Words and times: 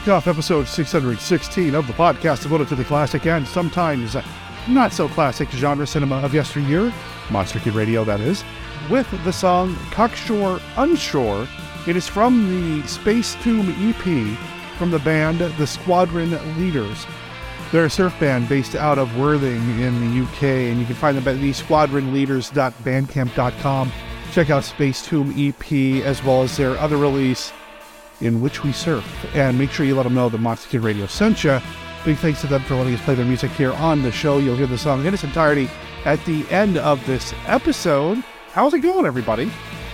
kick 0.00 0.08
off 0.08 0.26
episode 0.26 0.66
616 0.66 1.72
of 1.72 1.86
the 1.86 1.92
podcast 1.92 2.42
devoted 2.42 2.66
to 2.66 2.74
the 2.74 2.82
classic 2.82 3.26
and 3.26 3.46
sometimes 3.46 4.16
not 4.66 4.92
so 4.92 5.06
classic 5.06 5.48
genre 5.50 5.86
cinema 5.86 6.16
of 6.16 6.34
yesteryear, 6.34 6.92
Monster 7.30 7.60
Kid 7.60 7.74
Radio, 7.74 8.02
that 8.02 8.18
is, 8.18 8.42
with 8.90 9.08
the 9.22 9.32
song 9.32 9.72
Cockshore 9.92 10.58
Unshore. 10.74 11.46
It 11.86 11.94
is 11.94 12.08
from 12.08 12.48
the 12.48 12.84
Space 12.88 13.36
Tomb 13.36 13.72
EP 13.78 14.36
from 14.76 14.90
the 14.90 14.98
band 14.98 15.38
The 15.38 15.66
Squadron 15.66 16.32
Leaders. 16.58 17.06
They're 17.70 17.84
a 17.84 17.90
surf 17.90 18.18
band 18.18 18.48
based 18.48 18.74
out 18.74 18.98
of 18.98 19.16
Worthing 19.16 19.78
in 19.78 20.00
the 20.00 20.24
UK, 20.24 20.42
and 20.42 20.80
you 20.80 20.86
can 20.86 20.96
find 20.96 21.16
them 21.16 21.28
at 21.28 21.36
thesquadronleaders.bandcamp.com. 21.40 23.92
Check 24.32 24.50
out 24.50 24.64
Space 24.64 25.06
Tomb 25.06 25.32
EP 25.38 25.72
as 26.04 26.24
well 26.24 26.42
as 26.42 26.56
their 26.56 26.76
other 26.78 26.96
release, 26.96 27.52
In 28.20 28.40
Which 28.40 28.62
We 28.62 28.72
Surf. 28.72 29.04
And 29.34 29.58
make 29.58 29.70
sure 29.70 29.86
you 29.86 29.94
let 29.94 30.04
them 30.04 30.14
know 30.14 30.28
that 30.28 30.38
Monster 30.38 30.68
Kid 30.70 30.82
Radio 30.82 31.06
sent 31.06 31.44
you. 31.44 31.58
Big 32.04 32.18
thanks 32.18 32.40
to 32.42 32.46
them 32.46 32.62
for 32.62 32.74
letting 32.74 32.94
us 32.94 33.00
play 33.02 33.14
their 33.14 33.24
music 33.24 33.50
here 33.52 33.72
on 33.72 34.02
the 34.02 34.12
show. 34.12 34.38
You'll 34.38 34.56
hear 34.56 34.66
the 34.66 34.76
song 34.76 35.04
in 35.06 35.14
its 35.14 35.24
entirety 35.24 35.70
at 36.04 36.22
the 36.26 36.46
end 36.50 36.76
of 36.76 37.04
this 37.06 37.32
episode. 37.46 38.18
How's 38.52 38.74
it 38.74 38.80
going, 38.80 39.06
everybody? 39.06 39.50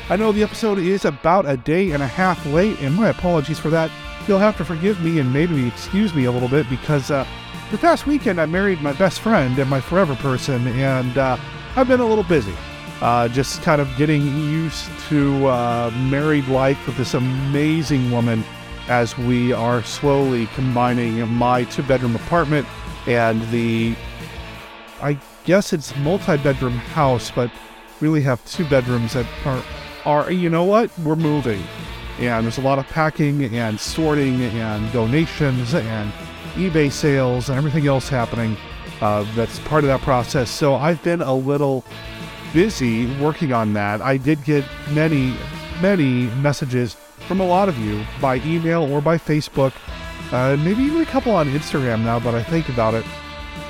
I 0.08 0.16
know 0.16 0.32
the 0.32 0.42
episode 0.42 0.78
is 0.78 1.04
about 1.04 1.48
a 1.48 1.56
day 1.56 1.92
and 1.92 2.02
a 2.02 2.06
half 2.06 2.44
late, 2.46 2.80
and 2.80 2.96
my 2.96 3.10
apologies 3.10 3.60
for 3.60 3.70
that. 3.70 3.92
You'll 4.26 4.38
have 4.40 4.56
to 4.56 4.64
forgive 4.64 5.00
me 5.00 5.20
and 5.20 5.32
maybe 5.32 5.68
excuse 5.68 6.14
me 6.14 6.24
a 6.24 6.32
little 6.32 6.48
bit 6.48 6.68
because 6.68 7.10
uh, 7.10 7.24
the 7.70 7.78
past 7.78 8.06
weekend 8.08 8.40
I 8.40 8.46
married 8.46 8.82
my 8.82 8.92
best 8.94 9.20
friend 9.20 9.56
and 9.58 9.70
my 9.70 9.80
forever 9.80 10.16
person, 10.16 10.66
and 10.66 11.16
uh, 11.16 11.36
I've 11.76 11.86
been 11.86 12.00
a 12.00 12.06
little 12.06 12.24
busy. 12.24 12.54
Uh, 13.00 13.28
just 13.28 13.62
kind 13.62 13.80
of 13.80 13.88
getting 13.96 14.26
used 14.26 14.86
to 15.08 15.46
uh, 15.46 15.90
married 16.10 16.46
life 16.48 16.86
with 16.86 16.96
this 16.98 17.14
amazing 17.14 18.10
woman 18.10 18.44
as 18.88 19.16
we 19.16 19.52
are 19.52 19.82
slowly 19.82 20.46
combining 20.48 21.26
my 21.28 21.64
two 21.64 21.82
bedroom 21.84 22.14
apartment 22.14 22.66
and 23.06 23.40
the, 23.50 23.94
I 25.00 25.18
guess 25.44 25.72
it's 25.72 25.96
multi 25.96 26.36
bedroom 26.36 26.74
house, 26.74 27.30
but 27.30 27.50
really 28.00 28.20
have 28.22 28.44
two 28.44 28.68
bedrooms 28.68 29.14
that 29.14 29.26
are, 29.46 29.62
are, 30.04 30.30
you 30.30 30.50
know 30.50 30.64
what? 30.64 30.90
We're 30.98 31.16
moving. 31.16 31.62
And 32.18 32.44
there's 32.44 32.58
a 32.58 32.62
lot 32.62 32.78
of 32.78 32.86
packing 32.88 33.42
and 33.44 33.80
sorting 33.80 34.42
and 34.42 34.92
donations 34.92 35.74
and 35.74 36.12
eBay 36.54 36.92
sales 36.92 37.48
and 37.48 37.56
everything 37.56 37.86
else 37.86 38.08
happening 38.08 38.56
uh, 39.00 39.24
that's 39.34 39.58
part 39.60 39.84
of 39.84 39.88
that 39.88 40.00
process. 40.02 40.50
So 40.50 40.74
I've 40.74 41.02
been 41.02 41.22
a 41.22 41.34
little 41.34 41.84
busy 42.52 43.06
working 43.18 43.52
on 43.52 43.72
that. 43.74 44.00
I 44.00 44.16
did 44.16 44.42
get 44.44 44.64
many, 44.90 45.34
many 45.80 46.26
messages 46.42 46.96
from 47.26 47.40
a 47.40 47.46
lot 47.46 47.68
of 47.68 47.78
you 47.78 48.04
by 48.20 48.36
email 48.36 48.82
or 48.92 49.00
by 49.00 49.16
Facebook, 49.16 49.72
uh, 50.32 50.56
maybe 50.56 50.82
even 50.82 51.00
a 51.00 51.06
couple 51.06 51.32
on 51.32 51.48
Instagram 51.48 52.02
now 52.04 52.18
that 52.18 52.34
I 52.34 52.42
think 52.42 52.68
about 52.68 52.94
it, 52.94 53.04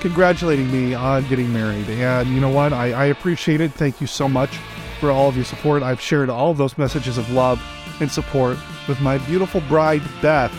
congratulating 0.01 0.71
me 0.71 0.95
on 0.95 1.29
getting 1.29 1.53
married. 1.53 1.89
And 1.91 2.29
you 2.31 2.41
know 2.41 2.49
what? 2.49 2.73
I, 2.73 2.93
I 2.93 3.05
appreciate 3.07 3.61
it. 3.61 3.73
Thank 3.73 4.01
you 4.01 4.07
so 4.07 4.29
much 4.29 4.57
for 4.99 5.11
all 5.11 5.29
of 5.29 5.37
your 5.37 5.45
support. 5.45 5.83
I've 5.83 6.01
shared 6.01 6.31
all 6.31 6.51
of 6.51 6.59
those 6.59 6.79
messages 6.79 7.19
of 7.19 7.31
love 7.31 7.63
and 8.01 8.11
support 8.11 8.57
with 8.89 9.01
my 9.01 9.19
beautiful 9.19 9.61
bride, 9.63 10.03
Beth, 10.23 10.53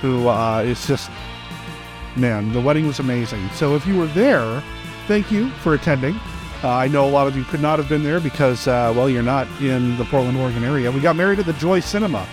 who 0.00 0.28
uh, 0.28 0.62
is 0.62 0.84
just, 0.86 1.10
man, 2.16 2.52
the 2.52 2.60
wedding 2.60 2.86
was 2.86 2.98
amazing. 2.98 3.48
So 3.50 3.76
if 3.76 3.86
you 3.86 3.96
were 3.96 4.06
there, 4.08 4.62
thank 5.06 5.30
you 5.30 5.50
for 5.50 5.74
attending. 5.74 6.18
Uh, 6.62 6.70
I 6.70 6.88
know 6.88 7.06
a 7.06 7.10
lot 7.10 7.28
of 7.28 7.36
you 7.36 7.44
could 7.44 7.60
not 7.60 7.78
have 7.78 7.88
been 7.88 8.02
there 8.02 8.18
because, 8.18 8.66
uh, 8.66 8.92
well, 8.96 9.08
you're 9.08 9.22
not 9.22 9.46
in 9.60 9.96
the 9.96 10.04
Portland, 10.04 10.36
Oregon 10.38 10.64
area. 10.64 10.90
We 10.90 11.00
got 11.00 11.14
married 11.14 11.38
at 11.38 11.46
the 11.46 11.52
Joy 11.52 11.78
Cinema, 11.78 12.26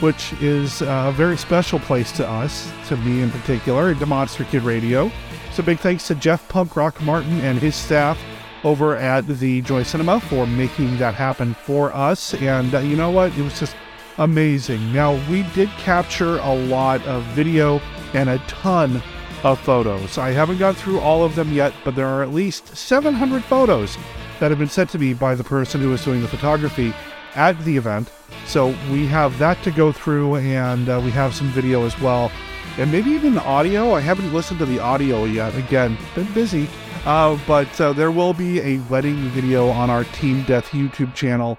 which 0.00 0.34
is 0.42 0.82
a 0.82 1.12
very 1.16 1.38
special 1.38 1.78
place 1.78 2.12
to 2.12 2.28
us, 2.28 2.70
to 2.88 2.98
me 2.98 3.22
in 3.22 3.30
particular, 3.30 3.88
and 3.88 3.98
to 4.00 4.04
Monster 4.04 4.44
Kid 4.44 4.62
Radio. 4.62 5.10
So 5.52 5.62
big 5.62 5.78
thanks 5.78 6.06
to 6.08 6.14
Jeff 6.14 6.46
Punk 6.48 6.76
Rock 6.76 7.00
Martin 7.00 7.40
and 7.40 7.58
his 7.58 7.74
staff 7.74 8.18
over 8.62 8.96
at 8.96 9.26
the 9.26 9.62
Joy 9.62 9.84
Cinema 9.84 10.20
for 10.20 10.46
making 10.46 10.98
that 10.98 11.14
happen 11.14 11.54
for 11.54 11.94
us. 11.94 12.34
And 12.34 12.74
uh, 12.74 12.80
you 12.80 12.96
know 12.96 13.10
what? 13.10 13.36
It 13.38 13.42
was 13.42 13.58
just 13.58 13.74
amazing. 14.18 14.92
Now, 14.92 15.14
we 15.30 15.44
did 15.54 15.68
capture 15.70 16.38
a 16.38 16.54
lot 16.54 17.02
of 17.06 17.22
video 17.34 17.80
and 18.12 18.28
a 18.28 18.38
ton 18.48 19.02
of 19.42 19.60
photos. 19.60 20.18
I 20.18 20.30
haven't 20.30 20.58
gone 20.58 20.74
through 20.74 21.00
all 21.00 21.24
of 21.24 21.34
them 21.34 21.52
yet, 21.52 21.72
but 21.84 21.94
there 21.94 22.06
are 22.06 22.22
at 22.22 22.30
least 22.32 22.76
700 22.76 23.42
photos 23.44 23.96
that 24.40 24.50
have 24.50 24.58
been 24.58 24.68
sent 24.68 24.90
to 24.90 24.98
me 24.98 25.14
by 25.14 25.34
the 25.34 25.44
person 25.44 25.80
who 25.80 25.90
was 25.90 26.04
doing 26.04 26.22
the 26.22 26.28
photography 26.28 26.92
at 27.34 27.58
the 27.64 27.76
event. 27.76 28.10
So 28.46 28.68
we 28.90 29.06
have 29.06 29.38
that 29.38 29.62
to 29.62 29.70
go 29.70 29.92
through, 29.92 30.36
and 30.36 30.88
uh, 30.88 31.00
we 31.04 31.10
have 31.12 31.34
some 31.34 31.48
video 31.48 31.84
as 31.84 31.98
well, 32.00 32.30
and 32.78 32.90
maybe 32.90 33.10
even 33.10 33.38
audio. 33.38 33.92
I 33.94 34.00
haven't 34.00 34.32
listened 34.32 34.58
to 34.60 34.66
the 34.66 34.80
audio 34.80 35.24
yet. 35.24 35.54
Again, 35.54 35.96
been 36.14 36.32
busy. 36.32 36.68
Uh, 37.04 37.36
but 37.48 37.80
uh, 37.80 37.92
there 37.92 38.12
will 38.12 38.32
be 38.32 38.60
a 38.60 38.78
wedding 38.88 39.16
video 39.30 39.68
on 39.68 39.90
our 39.90 40.04
Team 40.04 40.44
Deth 40.44 40.68
YouTube 40.68 41.14
channel 41.14 41.58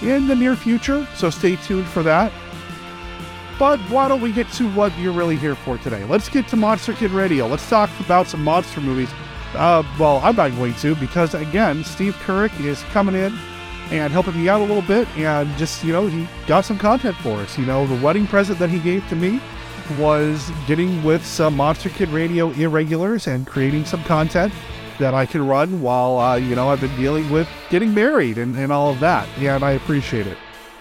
in 0.00 0.26
the 0.28 0.34
near 0.34 0.56
future, 0.56 1.06
so 1.14 1.28
stay 1.28 1.56
tuned 1.56 1.86
for 1.86 2.02
that. 2.02 2.32
But 3.58 3.80
why 3.90 4.06
don't 4.06 4.20
we 4.20 4.30
get 4.30 4.50
to 4.52 4.70
what 4.72 4.96
you're 4.98 5.12
really 5.12 5.36
here 5.36 5.56
for 5.56 5.78
today? 5.78 6.04
Let's 6.04 6.28
get 6.28 6.46
to 6.48 6.56
Monster 6.56 6.92
Kid 6.92 7.10
Radio. 7.10 7.48
Let's 7.48 7.68
talk 7.68 7.90
about 7.98 8.28
some 8.28 8.44
monster 8.44 8.80
movies. 8.80 9.10
Uh, 9.54 9.82
well, 9.98 10.20
I'm 10.22 10.36
not 10.36 10.52
going 10.52 10.74
to 10.74 10.94
because, 10.94 11.34
again, 11.34 11.82
Steve 11.82 12.14
Turek 12.16 12.58
is 12.60 12.82
coming 12.84 13.16
in 13.16 13.36
and 13.90 14.12
helping 14.12 14.36
me 14.36 14.48
out 14.48 14.60
a 14.60 14.64
little 14.64 14.82
bit 14.82 15.08
and 15.16 15.48
just, 15.56 15.82
you 15.82 15.92
know, 15.92 16.06
he 16.06 16.28
got 16.46 16.64
some 16.64 16.78
content 16.78 17.16
for 17.16 17.38
us. 17.38 17.58
You 17.58 17.66
know, 17.66 17.86
the 17.86 18.00
wedding 18.04 18.26
present 18.26 18.58
that 18.60 18.70
he 18.70 18.78
gave 18.78 19.06
to 19.08 19.16
me 19.16 19.40
was 19.98 20.52
getting 20.66 21.02
with 21.02 21.24
some 21.24 21.56
Monster 21.56 21.88
Kid 21.88 22.10
Radio 22.10 22.50
irregulars 22.50 23.26
and 23.26 23.46
creating 23.46 23.86
some 23.86 24.04
content 24.04 24.52
that 25.00 25.14
I 25.14 25.26
can 25.26 25.46
run 25.46 25.80
while, 25.80 26.18
uh, 26.18 26.36
you 26.36 26.54
know, 26.54 26.68
I've 26.68 26.80
been 26.80 26.94
dealing 26.96 27.30
with 27.30 27.48
getting 27.70 27.94
married 27.94 28.38
and, 28.38 28.56
and 28.56 28.70
all 28.70 28.90
of 28.90 29.00
that. 29.00 29.28
Yeah, 29.38 29.56
and 29.56 29.64
I 29.64 29.72
appreciate 29.72 30.26
it. 30.26 30.36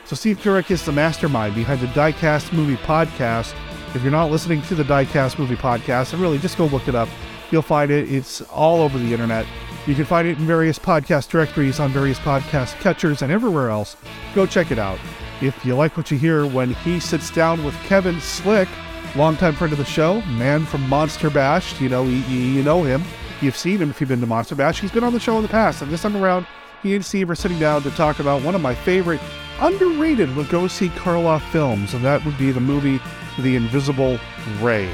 So 0.08 0.16
Steve 0.16 0.38
Turek 0.38 0.72
is 0.72 0.86
the 0.86 0.94
mastermind 0.94 1.54
behind 1.54 1.82
the 1.82 1.88
Diecast 1.88 2.54
Movie 2.54 2.78
Podcast. 2.78 3.54
If 3.94 4.04
you're 4.04 4.12
not 4.12 4.32
listening 4.32 4.62
to 4.62 4.76
the 4.76 4.84
Diecast 4.84 5.38
Movie 5.38 5.58
Podcast, 5.58 6.14
and 6.14 6.22
really 6.22 6.38
just 6.38 6.58
go 6.58 6.68
look 6.68 6.88
it 6.88 6.96
up. 6.96 7.10
You'll 7.52 7.62
find 7.62 7.92
it. 7.92 8.10
It's 8.10 8.40
all 8.44 8.80
over 8.80 8.98
the 8.98 9.12
internet. 9.12 9.46
You 9.86 9.96
can 9.96 10.06
find 10.06 10.26
it 10.26 10.38
in 10.38 10.46
various 10.46 10.80
podcast 10.80 11.28
directories, 11.28 11.82
on 11.82 11.92
various 11.92 12.20
podcast 12.20 12.80
catchers, 12.80 13.22
and 13.22 13.34
everywhere 13.34 13.70
else. 13.70 13.98
Go 14.34 14.46
check 14.46 14.72
it 14.72 14.80
out. 14.80 14.98
If 15.42 15.66
you 15.66 15.76
like 15.76 15.98
what 15.98 16.10
you 16.10 16.18
hear 16.18 16.48
when 16.48 16.70
he 16.70 17.02
sits 17.02 17.30
down 17.30 17.66
with 17.66 17.76
Kevin 17.84 18.22
Slick, 18.22 18.70
longtime 19.18 19.56
friend 19.56 19.74
of 19.74 19.78
the 19.78 19.84
show, 19.84 20.22
man 20.22 20.64
from 20.66 20.88
Monster 20.88 21.30
Bash, 21.30 21.82
you 21.82 21.90
know, 21.90 22.06
you, 22.06 22.16
you 22.16 22.64
know 22.64 22.82
him. 22.82 23.04
You've 23.42 23.58
seen 23.58 23.80
him 23.80 23.90
if 23.90 24.00
you've 24.00 24.08
been 24.08 24.22
to 24.22 24.26
Monster 24.26 24.56
Bash. 24.56 24.80
He's 24.80 24.90
been 24.92 25.04
on 25.04 25.12
the 25.12 25.20
show 25.20 25.36
in 25.36 25.44
the 25.44 25.50
past, 25.50 25.82
and 25.82 25.92
this 25.92 26.04
time 26.04 26.16
around, 26.16 26.48
he 26.82 26.96
and 26.96 27.04
Steve 27.04 27.30
are 27.30 27.36
sitting 27.36 27.60
down 27.60 27.84
to 27.84 27.92
talk 27.92 28.20
about 28.20 28.42
one 28.42 28.56
of 28.56 28.62
my 28.62 28.74
favorite 28.74 29.20
underrated 29.60 30.30
Lugosi 30.30 30.90
Karloff 30.90 31.42
films, 31.52 31.94
and 31.94 32.04
that 32.04 32.24
would 32.26 32.38
be 32.38 32.52
the 32.52 32.60
movie 32.60 33.00
The 33.40 33.56
Invisible 33.56 34.20
Ray. 34.60 34.90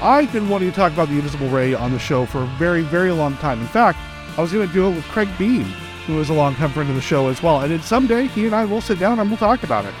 I've 0.00 0.32
been 0.32 0.48
wanting 0.48 0.70
to 0.70 0.76
talk 0.76 0.92
about 0.92 1.08
The 1.08 1.14
Invisible 1.14 1.48
Ray 1.48 1.74
on 1.74 1.92
the 1.92 1.98
show 1.98 2.26
for 2.26 2.42
a 2.42 2.46
very, 2.58 2.82
very 2.82 3.12
long 3.12 3.36
time. 3.36 3.60
In 3.60 3.66
fact, 3.68 3.98
I 4.36 4.42
was 4.42 4.52
going 4.52 4.66
to 4.66 4.72
do 4.72 4.90
it 4.90 4.94
with 4.94 5.04
Craig 5.04 5.28
Beam, 5.38 5.64
who 6.06 6.20
is 6.20 6.28
a 6.28 6.34
long-time 6.34 6.70
friend 6.70 6.88
of 6.88 6.96
the 6.96 7.00
show 7.00 7.28
as 7.28 7.42
well. 7.42 7.60
And 7.60 7.70
then 7.70 7.80
someday, 7.82 8.26
he 8.26 8.46
and 8.46 8.54
I 8.54 8.64
will 8.64 8.80
sit 8.80 8.98
down 8.98 9.18
and 9.18 9.30
we'll 9.30 9.38
talk 9.38 9.62
about 9.62 9.84
it. 9.84 9.94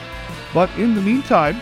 But 0.52 0.70
in 0.78 0.94
the 0.94 1.00
meantime, 1.00 1.60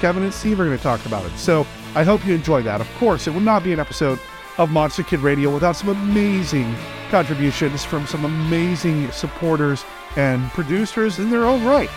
Kevin 0.00 0.22
and 0.22 0.32
Steve 0.32 0.58
are 0.60 0.64
going 0.64 0.76
to 0.76 0.82
talk 0.82 1.04
about 1.06 1.24
it. 1.26 1.36
So 1.36 1.66
I 1.94 2.04
hope 2.04 2.24
you 2.26 2.34
enjoy 2.34 2.62
that. 2.62 2.80
Of 2.80 2.92
course, 2.94 3.26
it 3.26 3.30
will 3.30 3.40
not 3.40 3.62
be 3.62 3.72
an 3.72 3.80
episode 3.80 4.18
of 4.58 4.70
Monster 4.70 5.02
Kid 5.02 5.20
Radio 5.20 5.52
without 5.52 5.76
some 5.76 5.90
amazing 5.90 6.74
contributions 7.10 7.84
from 7.84 8.06
some 8.06 8.24
amazing 8.24 9.10
supporters 9.10 9.84
and 10.16 10.50
producers 10.50 11.18
in 11.18 11.30
their 11.30 11.44
own 11.44 11.64
right. 11.64 11.90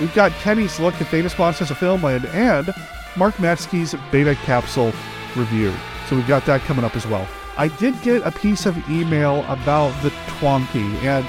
We've 0.00 0.14
got 0.14 0.32
Kenny's 0.32 0.80
look 0.80 1.00
at 1.00 1.06
famous 1.06 1.38
monsters 1.38 1.70
of 1.70 1.78
filmland 1.78 2.26
and 2.34 2.74
Mark 3.16 3.34
Matzke's 3.36 3.94
beta 4.10 4.34
capsule 4.34 4.92
review. 5.36 5.72
So 6.08 6.16
we've 6.16 6.26
got 6.26 6.44
that 6.46 6.62
coming 6.62 6.84
up 6.84 6.96
as 6.96 7.06
well. 7.06 7.26
I 7.56 7.68
did 7.68 8.00
get 8.02 8.22
a 8.22 8.30
piece 8.30 8.66
of 8.66 8.76
email 8.90 9.44
about 9.48 9.90
the 10.02 10.10
Twonky, 10.26 10.90
and 11.02 11.26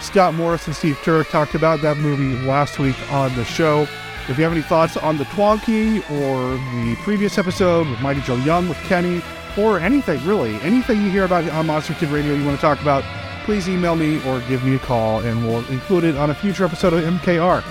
Scott 0.00 0.34
Morris 0.34 0.66
and 0.66 0.76
Steve 0.76 0.96
Turek 0.98 1.28
talked 1.28 1.54
about 1.54 1.82
that 1.82 1.98
movie 1.98 2.38
last 2.46 2.78
week 2.78 2.96
on 3.12 3.34
the 3.34 3.44
show. 3.44 3.82
If 4.28 4.38
you 4.38 4.44
have 4.44 4.52
any 4.52 4.62
thoughts 4.62 4.96
on 4.96 5.18
the 5.18 5.24
Twonky 5.24 6.08
or 6.10 6.56
the 6.74 6.96
previous 7.02 7.36
episode 7.38 7.88
with 7.88 8.00
Mighty 8.00 8.20
Joe 8.20 8.36
Young 8.36 8.68
with 8.68 8.78
Kenny, 8.84 9.22
or 9.58 9.80
anything 9.80 10.24
really, 10.24 10.54
anything 10.56 11.02
you 11.02 11.10
hear 11.10 11.24
about 11.24 11.48
on 11.50 11.66
Monster 11.66 11.94
Kid 11.94 12.10
Radio 12.10 12.34
you 12.34 12.44
want 12.44 12.56
to 12.56 12.60
talk 12.60 12.80
about, 12.80 13.02
please 13.44 13.68
email 13.68 13.96
me 13.96 14.24
or 14.26 14.40
give 14.42 14.64
me 14.64 14.76
a 14.76 14.78
call 14.78 15.20
and 15.20 15.46
we'll 15.46 15.66
include 15.66 16.04
it 16.04 16.16
on 16.16 16.30
a 16.30 16.34
future 16.34 16.64
episode 16.64 16.92
of 16.92 17.02
MKR. 17.02 17.64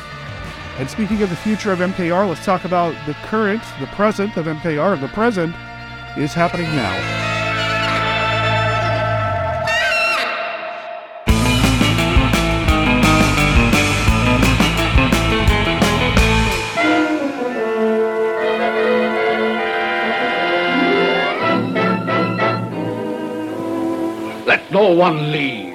And 0.80 0.88
speaking 0.88 1.24
of 1.24 1.32
the 1.32 1.36
future 1.36 1.72
of 1.72 1.80
MKR, 1.80 2.30
let's 2.30 2.46
talk 2.46 2.64
about 2.64 2.94
the 3.08 3.16
current, 3.16 3.64
the 3.80 3.88
present 3.88 4.38
of 4.38 4.46
MKR. 4.46 5.02
The 5.02 5.08
present 5.08 5.56
is 6.16 6.36
happening 6.36 6.68
now. 6.76 6.94
Let 24.46 24.72
no 24.72 24.92
one 24.92 25.32
leave. 25.32 25.74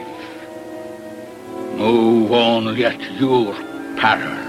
No 1.77 2.25
one 2.29 2.77
yet 2.77 3.01
your 3.19 3.53
peril. 3.97 4.42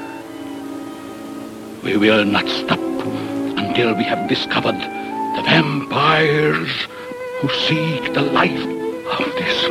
We 1.83 1.97
will 1.97 2.23
not 2.23 2.47
stop 2.47 2.79
until 2.79 3.93
we 3.93 4.05
have 4.05 4.29
discovered 4.29 4.79
the 4.79 5.43
vampires 5.43 6.71
who 7.41 7.49
seek 7.67 8.13
the 8.13 8.21
life 8.21 8.65
of 9.19 9.25
this 9.35 9.67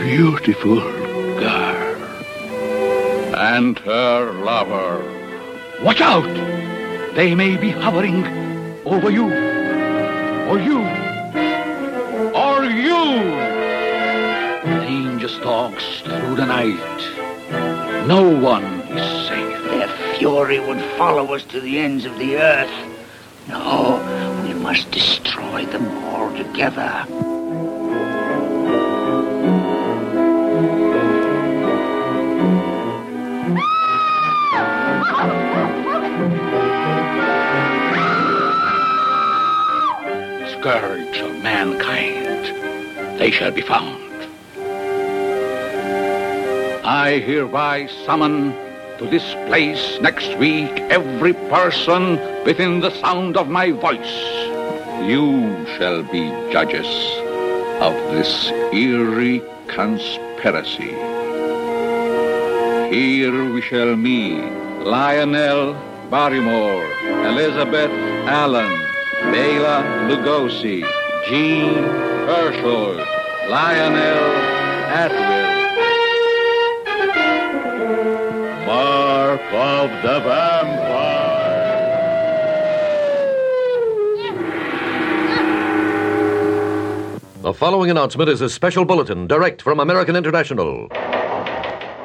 beautiful 0.00 0.80
girl. 1.38 1.96
And 3.36 3.78
her 3.80 4.32
lover. 4.42 5.04
Watch 5.82 6.00
out! 6.00 6.24
They 7.14 7.34
may 7.34 7.58
be 7.58 7.68
hovering 7.68 8.24
over 8.86 9.10
you. 9.10 9.26
Or 9.26 10.58
you. 10.58 10.80
Or 12.34 12.64
you! 12.64 13.04
The 14.64 14.80
Danger 14.86 15.28
stalks 15.28 16.00
through 16.00 16.36
the 16.36 16.46
night. 16.46 18.06
No 18.06 18.34
one 18.34 18.64
is 18.64 19.28
safe. 19.28 20.09
Fury 20.20 20.60
would 20.60 20.82
follow 20.98 21.32
us 21.32 21.44
to 21.44 21.62
the 21.62 21.78
ends 21.78 22.04
of 22.04 22.18
the 22.18 22.36
earth. 22.36 22.70
No, 23.48 23.96
we 24.44 24.52
must 24.52 24.90
destroy 24.90 25.64
them 25.64 25.86
altogether. 26.04 27.06
Scourge 40.52 41.16
of 41.16 41.42
mankind, 41.42 43.18
they 43.18 43.30
shall 43.30 43.52
be 43.52 43.62
found. 43.62 43.96
I 46.84 47.22
hereby 47.24 47.86
summon 48.04 48.69
to 49.00 49.06
this 49.08 49.32
place 49.48 49.98
next 50.02 50.36
week 50.36 50.68
every 50.92 51.32
person 51.32 52.20
within 52.44 52.80
the 52.80 52.90
sound 53.00 53.34
of 53.34 53.48
my 53.48 53.70
voice. 53.70 54.16
You 55.08 55.64
shall 55.78 56.02
be 56.02 56.28
judges 56.52 56.86
of 57.80 57.94
this 58.12 58.50
eerie 58.74 59.42
conspiracy. 59.68 60.92
Here 62.94 63.50
we 63.50 63.62
shall 63.62 63.96
meet 63.96 64.44
Lionel 64.84 65.72
Barrymore, 66.10 66.84
Elizabeth 67.24 67.90
Allan, 68.28 68.68
Bela 69.32 69.78
Lugosi, 70.10 70.80
Jean 71.26 71.72
Hersholt, 72.28 73.00
Lionel 73.48 74.24
Atwill, 74.92 75.49
Of 79.48 79.90
the 80.02 80.20
Vampire. 80.20 81.20
The 87.42 87.54
following 87.54 87.90
announcement 87.90 88.30
is 88.30 88.42
a 88.42 88.48
special 88.48 88.84
bulletin 88.84 89.26
direct 89.26 89.62
from 89.62 89.80
American 89.80 90.14
International. 90.14 90.88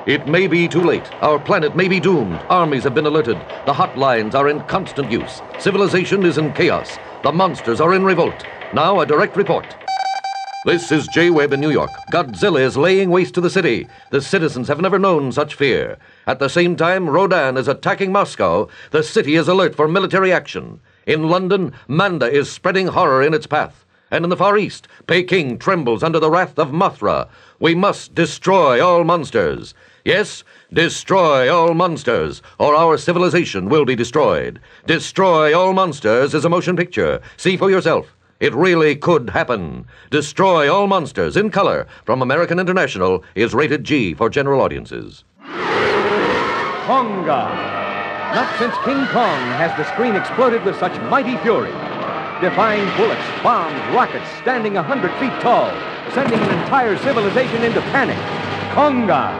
It 0.07 0.27
may 0.27 0.47
be 0.47 0.67
too 0.67 0.81
late. 0.81 1.11
Our 1.21 1.39
planet 1.39 1.75
may 1.75 1.87
be 1.87 1.99
doomed. 1.99 2.39
Armies 2.49 2.83
have 2.83 2.95
been 2.95 3.05
alerted. 3.05 3.38
The 3.65 3.73
hotlines 3.73 4.33
are 4.33 4.49
in 4.49 4.61
constant 4.61 5.11
use. 5.11 5.41
Civilization 5.59 6.25
is 6.25 6.38
in 6.38 6.53
chaos. 6.53 6.97
The 7.23 7.31
monsters 7.31 7.79
are 7.79 7.93
in 7.93 8.03
revolt. 8.03 8.45
Now, 8.73 9.01
a 9.01 9.05
direct 9.05 9.35
report. 9.35 9.75
This 10.65 10.91
is 10.91 11.07
Jay 11.09 11.29
Webb 11.29 11.53
in 11.53 11.62
New 11.62 11.69
York. 11.69 11.91
Godzilla 12.12 12.59
is 12.59 12.75
laying 12.75 13.12
waste 13.12 13.35
to 13.35 13.41
the 13.41 13.51
city. 13.51 13.88
The 14.09 14.19
citizens 14.19 14.67
have 14.67 14.81
never 14.81 14.97
known 14.97 15.31
such 15.31 15.53
fear. 15.53 16.00
At 16.25 16.39
the 16.39 16.50
same 16.50 16.75
time, 16.75 17.07
Rodan 17.07 17.56
is 17.56 17.67
attacking 17.67 18.12
Moscow. 18.12 18.67
The 18.89 19.03
city 19.03 19.35
is 19.35 19.47
alert 19.47 19.75
for 19.75 19.88
military 19.88 20.33
action. 20.33 20.79
In 21.06 21.29
London, 21.29 21.71
Manda 21.88 22.25
is 22.25 22.51
spreading 22.51 22.88
horror 22.88 23.21
in 23.21 23.35
its 23.35 23.45
path. 23.45 23.85
And 24.09 24.23
in 24.23 24.31
the 24.31 24.38
Far 24.38 24.57
East, 24.57 24.88
Peking 25.06 25.59
trembles 25.59 26.01
under 26.01 26.19
the 26.19 26.31
wrath 26.31 26.57
of 26.57 26.71
Mothra. 26.71 27.29
We 27.59 27.75
must 27.75 28.15
destroy 28.15 28.83
all 28.83 29.03
monsters. 29.03 29.75
Yes, 30.03 30.44
destroy 30.73 31.47
all 31.47 31.75
monsters, 31.75 32.41
or 32.57 32.73
our 32.75 32.97
civilization 32.97 33.69
will 33.69 33.85
be 33.85 33.95
destroyed. 33.95 34.59
Destroy 34.88 35.56
all 35.56 35.73
monsters 35.73 36.33
is 36.33 36.44
a 36.44 36.50
motion 36.50 36.75
picture. 36.75 37.21
See 37.38 37.56
for 37.56 37.69
yourself. 37.69 38.14
It 38.39 38.53
really 38.53 38.97
could 38.97 39.29
happen. 39.29 39.88
Destroy 40.12 40.71
All 40.71 40.88
Monsters 40.88 41.38
in 41.38 41.50
color 41.51 41.88
from 42.03 42.21
American 42.21 42.60
International 42.60 43.24
is 43.33 43.53
rated 43.53 43.86
G 43.86 44.13
for 44.13 44.29
general 44.29 44.60
audiences. 44.60 45.24
Konga. 46.83 47.50
Not 48.36 48.60
since 48.60 48.75
King 48.83 49.07
Kong 49.07 49.39
has 49.55 49.71
the 49.77 49.89
screen 49.93 50.17
exploded 50.17 50.65
with 50.65 50.77
such 50.77 51.00
mighty 51.10 51.38
fury. 51.38 51.71
Defying 52.41 52.86
bullets, 52.98 53.24
bombs, 53.41 53.79
rockets, 53.95 54.29
standing 54.41 54.75
a 54.75 54.83
hundred 54.83 55.12
feet 55.13 55.31
tall, 55.41 55.71
sending 56.13 56.38
an 56.38 56.60
entire 56.60 56.98
civilization 56.98 57.63
into 57.63 57.79
panic. 57.95 58.17
Konga. 58.75 59.31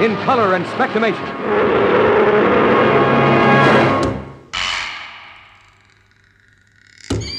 In 0.00 0.16
color 0.24 0.54
and 0.54 0.64
spectramation. 0.64 2.07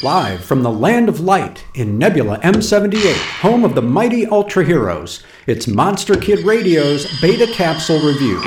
Live 0.02 0.46
from 0.46 0.64
the 0.64 0.72
land 0.72 1.10
of 1.10 1.20
light 1.20 1.66
in 1.74 1.98
Nebula 1.98 2.40
M78, 2.40 3.42
home 3.42 3.66
of 3.66 3.76
the 3.76 3.82
mighty 3.82 4.26
Ultra 4.26 4.64
Heroes, 4.64 5.26
it's 5.46 5.68
Monster 5.68 6.16
Kid 6.16 6.46
Radio's 6.46 7.06
Beta 7.20 7.46
Capsule 7.52 8.00
Review. 8.00 8.40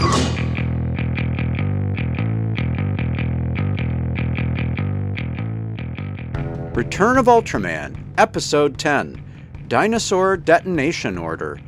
Return 6.74 7.18
of 7.18 7.26
Ultraman, 7.26 8.02
Episode 8.16 8.78
10 8.78 9.22
Dinosaur 9.68 10.38
Detonation 10.38 11.18
Order. 11.18 11.60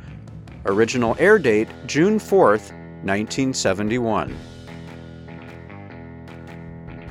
Original 0.65 1.15
air 1.19 1.37
date 1.37 1.67
June 1.85 2.17
4th, 2.17 2.71
1971. 3.03 4.35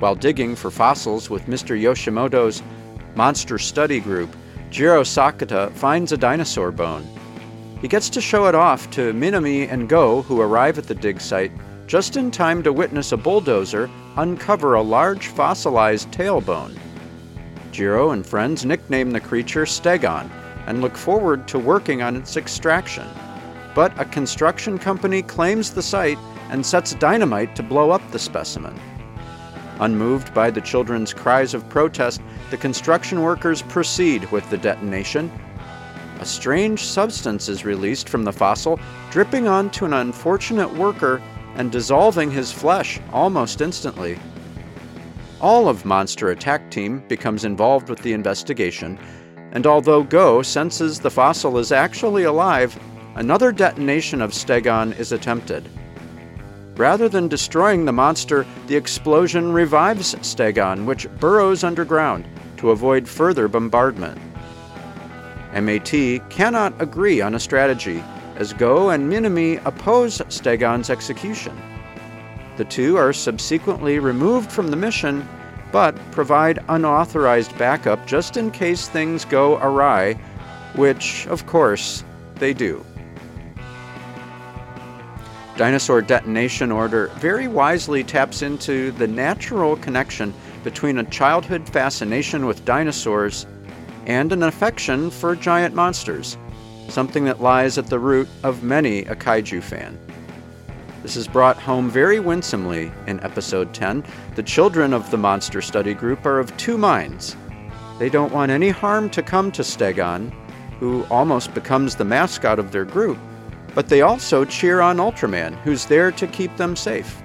While 0.04 0.14
digging 0.14 0.54
for 0.54 0.70
fossils 0.70 1.30
with 1.30 1.46
Mr. 1.46 1.80
Yoshimoto's 1.80 2.62
Monster 3.14 3.56
Study 3.56 4.00
Group, 4.00 4.36
Jiro 4.68 5.00
Sakata 5.00 5.72
finds 5.72 6.12
a 6.12 6.18
dinosaur 6.18 6.70
bone. 6.70 7.08
He 7.80 7.88
gets 7.88 8.10
to 8.10 8.20
show 8.20 8.44
it 8.44 8.54
off 8.54 8.90
to 8.90 9.14
Minami 9.14 9.66
and 9.72 9.88
Go, 9.88 10.20
who 10.20 10.42
arrive 10.42 10.76
at 10.76 10.84
the 10.84 10.94
dig 10.94 11.22
site 11.22 11.52
just 11.86 12.18
in 12.18 12.30
time 12.30 12.62
to 12.64 12.70
witness 12.70 13.12
a 13.12 13.16
bulldozer 13.16 13.88
uncover 14.18 14.74
a 14.74 14.82
large 14.82 15.28
fossilized 15.28 16.10
tailbone. 16.10 16.76
Jiro 17.72 18.10
and 18.10 18.26
friends 18.26 18.66
nickname 18.66 19.10
the 19.10 19.20
creature 19.20 19.64
Stegon 19.64 20.28
and 20.66 20.82
look 20.82 20.98
forward 20.98 21.48
to 21.48 21.58
working 21.58 22.02
on 22.02 22.14
its 22.14 22.36
extraction. 22.36 23.08
But 23.74 23.98
a 23.98 24.04
construction 24.04 24.78
company 24.78 25.22
claims 25.22 25.70
the 25.70 25.82
site 25.82 26.18
and 26.50 26.66
sets 26.66 26.92
dynamite 26.96 27.56
to 27.56 27.62
blow 27.62 27.90
up 27.90 28.02
the 28.10 28.18
specimen. 28.18 28.78
Unmoved 29.80 30.32
by 30.32 30.50
the 30.50 30.60
children's 30.60 31.12
cries 31.12 31.52
of 31.52 31.68
protest, 31.68 32.20
the 32.50 32.56
construction 32.56 33.22
workers 33.22 33.62
proceed 33.62 34.30
with 34.30 34.48
the 34.48 34.58
detonation. 34.58 35.32
A 36.20 36.24
strange 36.24 36.84
substance 36.84 37.48
is 37.48 37.64
released 37.64 38.08
from 38.08 38.22
the 38.22 38.32
fossil, 38.32 38.78
dripping 39.10 39.48
onto 39.48 39.84
an 39.84 39.92
unfortunate 39.92 40.72
worker 40.74 41.20
and 41.56 41.72
dissolving 41.72 42.30
his 42.30 42.52
flesh 42.52 43.00
almost 43.12 43.60
instantly. 43.60 44.18
All 45.40 45.68
of 45.68 45.84
Monster 45.84 46.30
Attack 46.30 46.70
Team 46.70 47.02
becomes 47.08 47.44
involved 47.44 47.88
with 47.88 47.98
the 48.00 48.12
investigation, 48.12 48.98
and 49.52 49.66
although 49.66 50.04
Go 50.04 50.40
senses 50.40 51.00
the 51.00 51.10
fossil 51.10 51.58
is 51.58 51.72
actually 51.72 52.24
alive, 52.24 52.78
another 53.16 53.52
detonation 53.52 54.22
of 54.22 54.30
Stegon 54.30 54.96
is 54.98 55.12
attempted. 55.12 55.68
Rather 56.76 57.08
than 57.08 57.28
destroying 57.28 57.84
the 57.84 57.92
monster, 57.92 58.44
the 58.66 58.74
explosion 58.76 59.52
revives 59.52 60.14
Stegon, 60.16 60.84
which 60.84 61.08
burrows 61.20 61.62
underground 61.62 62.26
to 62.56 62.70
avoid 62.70 63.08
further 63.08 63.46
bombardment. 63.46 64.18
MAT 65.54 66.20
cannot 66.30 66.80
agree 66.82 67.20
on 67.20 67.36
a 67.36 67.40
strategy, 67.40 68.02
as 68.36 68.52
Go 68.52 68.90
and 68.90 69.10
Minami 69.10 69.64
oppose 69.64 70.18
Stegon's 70.28 70.90
execution. 70.90 71.56
The 72.56 72.64
two 72.64 72.96
are 72.96 73.12
subsequently 73.12 74.00
removed 74.00 74.50
from 74.50 74.68
the 74.68 74.76
mission, 74.76 75.28
but 75.70 75.96
provide 76.10 76.64
unauthorized 76.68 77.56
backup 77.56 78.04
just 78.06 78.36
in 78.36 78.50
case 78.50 78.88
things 78.88 79.24
go 79.24 79.58
awry, 79.58 80.14
which, 80.74 81.26
of 81.28 81.46
course, 81.46 82.02
they 82.36 82.52
do. 82.52 82.84
Dinosaur 85.56 86.02
Detonation 86.02 86.72
Order 86.72 87.06
very 87.18 87.46
wisely 87.46 88.02
taps 88.02 88.42
into 88.42 88.90
the 88.92 89.06
natural 89.06 89.76
connection 89.76 90.34
between 90.64 90.98
a 90.98 91.04
childhood 91.04 91.68
fascination 91.68 92.46
with 92.46 92.64
dinosaurs 92.64 93.46
and 94.06 94.32
an 94.32 94.42
affection 94.42 95.10
for 95.10 95.36
giant 95.36 95.72
monsters, 95.74 96.36
something 96.88 97.24
that 97.24 97.40
lies 97.40 97.78
at 97.78 97.86
the 97.86 97.98
root 97.98 98.28
of 98.42 98.64
many 98.64 99.00
a 99.00 99.14
kaiju 99.14 99.62
fan. 99.62 99.96
This 101.02 101.16
is 101.16 101.28
brought 101.28 101.56
home 101.56 101.88
very 101.88 102.18
winsomely 102.18 102.90
in 103.06 103.20
episode 103.20 103.72
10. 103.72 104.04
The 104.34 104.42
children 104.42 104.92
of 104.92 105.08
the 105.10 105.18
monster 105.18 105.62
study 105.62 105.94
group 105.94 106.26
are 106.26 106.40
of 106.40 106.56
two 106.56 106.78
minds. 106.78 107.36
They 108.00 108.08
don't 108.08 108.32
want 108.32 108.50
any 108.50 108.70
harm 108.70 109.08
to 109.10 109.22
come 109.22 109.52
to 109.52 109.62
Stegon, 109.62 110.32
who 110.80 111.04
almost 111.10 111.54
becomes 111.54 111.94
the 111.94 112.04
mascot 112.04 112.58
of 112.58 112.72
their 112.72 112.84
group, 112.84 113.18
but 113.74 113.88
they 113.88 114.02
also 114.02 114.44
cheer 114.44 114.80
on 114.80 114.98
Ultraman, 114.98 115.54
who's 115.62 115.86
there 115.86 116.12
to 116.12 116.26
keep 116.26 116.56
them 116.56 116.76
safe. 116.76 117.22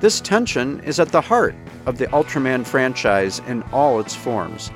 This 0.00 0.20
tension 0.20 0.80
is 0.80 0.98
at 1.00 1.08
the 1.08 1.20
heart 1.20 1.54
of 1.86 1.98
the 1.98 2.06
Ultraman 2.08 2.66
franchise 2.66 3.40
in 3.46 3.62
all 3.72 4.00
its 4.00 4.14
forms. 4.14 4.70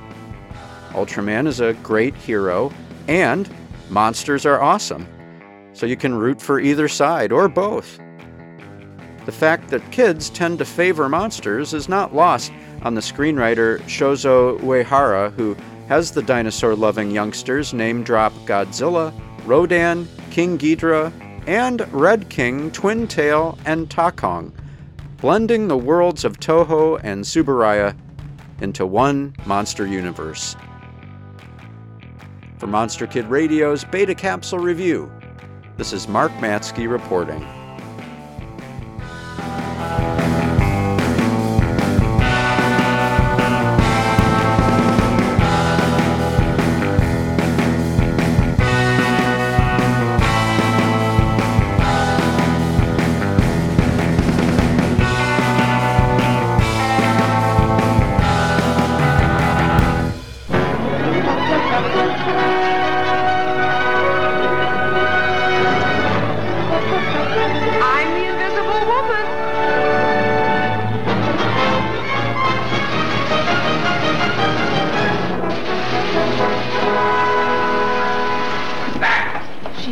Ultraman 0.91 1.47
is 1.47 1.61
a 1.61 1.75
great 1.83 2.15
hero, 2.15 2.73
and 3.09 3.51
monsters 3.91 4.47
are 4.47 4.63
awesome, 4.63 5.07
so 5.73 5.85
you 5.85 5.97
can 5.97 6.15
root 6.15 6.41
for 6.41 6.59
either 6.59 6.89
side 6.89 7.33
or 7.33 7.49
both. 7.49 7.99
The 9.27 9.33
fact 9.33 9.69
that 9.71 9.91
kids 9.91 10.31
tend 10.31 10.59
to 10.61 10.65
favor 10.65 11.09
monsters 11.09 11.75
is 11.75 11.89
not 11.89 12.15
lost 12.15 12.53
on 12.83 12.95
the 12.95 13.01
screenwriter 13.01 13.81
Shozo 13.83 14.59
Uehara, 14.61 15.33
who 15.33 15.57
has 15.89 16.13
the 16.13 16.23
dinosaur 16.23 16.77
loving 16.77 17.11
youngsters 17.11 17.75
name 17.75 18.05
drop 18.05 18.33
Godzilla, 18.45 19.13
Rodan, 19.47 20.09
King 20.31 20.59
Ghidorah, 20.59 21.12
and 21.47 21.87
Red 21.93 22.29
King, 22.29 22.73
Twin 22.73 23.07
Tail, 23.07 23.57
and 23.65 23.88
Takong, 23.88 24.53
blending 25.19 25.69
the 25.69 25.76
worlds 25.76 26.25
of 26.25 26.41
Toho 26.41 27.00
and 27.03 27.25
Tsuburaya 27.25 27.97
into 28.61 28.85
one 28.85 29.35
monster 29.47 29.87
universe. 29.87 30.57
For 32.59 32.67
Monster 32.67 33.07
Kid 33.07 33.26
Radio's 33.26 33.85
Beta 33.85 34.15
Capsule 34.15 34.59
Review, 34.59 35.11
this 35.76 35.93
is 35.93 36.09
Mark 36.09 36.33
Matzke 36.33 36.91
reporting. 36.91 37.47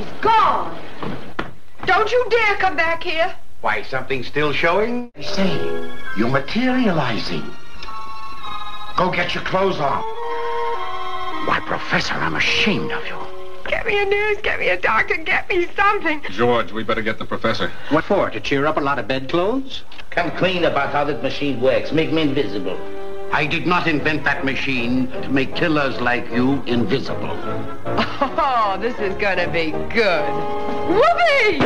She's 0.05 0.21
gone. 0.21 0.77
Don't 1.87 2.11
you 2.11 2.27
dare 2.31 2.57
come 2.57 2.77
back 2.77 3.03
here. 3.03 3.35
Why, 3.61 3.83
something's 3.83 4.27
still 4.27 4.53
showing? 4.53 5.11
I 5.17 5.23
say, 5.23 5.91
you're 6.19 6.29
materializing. 6.29 7.45
Go 8.97 9.11
get 9.11 9.35
your 9.35 9.43
clothes 9.45 9.81
on. 9.81 10.03
Why, 11.47 11.61
Professor, 11.67 12.15
I'm 12.15 12.35
ashamed 12.35 12.93
of 12.93 13.07
you. 13.07 13.17
Get 13.69 13.87
me 13.87 14.01
a 14.01 14.05
nurse, 14.05 14.37
get 14.43 14.61
me 14.61 14.69
a 14.69 14.79
doctor, 14.79 15.17
get 15.17 15.49
me 15.49 15.67
something. 15.75 16.23
George, 16.31 16.73
we 16.73 16.85
better 16.85 17.01
get 17.03 17.19
the 17.19 17.25
professor. 17.25 17.73
What 17.89 18.05
for? 18.05 18.29
To 18.29 18.41
cheer 18.41 18.67
up 18.67 18.77
a 18.77 18.81
lot 18.81 18.99
of 18.99 19.09
bedclothes? 19.09 19.83
Come 20.11 20.31
clean 20.33 20.65
about 20.65 20.93
how 20.93 21.05
that 21.05 21.23
machine 21.23 21.61
works. 21.61 21.91
Make 21.91 22.13
me 22.13 22.23
invisible. 22.23 22.79
I 23.35 23.47
did 23.47 23.67
not 23.67 23.89
invent 23.89 24.23
that 24.23 24.45
machine 24.45 25.11
to 25.11 25.29
make 25.29 25.57
killers 25.57 26.01
like 26.01 26.31
you 26.31 26.63
invisible. 26.67 27.37
Oh, 28.47 28.79
this 28.81 28.97
is 29.01 29.13
gonna 29.17 29.49
be 29.49 29.73
good. 29.93 30.25
Whoopee! 30.89 31.59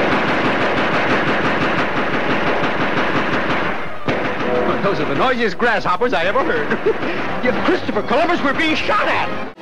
Those 4.83 4.99
are 4.99 5.05
the 5.05 5.15
noisiest 5.15 5.59
grasshoppers 5.59 6.15
I 6.15 6.25
ever 6.25 6.43
heard. 6.43 6.73
If 7.45 7.55
Christopher 7.67 8.03
Columbus 8.03 8.41
were 8.43 8.55
being 8.55 8.75
shot 8.75 9.07
at! 9.07 9.55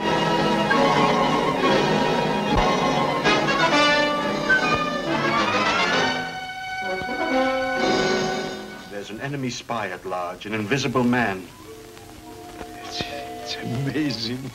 There's 8.93 9.11
an 9.11 9.21
enemy 9.21 9.51
spy 9.51 9.89
at 9.89 10.07
large, 10.07 10.47
an 10.47 10.55
invisible 10.55 11.03
man. 11.03 11.47
It's, 13.47 13.55
it's 13.55 13.65
amazing. 13.65 14.51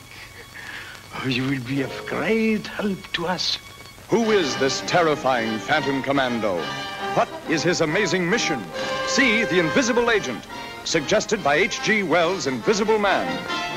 You 1.26 1.44
will 1.44 1.64
be 1.64 1.80
of 1.80 2.06
great 2.06 2.66
help 2.66 2.98
to 3.14 3.26
us. 3.26 3.58
Who 4.10 4.32
is 4.32 4.54
this 4.56 4.82
terrifying 4.82 5.58
Phantom 5.58 6.02
Commando? 6.02 6.62
What 7.14 7.28
is 7.48 7.62
his 7.62 7.80
amazing 7.80 8.28
mission? 8.28 8.62
See 9.06 9.44
The 9.44 9.60
Invisible 9.60 10.10
Agent, 10.10 10.46
suggested 10.84 11.42
by 11.42 11.54
H.G. 11.54 12.02
Wells' 12.02 12.46
Invisible 12.46 12.98
Man, 12.98 13.26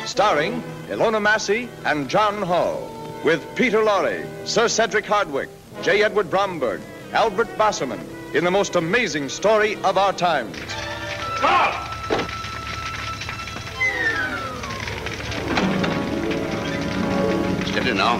starring 0.06 0.62
Ilona 0.90 1.22
Massey 1.22 1.70
and 1.86 2.10
John 2.10 2.42
Hall, 2.42 2.92
with 3.24 3.42
Peter 3.56 3.80
Lorre, 3.80 4.26
Sir 4.46 4.68
Cedric 4.68 5.06
Hardwicke, 5.06 5.50
J. 5.82 6.04
Edward 6.04 6.30
Bromberg, 6.30 6.82
Albert 7.14 7.48
Bassermann, 7.58 8.04
in 8.34 8.44
the 8.44 8.52
most 8.52 8.76
amazing 8.76 9.30
story 9.30 9.76
of 9.78 9.98
our 9.98 10.12
times. 10.12 10.58
Steady 17.76 17.92
now. 17.92 18.16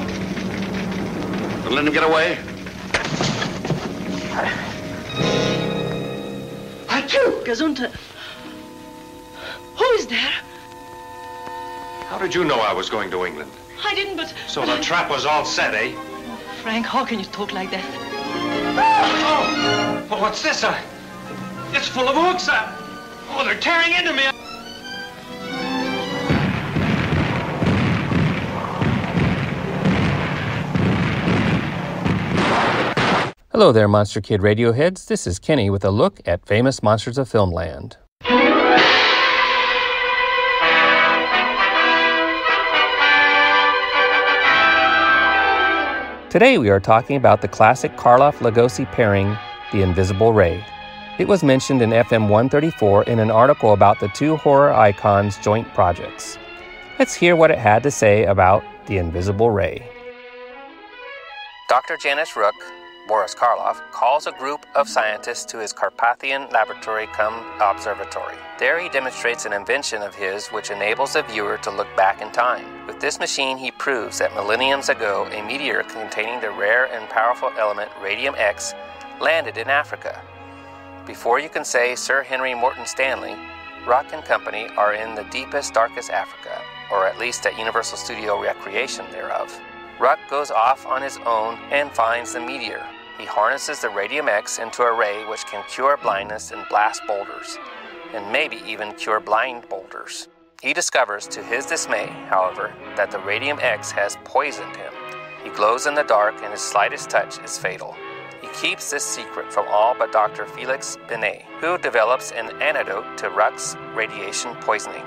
Don't 1.64 1.76
let 1.76 1.88
him 1.88 1.94
get 1.94 2.04
away. 2.04 2.36
Achoo! 6.90 7.42
Gesundheit. 7.46 7.96
Who 9.78 9.86
is 9.94 10.08
there? 10.08 10.34
How 12.10 12.18
did 12.18 12.36
you 12.36 12.44
know 12.44 12.60
I 12.60 12.74
was 12.74 12.90
going 12.90 13.10
to 13.12 13.26
England? 13.26 13.50
I 13.82 13.96
didn't, 13.96 14.18
but... 14.18 14.34
So 14.50 14.66
the 14.66 14.76
trap 14.84 15.10
was 15.10 15.26
all 15.26 15.46
set, 15.46 15.74
eh? 15.74 15.96
Frank, 16.62 16.86
how 16.86 17.06
can 17.06 17.20
you 17.20 17.26
talk 17.26 17.54
like 17.54 17.72
that? 17.72 17.86
Oh, 18.78 20.06
well, 20.12 20.20
what's 20.20 20.44
this? 20.44 20.66
Uh, 20.66 20.78
it's 21.72 21.88
full 21.88 22.10
of 22.10 22.16
hooks. 22.18 22.50
Uh, 22.50 22.76
oh, 23.30 23.46
they're 23.46 23.58
tearing 23.58 23.94
into 23.94 24.12
me. 24.12 24.35
Hello 33.56 33.72
there, 33.72 33.88
Monster 33.88 34.20
Kid 34.20 34.42
Radioheads. 34.42 35.08
This 35.08 35.26
is 35.26 35.40
Kenny 35.40 35.70
with 35.70 35.86
a 35.86 35.90
look 35.90 36.20
at 36.26 36.46
famous 36.46 36.84
monsters 36.84 37.18
of 37.18 37.32
filmland. 37.32 37.96
Today 46.30 46.58
we 46.58 46.70
are 46.70 46.82
talking 46.82 47.16
about 47.16 47.42
the 47.42 47.48
classic 47.48 47.96
Karloff 47.96 48.40
Lugosi 48.40 48.86
pairing, 48.92 49.38
The 49.72 49.84
Invisible 49.84 50.34
Ray. 50.34 50.62
It 51.18 51.30
was 51.30 51.42
mentioned 51.42 51.82
in 51.82 51.92
FM 51.92 52.24
134 52.24 53.04
in 53.04 53.20
an 53.20 53.32
article 53.32 53.72
about 53.72 54.02
the 54.02 54.10
two 54.10 54.36
horror 54.36 54.74
icons' 54.74 55.38
joint 55.38 55.74
projects. 55.74 56.38
Let's 57.00 57.14
hear 57.14 57.38
what 57.38 57.52
it 57.52 57.58
had 57.58 57.84
to 57.84 57.92
say 57.92 58.26
about 58.26 58.66
The 58.88 58.98
Invisible 58.98 59.50
Ray. 59.50 59.88
Dr. 61.70 61.96
Janos 61.96 62.36
Rukh, 62.36 62.54
Boris 63.08 63.36
Karloff, 63.36 63.80
calls 63.92 64.26
a 64.26 64.32
group 64.32 64.66
of 64.76 64.90
scientists 64.90 65.46
to 65.46 65.60
his 65.60 65.72
Carpathian 65.72 66.48
laboratory 66.52 67.08
come 67.08 67.46
observatory. 67.62 68.36
There 68.58 68.80
he 68.80 68.90
demonstrates 68.90 69.46
an 69.46 69.54
invention 69.54 70.02
of 70.02 70.16
his 70.16 70.48
which 70.48 70.72
enables 70.72 71.14
the 71.14 71.22
viewer 71.24 71.58
to 71.60 71.72
look 71.72 71.88
back 71.96 72.22
in 72.22 72.32
time. 72.32 72.88
With 72.88 73.00
this 73.00 73.20
machine, 73.20 73.58
he 73.58 73.72
proves 73.72 74.18
that 74.20 74.34
millenniums 74.34 74.90
ago, 74.90 75.28
a 75.32 75.46
meteor 75.46 75.84
containing 75.84 76.42
the 76.42 76.52
rare 76.52 76.86
and 76.86 77.08
powerful 77.10 77.52
element 77.60 77.92
radium 78.02 78.34
X 78.38 78.74
landed 79.22 79.58
in 79.58 79.70
Africa. 79.70 80.22
Before 81.06 81.40
you 81.40 81.50
can 81.50 81.64
say 81.64 81.96
Sir 81.96 82.24
Henry 82.24 82.56
Morton 82.56 82.88
Stanley, 82.88 83.36
Rukh 83.86 84.12
and 84.14 84.26
Company 84.26 84.68
are 84.78 84.96
in 84.96 85.14
the 85.14 85.26
deepest, 85.26 85.76
darkest 85.76 86.10
Africa, 86.10 86.60
or 86.92 87.06
at 87.06 87.20
least 87.20 87.46
at 87.46 87.58
Universal 87.60 88.00
Studio 88.00 88.42
Recreation 88.42 89.06
thereof. 89.12 89.56
Rukh 90.00 90.20
goes 90.30 90.50
off 90.50 90.86
on 90.88 91.02
his 91.02 91.18
own 91.26 91.60
and 91.72 91.92
finds 91.92 92.34
the 92.34 92.40
meteor. 92.40 92.84
He 93.18 93.26
harnesses 93.26 93.80
the 93.80 93.90
Radium 93.90 94.28
X 94.28 94.60
into 94.60 94.84
a 94.84 94.94
ray 94.94 95.26
which 95.26 95.46
can 95.46 95.64
cure 95.70 95.98
blindness 95.98 96.52
and 96.52 96.68
blast 96.70 97.02
boulders, 97.08 97.58
and 98.14 98.30
maybe 98.32 98.62
even 98.68 98.94
cure 98.94 99.22
blind 99.22 99.70
boulders. 99.70 100.28
He 100.62 100.74
discovers, 100.74 101.28
to 101.30 101.44
his 101.44 101.66
dismay, 101.66 102.08
however, 102.28 102.74
that 102.96 103.12
the 103.12 103.20
Radium 103.20 103.60
X 103.62 103.92
has 103.92 104.18
poisoned 104.26 104.76
him. 104.76 104.92
He 105.44 105.50
glows 105.52 105.86
in 105.86 105.94
the 105.94 106.04
dark, 106.04 106.36
and 106.42 106.52
his 106.52 106.62
slightest 106.62 107.10
touch 107.10 107.40
is 107.40 107.58
fatal. 107.58 107.96
He 108.42 108.48
keeps 108.50 108.92
this 108.92 109.06
secret 109.06 109.52
from 109.52 109.68
all 109.70 109.96
but 109.98 110.12
Dr. 110.12 110.46
Felix 110.46 110.98
Benet, 111.08 111.46
who 111.62 111.78
develops 111.78 112.32
an 112.32 112.50
antidote 112.62 113.18
to 113.20 113.30
Rukh's 113.30 113.78
radiation 113.94 114.56
poisoning. 114.56 115.06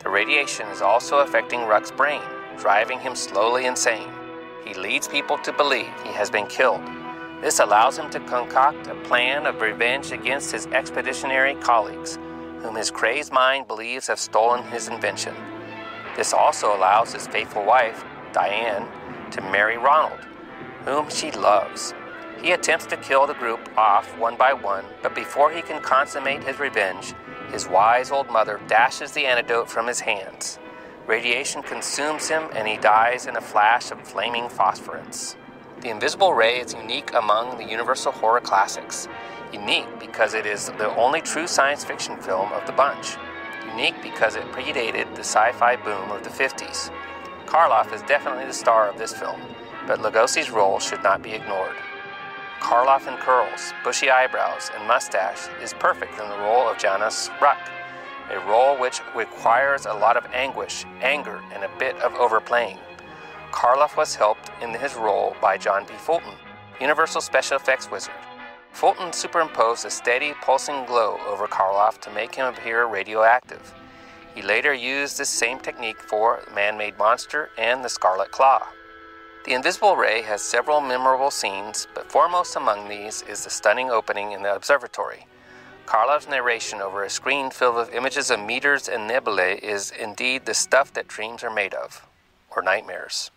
The 0.00 0.10
radiation 0.10 0.66
is 0.68 0.82
also 0.82 1.20
affecting 1.20 1.66
Rukh's 1.66 1.90
brain, 1.90 2.22
driving 2.58 3.00
him 3.00 3.14
slowly 3.14 3.66
insane. 3.66 4.10
He 4.64 4.74
leads 4.74 5.08
people 5.08 5.38
to 5.38 5.52
believe 5.52 5.90
he 6.04 6.12
has 6.12 6.30
been 6.30 6.46
killed. 6.46 6.82
This 7.40 7.58
allows 7.58 7.98
him 7.98 8.10
to 8.10 8.20
concoct 8.20 8.86
a 8.86 8.94
plan 8.96 9.46
of 9.46 9.62
revenge 9.62 10.12
against 10.12 10.52
his 10.52 10.66
expeditionary 10.66 11.54
colleagues, 11.54 12.18
whom 12.60 12.76
his 12.76 12.90
crazed 12.90 13.32
mind 13.32 13.66
believes 13.66 14.06
have 14.08 14.18
stolen 14.18 14.62
his 14.64 14.88
invention. 14.88 15.34
This 16.16 16.34
also 16.34 16.76
allows 16.76 17.14
his 17.14 17.26
faithful 17.26 17.64
wife, 17.64 18.04
Diane, 18.32 18.86
to 19.30 19.40
marry 19.40 19.78
Ronald, 19.78 20.20
whom 20.84 21.08
she 21.08 21.30
loves. 21.30 21.94
He 22.42 22.52
attempts 22.52 22.86
to 22.86 22.96
kill 22.98 23.26
the 23.26 23.34
group 23.34 23.60
off 23.76 24.06
one 24.18 24.36
by 24.36 24.52
one, 24.52 24.84
but 25.02 25.14
before 25.14 25.50
he 25.50 25.62
can 25.62 25.80
consummate 25.82 26.44
his 26.44 26.58
revenge, 26.58 27.14
his 27.50 27.66
wise 27.66 28.10
old 28.10 28.28
mother 28.30 28.60
dashes 28.66 29.12
the 29.12 29.26
antidote 29.26 29.70
from 29.70 29.86
his 29.86 30.00
hands. 30.00 30.58
Radiation 31.06 31.62
consumes 31.62 32.28
him, 32.28 32.44
and 32.54 32.68
he 32.68 32.76
dies 32.76 33.26
in 33.26 33.36
a 33.36 33.40
flash 33.40 33.90
of 33.90 34.00
flaming 34.02 34.48
phosphorence. 34.48 35.36
The 35.80 35.88
Invisible 35.88 36.34
Ray 36.34 36.60
is 36.60 36.74
unique 36.74 37.14
among 37.14 37.56
the 37.56 37.64
Universal 37.64 38.12
horror 38.12 38.42
classics. 38.42 39.08
Unique 39.50 39.88
because 39.98 40.34
it 40.34 40.44
is 40.44 40.66
the 40.66 40.94
only 40.94 41.22
true 41.22 41.46
science 41.46 41.86
fiction 41.86 42.18
film 42.18 42.52
of 42.52 42.66
the 42.66 42.72
bunch. 42.72 43.16
Unique 43.66 43.94
because 44.02 44.36
it 44.36 44.44
predated 44.52 45.14
the 45.14 45.24
sci 45.24 45.52
fi 45.52 45.76
boom 45.76 46.10
of 46.10 46.22
the 46.22 46.28
50s. 46.28 46.90
Karloff 47.46 47.94
is 47.94 48.02
definitely 48.02 48.44
the 48.44 48.52
star 48.52 48.90
of 48.90 48.98
this 48.98 49.14
film, 49.14 49.40
but 49.86 50.00
Lugosi's 50.00 50.50
role 50.50 50.80
should 50.80 51.02
not 51.02 51.22
be 51.22 51.32
ignored. 51.32 51.76
Karloff 52.60 53.08
in 53.08 53.16
curls, 53.16 53.72
bushy 53.82 54.10
eyebrows, 54.10 54.70
and 54.76 54.86
mustache 54.86 55.48
is 55.62 55.72
perfect 55.72 56.12
in 56.20 56.28
the 56.28 56.38
role 56.40 56.68
of 56.68 56.76
Janos 56.76 57.30
Rukh, 57.40 57.70
a 58.30 58.38
role 58.40 58.76
which 58.78 59.00
requires 59.16 59.86
a 59.86 59.94
lot 59.94 60.18
of 60.18 60.26
anguish, 60.34 60.84
anger, 61.00 61.40
and 61.54 61.64
a 61.64 61.70
bit 61.78 61.96
of 62.02 62.14
overplaying. 62.16 62.76
Karloff 63.52 63.96
was 63.96 64.14
helped 64.14 64.50
in 64.62 64.72
his 64.72 64.94
role 64.94 65.36
by 65.40 65.58
John 65.58 65.84
P. 65.84 65.94
Fulton, 65.94 66.34
Universal 66.80 67.20
Special 67.20 67.56
Effects 67.56 67.90
wizard. 67.90 68.14
Fulton 68.72 69.12
superimposed 69.12 69.84
a 69.84 69.90
steady, 69.90 70.32
pulsing 70.40 70.84
glow 70.86 71.18
over 71.26 71.46
Karloff 71.46 72.00
to 72.02 72.10
make 72.12 72.34
him 72.34 72.46
appear 72.46 72.86
radioactive. 72.86 73.74
He 74.34 74.42
later 74.42 74.72
used 74.72 75.18
this 75.18 75.28
same 75.28 75.58
technique 75.58 76.00
for 76.00 76.44
Man 76.54 76.78
Made 76.78 76.96
Monster 76.96 77.50
and 77.58 77.84
the 77.84 77.88
Scarlet 77.88 78.30
Claw. 78.30 78.66
The 79.44 79.54
Invisible 79.54 79.96
Ray 79.96 80.22
has 80.22 80.42
several 80.42 80.80
memorable 80.80 81.30
scenes, 81.30 81.88
but 81.94 82.10
foremost 82.10 82.56
among 82.56 82.88
these 82.88 83.22
is 83.22 83.42
the 83.44 83.50
stunning 83.50 83.90
opening 83.90 84.32
in 84.32 84.42
the 84.42 84.54
observatory. 84.54 85.26
Karloff's 85.86 86.28
narration 86.28 86.80
over 86.80 87.02
a 87.02 87.10
screen 87.10 87.50
filled 87.50 87.74
with 87.74 87.92
images 87.92 88.30
of 88.30 88.38
meteors 88.38 88.88
and 88.88 89.08
nebulae 89.08 89.56
is 89.56 89.90
indeed 89.90 90.44
the 90.44 90.54
stuff 90.54 90.92
that 90.92 91.08
dreams 91.08 91.42
are 91.42 91.50
made 91.50 91.74
of, 91.74 92.06
or 92.56 92.62
nightmares. 92.62 93.30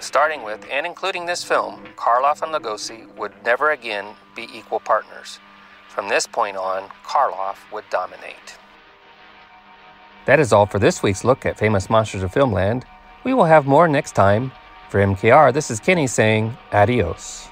Starting 0.00 0.42
with 0.42 0.64
and 0.70 0.86
including 0.86 1.26
this 1.26 1.42
film, 1.42 1.84
Karloff 1.96 2.42
and 2.42 2.52
Lugosi 2.54 3.12
would 3.16 3.32
never 3.44 3.72
again 3.72 4.14
be 4.36 4.48
equal 4.54 4.80
partners. 4.80 5.40
From 5.88 6.08
this 6.08 6.26
point 6.26 6.56
on, 6.56 6.88
Karloff 7.04 7.56
would 7.72 7.84
dominate. 7.90 8.56
That 10.26 10.38
is 10.38 10.52
all 10.52 10.66
for 10.66 10.78
this 10.78 11.02
week's 11.02 11.24
look 11.24 11.46
at 11.46 11.58
famous 11.58 11.90
monsters 11.90 12.22
of 12.22 12.32
filmland. 12.32 12.84
We 13.24 13.34
will 13.34 13.46
have 13.46 13.66
more 13.66 13.88
next 13.88 14.12
time. 14.12 14.52
For 14.90 15.00
MKR, 15.00 15.52
this 15.52 15.70
is 15.70 15.80
Kenny 15.80 16.06
saying 16.06 16.56
adios. 16.72 17.48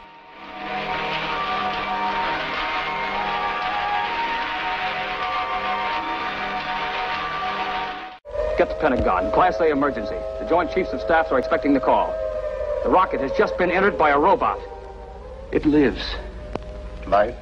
Get 8.57 8.71
the 8.71 8.75
Pentagon. 8.81 9.31
Class 9.33 9.61
A 9.61 9.71
emergency. 9.71 10.17
The 10.47 10.51
Joint 10.51 10.71
Chiefs 10.71 10.91
of 10.93 11.01
Staffs 11.01 11.33
are 11.33 11.41
expecting 11.41 11.75
the 11.75 11.81
call. 11.81 12.15
The 12.85 12.89
rocket 12.89 13.21
has 13.21 13.33
just 13.33 13.59
been 13.59 13.69
entered 13.69 13.99
by 13.99 14.11
a 14.11 14.19
robot. 14.19 14.61
It 15.51 15.67
lives. 15.67 16.15
Life? 17.09 17.35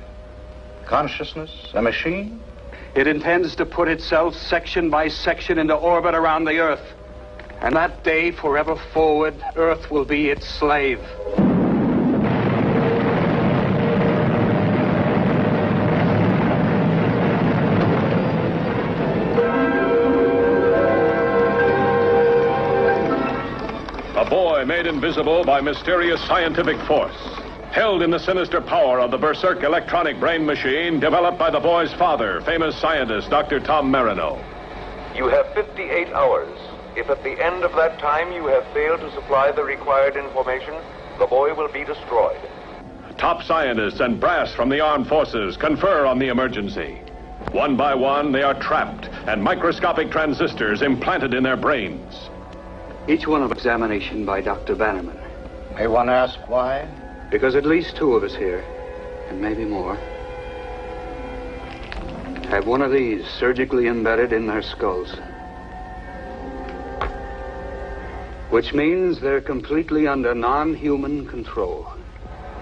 Consciousness? 0.87 1.51
A 1.75 1.83
machine? 1.83 2.41
It 2.95 3.07
intends 3.07 3.57
to 3.57 3.67
put 3.67 3.89
itself 3.89 4.35
section 4.35 4.89
by 4.89 5.09
section 5.09 5.59
into 5.59 5.75
orbit 5.75 6.15
around 6.15 6.47
the 6.47 6.59
Earth. 6.61 6.95
And 7.61 7.77
that 7.77 8.05
day, 8.05 8.31
forever 8.31 8.75
forward, 8.95 9.35
Earth 9.55 9.91
will 9.91 10.07
be 10.07 10.31
its 10.31 10.49
slave. 10.49 10.99
Invisible 25.05 25.45
by 25.45 25.61
mysterious 25.61 26.19
scientific 26.27 26.81
force. 26.87 27.15
Held 27.73 28.01
in 28.01 28.11
the 28.11 28.19
sinister 28.19 28.63
power 28.63 29.01
of 29.01 29.11
the 29.11 29.19
Berserk 29.19 29.63
electronic 29.63 30.19
brain 30.19 30.47
machine 30.47 30.99
developed 30.99 31.39
by 31.39 31.51
the 31.51 31.61
boy's 31.61 31.93
father, 31.93 32.41
famous 32.41 32.75
scientist 32.81 33.29
Dr. 33.29 33.61
Tom 33.61 33.91
Marino. 33.91 34.43
You 35.15 35.29
have 35.29 35.53
58 35.53 36.09
hours. 36.15 36.59
If 36.97 37.11
at 37.11 37.23
the 37.23 37.33
end 37.33 37.65
of 37.65 37.73
that 37.73 37.99
time 37.99 38.33
you 38.33 38.47
have 38.47 38.65
failed 38.73 39.01
to 39.01 39.13
supply 39.13 39.53
the 39.53 39.63
required 39.63 40.17
information, 40.17 40.73
the 41.19 41.27
boy 41.27 41.53
will 41.53 41.71
be 41.71 41.85
destroyed. 41.85 42.41
Top 43.19 43.43
scientists 43.43 44.01
and 44.01 44.19
brass 44.19 44.55
from 44.55 44.71
the 44.71 44.81
armed 44.81 45.07
forces 45.07 45.59
confer 45.59 46.07
on 46.07 46.19
the 46.19 46.29
emergency. 46.29 46.99
One 47.53 47.77
by 47.77 47.95
one, 47.95 48.33
they 48.33 48.43
are 48.43 48.59
trapped 48.59 49.11
and 49.27 49.43
microscopic 49.43 50.11
transistors 50.11 50.81
implanted 50.81 51.35
in 51.35 51.43
their 51.43 51.59
brains. 51.59 52.31
Each 53.07 53.27
one 53.27 53.43
of 53.43 53.53
examination 53.53 54.25
by 54.25 54.41
Dr. 54.41 54.75
Bannerman. 54.75 55.19
May 55.75 55.87
one 55.89 56.09
ask 56.09 56.39
why? 56.49 56.89
Because 57.31 57.55
at 57.55 57.67
least 57.67 57.97
two 57.97 58.15
of 58.15 58.23
us 58.23 58.35
here, 58.35 58.65
and 59.29 59.43
maybe 59.43 59.67
more, 59.67 59.97
have 62.49 62.67
one 62.67 62.81
of 62.81 62.93
these 62.93 63.27
surgically 63.39 63.89
embedded 63.89 64.33
in 64.33 64.47
their 64.47 64.63
skulls. 64.63 65.15
Which 68.49 68.73
means 68.73 69.21
they're 69.21 69.43
completely 69.43 70.07
under 70.09 70.35
non-human 70.35 71.27
control. 71.27 71.87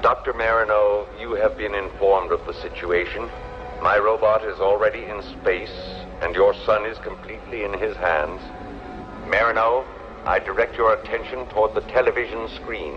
Dr. 0.00 0.32
Marino, 0.32 1.06
you 1.20 1.34
have 1.34 1.56
been 1.56 1.76
informed 1.76 2.32
of 2.32 2.44
the 2.46 2.54
situation. 2.54 3.28
My 3.80 3.96
robot 3.96 4.44
is 4.44 4.58
already 4.58 5.04
in 5.04 5.22
space, 5.22 6.04
and 6.20 6.34
your 6.34 6.52
son 6.66 6.84
is 6.84 6.98
completely 6.98 7.62
in 7.62 7.74
his 7.74 7.96
hands. 7.96 8.40
Marino, 9.28 9.84
I 10.24 10.38
direct 10.38 10.76
your 10.76 10.94
attention 10.94 11.46
toward 11.48 11.74
the 11.74 11.80
television 11.80 12.48
screen. 12.50 12.94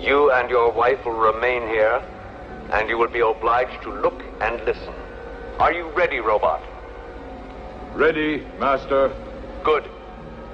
You 0.00 0.32
and 0.32 0.50
your 0.50 0.72
wife 0.72 1.04
will 1.04 1.12
remain 1.12 1.62
here, 1.68 2.02
and 2.72 2.88
you 2.88 2.98
will 2.98 3.08
be 3.08 3.20
obliged 3.20 3.82
to 3.82 3.92
look 3.92 4.20
and 4.40 4.64
listen. 4.64 4.94
Are 5.60 5.72
you 5.72 5.88
ready, 5.90 6.18
robot? 6.18 6.60
Ready, 7.94 8.44
Master. 8.58 9.14
Good. 9.62 9.88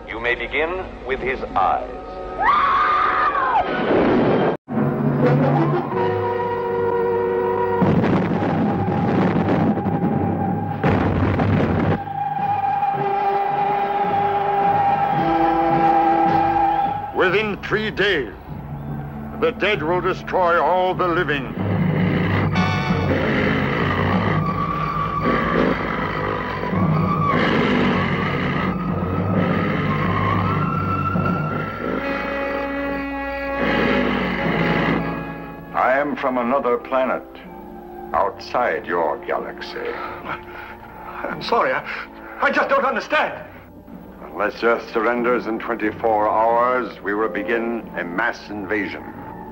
You 0.07 0.21
may 0.21 0.35
begin 0.35 0.85
with 1.07 1.21
his 1.21 1.41
eyes. 1.57 1.97
Within 17.41 17.63
three 17.63 17.91
days, 17.91 18.35
The 19.41 19.53
dead 19.53 19.83
will 19.83 20.03
destroy 20.03 20.63
all 20.63 20.95
the 20.95 21.09
living. 21.09 21.47
I 35.75 35.97
am 35.99 36.17
from 36.17 36.37
another 36.37 36.77
planet, 36.77 37.25
outside 38.13 38.85
your 38.85 39.17
galaxy. 39.25 39.79
I'm 41.25 41.43
sorry. 41.43 41.73
I, 41.73 41.83
I 42.43 42.51
just 42.51 42.69
don't 42.69 42.85
understand. 42.85 43.50
Unless 44.41 44.63
Earth 44.63 44.91
surrenders 44.95 45.47
in 45.47 45.59
24 45.59 46.27
hours, 46.27 46.99
we 47.03 47.13
will 47.13 47.29
begin 47.29 47.87
a 47.99 48.05
mass 48.05 48.49
invasion. 48.49 49.05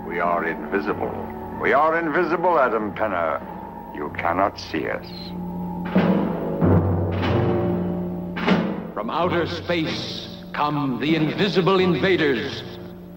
We 0.07 0.19
are 0.19 0.47
invisible. 0.47 1.13
We 1.61 1.75
are 1.75 1.99
invisible, 1.99 2.59
Adam 2.59 2.95
Penner. 2.95 3.39
You 3.95 4.11
cannot 4.17 4.59
see 4.59 4.89
us. 4.89 5.05
From 8.95 9.11
outer 9.11 9.47
space 9.47 10.27
come 10.55 10.99
the 11.03 11.17
invisible 11.17 11.81
invaders. 11.81 12.63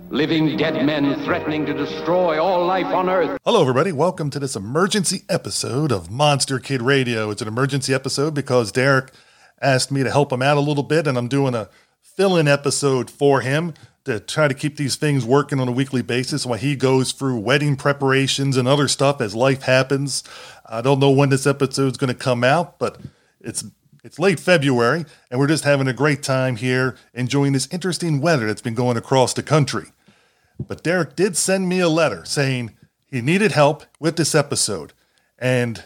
Living 0.10 0.57
dead 0.57 0.86
men 0.86 1.23
threatening 1.23 1.65
to 1.67 1.73
destroy 1.73 2.38
all 2.38 2.65
life 2.65 2.88
on 2.88 3.07
Earth. 3.07 3.39
Hello, 3.45 3.62
everybody. 3.62 3.93
Welcome 3.93 4.29
to 4.31 4.39
this 4.39 4.57
emergency 4.57 5.21
episode 5.29 5.93
of 5.93 6.12
Monster 6.12 6.60
Kid 6.60 6.81
Radio. 6.81 7.29
It's 7.31 7.41
an 7.41 7.47
emergency 7.47 7.93
episode 7.93 8.34
because 8.34 8.73
Derek 8.73 9.13
asked 9.62 9.91
me 9.91 10.04
to 10.04 10.12
help 10.12 10.32
him 10.32 10.41
out 10.41 10.58
a 10.58 10.62
little 10.62 10.84
bit, 10.84 11.08
and 11.08 11.17
I'm 11.17 11.28
doing 11.28 11.56
a 11.56 11.69
fill 12.02 12.38
in 12.38 12.47
episode 12.47 13.10
for 13.10 13.41
him 13.41 13.74
to 14.04 14.19
try 14.19 14.47
to 14.47 14.54
keep 14.54 14.78
these 14.78 14.95
things 14.95 15.26
working 15.26 15.60
on 15.60 15.67
a 15.67 15.71
weekly 15.71 16.02
basis 16.02 16.45
while 16.45 16.58
he 16.58 16.76
goes 16.76 17.12
through 17.12 17.38
wedding 17.38 17.76
preparations 17.76 18.58
and 18.58 18.67
other 18.67 18.88
stuff 18.88 19.21
as 19.21 19.36
life 19.36 19.63
happens. 19.63 20.24
I 20.67 20.82
don't 20.82 21.00
know 21.00 21.12
when 21.12 21.30
this 21.30 21.45
episode 21.45 21.91
is 21.91 21.97
going 21.97 22.08
to 22.08 22.19
come 22.19 22.43
out, 22.43 22.80
but 22.80 23.00
it's 23.39 23.63
it's 24.04 24.17
late 24.17 24.39
February, 24.39 25.06
and 25.30 25.39
we're 25.39 25.45
just 25.45 25.63
having 25.63 25.88
a 25.88 25.93
great 25.93 26.24
time 26.24 26.56
here 26.56 26.97
enjoying 27.13 27.54
this 27.54 27.67
interesting 27.71 28.19
weather 28.19 28.47
that's 28.47 28.62
been 28.62 28.74
going 28.74 28.97
across 28.97 29.34
the 29.34 29.43
country. 29.43 29.89
But 30.60 30.84
Derek 30.84 31.15
did 31.15 31.38
send 31.38 31.69
me 31.69 31.80
a 31.80 31.89
letter 31.89 32.26
saying 32.26 32.76
he 33.06 33.21
needed 33.21 33.52
help 33.52 33.84
with 34.00 34.15
this 34.15 34.34
episode 34.34 34.93
and 35.38 35.84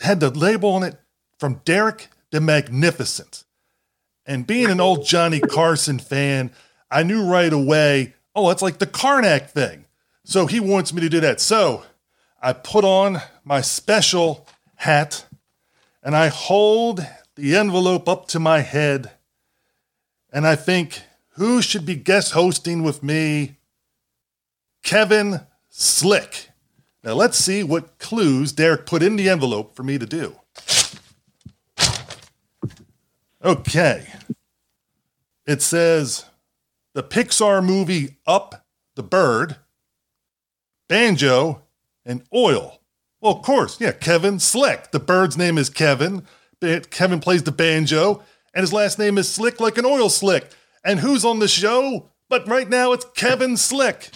had 0.00 0.20
the 0.20 0.30
label 0.30 0.70
on 0.70 0.82
it 0.82 1.00
from 1.38 1.62
Derek 1.64 2.08
the 2.32 2.40
Magnificent. 2.40 3.44
And 4.26 4.46
being 4.46 4.70
an 4.70 4.80
old 4.80 5.06
Johnny 5.06 5.38
Carson 5.38 6.00
fan, 6.00 6.50
I 6.90 7.04
knew 7.04 7.24
right 7.24 7.52
away, 7.52 8.14
oh, 8.34 8.50
it's 8.50 8.62
like 8.62 8.78
the 8.78 8.86
Carnac 8.86 9.50
thing. 9.50 9.84
So 10.24 10.46
he 10.46 10.58
wants 10.58 10.92
me 10.92 11.00
to 11.02 11.08
do 11.08 11.20
that. 11.20 11.40
So 11.40 11.84
I 12.40 12.52
put 12.52 12.84
on 12.84 13.20
my 13.44 13.60
special 13.60 14.48
hat 14.76 15.26
and 16.02 16.16
I 16.16 16.28
hold 16.28 17.06
the 17.36 17.56
envelope 17.56 18.08
up 18.08 18.26
to 18.28 18.40
my 18.40 18.60
head 18.60 19.12
and 20.32 20.46
I 20.46 20.56
think, 20.56 21.02
who 21.36 21.60
should 21.60 21.84
be 21.84 21.94
guest 21.94 22.32
hosting 22.32 22.82
with 22.82 23.02
me? 23.02 23.56
Kevin 24.82 25.40
Slick. 25.68 26.48
Now 27.04 27.12
let's 27.14 27.36
see 27.36 27.62
what 27.62 27.98
clues 27.98 28.52
Derek 28.52 28.86
put 28.86 29.02
in 29.02 29.16
the 29.16 29.28
envelope 29.28 29.76
for 29.76 29.82
me 29.82 29.98
to 29.98 30.06
do. 30.06 30.36
Okay. 33.44 34.06
It 35.46 35.62
says 35.62 36.26
the 36.94 37.02
Pixar 37.02 37.64
movie 37.64 38.16
Up 38.26 38.64
the 38.94 39.02
Bird, 39.02 39.56
Banjo, 40.88 41.62
and 42.04 42.22
Oil. 42.34 42.80
Well, 43.20 43.36
of 43.36 43.42
course, 43.42 43.80
yeah, 43.80 43.92
Kevin 43.92 44.38
Slick. 44.38 44.90
The 44.90 45.00
bird's 45.00 45.38
name 45.38 45.56
is 45.56 45.70
Kevin. 45.70 46.24
Kevin 46.90 47.20
plays 47.20 47.42
the 47.42 47.52
banjo, 47.52 48.22
and 48.54 48.62
his 48.62 48.72
last 48.72 48.98
name 48.98 49.18
is 49.18 49.28
Slick 49.28 49.60
like 49.60 49.78
an 49.78 49.86
oil 49.86 50.08
slick. 50.08 50.50
And 50.84 51.00
who's 51.00 51.24
on 51.24 51.38
the 51.38 51.48
show? 51.48 52.10
But 52.28 52.46
right 52.48 52.68
now 52.68 52.92
it's 52.92 53.06
Kevin 53.16 53.56
Slick. 53.56 54.10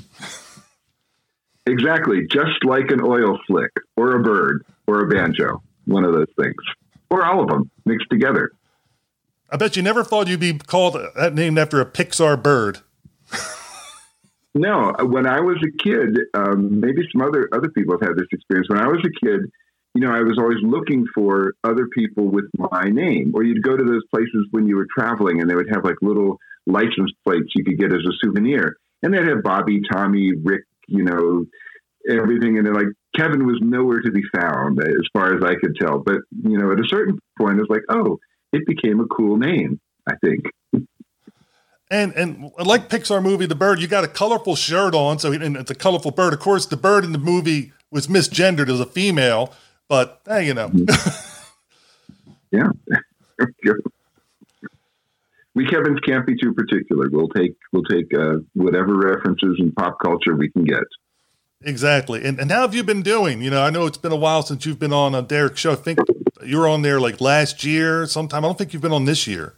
Exactly, 1.66 2.26
just 2.30 2.64
like 2.64 2.90
an 2.90 3.00
oil 3.00 3.38
slick 3.46 3.70
or 3.96 4.16
a 4.16 4.22
bird 4.22 4.64
or 4.86 5.00
a 5.00 5.08
banjo, 5.08 5.62
one 5.84 6.04
of 6.04 6.12
those 6.12 6.30
things, 6.40 6.54
or 7.10 7.24
all 7.24 7.42
of 7.42 7.48
them 7.48 7.70
mixed 7.84 8.08
together. 8.10 8.52
I 9.50 9.56
bet 9.56 9.76
you 9.76 9.82
never 9.82 10.02
thought 10.02 10.28
you'd 10.28 10.40
be 10.40 10.59
called 10.59 10.96
that 11.14 11.35
named 11.35 11.59
after 11.59 11.80
a 11.80 11.87
Pixar 11.87 12.42
bird. 12.42 12.80
no, 14.54 14.92
when 15.00 15.26
I 15.26 15.40
was 15.40 15.56
a 15.62 15.82
kid, 15.82 16.18
um, 16.35 16.80
maybe 16.80 17.06
some 17.12 17.22
other 17.22 17.48
other 17.52 17.68
people 17.68 17.94
have 17.94 18.09
had 18.09 18.16
this 18.16 18.26
experience. 18.32 18.68
When 18.68 18.80
I 18.80 18.88
was 18.88 19.00
a 19.04 19.26
kid, 19.26 19.40
you 19.94 20.00
know, 20.00 20.12
I 20.12 20.20
was 20.20 20.38
always 20.38 20.59
looking 20.62 21.06
for 21.14 21.54
other 21.64 21.87
people 21.87 22.28
with 22.28 22.46
my 22.59 22.90
name. 22.90 23.32
Or 23.35 23.44
you'd 23.44 23.62
go 23.62 23.76
to 23.76 23.85
those 23.85 24.02
places 24.12 24.46
when 24.50 24.66
you 24.66 24.76
were 24.76 24.87
traveling, 24.96 25.40
and 25.40 25.48
they 25.48 25.54
would 25.54 25.70
have 25.72 25.85
like 25.85 25.96
little 26.02 26.38
license 26.66 27.12
plates 27.24 27.52
you 27.54 27.64
could 27.64 27.78
get 27.78 27.92
as 27.92 28.00
a 28.00 28.12
souvenir, 28.24 28.76
and 29.02 29.14
they'd 29.14 29.28
have 29.28 29.42
Bobby, 29.44 29.80
Tommy, 29.92 30.32
Rick, 30.42 30.64
you 30.88 31.04
know, 31.04 31.46
everything. 32.11 32.59
And 32.59 32.66
then 32.66 32.74
like 32.74 32.88
Kevin 33.16 33.46
was 33.46 33.59
nowhere 33.62 34.00
to 34.00 34.11
be 34.11 34.22
found 34.35 34.80
as 34.80 35.06
far 35.12 35.37
as 35.37 35.42
I 35.44 35.54
could 35.54 35.76
tell. 35.80 35.98
But, 35.98 36.18
you 36.42 36.59
know, 36.59 36.72
at 36.72 36.80
a 36.80 36.88
certain 36.88 37.18
point, 37.38 37.61
it's 37.61 37.70
like, 37.70 37.82
oh, 37.88 38.18
it 38.52 38.66
became 38.66 39.00
a 39.00 39.06
cool 39.06 39.37
name, 39.37 39.80
I 40.06 40.14
think. 40.16 40.44
And 41.88 42.12
and 42.14 42.50
like 42.59 42.88
Pixar 42.88 43.22
movie, 43.22 43.46
the 43.46 43.54
bird, 43.54 43.80
you 43.80 43.87
got 43.87 44.02
a 44.02 44.09
colorful 44.09 44.56
shirt 44.56 44.94
on, 44.94 45.20
so 45.20 45.32
and 45.32 45.56
it's 45.56 45.70
a 45.70 45.74
colorful 45.74 46.11
bird. 46.11 46.32
Of 46.32 46.40
course, 46.40 46.66
the 46.66 46.76
bird 46.76 47.04
in 47.04 47.12
the 47.12 47.18
movie 47.18 47.72
was 47.92 48.09
misgendered 48.09 48.68
as 48.68 48.80
a 48.80 48.87
female, 48.87 49.52
but 49.88 50.20
hey, 50.26 50.46
you 50.46 50.54
know. 50.54 50.72
yeah. 52.50 52.70
we 55.54 55.66
Kevins 55.66 56.00
can't 56.00 56.26
be 56.26 56.37
too 56.37 56.52
particular. 56.54 57.09
We'll 57.11 57.28
take 57.28 57.56
we'll 57.72 57.85
take 57.85 58.12
uh, 58.18 58.38
whatever 58.54 58.96
references 58.96 59.56
in 59.61 59.70
pop 59.72 59.98
culture 60.04 60.35
we 60.35 60.50
can 60.50 60.64
get. 60.64 60.85
Exactly. 61.62 62.24
And, 62.24 62.38
and 62.38 62.50
how 62.50 62.61
have 62.62 62.74
you 62.74 62.85
been 62.85 63.02
doing? 63.02 63.40
You 63.42 63.50
know, 63.50 63.62
I 63.62 63.70
know 63.70 63.87
it's 63.87 63.96
been 63.96 64.12
a 64.12 64.16
while 64.16 64.42
since 64.42 64.66
you've 64.66 64.78
been 64.78 64.92
on 64.92 65.14
a 65.14 65.22
Derek 65.22 65.56
show. 65.56 65.72
I 65.72 65.76
think 65.76 65.98
you 66.46 66.59
were 66.59 66.68
on 66.68 66.82
there 66.82 67.00
like 67.00 67.20
last 67.20 67.64
year 67.64 68.06
sometime. 68.06 68.44
I 68.44 68.48
don't 68.48 68.59
think 68.59 68.72
you've 68.72 68.82
been 68.82 68.92
on 68.92 69.04
this 69.04 69.26
year. 69.26 69.54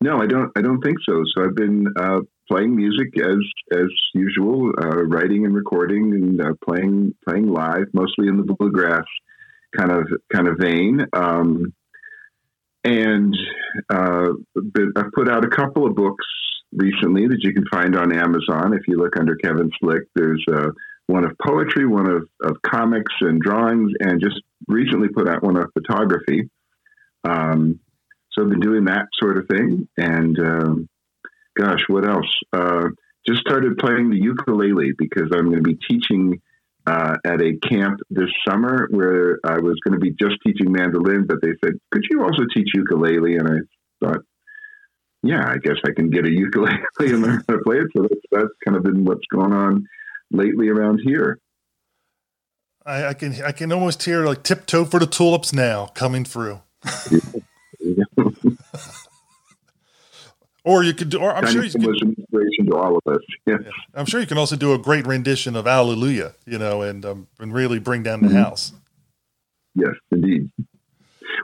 No, 0.00 0.18
I 0.18 0.26
don't. 0.26 0.50
I 0.56 0.62
don't 0.62 0.80
think 0.80 0.98
so. 1.08 1.22
So 1.34 1.44
I've 1.44 1.54
been 1.54 1.86
uh, 1.96 2.20
playing 2.50 2.74
music 2.74 3.08
as 3.18 3.38
as 3.72 3.88
usual, 4.14 4.72
uh, 4.78 5.04
writing 5.04 5.44
and 5.44 5.54
recording, 5.54 6.12
and 6.12 6.40
uh, 6.40 6.54
playing 6.64 7.14
playing 7.26 7.46
live, 7.46 7.86
mostly 7.92 8.28
in 8.28 8.36
the 8.36 8.42
bluegrass 8.42 9.04
kind 9.76 9.92
of 9.92 10.06
kind 10.32 10.48
of 10.48 10.58
vein. 10.58 11.06
Um, 11.12 11.72
and 12.84 13.36
uh, 13.90 14.28
I've 14.96 15.12
put 15.14 15.28
out 15.28 15.44
a 15.44 15.48
couple 15.48 15.86
of 15.86 15.94
books 15.94 16.26
recently 16.72 17.28
that 17.28 17.38
you 17.42 17.54
can 17.54 17.64
find 17.70 17.96
on 17.96 18.12
Amazon. 18.12 18.74
If 18.74 18.88
you 18.88 18.96
look 18.96 19.16
under 19.16 19.36
Kevin 19.36 19.70
Slick, 19.80 20.02
there's 20.14 20.44
uh, 20.52 20.70
one 21.06 21.24
of 21.24 21.36
poetry, 21.44 21.86
one 21.86 22.08
of, 22.08 22.28
of 22.42 22.56
comics 22.62 23.12
and 23.20 23.40
drawings, 23.40 23.92
and 24.00 24.20
just 24.20 24.40
recently 24.68 25.08
put 25.08 25.28
out 25.28 25.42
one 25.42 25.56
of 25.56 25.70
photography. 25.72 26.48
Um, 27.24 27.80
so 28.32 28.42
I've 28.42 28.50
been 28.50 28.60
doing 28.60 28.84
that 28.86 29.06
sort 29.20 29.38
of 29.38 29.46
thing. 29.48 29.88
And 29.96 30.38
um, 30.38 30.88
gosh, 31.56 31.80
what 31.88 32.08
else? 32.08 32.30
Uh, 32.52 32.88
just 33.26 33.40
started 33.40 33.78
playing 33.78 34.10
the 34.10 34.16
ukulele 34.16 34.92
because 34.98 35.28
I'm 35.32 35.50
going 35.50 35.62
to 35.62 35.70
be 35.70 35.78
teaching 35.88 36.40
uh, 36.86 37.16
at 37.24 37.40
a 37.40 37.56
camp 37.68 38.00
this 38.10 38.30
summer 38.48 38.88
where 38.90 39.38
I 39.44 39.58
was 39.58 39.78
going 39.84 39.94
to 39.94 40.00
be 40.00 40.10
just 40.10 40.36
teaching 40.44 40.72
mandolin, 40.72 41.26
but 41.26 41.40
they 41.40 41.52
said, 41.64 41.74
could 41.92 42.02
you 42.10 42.22
also 42.22 42.42
teach 42.52 42.68
ukulele? 42.74 43.36
And 43.36 43.48
I 43.48 44.04
thought, 44.04 44.22
yeah, 45.22 45.48
I 45.48 45.58
guess 45.58 45.76
I 45.86 45.92
can 45.94 46.10
get 46.10 46.26
a 46.26 46.30
ukulele 46.30 46.78
and 47.00 47.22
learn 47.22 47.44
how 47.46 47.54
to 47.54 47.62
play 47.62 47.76
it. 47.76 47.86
So 47.96 48.02
that's, 48.02 48.22
that's 48.32 48.52
kind 48.64 48.76
of 48.76 48.82
been 48.82 49.04
what's 49.04 49.26
going 49.30 49.52
on 49.52 49.86
lately 50.32 50.68
around 50.68 51.00
here. 51.04 51.38
I, 52.84 53.06
I 53.08 53.14
can 53.14 53.40
I 53.42 53.52
can 53.52 53.72
almost 53.72 54.02
hear 54.02 54.26
like 54.26 54.42
tiptoe 54.42 54.84
for 54.84 54.98
the 54.98 55.06
tulips 55.06 55.52
now 55.52 55.86
coming 55.86 56.24
through. 56.24 56.60
or 60.64 60.82
you 60.82 60.92
could 60.94 61.10
do, 61.10 61.20
or 61.20 61.34
I'm 61.34 61.46
sure 61.46 61.62
you 61.62 61.70
can, 61.70 61.82
inspiration 61.84 62.66
to 62.66 62.76
all 62.76 62.96
of 62.96 63.12
us. 63.12 63.20
Yeah. 63.46 63.56
yeah. 63.64 63.70
I'm 63.94 64.06
sure 64.06 64.20
you 64.20 64.26
can 64.26 64.38
also 64.38 64.56
do 64.56 64.72
a 64.72 64.78
great 64.78 65.06
rendition 65.06 65.56
of 65.56 65.66
Alleluia, 65.66 66.34
you 66.46 66.58
know, 66.58 66.82
and 66.82 67.04
um, 67.04 67.28
and 67.38 67.52
really 67.52 67.78
bring 67.78 68.02
down 68.02 68.20
the 68.20 68.28
mm-hmm. 68.28 68.36
house. 68.36 68.72
Yes, 69.74 69.94
indeed. 70.10 70.50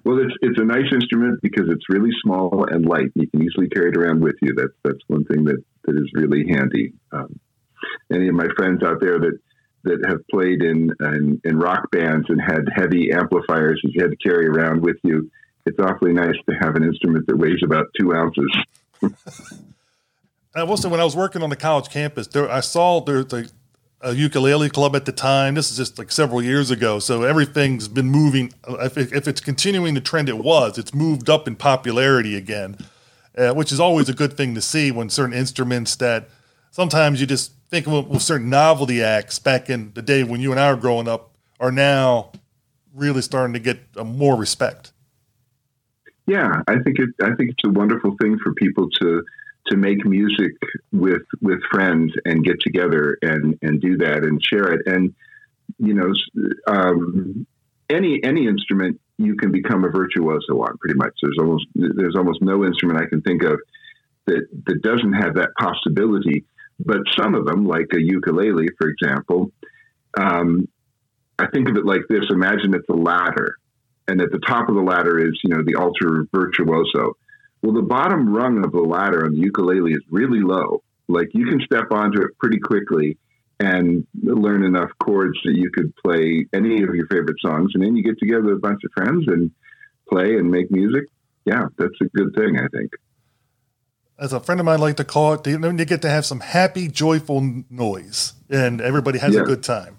Well, 0.04 0.18
it's 0.18 0.34
it's 0.42 0.60
a 0.60 0.64
nice 0.64 0.92
instrument 0.92 1.40
because 1.42 1.68
it's 1.68 1.88
really 1.88 2.10
small 2.22 2.66
and 2.68 2.86
light. 2.86 3.10
You 3.14 3.28
can 3.28 3.42
easily 3.42 3.68
carry 3.68 3.90
it 3.90 3.96
around 3.96 4.22
with 4.22 4.36
you. 4.42 4.54
That's 4.54 4.74
that's 4.84 5.00
one 5.08 5.24
thing 5.24 5.44
that, 5.44 5.62
that 5.84 5.96
is 5.96 6.10
really 6.14 6.46
handy. 6.48 6.94
Um, 7.12 7.38
any 8.12 8.28
of 8.28 8.34
my 8.34 8.48
friends 8.56 8.82
out 8.82 9.00
there 9.00 9.18
that 9.18 9.38
that 9.84 10.04
have 10.08 10.26
played 10.28 10.62
in, 10.62 10.90
in, 11.00 11.40
in 11.44 11.58
rock 11.58 11.90
bands 11.90 12.26
and 12.28 12.40
had 12.40 12.68
heavy 12.74 13.12
amplifiers 13.12 13.80
that 13.82 13.92
you 13.92 14.02
had 14.02 14.10
to 14.10 14.16
carry 14.16 14.46
around 14.46 14.82
with 14.82 14.96
you, 15.04 15.30
it's 15.66 15.78
awfully 15.78 16.12
nice 16.12 16.34
to 16.48 16.54
have 16.60 16.74
an 16.74 16.82
instrument 16.82 17.26
that 17.26 17.36
weighs 17.36 17.62
about 17.62 17.86
two 17.98 18.12
ounces. 18.14 18.50
I 20.54 20.60
also 20.62 20.88
when 20.88 21.00
I 21.00 21.04
was 21.04 21.14
working 21.14 21.42
on 21.42 21.50
the 21.50 21.56
college 21.56 21.88
campus, 21.90 22.26
there 22.26 22.50
I 22.50 22.60
saw 22.60 23.00
there's 23.00 23.32
a, 23.32 23.46
a 24.00 24.14
ukulele 24.14 24.70
club 24.70 24.96
at 24.96 25.04
the 25.04 25.12
time. 25.12 25.54
This 25.54 25.70
is 25.70 25.76
just 25.76 25.98
like 25.98 26.10
several 26.10 26.42
years 26.42 26.70
ago, 26.70 26.98
so 26.98 27.22
everything's 27.22 27.86
been 27.86 28.08
moving. 28.08 28.52
If, 28.66 28.96
if 28.96 29.28
it's 29.28 29.40
continuing 29.40 29.94
the 29.94 30.00
trend 30.00 30.28
it 30.28 30.38
was, 30.38 30.78
it's 30.78 30.94
moved 30.94 31.30
up 31.30 31.46
in 31.46 31.54
popularity 31.54 32.34
again, 32.34 32.76
uh, 33.36 33.52
which 33.52 33.70
is 33.70 33.78
always 33.78 34.08
a 34.08 34.14
good 34.14 34.36
thing 34.36 34.54
to 34.54 34.60
see 34.60 34.90
when 34.90 35.10
certain 35.10 35.36
instruments 35.36 35.94
that 35.96 36.28
sometimes 36.70 37.20
you 37.20 37.26
just 37.26 37.52
think 37.70 37.86
of 37.86 38.08
with 38.08 38.22
certain 38.22 38.50
novelty 38.50 39.02
acts 39.02 39.38
back 39.38 39.68
in 39.68 39.92
the 39.94 40.02
day 40.02 40.24
when 40.24 40.40
you 40.40 40.50
and 40.50 40.60
I 40.60 40.72
were 40.72 40.80
growing 40.80 41.08
up 41.08 41.34
are 41.60 41.72
now 41.72 42.32
really 42.94 43.22
starting 43.22 43.52
to 43.54 43.58
get 43.58 43.80
uh, 43.96 44.04
more 44.04 44.36
respect. 44.36 44.92
Yeah, 46.26 46.60
I 46.66 46.74
think 46.80 46.98
it. 46.98 47.10
I 47.22 47.34
think 47.34 47.50
it's 47.50 47.64
a 47.64 47.70
wonderful 47.70 48.14
thing 48.20 48.38
for 48.42 48.52
people 48.54 48.88
to 49.00 49.22
to 49.68 49.76
make 49.76 50.04
music 50.04 50.52
with 50.92 51.22
with 51.40 51.60
friends 51.70 52.12
and 52.24 52.44
get 52.44 52.60
together 52.60 53.18
and 53.22 53.58
and 53.62 53.80
do 53.80 53.96
that 53.98 54.24
and 54.24 54.42
share 54.42 54.72
it. 54.72 54.86
And 54.86 55.14
you 55.78 55.94
know, 55.94 56.12
um, 56.66 57.46
any 57.88 58.20
any 58.22 58.46
instrument 58.46 59.00
you 59.16 59.36
can 59.36 59.50
become 59.50 59.84
a 59.84 59.88
virtuoso 59.88 60.60
on. 60.60 60.76
Pretty 60.78 60.96
much, 60.96 61.14
there's 61.22 61.38
almost 61.38 61.66
there's 61.74 62.16
almost 62.16 62.42
no 62.42 62.64
instrument 62.64 63.00
I 63.00 63.06
can 63.06 63.22
think 63.22 63.42
of 63.42 63.58
that 64.26 64.46
that 64.66 64.82
doesn't 64.82 65.14
have 65.14 65.34
that 65.34 65.50
possibility. 65.58 66.44
But 66.78 66.98
some 67.18 67.34
of 67.34 67.44
them, 67.46 67.66
like 67.66 67.88
a 67.92 68.00
ukulele, 68.00 68.68
for 68.78 68.88
example, 68.88 69.50
um, 70.18 70.68
I 71.38 71.46
think 71.46 71.68
of 71.68 71.76
it 71.76 71.84
like 71.84 72.02
this: 72.08 72.24
Imagine 72.30 72.74
it's 72.74 72.88
a 72.88 72.94
ladder, 72.94 73.56
and 74.06 74.20
at 74.20 74.30
the 74.30 74.40
top 74.46 74.68
of 74.68 74.74
the 74.74 74.82
ladder 74.82 75.18
is 75.18 75.38
you 75.42 75.54
know 75.54 75.62
the 75.64 75.76
ultra 75.76 76.24
virtuoso. 76.32 77.16
Well, 77.62 77.74
the 77.74 77.82
bottom 77.82 78.32
rung 78.32 78.64
of 78.64 78.72
the 78.72 78.80
ladder 78.80 79.24
on 79.24 79.32
the 79.32 79.40
ukulele 79.40 79.92
is 79.92 80.02
really 80.10 80.40
low. 80.40 80.82
Like 81.08 81.28
you 81.32 81.46
can 81.46 81.60
step 81.60 81.90
onto 81.90 82.20
it 82.22 82.38
pretty 82.38 82.58
quickly 82.58 83.18
and 83.60 84.06
learn 84.22 84.62
enough 84.62 84.90
chords 85.02 85.38
that 85.44 85.56
you 85.56 85.70
could 85.70 85.92
play 85.96 86.46
any 86.52 86.82
of 86.82 86.94
your 86.94 87.06
favorite 87.08 87.38
songs, 87.44 87.72
and 87.74 87.82
then 87.82 87.96
you 87.96 88.04
get 88.04 88.18
together 88.18 88.44
with 88.44 88.58
a 88.58 88.60
bunch 88.60 88.80
of 88.84 88.92
friends 88.92 89.24
and 89.26 89.50
play 90.08 90.36
and 90.36 90.50
make 90.50 90.70
music. 90.70 91.04
Yeah, 91.44 91.64
that's 91.76 92.00
a 92.00 92.04
good 92.16 92.34
thing, 92.36 92.58
I 92.58 92.68
think. 92.68 92.92
As 94.18 94.32
a 94.32 94.40
friend 94.40 94.60
of 94.60 94.66
mine 94.66 94.80
like 94.80 94.96
to 94.96 95.04
call 95.04 95.34
it, 95.34 95.46
you 95.46 95.84
get 95.84 96.02
to 96.02 96.10
have 96.10 96.26
some 96.26 96.40
happy, 96.40 96.88
joyful 96.88 97.40
noise, 97.70 98.32
and 98.50 98.80
everybody 98.80 99.18
has 99.20 99.34
yeah. 99.34 99.42
a 99.42 99.44
good 99.44 99.62
time. 99.62 99.98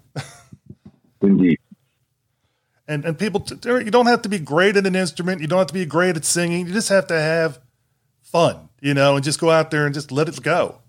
Indeed. 1.22 1.58
And 2.86 3.04
and 3.04 3.18
people, 3.18 3.46
you 3.64 3.90
don't 3.90 4.06
have 4.06 4.22
to 4.22 4.28
be 4.28 4.38
great 4.38 4.76
at 4.76 4.86
an 4.86 4.96
instrument. 4.96 5.40
You 5.40 5.46
don't 5.46 5.58
have 5.58 5.68
to 5.68 5.74
be 5.74 5.86
great 5.86 6.16
at 6.16 6.24
singing. 6.24 6.66
You 6.66 6.72
just 6.72 6.88
have 6.88 7.06
to 7.06 7.18
have 7.18 7.60
fun, 8.22 8.68
you 8.80 8.94
know, 8.94 9.14
and 9.14 9.24
just 9.24 9.40
go 9.40 9.50
out 9.50 9.70
there 9.70 9.86
and 9.86 9.94
just 9.94 10.12
let 10.12 10.28
it 10.28 10.42
go. 10.42 10.80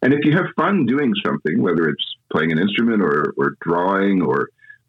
And 0.00 0.12
if 0.12 0.24
you 0.24 0.32
have 0.32 0.46
fun 0.56 0.86
doing 0.86 1.12
something, 1.24 1.60
whether 1.60 1.88
it's 1.88 2.04
playing 2.30 2.52
an 2.52 2.58
instrument 2.58 3.02
or, 3.02 3.34
or 3.36 3.56
drawing 3.60 4.22
or 4.22 4.48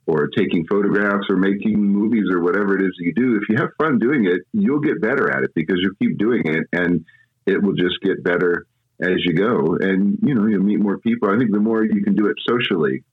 or 0.09 0.27
taking 0.27 0.65
photographs 0.65 1.27
or 1.29 1.37
making 1.37 1.79
movies 1.79 2.25
or 2.31 2.41
whatever 2.41 2.75
it 2.77 2.81
is 2.83 2.93
you 2.99 3.13
do, 3.13 3.37
if 3.37 3.47
you 3.47 3.57
have 3.57 3.69
fun 3.77 3.99
doing 3.99 4.25
it, 4.25 4.41
you'll 4.53 4.79
get 4.79 5.01
better 5.01 5.29
at 5.29 5.43
it 5.43 5.51
because 5.53 5.77
you'll 5.79 5.95
keep 6.01 6.17
doing 6.17 6.41
it 6.45 6.65
and 6.73 7.05
it 7.45 7.61
will 7.61 7.75
just 7.75 8.01
get 8.01 8.23
better 8.23 8.65
as 9.01 9.17
you 9.19 9.33
go. 9.33 9.77
And 9.79 10.17
you 10.23 10.33
know, 10.33 10.47
you'll 10.47 10.63
meet 10.63 10.79
more 10.79 10.97
people. 10.97 11.29
I 11.29 11.37
think 11.37 11.51
the 11.51 11.59
more 11.59 11.83
you 11.83 12.03
can 12.03 12.15
do 12.15 12.27
it 12.27 12.37
socially, 12.47 13.03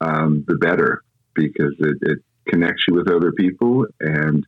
um, 0.00 0.44
the 0.46 0.56
better 0.56 1.02
because 1.34 1.74
it, 1.78 1.96
it, 2.02 2.18
connects 2.46 2.84
you 2.86 2.94
with 2.94 3.08
other 3.08 3.32
people 3.32 3.86
and 4.00 4.44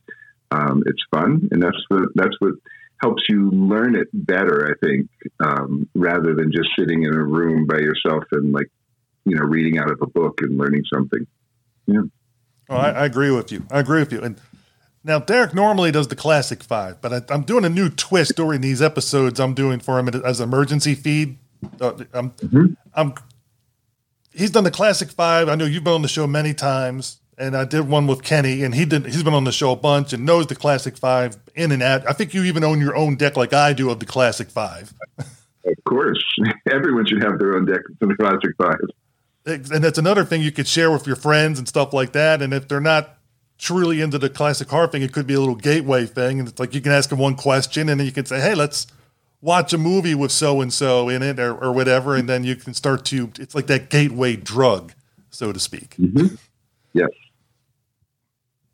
um, 0.51 0.83
it's 0.85 1.01
fun. 1.09 1.49
And 1.51 1.63
that's 1.63 1.83
what 1.87 2.09
that's 2.13 2.35
what 2.37 2.53
helps 3.01 3.23
you 3.27 3.49
learn 3.49 3.95
it 3.95 4.07
better. 4.13 4.69
I 4.71 4.85
think 4.85 5.09
um, 5.43 5.89
rather 5.95 6.35
than 6.35 6.51
just 6.51 6.69
sitting 6.77 7.03
in 7.03 7.13
a 7.13 7.23
room 7.23 7.65
by 7.65 7.79
yourself 7.79 8.23
and 8.31 8.53
like 8.53 8.67
you 9.25 9.35
know 9.35 9.43
reading 9.43 9.79
out 9.79 9.91
of 9.91 9.99
a 10.01 10.07
book 10.07 10.41
and 10.41 10.57
learning 10.57 10.83
something. 10.93 11.25
Yeah. 11.87 12.01
Oh, 12.69 12.75
I, 12.75 12.89
I 12.91 13.05
agree 13.05 13.31
with 13.31 13.51
you. 13.51 13.65
I 13.71 13.79
agree 13.79 13.99
with 13.99 14.11
you. 14.11 14.21
And 14.21 14.39
now 15.03 15.19
Derek 15.19 15.53
normally 15.53 15.91
does 15.91 16.09
the 16.09 16.15
classic 16.15 16.63
five, 16.63 17.01
but 17.01 17.31
I, 17.31 17.33
am 17.33 17.43
doing 17.43 17.63
a 17.63 17.69
new 17.69 17.89
twist 17.89 18.35
during 18.35 18.61
these 18.61 18.81
episodes. 18.81 19.39
I'm 19.39 19.53
doing 19.53 19.79
for 19.79 19.97
him 19.99 20.09
as 20.09 20.41
emergency 20.41 20.95
feed. 20.95 21.37
Uh, 21.79 21.93
I'm, 22.13 22.31
mm-hmm. 22.31 22.65
I'm 22.93 23.13
he's 24.33 24.51
done 24.51 24.63
the 24.63 24.71
classic 24.71 25.09
five. 25.09 25.49
I 25.49 25.55
know 25.55 25.65
you've 25.65 25.83
been 25.83 25.93
on 25.93 26.01
the 26.01 26.07
show 26.07 26.27
many 26.27 26.53
times, 26.53 27.19
and 27.37 27.55
I 27.55 27.65
did 27.65 27.87
one 27.87 28.05
with 28.07 28.23
Kenny, 28.23 28.63
and 28.63 28.75
he 28.75 28.85
did. 28.85 29.05
He's 29.05 29.23
been 29.23 29.33
on 29.33 29.45
the 29.45 29.51
show 29.51 29.71
a 29.71 29.75
bunch 29.75 30.13
and 30.13 30.25
knows 30.25 30.47
the 30.47 30.55
classic 30.55 30.97
five 30.97 31.37
in 31.55 31.71
and 31.71 31.81
out. 31.81 32.07
I 32.07 32.13
think 32.13 32.33
you 32.33 32.43
even 32.43 32.63
own 32.63 32.79
your 32.79 32.95
own 32.95 33.15
deck, 33.15 33.37
like 33.37 33.53
I 33.53 33.73
do, 33.73 33.89
of 33.89 33.99
the 33.99 34.05
classic 34.05 34.49
five. 34.49 34.93
Of 35.17 35.83
course, 35.85 36.23
everyone 36.71 37.05
should 37.07 37.23
have 37.23 37.39
their 37.39 37.55
own 37.55 37.65
deck 37.65 37.81
of 38.01 38.09
the 38.09 38.15
classic 38.15 38.51
five. 38.57 38.77
And 39.47 39.83
that's 39.83 39.97
another 39.97 40.25
thing 40.25 40.41
you 40.41 40.51
could 40.51 40.67
share 40.67 40.91
with 40.91 41.07
your 41.07 41.15
friends 41.15 41.57
and 41.57 41.67
stuff 41.67 41.93
like 41.93 42.11
that. 42.11 42.41
And 42.41 42.53
if 42.53 42.67
they're 42.67 42.81
not 42.81 43.17
truly 43.57 44.01
into 44.01 44.19
the 44.19 44.29
classic 44.29 44.69
harp 44.69 44.91
thing, 44.91 45.01
it 45.01 45.13
could 45.13 45.25
be 45.25 45.33
a 45.33 45.39
little 45.39 45.55
gateway 45.55 46.05
thing. 46.05 46.39
And 46.39 46.47
it's 46.47 46.59
like 46.59 46.75
you 46.75 46.81
can 46.81 46.91
ask 46.91 47.09
them 47.09 47.19
one 47.19 47.35
question, 47.35 47.89
and 47.89 47.99
then 47.99 48.05
you 48.05 48.13
can 48.13 48.25
say, 48.25 48.39
"Hey, 48.39 48.55
let's." 48.55 48.87
watch 49.41 49.71
a 49.73 49.77
movie 49.77 50.15
with 50.15 50.31
so 50.31 50.61
and 50.61 50.73
so 50.73 51.09
in 51.09 51.21
it 51.21 51.39
or, 51.39 51.55
or 51.55 51.71
whatever, 51.71 52.15
and 52.15 52.27
then 52.27 52.43
you 52.43 52.55
can 52.55 52.73
start 52.73 53.05
to. 53.05 53.31
It's 53.39 53.55
like 53.55 53.67
that 53.67 53.89
gateway 53.89 54.35
drug, 54.35 54.93
so 55.29 55.51
to 55.51 55.59
speak. 55.59 55.95
Mm-hmm. 55.97 56.35
Yes. 56.93 57.09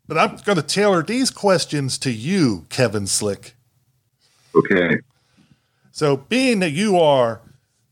But 0.06 0.18
I'm 0.18 0.36
going 0.44 0.56
to 0.56 0.62
tailor 0.62 1.02
these 1.02 1.30
questions 1.30 1.96
to 1.98 2.10
you, 2.10 2.66
Kevin 2.68 3.06
Slick. 3.06 3.54
Okay. 4.54 4.98
So, 5.92 6.16
being 6.16 6.60
that 6.60 6.72
you 6.72 6.98
are 6.98 7.40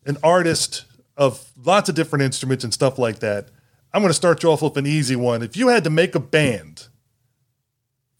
an 0.04 0.18
artist 0.22 0.84
of 1.16 1.50
lots 1.62 1.88
of 1.88 1.94
different 1.94 2.22
instruments 2.24 2.64
and 2.64 2.72
stuff 2.72 2.98
like 2.98 3.18
that, 3.20 3.48
I'm 3.92 4.02
going 4.02 4.10
to 4.10 4.14
start 4.14 4.42
you 4.42 4.50
off 4.50 4.62
with 4.62 4.76
an 4.76 4.86
easy 4.86 5.16
one. 5.16 5.42
If 5.42 5.56
you 5.56 5.68
had 5.68 5.84
to 5.84 5.90
make 5.90 6.14
a 6.14 6.20
band 6.20 6.88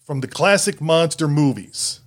from 0.05 0.21
the 0.21 0.29
classic 0.29 0.81
monster 0.81 1.27
movies, 1.27 2.01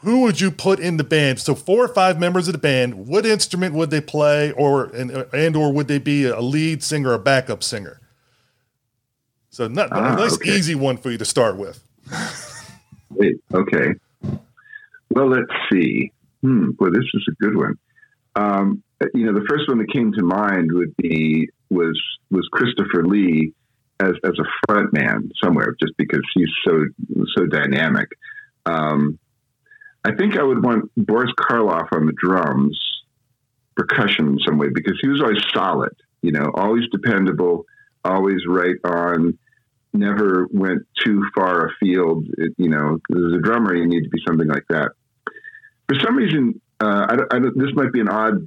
who 0.00 0.20
would 0.20 0.40
you 0.40 0.50
put 0.50 0.78
in 0.78 0.96
the 0.96 1.04
band? 1.04 1.40
So 1.40 1.54
four 1.54 1.84
or 1.84 1.88
five 1.88 2.18
members 2.18 2.48
of 2.48 2.52
the 2.52 2.58
band. 2.58 3.06
What 3.06 3.26
instrument 3.26 3.74
would 3.74 3.90
they 3.90 4.00
play, 4.00 4.52
or 4.52 4.84
and 4.84 5.10
and 5.32 5.56
or 5.56 5.72
would 5.72 5.88
they 5.88 5.98
be 5.98 6.24
a 6.24 6.40
lead 6.40 6.82
singer, 6.82 7.10
or 7.10 7.14
a 7.14 7.18
backup 7.18 7.62
singer? 7.62 8.00
So 9.50 9.66
not 9.66 9.88
ah, 9.90 10.14
a 10.14 10.16
nice 10.16 10.34
okay. 10.34 10.50
easy 10.52 10.76
one 10.76 10.98
for 10.98 11.10
you 11.10 11.18
to 11.18 11.24
start 11.24 11.56
with. 11.56 11.82
Wait, 13.10 13.40
okay. 13.52 13.94
Well, 15.10 15.28
let's 15.28 15.50
see. 15.72 16.12
Hmm, 16.42 16.70
boy, 16.72 16.90
this 16.90 17.04
is 17.14 17.26
a 17.28 17.32
good 17.42 17.56
one. 17.56 17.78
Um, 18.36 18.82
you 19.14 19.24
know, 19.24 19.32
the 19.32 19.46
first 19.48 19.68
one 19.68 19.78
that 19.78 19.92
came 19.92 20.12
to 20.12 20.22
mind 20.22 20.70
would 20.72 20.96
be 20.96 21.48
was 21.70 22.00
was 22.30 22.48
Christopher 22.52 23.04
Lee 23.04 23.52
as 24.00 24.12
as 24.24 24.32
a 24.38 24.44
front 24.66 24.92
man 24.92 25.30
somewhere, 25.42 25.74
just 25.80 25.96
because 25.96 26.22
he's 26.34 26.50
so 26.66 26.84
so 27.36 27.46
dynamic. 27.46 28.08
Um, 28.66 29.18
I 30.04 30.14
think 30.14 30.38
I 30.38 30.42
would 30.42 30.64
want 30.64 30.90
Boris 30.96 31.32
Karloff 31.38 31.88
on 31.92 32.06
the 32.06 32.12
drums, 32.12 32.78
percussion 33.76 34.28
in 34.28 34.38
some 34.46 34.58
way, 34.58 34.68
because 34.72 34.98
he 35.00 35.08
was 35.08 35.20
always 35.20 35.42
solid, 35.52 35.92
you 36.22 36.32
know, 36.32 36.50
always 36.54 36.84
dependable, 36.90 37.64
always 38.04 38.40
right 38.46 38.76
on, 38.84 39.38
never 39.92 40.48
went 40.50 40.86
too 41.04 41.22
far 41.34 41.68
afield. 41.68 42.26
It, 42.38 42.52
you 42.58 42.68
know, 42.68 42.98
as 43.10 43.32
a 43.32 43.40
drummer, 43.40 43.74
you 43.74 43.86
need 43.86 44.04
to 44.04 44.10
be 44.10 44.22
something 44.26 44.48
like 44.48 44.64
that. 44.70 44.92
For 45.88 45.98
some 46.00 46.16
reason, 46.16 46.60
uh, 46.80 47.06
I 47.30 47.36
I 47.36 47.38
this 47.40 47.72
might 47.74 47.92
be 47.92 48.00
an 48.00 48.08
odd 48.08 48.46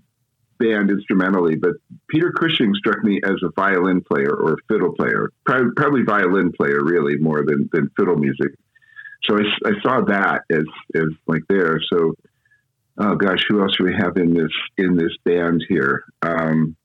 band 0.62 0.91
instrumentally, 0.91 1.56
but 1.56 1.71
Peter 2.08 2.32
Cushing 2.32 2.74
struck 2.76 3.04
me 3.04 3.19
as 3.24 3.36
a 3.43 3.50
violin 3.56 4.02
player 4.02 4.34
or 4.34 4.58
fiddle 4.69 4.93
player, 4.93 5.32
probably, 5.45 5.71
probably 5.76 6.04
violin 6.04 6.52
player, 6.52 6.84
really, 6.84 7.17
more 7.17 7.43
than, 7.45 7.69
than 7.74 7.89
fiddle 7.97 8.15
music 8.15 8.52
so 9.24 9.38
I, 9.38 9.69
I 9.69 9.71
saw 9.82 10.02
that 10.06 10.41
as 10.52 10.65
as 10.95 11.10
like 11.28 11.43
there. 11.47 11.80
So, 11.91 12.15
oh 12.97 13.15
gosh, 13.15 13.43
who 13.47 13.62
else 13.62 13.76
do 13.78 13.86
we 13.86 13.93
have 13.93 14.17
in 14.17 14.34
this 14.34 14.52
in 14.78 14.95
this 14.95 15.15
band 15.24 15.63
here? 15.67 16.04
Um, 16.21 16.76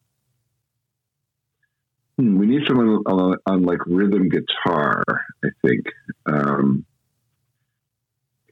hmm, 2.18 2.38
we 2.38 2.46
need 2.46 2.66
someone 2.66 2.88
on, 3.06 3.36
on, 3.46 3.62
like 3.62 3.80
rhythm 3.86 4.28
guitar. 4.28 5.02
I 5.44 5.48
think. 5.66 5.86
Um, 6.26 6.84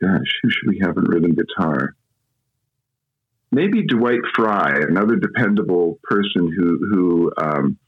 gosh, 0.01 0.41
who 0.43 0.51
should 0.51 0.69
we 0.69 0.81
have 0.81 0.97
in 0.97 1.05
rhythm 1.05 1.35
guitar? 1.35 1.95
Maybe 3.55 3.87
Dwight 3.87 4.21
Frye, 4.35 4.81
another 4.89 5.17
dependable 5.17 5.99
person 6.03 6.53
who 6.57 6.79
who 6.91 7.33
um, 7.39 7.79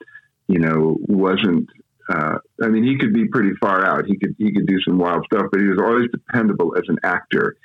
you 0.49 0.61
know 0.61 0.97
wasn't 1.01 1.69
uh, 2.09 2.39
I 2.63 2.69
mean, 2.69 2.85
he 2.85 2.99
could 2.99 3.13
be 3.13 3.27
pretty 3.27 3.53
far 3.61 3.85
out. 3.85 4.07
He 4.07 4.17
could 4.17 4.37
he 4.39 4.53
could 4.53 4.67
do 4.67 4.79
some 4.87 4.99
wild 4.99 5.25
stuff, 5.27 5.47
but 5.51 5.61
he 5.61 5.67
was 5.67 5.79
always 5.81 6.09
dependable 6.13 6.77
as 6.77 6.85
an 6.89 6.99
actor. 7.03 7.57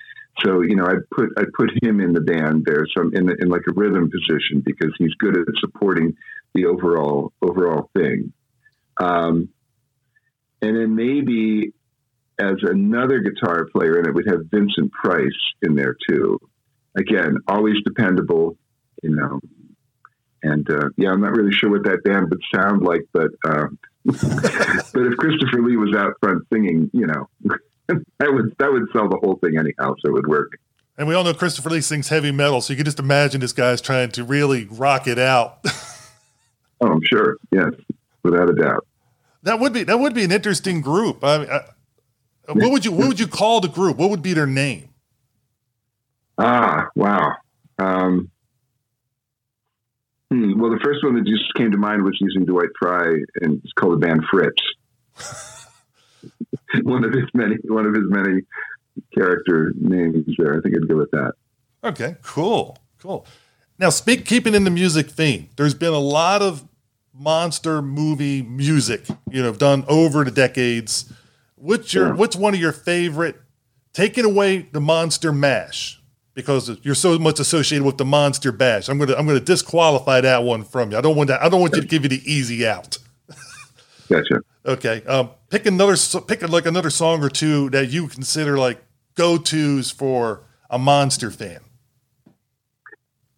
So 0.44 0.62
you 0.62 0.76
know, 0.76 0.86
I 0.86 0.96
put 1.12 1.30
I 1.38 1.44
put 1.56 1.72
him 1.84 2.00
in 2.00 2.14
the 2.14 2.22
band 2.22 2.64
there, 2.66 2.86
some 2.98 3.12
in 3.14 3.28
the, 3.28 3.36
in 3.40 3.50
like 3.50 3.64
a 3.70 3.74
rhythm 3.74 4.10
position 4.10 4.64
because 4.66 4.94
he's 4.98 5.14
good 5.16 5.38
at 5.38 5.46
supporting 5.60 6.16
the 6.56 6.66
overall 6.66 7.34
overall 7.42 7.90
thing. 7.96 8.34
Um, 8.98 9.50
and 10.62 10.76
then 10.76 10.96
maybe 10.96 11.74
as 12.40 12.56
another 12.64 13.20
guitar 13.20 13.68
player, 13.72 13.98
and 13.98 14.08
it 14.08 14.16
would 14.16 14.28
have 14.28 14.46
Vincent 14.50 14.92
Price 14.92 15.30
in 15.62 15.76
there 15.76 15.96
too. 16.10 16.40
Again, 16.96 17.38
always 17.48 17.76
dependable, 17.86 18.58
you 19.04 19.16
know. 19.16 19.40
And 20.44 20.70
uh, 20.70 20.90
yeah, 20.98 21.12
I'm 21.12 21.22
not 21.22 21.36
really 21.36 21.52
sure 21.52 21.70
what 21.70 21.84
that 21.84 22.04
band 22.04 22.30
would 22.30 22.42
sound 22.54 22.82
like, 22.82 23.02
but 23.14 23.32
uh, 23.46 23.68
but 24.06 25.04
if 25.04 25.18
Christopher 25.18 25.62
Lee 25.62 25.78
was 25.78 25.96
out 25.96 26.14
front 26.20 26.44
singing, 26.52 26.90
you 26.94 27.06
know, 27.06 27.30
that 27.88 28.34
would 28.34 28.56
that 28.58 28.72
would 28.72 28.88
sell 28.92 29.08
the 29.08 29.18
whole 29.18 29.38
thing 29.44 29.58
anyhow, 29.58 29.94
so 30.00 30.10
it 30.10 30.14
would 30.14 30.28
work. 30.28 30.52
And 30.98 31.08
we 31.08 31.16
all 31.16 31.24
know 31.24 31.34
Christopher 31.34 31.70
Lee 31.70 31.82
sings 31.82 32.10
heavy 32.10 32.32
metal, 32.32 32.62
so 32.62 32.74
you 32.74 32.78
can 32.78 32.86
just 32.86 33.00
imagine 33.00 33.42
this 33.42 33.54
guy's 33.54 33.82
trying 33.82 34.12
to 34.12 34.24
really 34.24 34.66
rock 34.66 35.08
it 35.08 35.18
out. 35.20 35.60
oh, 36.82 36.88
I'm 36.88 37.02
sure. 37.04 37.38
Yes, 37.52 37.72
without 38.24 38.50
a 38.50 38.54
doubt. 38.54 38.86
That 39.44 39.60
would 39.60 39.74
be 39.74 39.84
that 39.84 40.00
would 40.00 40.14
be 40.14 40.24
an 40.24 40.32
interesting 40.32 40.82
group. 40.82 41.24
I, 41.24 41.46
I, 41.46 41.60
what 42.54 42.72
would 42.72 42.86
you 42.86 42.92
what 42.92 43.08
would 43.08 43.20
you 43.20 43.28
call 43.28 43.62
the 43.62 43.68
group? 43.68 43.98
What 43.98 44.10
would 44.10 44.22
be 44.22 44.34
their 44.34 44.48
name? 44.48 44.91
Ah, 46.44 46.90
wow. 46.96 47.36
Um, 47.78 48.32
hmm, 50.32 50.60
well, 50.60 50.72
the 50.72 50.80
first 50.84 51.04
one 51.04 51.14
that 51.16 51.26
just 51.26 51.54
came 51.56 51.70
to 51.70 51.78
mind 51.78 52.04
was 52.04 52.18
using 52.20 52.46
Dwight 52.46 52.70
Frye, 52.80 53.24
and 53.42 53.62
it's 53.64 53.74
called 53.74 53.94
the 53.94 54.08
band 54.08 54.24
Fritz. 54.30 55.68
one 56.82 57.04
of 57.04 57.14
his 57.14 57.26
many 57.36 57.58
one 57.66 57.86
of 57.86 57.94
his 57.94 58.06
many 58.08 58.42
character 59.14 59.72
names 59.80 60.26
there. 60.40 60.58
I 60.58 60.62
think 60.62 60.76
I'd 60.76 60.88
go 60.88 60.96
with 60.96 61.12
that. 61.12 61.34
Okay, 61.84 62.16
cool, 62.24 62.76
cool. 62.98 63.28
Now, 63.78 63.92
speak 63.92 64.26
keeping 64.26 64.56
in 64.56 64.64
the 64.64 64.72
music 64.72 65.12
theme. 65.12 65.50
There's 65.58 65.76
been 65.76 65.94
a 65.94 66.00
lot 66.00 66.42
of 66.42 66.68
monster 67.14 67.84
movie 67.84 68.42
music, 68.42 69.06
you 69.30 69.44
know, 69.44 69.54
done 69.54 69.86
over 69.88 70.24
the 70.24 70.32
decades. 70.32 71.14
What's 71.54 71.94
your 71.94 72.08
yeah. 72.08 72.14
what's 72.14 72.36
one 72.36 72.56
of 72.56 72.60
your 72.60 72.72
favorite? 72.72 73.40
Taking 73.94 74.26
away 74.26 74.70
the 74.72 74.82
monster 74.82 75.32
mash 75.32 76.01
because 76.42 76.78
you're 76.84 76.96
so 76.96 77.18
much 77.18 77.40
associated 77.40 77.86
with 77.86 77.98
the 77.98 78.06
monster 78.06 78.52
bash. 78.52 78.90
I'm 78.90 78.98
gonna 78.98 79.16
I'm 79.16 79.26
gonna 79.26 79.40
disqualify 79.40 80.22
that 80.22 80.44
one 80.44 80.64
from 80.64 80.92
you. 80.92 80.98
I 80.98 81.02
don't 81.02 81.16
want 81.16 81.28
that. 81.30 81.42
I 81.42 81.50
don't 81.50 81.62
want 81.62 81.76
you 81.76 81.82
to 81.82 81.88
give 81.88 82.04
you 82.04 82.10
the 82.10 82.22
easy 82.32 82.68
out. 82.68 82.98
gotcha. 84.10 84.42
Okay. 84.64 85.02
Um, 85.08 85.32
pick 85.50 85.66
another 85.66 85.96
pick 86.28 86.48
like 86.48 86.68
another 86.68 86.92
song 86.92 87.24
or 87.24 87.30
two 87.30 87.72
that 87.72 87.88
you 87.88 88.08
consider 88.08 88.60
like 88.60 88.80
go 89.16 89.40
tos 89.40 89.90
for 89.90 90.44
a 90.70 90.78
monster 90.78 91.32
fan. 91.32 91.62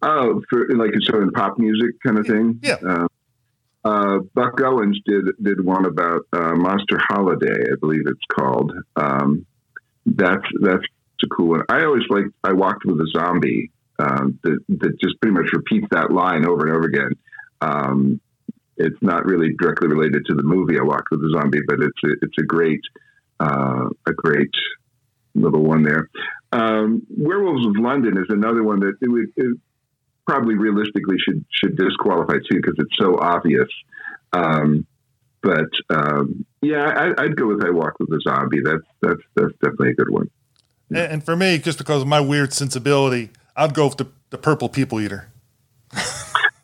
Oh, 0.02 0.42
for 0.50 0.68
like 0.76 0.90
so 1.00 1.22
in 1.22 1.30
pop 1.30 1.58
music 1.58 1.92
kind 2.04 2.18
of 2.18 2.26
thing. 2.26 2.60
Yeah. 2.62 2.76
Uh, 2.86 3.06
uh, 3.84 4.18
Buck 4.34 4.60
Owens 4.62 5.00
did 5.06 5.24
did 5.42 5.64
one 5.64 5.86
about 5.86 6.26
uh, 6.32 6.54
Monster 6.54 7.00
Holiday, 7.08 7.70
I 7.72 7.76
believe 7.80 8.02
it's 8.06 8.20
called. 8.38 8.72
Um, 8.96 9.46
that's 10.06 10.44
that's 10.60 10.84
a 11.22 11.28
cool 11.28 11.50
one. 11.50 11.62
I 11.68 11.84
always 11.84 12.04
like 12.08 12.24
I 12.42 12.52
walked 12.52 12.84
with 12.84 13.00
a 13.00 13.08
zombie 13.16 13.70
um, 13.98 14.38
that 14.42 14.58
that 14.68 15.00
just 15.00 15.20
pretty 15.20 15.36
much 15.36 15.52
repeats 15.52 15.86
that 15.90 16.10
line 16.10 16.46
over 16.46 16.66
and 16.66 16.76
over 16.76 16.86
again. 16.86 17.12
Um, 17.60 18.20
it's 18.76 19.00
not 19.00 19.24
really 19.24 19.54
directly 19.58 19.88
related 19.88 20.24
to 20.26 20.34
the 20.34 20.42
movie 20.42 20.78
I 20.78 20.82
walked 20.82 21.08
with 21.10 21.20
a 21.20 21.30
zombie, 21.38 21.60
but 21.66 21.78
it's 21.80 22.02
a, 22.04 22.16
it's 22.22 22.38
a 22.38 22.42
great 22.42 22.80
uh, 23.40 23.88
a 24.06 24.12
great 24.12 24.50
little 25.34 25.62
one 25.62 25.82
there. 25.82 26.08
Um, 26.52 27.06
Werewolves 27.08 27.66
of 27.66 27.76
London 27.76 28.18
is 28.18 28.26
another 28.28 28.62
one 28.62 28.80
that 28.80 28.94
it 29.00 29.08
would, 29.08 29.32
it 29.36 29.56
probably 30.26 30.54
realistically 30.54 31.16
should 31.18 31.44
should 31.50 31.76
disqualify 31.76 32.34
too 32.34 32.56
because 32.56 32.74
it's 32.78 32.96
so 32.98 33.18
obvious. 33.18 33.68
Um, 34.32 34.86
but 35.42 35.68
um, 35.90 36.46
yeah, 36.62 37.12
I, 37.18 37.22
would 37.22 37.36
go 37.36 37.46
with 37.46 37.64
I 37.64 37.70
Walk 37.70 37.94
with 38.00 38.08
a 38.10 38.20
Zombie. 38.22 38.60
That's 38.64 38.86
that's 39.02 39.20
that's 39.36 39.52
definitely 39.62 39.90
a 39.90 39.94
good 39.94 40.10
one. 40.10 40.30
And, 40.88 40.98
and 40.98 41.24
for 41.24 41.36
me, 41.36 41.58
just 41.58 41.78
because 41.78 42.02
of 42.02 42.08
my 42.08 42.20
weird 42.20 42.52
sensibility, 42.52 43.30
I'd 43.56 43.74
go 43.74 43.86
with 43.86 43.96
the, 43.96 44.08
the 44.30 44.38
Purple 44.38 44.68
People 44.68 45.00
Eater. 45.00 45.30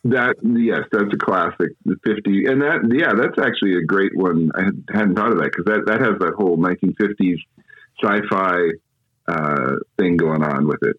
that 0.03 0.35
yes, 0.43 0.81
that's 0.91 1.13
a 1.13 1.17
classic. 1.17 1.69
The 1.85 1.95
fifty, 2.03 2.45
and 2.45 2.61
that 2.61 2.81
yeah, 2.91 3.13
that's 3.13 3.39
actually 3.39 3.77
a 3.77 3.83
great 3.83 4.15
one. 4.15 4.51
I 4.55 4.63
hadn't 4.97 5.15
thought 5.15 5.31
of 5.31 5.37
that 5.37 5.51
because 5.51 5.65
that 5.65 5.85
that 5.85 6.01
has 6.01 6.19
that 6.19 6.33
whole 6.35 6.57
nineteen 6.57 6.93
fifties 6.99 7.39
sci-fi 8.03 8.71
uh, 9.27 9.75
thing 9.97 10.17
going 10.17 10.43
on 10.43 10.67
with 10.67 10.79
it. 10.81 10.97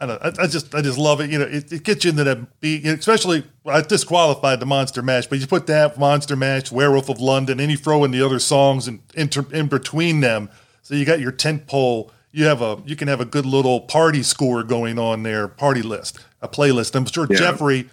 I 0.00 0.06
don't. 0.06 0.22
I, 0.22 0.44
I, 0.44 0.46
just 0.46 0.74
I 0.74 0.80
just 0.80 0.98
love 0.98 1.20
it. 1.20 1.30
You 1.30 1.38
know, 1.38 1.44
it, 1.44 1.72
it 1.72 1.82
gets 1.82 2.04
you 2.04 2.10
into 2.10 2.24
that 2.24 2.60
beat. 2.60 2.86
Especially, 2.86 3.44
I 3.66 3.82
disqualified 3.82 4.60
the 4.60 4.66
Monster 4.66 5.02
Mash, 5.02 5.26
but 5.26 5.38
you 5.38 5.46
put 5.46 5.66
that 5.66 5.98
Monster 5.98 6.36
Mash, 6.36 6.72
Werewolf 6.72 7.08
of 7.08 7.20
London, 7.20 7.60
and 7.60 7.70
you 7.70 7.76
throw 7.76 8.04
in 8.04 8.10
the 8.10 8.24
other 8.24 8.38
songs 8.38 8.88
and 8.88 9.00
in, 9.14 9.28
in 9.52 9.66
between 9.68 10.20
them. 10.20 10.48
So 10.90 10.96
you 10.96 11.04
got 11.04 11.20
your 11.20 11.30
tent 11.30 11.68
pole. 11.68 12.10
You 12.32 12.46
have 12.46 12.60
a 12.60 12.82
you 12.84 12.96
can 12.96 13.06
have 13.06 13.20
a 13.20 13.24
good 13.24 13.46
little 13.46 13.82
party 13.82 14.24
score 14.24 14.64
going 14.64 14.98
on 14.98 15.22
there, 15.22 15.46
party 15.46 15.82
list, 15.82 16.18
a 16.42 16.48
playlist. 16.48 16.96
I'm 16.96 17.06
sure 17.06 17.28
yeah. 17.30 17.36
Jeffrey 17.38 17.88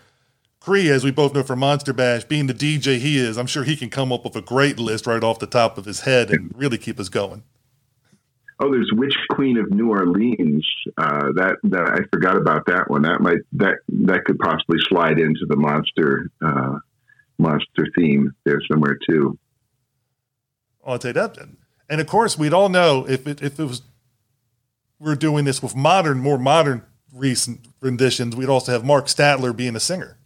Cree, 0.59 0.89
as 0.89 1.03
we 1.03 1.11
both 1.11 1.35
know 1.35 1.43
from 1.43 1.59
Monster 1.59 1.93
Bash, 1.93 2.23
being 2.23 2.47
the 2.47 2.55
DJ 2.55 2.97
he 2.97 3.19
is, 3.19 3.37
I'm 3.37 3.45
sure 3.45 3.63
he 3.63 3.75
can 3.75 3.91
come 3.91 4.11
up 4.11 4.23
with 4.23 4.35
a 4.35 4.41
great 4.41 4.79
list 4.79 5.05
right 5.05 5.23
off 5.23 5.37
the 5.37 5.45
top 5.45 5.77
of 5.77 5.85
his 5.85 6.01
head 6.01 6.31
and 6.31 6.51
really 6.57 6.79
keep 6.79 6.99
us 6.99 7.07
going. 7.07 7.43
Oh, 8.59 8.71
there's 8.71 8.89
Witch 8.93 9.15
Queen 9.29 9.59
of 9.59 9.69
New 9.69 9.91
Orleans. 9.91 10.67
Uh, 10.97 11.33
that 11.35 11.57
that 11.65 11.87
I 11.87 11.99
forgot 12.11 12.35
about 12.35 12.65
that 12.65 12.89
one. 12.89 13.03
That 13.03 13.21
might 13.21 13.41
that 13.53 13.75
that 13.91 14.25
could 14.25 14.39
possibly 14.39 14.79
slide 14.89 15.19
into 15.19 15.45
the 15.47 15.55
monster 15.55 16.31
uh, 16.43 16.79
monster 17.37 17.87
theme 17.95 18.33
there 18.43 18.59
somewhere 18.67 18.97
too. 19.07 19.37
I'll 20.83 20.99
say 20.99 21.11
that. 21.11 21.37
And 21.89 22.01
of 22.01 22.07
course, 22.07 22.37
we'd 22.37 22.53
all 22.53 22.69
know 22.69 23.05
if 23.07 23.27
it 23.27 23.41
if 23.41 23.59
it 23.59 23.65
was 23.65 23.81
we're 24.99 25.15
doing 25.15 25.45
this 25.45 25.61
with 25.61 25.75
modern, 25.75 26.19
more 26.19 26.37
modern 26.37 26.83
recent 27.13 27.67
renditions, 27.81 28.35
we'd 28.35 28.49
also 28.49 28.71
have 28.71 28.83
Mark 28.83 29.05
Statler 29.05 29.55
being 29.55 29.75
a 29.75 29.79
singer. 29.79 30.17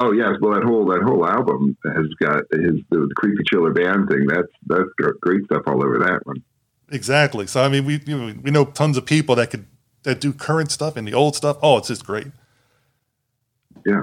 Oh 0.00 0.12
yes, 0.12 0.32
well 0.40 0.54
that 0.54 0.64
whole 0.64 0.86
that 0.86 1.02
whole 1.02 1.26
album 1.26 1.76
has 1.84 2.06
got 2.20 2.42
his 2.50 2.80
the, 2.90 3.06
the 3.08 3.14
creepy 3.16 3.42
chiller 3.44 3.72
band 3.72 4.08
thing. 4.08 4.26
That's 4.26 4.48
that's 4.66 4.90
great 5.20 5.44
stuff 5.46 5.62
all 5.66 5.82
over 5.84 5.98
that 6.00 6.20
one. 6.24 6.42
Exactly. 6.90 7.46
So 7.46 7.62
I 7.62 7.68
mean, 7.68 7.84
we 7.84 8.00
you 8.06 8.18
know, 8.18 8.34
we 8.42 8.50
know 8.50 8.64
tons 8.64 8.96
of 8.96 9.06
people 9.06 9.34
that 9.36 9.50
could 9.50 9.66
that 10.02 10.20
do 10.20 10.32
current 10.32 10.70
stuff 10.70 10.96
and 10.96 11.06
the 11.06 11.14
old 11.14 11.36
stuff. 11.36 11.56
Oh, 11.62 11.78
it's 11.78 11.88
just 11.88 12.04
great. 12.04 12.26
Yeah. 13.86 14.02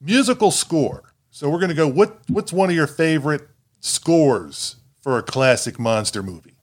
Musical 0.00 0.50
score. 0.50 1.12
So 1.30 1.48
we're 1.48 1.60
gonna 1.60 1.74
go. 1.74 1.86
What 1.86 2.18
what's 2.28 2.52
one 2.52 2.70
of 2.70 2.74
your 2.74 2.86
favorite 2.86 3.46
scores 3.80 4.76
for 5.00 5.18
a 5.18 5.22
classic 5.22 5.78
monster 5.78 6.22
movie? 6.22 6.54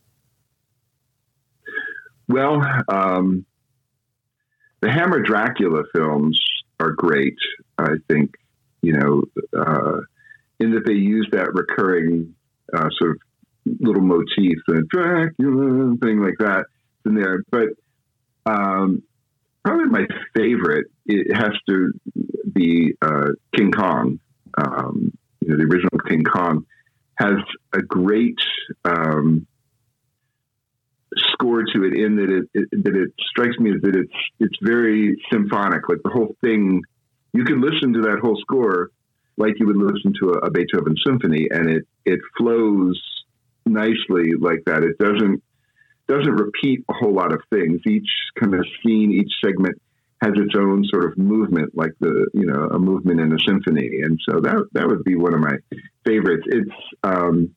Well, 2.27 2.61
um, 2.89 3.45
the 4.81 4.91
Hammer 4.91 5.21
Dracula 5.21 5.83
films 5.93 6.39
are 6.79 6.91
great. 6.91 7.37
I 7.77 7.95
think 8.09 8.35
you 8.81 8.93
know 8.93 9.23
uh, 9.57 10.01
in 10.59 10.71
that 10.71 10.85
they 10.85 10.93
use 10.93 11.27
that 11.31 11.53
recurring 11.53 12.35
uh, 12.73 12.89
sort 12.99 13.11
of 13.11 13.17
little 13.79 14.01
motif, 14.01 14.57
the 14.67 14.83
Dracula 14.89 15.95
thing 16.01 16.21
like 16.21 16.37
that 16.39 16.65
in 17.05 17.15
there. 17.15 17.43
But 17.49 17.69
um, 18.45 19.03
probably 19.63 19.85
my 19.85 20.07
favorite 20.35 20.87
it 21.05 21.35
has 21.35 21.53
to 21.67 21.93
be 22.53 22.93
uh, 23.01 23.29
King 23.55 23.71
Kong. 23.71 24.19
Um, 24.57 25.13
you 25.41 25.49
know, 25.49 25.57
the 25.57 25.63
original 25.63 25.99
King 26.07 26.23
Kong 26.23 26.65
has 27.17 27.37
a 27.73 27.81
great 27.81 28.37
um, 28.85 29.47
score 31.15 31.63
to 31.63 31.83
it 31.83 31.93
in 31.97 32.15
that 32.17 32.29
it, 32.29 32.49
it, 32.53 32.83
that 32.83 32.95
it 32.95 33.09
strikes 33.29 33.57
me 33.59 33.71
as 33.71 33.81
that 33.81 33.95
it's 33.95 34.13
it's 34.39 34.57
very 34.61 35.21
symphonic. 35.31 35.89
Like 35.89 35.99
the 36.03 36.11
whole 36.11 36.35
thing, 36.41 36.81
you 37.33 37.43
can 37.43 37.61
listen 37.61 37.93
to 37.93 38.01
that 38.01 38.19
whole 38.21 38.37
score 38.41 38.91
like 39.37 39.53
you 39.59 39.67
would 39.67 39.77
listen 39.77 40.13
to 40.21 40.31
a, 40.31 40.47
a 40.47 40.51
Beethoven 40.51 40.95
symphony, 41.05 41.47
and 41.49 41.69
it 41.69 41.87
it 42.05 42.19
flows 42.37 43.01
nicely 43.65 44.31
like 44.39 44.63
that. 44.65 44.83
It 44.83 44.97
doesn't 44.97 45.43
doesn't 46.07 46.35
repeat 46.35 46.83
a 46.89 46.93
whole 46.93 47.13
lot 47.13 47.33
of 47.33 47.41
things. 47.51 47.81
Each 47.85 48.09
kind 48.39 48.53
of 48.53 48.65
scene, 48.83 49.11
each 49.11 49.31
segment 49.43 49.81
has 50.21 50.33
its 50.35 50.55
own 50.57 50.83
sort 50.91 51.05
of 51.05 51.17
movement, 51.17 51.75
like 51.75 51.91
the 51.99 52.27
you 52.33 52.45
know 52.45 52.69
a 52.71 52.79
movement 52.79 53.19
in 53.19 53.31
a 53.31 53.39
symphony. 53.47 54.01
And 54.03 54.19
so 54.27 54.39
that 54.41 54.67
that 54.73 54.87
would 54.87 55.03
be 55.03 55.15
one 55.15 55.33
of 55.33 55.39
my 55.39 55.57
favorites. 56.05 56.43
It's 56.47 56.71
um, 57.03 57.55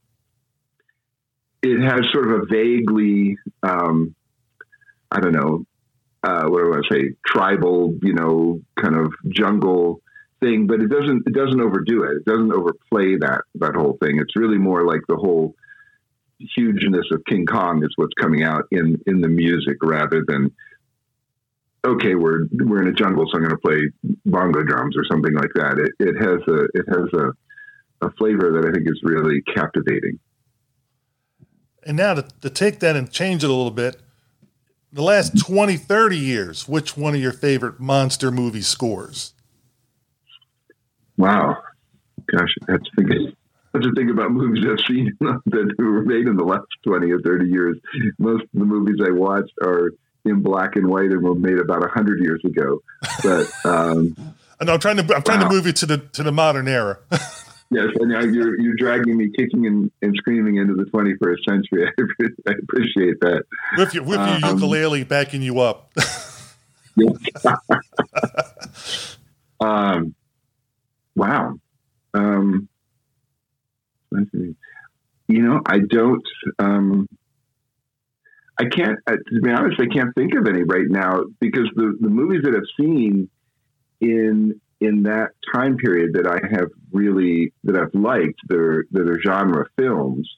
it 1.62 1.80
has 1.80 2.00
sort 2.12 2.30
of 2.30 2.42
a 2.42 2.46
vaguely 2.46 3.36
um, 3.62 4.14
I 5.10 5.20
don't 5.20 5.32
know 5.32 5.64
uh, 6.22 6.44
what 6.48 6.60
do 6.60 6.66
I 6.66 6.70
want 6.70 6.86
to 6.90 6.94
say 6.94 7.14
tribal 7.26 7.94
you 8.02 8.14
know 8.14 8.60
kind 8.76 8.96
of 8.96 9.12
jungle 9.28 10.02
thing, 10.40 10.66
but 10.66 10.80
it 10.80 10.88
doesn't 10.88 11.22
it 11.26 11.34
doesn't 11.34 11.60
overdo 11.60 12.04
it. 12.04 12.18
It 12.18 12.24
doesn't 12.24 12.52
overplay 12.52 13.16
that 13.20 13.42
that 13.56 13.74
whole 13.74 13.96
thing. 14.02 14.18
It's 14.18 14.36
really 14.36 14.58
more 14.58 14.86
like 14.86 15.00
the 15.08 15.16
whole 15.16 15.54
hugeness 16.56 17.06
of 17.12 17.22
King 17.26 17.46
Kong 17.46 17.82
is 17.84 17.92
what's 17.96 18.14
coming 18.20 18.42
out 18.42 18.64
in 18.70 19.00
in 19.06 19.20
the 19.20 19.28
music 19.28 19.76
rather 19.82 20.24
than 20.26 20.50
okay 21.84 22.14
we're 22.14 22.46
we're 22.52 22.82
in 22.82 22.88
a 22.88 22.92
jungle 22.92 23.26
so 23.26 23.36
I'm 23.36 23.44
going 23.44 23.50
to 23.50 23.58
play 23.58 23.80
bongo 24.26 24.62
drums 24.62 24.96
or 24.96 25.04
something 25.10 25.34
like 25.34 25.50
that. 25.54 25.78
It, 25.78 26.06
it 26.06 26.16
has 26.16 26.40
a 26.48 26.64
it 26.74 26.86
has 26.88 27.08
a, 27.20 28.06
a 28.06 28.10
flavor 28.12 28.52
that 28.52 28.68
I 28.68 28.72
think 28.72 28.88
is 28.88 29.00
really 29.02 29.42
captivating. 29.42 30.18
And 31.86 31.96
now 31.96 32.14
to, 32.14 32.26
to 32.42 32.50
take 32.50 32.80
that 32.80 32.96
and 32.96 33.10
change 33.10 33.42
it 33.42 33.50
a 33.50 33.54
little 33.54 33.70
bit, 33.70 33.96
the 34.92 35.02
last 35.02 35.38
20, 35.38 35.76
30 35.76 36.16
years, 36.16 36.68
which 36.68 36.96
one 36.96 37.14
of 37.14 37.20
your 37.20 37.32
favorite 37.32 37.80
monster 37.80 38.30
movie 38.30 38.60
scores? 38.60 39.34
Wow. 41.16 41.56
Gosh, 42.30 42.54
that's 42.66 42.84
thinking. 42.96 43.32
That's 43.72 43.86
to 43.86 43.92
think 43.94 44.10
about 44.10 44.32
movies 44.32 44.64
I've 44.68 44.84
seen 44.86 45.16
that 45.20 45.74
were 45.78 46.02
made 46.02 46.26
in 46.26 46.36
the 46.36 46.44
last 46.44 46.66
20 46.84 47.10
or 47.12 47.20
30 47.20 47.46
years. 47.46 47.76
Most 48.18 48.42
of 48.42 48.48
the 48.52 48.64
movies 48.64 48.96
I 49.06 49.10
watched 49.10 49.52
are 49.62 49.92
in 50.24 50.42
black 50.42 50.76
and 50.76 50.88
white 50.88 51.10
and 51.10 51.22
were 51.22 51.34
made 51.34 51.58
about 51.58 51.80
100 51.80 52.20
years 52.20 52.40
ago. 52.44 52.80
But 53.22 53.50
um, 53.64 54.14
no, 54.62 54.74
I'm 54.74 54.80
trying 54.80 54.96
to 54.96 55.14
I'm 55.14 55.22
trying 55.22 55.40
wow. 55.40 55.48
to 55.48 55.54
move 55.54 55.66
you 55.66 55.72
to 55.72 55.86
the 55.86 55.98
to 55.98 56.22
the 56.22 56.32
modern 56.32 56.68
era. 56.68 56.98
yes, 57.10 57.88
and 57.98 58.10
you're 58.34 58.60
you're 58.60 58.76
dragging 58.76 59.16
me 59.16 59.30
kicking 59.36 59.66
and, 59.66 59.90
and 60.02 60.14
screaming 60.16 60.56
into 60.56 60.74
the 60.74 60.84
21st 60.84 61.36
century. 61.48 61.90
I, 62.46 62.52
appreciate 62.62 63.20
that. 63.20 63.44
With 63.76 63.94
your 63.94 64.04
with 64.04 64.20
your 64.20 64.44
um, 64.44 64.54
ukulele 64.54 65.04
backing 65.04 65.42
you 65.42 65.60
up. 65.60 65.90
um, 69.60 70.14
wow. 71.14 71.54
Um, 72.12 72.68
you 75.28 75.42
know, 75.42 75.60
I 75.64 75.78
don't. 75.78 76.26
Um, 76.58 77.08
I 78.60 78.68
can't. 78.68 78.98
Uh, 79.06 79.12
to 79.12 79.40
be 79.40 79.50
honest, 79.50 79.80
I 79.80 79.86
can't 79.86 80.14
think 80.14 80.34
of 80.34 80.46
any 80.46 80.62
right 80.62 80.88
now 80.88 81.24
because 81.40 81.68
the 81.74 81.96
the 82.00 82.08
movies 82.08 82.42
that 82.44 82.54
I've 82.54 82.62
seen 82.78 83.28
in 84.00 84.60
in 84.80 85.02
that 85.04 85.30
time 85.52 85.76
period 85.76 86.12
that 86.14 86.26
I 86.26 86.40
have 86.54 86.68
really 86.92 87.52
that 87.64 87.76
I've 87.76 87.94
liked 87.94 88.40
that 88.48 88.58
are 88.58 88.86
that 88.92 89.08
are 89.08 89.20
genre 89.20 89.66
films. 89.78 90.28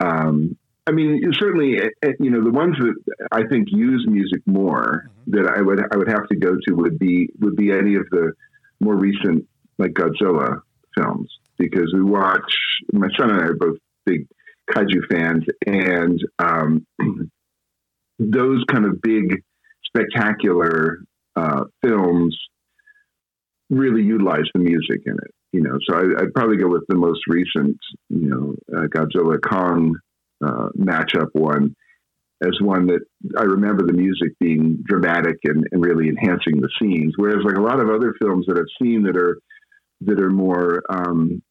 Um, 0.00 0.56
I 0.86 0.92
mean, 0.92 1.22
certainly, 1.38 1.78
eh, 1.78 1.88
eh, 2.02 2.12
you 2.18 2.30
know, 2.30 2.42
the 2.42 2.50
ones 2.50 2.76
that 2.78 3.26
I 3.32 3.46
think 3.46 3.68
use 3.70 4.04
music 4.08 4.40
more 4.46 5.08
mm-hmm. 5.08 5.30
that 5.36 5.54
I 5.56 5.62
would 5.62 5.80
I 5.92 5.96
would 5.96 6.08
have 6.08 6.26
to 6.28 6.36
go 6.36 6.56
to 6.66 6.74
would 6.74 6.98
be 6.98 7.30
would 7.40 7.56
be 7.56 7.70
any 7.70 7.94
of 7.94 8.06
the 8.10 8.32
more 8.80 8.96
recent 8.96 9.46
like 9.78 9.92
Godzilla 9.92 10.60
films 10.94 11.30
because 11.58 11.90
we 11.94 12.02
watch. 12.02 12.52
My 12.92 13.08
son 13.18 13.30
and 13.30 13.40
I 13.40 13.44
are 13.44 13.54
both 13.54 13.78
big 14.04 14.26
kaiju 14.70 15.06
fans, 15.10 15.44
and 15.66 16.20
um, 16.38 16.86
those 18.18 18.64
kind 18.70 18.84
of 18.84 19.00
big, 19.02 19.42
spectacular 19.84 20.98
uh, 21.36 21.64
films 21.82 22.36
really 23.70 24.02
utilize 24.02 24.44
the 24.54 24.60
music 24.60 25.02
in 25.06 25.14
it. 25.14 25.34
You 25.52 25.62
know, 25.62 25.78
so 25.88 25.96
I, 25.96 26.22
would 26.22 26.34
probably 26.34 26.56
go 26.56 26.68
with 26.68 26.84
the 26.88 26.96
most 26.96 27.20
recent, 27.26 27.76
you 28.08 28.28
know, 28.28 28.54
uh, 28.76 28.86
Godzilla 28.86 29.40
Kong 29.40 29.96
uh, 30.44 30.68
matchup 30.78 31.28
one 31.32 31.74
as 32.42 32.58
one 32.60 32.86
that 32.86 33.00
I 33.36 33.42
remember 33.42 33.86
the 33.86 33.92
music 33.92 34.30
being 34.38 34.82
dramatic 34.86 35.36
and, 35.44 35.66
and 35.72 35.84
really 35.84 36.08
enhancing 36.08 36.60
the 36.60 36.70
scenes. 36.80 37.14
Whereas 37.16 37.44
like 37.44 37.56
a 37.56 37.62
lot 37.62 37.80
of 37.80 37.90
other 37.90 38.14
films 38.20 38.46
that 38.46 38.56
I've 38.56 38.84
seen 38.84 39.02
that 39.04 39.16
are 39.16 39.38
that 40.02 40.20
are 40.20 40.30
more 40.30 40.82
um, 40.88 41.42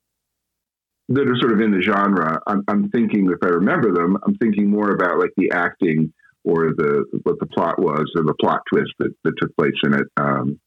that 1.09 1.27
are 1.27 1.37
sort 1.39 1.53
of 1.53 1.59
in 1.59 1.71
the 1.71 1.81
genre, 1.81 2.39
I'm, 2.47 2.63
I'm, 2.67 2.89
thinking 2.89 3.29
if 3.31 3.39
I 3.43 3.47
remember 3.47 3.91
them, 3.91 4.17
I'm 4.25 4.35
thinking 4.35 4.69
more 4.69 4.91
about 4.91 5.17
like 5.17 5.31
the 5.37 5.51
acting 5.51 6.13
or 6.43 6.69
the 6.77 7.03
what 7.23 7.39
the 7.39 7.47
plot 7.47 7.79
was 7.79 8.05
or 8.15 8.23
the 8.23 8.35
plot 8.39 8.61
twist 8.71 8.91
that, 8.99 9.13
that 9.23 9.33
took 9.41 9.55
place 9.57 9.73
in 9.83 9.95
it. 9.95 10.05
Um, 10.17 10.59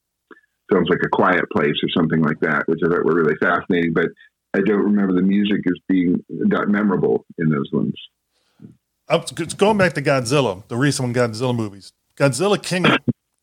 films 0.70 0.88
like 0.90 1.00
A 1.04 1.08
Quiet 1.08 1.44
Place 1.52 1.76
or 1.82 1.88
something 1.96 2.22
like 2.22 2.40
that, 2.40 2.64
which 2.66 2.80
I 2.84 2.88
thought 2.88 3.04
were 3.04 3.14
really 3.14 3.36
fascinating. 3.40 3.92
But 3.92 4.08
I 4.54 4.60
don't 4.60 4.82
remember 4.82 5.14
the 5.14 5.22
music 5.22 5.60
as 5.66 5.78
being 5.88 6.16
that 6.28 6.66
memorable 6.68 7.24
in 7.38 7.48
those 7.48 7.70
ones. 7.72 7.94
going 9.56 9.78
back 9.78 9.92
to 9.94 10.02
Godzilla, 10.02 10.66
the 10.68 10.76
recent 10.76 11.14
Godzilla 11.14 11.54
movies, 11.54 11.92
Godzilla 12.16 12.60
King, 12.62 12.86
of, 12.86 12.98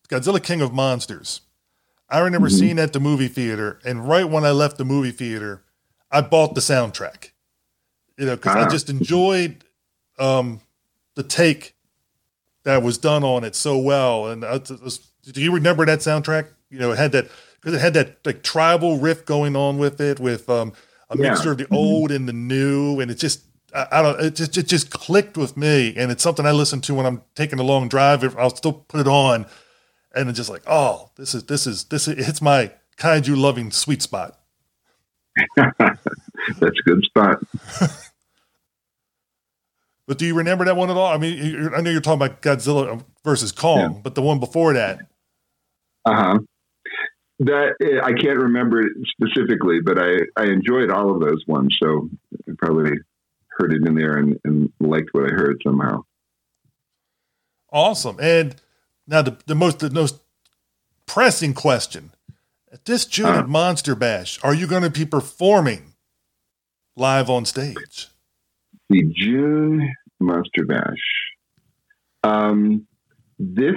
Godzilla 0.09 0.43
King 0.43 0.61
of 0.61 0.73
Monsters. 0.73 1.41
I 2.09 2.19
remember 2.19 2.47
mm-hmm. 2.47 2.57
seeing 2.57 2.79
at 2.79 2.93
the 2.93 2.99
movie 2.99 3.27
theater, 3.27 3.79
and 3.85 4.07
right 4.07 4.25
when 4.25 4.43
I 4.43 4.51
left 4.51 4.77
the 4.77 4.85
movie 4.85 5.11
theater, 5.11 5.63
I 6.11 6.21
bought 6.21 6.55
the 6.55 6.61
soundtrack. 6.61 7.31
You 8.17 8.25
know, 8.25 8.35
because 8.35 8.55
ah. 8.55 8.65
I 8.65 8.69
just 8.69 8.89
enjoyed 8.89 9.63
um, 10.17 10.59
the 11.15 11.23
take 11.23 11.75
that 12.63 12.83
was 12.83 12.97
done 12.97 13.23
on 13.23 13.43
it 13.43 13.55
so 13.55 13.77
well. 13.77 14.27
And 14.27 14.43
I, 14.43 14.57
was, 14.57 14.99
do 15.23 15.41
you 15.41 15.53
remember 15.53 15.85
that 15.85 15.99
soundtrack? 15.99 16.47
You 16.69 16.79
know, 16.79 16.91
it 16.91 16.97
had 16.97 17.13
that 17.13 17.29
because 17.55 17.73
it 17.73 17.81
had 17.81 17.93
that 17.93 18.17
like 18.25 18.43
tribal 18.43 18.97
riff 18.97 19.25
going 19.25 19.55
on 19.55 19.77
with 19.77 19.99
it, 20.01 20.19
with 20.19 20.49
um, 20.49 20.73
a 21.09 21.17
yeah. 21.17 21.29
mixture 21.29 21.51
of 21.51 21.57
the 21.57 21.65
mm-hmm. 21.65 21.75
old 21.75 22.11
and 22.11 22.27
the 22.27 22.33
new, 22.33 22.99
and 22.99 23.09
it 23.09 23.15
just 23.15 23.43
I, 23.73 23.87
I, 23.91 24.01
don't 24.01 24.21
it 24.21 24.35
just 24.35 24.57
it 24.57 24.67
just 24.67 24.91
clicked 24.91 25.37
with 25.37 25.57
me, 25.57 25.93
and 25.95 26.11
it's 26.11 26.23
something 26.23 26.45
I 26.45 26.51
listen 26.51 26.81
to 26.81 26.93
when 26.93 27.05
I'm 27.05 27.21
taking 27.35 27.59
a 27.59 27.63
long 27.63 27.89
drive. 27.89 28.37
I'll 28.37 28.55
still 28.55 28.73
put 28.73 29.01
it 29.01 29.07
on, 29.07 29.45
and 30.15 30.29
it's 30.29 30.37
just 30.37 30.49
like, 30.49 30.63
oh, 30.67 31.09
this 31.15 31.33
is 31.33 31.43
this 31.45 31.67
is 31.67 31.85
this 31.85 32.07
is, 32.07 32.17
it 32.17 32.25
hits 32.25 32.41
my 32.41 32.71
kaiju 32.97 33.37
loving 33.37 33.71
sweet 33.71 34.01
spot. 34.01 34.38
That's 35.57 36.79
a 36.79 36.83
good 36.85 37.03
spot. 37.03 37.43
but 40.07 40.17
do 40.17 40.25
you 40.25 40.35
remember 40.35 40.65
that 40.65 40.75
one 40.75 40.89
at 40.89 40.97
all? 40.97 41.07
I 41.07 41.17
mean, 41.17 41.71
I 41.75 41.81
know 41.81 41.89
you're 41.89 42.01
talking 42.01 42.21
about 42.25 42.41
Godzilla 42.41 43.03
versus 43.23 43.51
Kong, 43.51 43.79
yeah. 43.79 43.99
but 44.03 44.15
the 44.15 44.21
one 44.21 44.39
before 44.39 44.73
that. 44.73 44.99
Uh 46.05 46.15
huh. 46.15 46.39
That 47.39 47.75
eh, 47.81 47.99
I 48.03 48.13
can't 48.13 48.37
remember 48.37 48.83
specifically, 49.11 49.79
but 49.81 49.97
I 49.97 50.17
I 50.35 50.45
enjoyed 50.45 50.91
all 50.91 51.13
of 51.13 51.21
those 51.21 51.43
ones, 51.47 51.75
so 51.81 52.09
I 52.47 52.53
probably 52.57 52.97
heard 53.59 53.73
it 53.73 53.85
in 53.85 53.95
there 53.95 54.17
and, 54.17 54.39
and 54.43 54.71
liked 54.79 55.09
what 55.11 55.25
I 55.25 55.33
heard 55.33 55.61
somehow. 55.63 56.03
Awesome. 57.71 58.17
And 58.19 58.55
now 59.07 59.21
the, 59.21 59.37
the 59.45 59.55
most 59.55 59.79
the 59.79 59.89
most 59.89 60.19
pressing 61.05 61.53
question 61.53 62.11
at 62.71 62.85
this 62.85 63.05
June 63.05 63.27
uh, 63.27 63.39
at 63.39 63.49
Monster 63.49 63.95
Bash, 63.95 64.39
are 64.43 64.53
you 64.53 64.67
going 64.67 64.83
to 64.83 64.89
be 64.89 65.05
performing 65.05 65.93
live 66.95 67.29
on 67.29 67.45
stage? 67.45 68.07
The 68.89 69.03
June 69.15 69.93
Monster 70.19 70.65
Bash. 70.65 70.97
Um, 72.23 72.87
this 73.37 73.75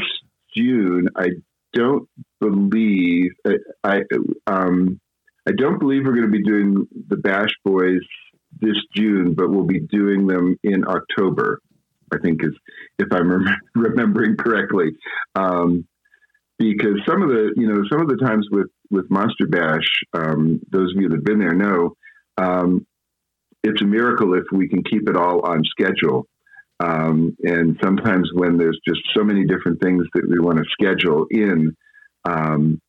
June, 0.57 1.09
I 1.17 1.29
don't 1.73 2.09
believe 2.41 3.33
I, 3.47 3.55
I 3.85 4.01
um, 4.47 5.01
I 5.47 5.53
don't 5.57 5.79
believe 5.79 6.05
we're 6.05 6.15
going 6.15 6.31
to 6.31 6.39
be 6.39 6.43
doing 6.43 6.87
the 7.09 7.17
Bash 7.17 7.51
Boys 7.65 8.01
this 8.61 8.77
June, 8.95 9.35
but 9.35 9.51
we'll 9.51 9.65
be 9.65 9.81
doing 9.81 10.27
them 10.27 10.57
in 10.63 10.87
October. 10.87 11.61
I 12.13 12.19
think 12.19 12.45
is 12.45 12.53
if 12.99 13.09
I'm 13.13 13.31
rem- 13.31 13.61
remembering 13.75 14.37
correctly. 14.37 14.91
Um, 15.35 15.87
because 16.59 17.01
some 17.07 17.23
of 17.23 17.29
the 17.29 17.53
you 17.57 17.67
know 17.67 17.83
some 17.91 18.01
of 18.01 18.09
the 18.09 18.17
times 18.17 18.47
with 18.51 18.69
with 18.93 19.11
Monster 19.11 19.47
Bash, 19.49 19.89
um, 20.13 20.61
those 20.71 20.95
of 20.95 21.01
you 21.01 21.09
that've 21.09 21.25
been 21.25 21.41
there 21.41 21.55
know 21.55 21.97
um, 22.39 22.87
it's 23.65 23.83
a 23.83 23.87
miracle 23.87 24.35
if 24.35 24.45
we 24.53 24.69
can 24.69 24.83
keep 24.85 25.09
it 25.09 25.17
all 25.17 25.41
on 25.45 25.63
schedule. 25.65 26.27
Um, 26.81 27.37
and 27.45 27.79
sometimes 27.83 28.31
when 28.35 28.57
there's 28.59 28.79
just 28.87 29.01
so 29.17 29.23
many 29.23 29.45
different 29.47 29.81
things 29.81 30.05
that 30.15 30.29
we 30.29 30.41
want 30.41 30.59
to 30.59 30.65
schedule 30.73 31.27
in, 31.31 31.77
um, 32.25 32.81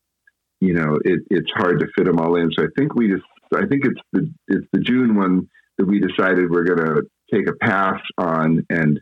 you 0.60 0.74
know, 0.74 0.98
it, 1.04 1.22
it's 1.30 1.52
hard 1.56 1.80
to 1.80 1.88
fit 1.96 2.06
them 2.06 2.20
all 2.20 2.36
in. 2.36 2.52
So 2.58 2.64
I 2.64 2.68
think 2.78 2.96
we 2.96 3.10
just, 3.10 3.24
I 3.54 3.68
think 3.68 3.86
it's 3.86 4.02
the 4.14 4.34
it's 4.48 4.68
the 4.74 4.80
June 4.80 5.16
one 5.16 5.48
that 5.78 5.86
we 5.86 6.00
decided 6.00 6.50
we're 6.50 6.64
going 6.64 6.80
to 6.80 7.04
take 7.32 7.48
a 7.48 7.54
pass 7.54 8.00
on 8.18 8.66
and 8.70 9.00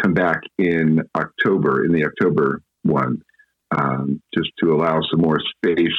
come 0.00 0.12
back 0.12 0.40
in 0.58 1.00
October 1.16 1.84
in 1.84 1.92
the 1.92 2.04
October 2.04 2.60
one, 2.82 3.22
um, 3.76 4.20
just 4.36 4.50
to 4.62 4.74
allow 4.74 5.00
some 5.10 5.20
more 5.20 5.38
space 5.56 5.96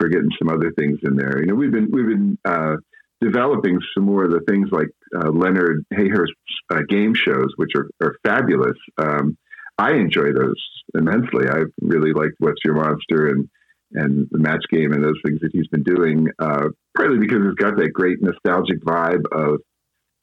for 0.00 0.08
getting 0.08 0.30
some 0.38 0.48
other 0.48 0.72
things 0.72 0.98
in 1.02 1.16
there. 1.16 1.40
You 1.40 1.46
know, 1.46 1.54
we've 1.54 1.70
been 1.70 1.90
we've 1.92 2.06
been 2.06 2.38
uh, 2.44 2.76
developing 3.20 3.78
some 3.94 4.04
more 4.04 4.24
of 4.24 4.30
the 4.30 4.40
things 4.48 4.70
like 4.72 4.88
uh, 5.14 5.30
Leonard 5.30 5.84
Hayhurst's 5.92 6.32
uh, 6.72 6.80
game 6.88 7.14
shows, 7.14 7.52
which 7.56 7.72
are, 7.76 7.90
are 8.02 8.16
fabulous. 8.24 8.76
Um, 8.98 9.36
I 9.78 9.92
enjoy 9.92 10.32
those 10.32 10.60
immensely. 10.94 11.48
I 11.48 11.64
really 11.80 12.12
liked 12.12 12.34
What's 12.38 12.60
Your 12.64 12.74
Monster 12.74 13.28
and 13.28 13.48
and 13.92 14.28
the 14.30 14.38
match 14.38 14.64
game 14.70 14.92
and 14.92 15.02
those 15.02 15.18
things 15.24 15.40
that 15.40 15.50
he's 15.52 15.66
been 15.66 15.82
doing, 15.82 16.28
uh, 16.38 16.68
partly 16.96 17.18
because 17.18 17.40
it's 17.44 17.60
got 17.60 17.76
that 17.76 17.92
great 17.92 18.22
nostalgic 18.22 18.80
vibe 18.84 19.24
of 19.32 19.60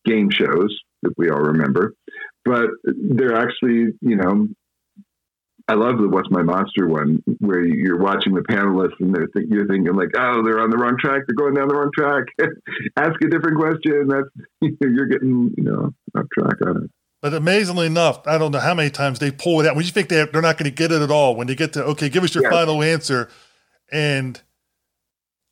game 0.06 0.30
shows 0.32 0.80
that 1.02 1.14
we 1.18 1.30
all 1.30 1.42
remember. 1.42 1.94
But 2.46 2.70
they're 2.86 3.36
actually, 3.36 3.88
you 4.00 4.16
know, 4.16 4.48
I 5.70 5.74
love 5.74 5.98
the 5.98 6.08
"What's 6.08 6.30
My 6.32 6.44
Monster" 6.44 6.88
one, 6.88 7.22
where 7.40 7.62
you're 7.62 8.00
watching 8.00 8.34
the 8.34 8.42
panelists 8.42 9.00
and 9.00 9.14
they're 9.14 9.28
th- 9.28 9.48
you're 9.50 9.68
thinking 9.68 9.94
like, 9.96 10.10
"Oh, 10.18 10.42
they're 10.44 10.62
on 10.62 10.70
the 10.70 10.78
wrong 10.78 10.98
track. 10.98 11.24
They're 11.28 11.36
going 11.36 11.56
down 11.56 11.68
the 11.68 11.76
wrong 11.76 11.92
track. 11.94 12.26
Ask 12.98 13.22
a 13.22 13.28
different 13.28 13.58
question." 13.58 14.08
That's 14.08 14.30
you're 14.82 15.08
getting 15.08 15.54
you 15.58 15.64
know 15.64 15.94
off 16.16 16.26
track 16.34 16.56
on 16.66 16.86
it. 16.86 16.92
But 17.22 17.34
amazingly 17.34 17.88
enough, 17.88 18.26
I 18.28 18.38
don't 18.38 18.52
know 18.52 18.60
how 18.60 18.76
many 18.76 18.90
times 18.90 19.20
they 19.20 19.32
pull 19.32 19.60
it 19.60 19.68
out 19.68 19.76
when 19.76 19.84
you 19.84 19.92
think 19.92 20.08
they 20.08 20.26
they're 20.26 20.42
not 20.42 20.58
going 20.58 20.70
to 20.70 20.76
get 20.76 20.92
it 20.92 21.02
at 21.02 21.12
all. 21.12 21.36
When 21.36 21.48
they 21.48 21.56
get 21.56 21.74
to 21.74 21.84
okay, 21.86 22.08
give 22.08 22.24
us 22.24 22.34
your 22.34 22.44
yes. 22.44 22.54
final 22.54 22.82
answer, 22.82 23.30
and 23.92 24.40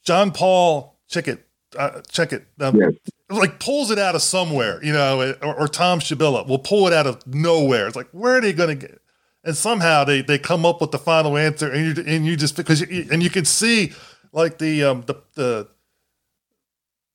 John 0.06 0.32
Paul 0.32 0.98
check 1.10 1.28
it, 1.28 1.46
uh, 1.78 2.02
check 2.10 2.32
it, 2.32 2.48
um, 2.62 2.78
yes. 2.78 2.92
like 3.30 3.60
pulls 3.60 3.92
it 3.92 4.00
out 4.00 4.16
of 4.16 4.22
somewhere, 4.22 4.82
you 4.84 4.94
know, 4.94 5.36
or, 5.42 5.56
or 5.56 5.68
Tom 5.68 6.00
Schabilla 6.00 6.48
will 6.48 6.60
pull 6.60 6.88
it 6.88 6.94
out 6.94 7.08
of 7.08 7.26
nowhere. 7.28 7.88
It's 7.88 7.96
like 7.98 8.10
where 8.12 8.38
are 8.38 8.42
they 8.42 8.54
going 8.54 8.80
to 8.80 8.88
get? 8.88 9.02
And 9.46 9.56
somehow 9.56 10.04
they 10.04 10.22
they 10.22 10.38
come 10.38 10.66
up 10.66 10.82
with 10.82 10.92
the 10.92 10.98
final 10.98 11.38
answer, 11.38 11.72
and 11.72 11.98
you 11.98 12.04
and 12.06 12.26
you 12.26 12.36
just 12.36 12.58
because 12.58 12.82
you, 12.82 13.08
and 13.12 13.24
you 13.24 13.30
can 13.30 13.46
see 13.46 13.94
like 14.34 14.58
the 14.58 14.84
um 14.84 15.04
the 15.04 15.16
the 15.36 15.68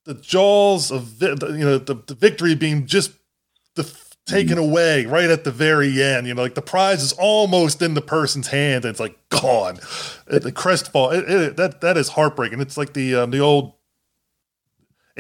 the 0.04 0.14
jaws 0.14 0.90
of 0.90 1.02
vi- 1.02 1.34
the, 1.34 1.48
you 1.48 1.64
know 1.64 1.78
the, 1.78 1.94
the 2.06 2.14
victory 2.14 2.54
being 2.54 2.86
just 2.86 3.12
the 3.74 3.84
taken 4.26 4.58
away 4.58 5.06
right 5.06 5.28
at 5.28 5.44
the 5.44 5.50
very 5.50 6.02
end. 6.02 6.26
You 6.26 6.34
know, 6.34 6.42
like 6.42 6.54
the 6.54 6.62
prize 6.62 7.02
is 7.02 7.12
almost 7.14 7.82
in 7.82 7.94
the 7.94 8.00
person's 8.00 8.48
hand, 8.48 8.84
and 8.84 8.92
it's 8.92 9.00
like 9.00 9.18
gone. 9.28 9.76
The 10.26 10.52
crestfall. 10.54 11.10
It, 11.12 11.28
it, 11.28 11.56
that 11.56 11.80
that 11.80 11.96
is 11.96 12.10
heartbreaking. 12.10 12.60
It's 12.60 12.76
like 12.76 12.92
the 12.92 13.16
um, 13.16 13.30
the 13.30 13.40
old 13.40 13.74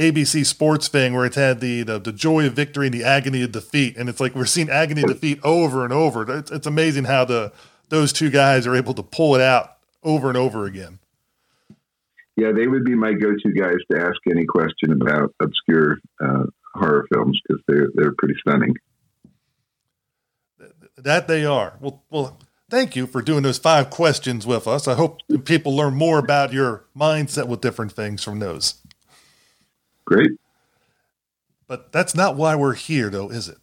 ABC 0.00 0.46
Sports 0.46 0.88
thing 0.88 1.12
where 1.14 1.26
it's 1.26 1.36
had 1.36 1.60
the, 1.60 1.82
the 1.82 1.98
the 1.98 2.12
joy 2.12 2.46
of 2.46 2.54
victory 2.54 2.86
and 2.86 2.94
the 2.94 3.04
agony 3.04 3.42
of 3.42 3.52
defeat, 3.52 3.98
and 3.98 4.08
it's 4.08 4.18
like 4.18 4.34
we're 4.34 4.46
seeing 4.46 4.70
agony 4.70 5.02
of 5.02 5.08
defeat 5.08 5.38
over 5.44 5.84
and 5.84 5.92
over. 5.92 6.38
It's, 6.38 6.50
it's 6.50 6.66
amazing 6.66 7.04
how 7.04 7.26
the 7.26 7.52
those 7.90 8.12
two 8.12 8.30
guys 8.30 8.66
are 8.66 8.74
able 8.74 8.94
to 8.94 9.02
pull 9.02 9.34
it 9.34 9.42
out 9.42 9.76
over 10.02 10.28
and 10.28 10.38
over 10.38 10.64
again. 10.64 11.00
Yeah, 12.36 12.52
they 12.52 12.66
would 12.66 12.84
be 12.84 12.94
my 12.94 13.12
go-to 13.12 13.52
guys 13.52 13.76
to 13.92 14.00
ask 14.00 14.16
any 14.30 14.46
question 14.46 14.92
about 14.92 15.34
obscure 15.40 15.98
uh, 16.18 16.44
horror 16.74 17.06
films 17.12 17.38
because 17.46 17.62
they're 17.68 17.88
they're 17.94 18.14
pretty 18.16 18.36
stunning. 18.40 18.74
That 20.96 21.28
they 21.28 21.44
are. 21.44 21.74
Well, 21.78 22.02
well, 22.10 22.38
thank 22.70 22.96
you 22.96 23.06
for 23.06 23.20
doing 23.20 23.42
those 23.42 23.58
five 23.58 23.90
questions 23.90 24.46
with 24.46 24.66
us. 24.66 24.88
I 24.88 24.94
hope 24.94 25.20
people 25.44 25.76
learn 25.76 25.94
more 25.94 26.18
about 26.18 26.54
your 26.54 26.84
mindset 26.96 27.48
with 27.48 27.60
different 27.60 27.92
things 27.92 28.24
from 28.24 28.38
those. 28.38 28.80
Great. 30.10 30.32
But 31.68 31.92
that's 31.92 32.14
not 32.14 32.36
why 32.36 32.56
we're 32.56 32.74
here, 32.74 33.10
though, 33.10 33.30
is 33.30 33.48
it? 33.48 33.58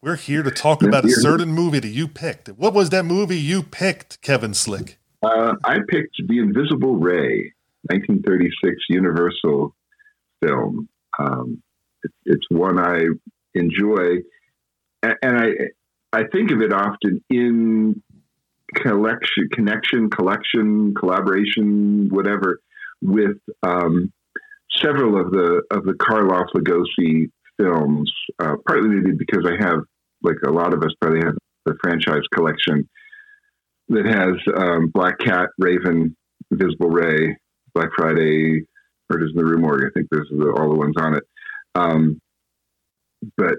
We're 0.00 0.16
here 0.16 0.42
to 0.42 0.50
talk 0.50 0.82
about 0.82 1.04
a 1.04 1.10
certain 1.10 1.52
movie 1.52 1.80
that 1.80 1.88
you 1.88 2.08
picked. 2.08 2.48
What 2.48 2.74
was 2.74 2.90
that 2.90 3.04
movie 3.04 3.38
you 3.38 3.62
picked, 3.62 4.20
Kevin 4.20 4.54
Slick? 4.54 4.98
Uh, 5.22 5.54
I 5.64 5.78
picked 5.88 6.16
The 6.26 6.38
Invisible 6.38 6.96
Ray, 6.96 7.52
1936 7.90 8.76
Universal 8.88 9.74
film. 10.44 10.88
Um, 11.18 11.62
it, 12.02 12.10
it's 12.24 12.46
one 12.50 12.78
I 12.78 13.04
enjoy, 13.54 14.18
and, 15.02 15.14
and 15.22 15.38
I 15.38 15.48
I 16.12 16.24
think 16.24 16.50
of 16.50 16.60
it 16.62 16.72
often 16.72 17.22
in 17.30 18.02
collection, 18.74 19.48
connection, 19.52 20.10
collection, 20.10 20.94
collaboration, 20.94 22.08
whatever, 22.10 22.60
with 23.00 23.38
um, 23.62 24.12
several 24.76 25.20
of 25.20 25.30
the 25.30 25.62
of 25.70 25.84
the 25.84 25.92
Karloff 25.94 26.46
Lugosi 26.54 27.30
films. 27.58 28.12
Uh, 28.38 28.56
partly 28.66 28.88
maybe 28.88 29.16
because 29.16 29.44
I 29.46 29.62
have, 29.62 29.80
like 30.22 30.36
a 30.46 30.50
lot 30.50 30.74
of 30.74 30.82
us, 30.82 30.90
probably 31.00 31.20
have 31.20 31.34
the 31.64 31.74
franchise 31.82 32.22
collection 32.34 32.88
that 33.88 34.06
has 34.06 34.34
um, 34.56 34.88
Black 34.88 35.18
Cat, 35.18 35.48
Raven, 35.58 36.16
Invisible 36.50 36.88
Ray, 36.88 37.36
Black 37.74 37.88
Friday, 37.96 38.62
Murders 39.10 39.32
in 39.34 39.36
the 39.36 39.44
Rue. 39.44 39.86
I 39.86 39.90
think 39.94 40.08
those 40.10 40.30
are 40.32 40.38
the, 40.38 40.52
all 40.58 40.70
the 40.70 40.78
ones 40.78 40.94
on 40.98 41.16
it. 41.16 41.24
Um, 41.74 42.20
but 43.36 43.56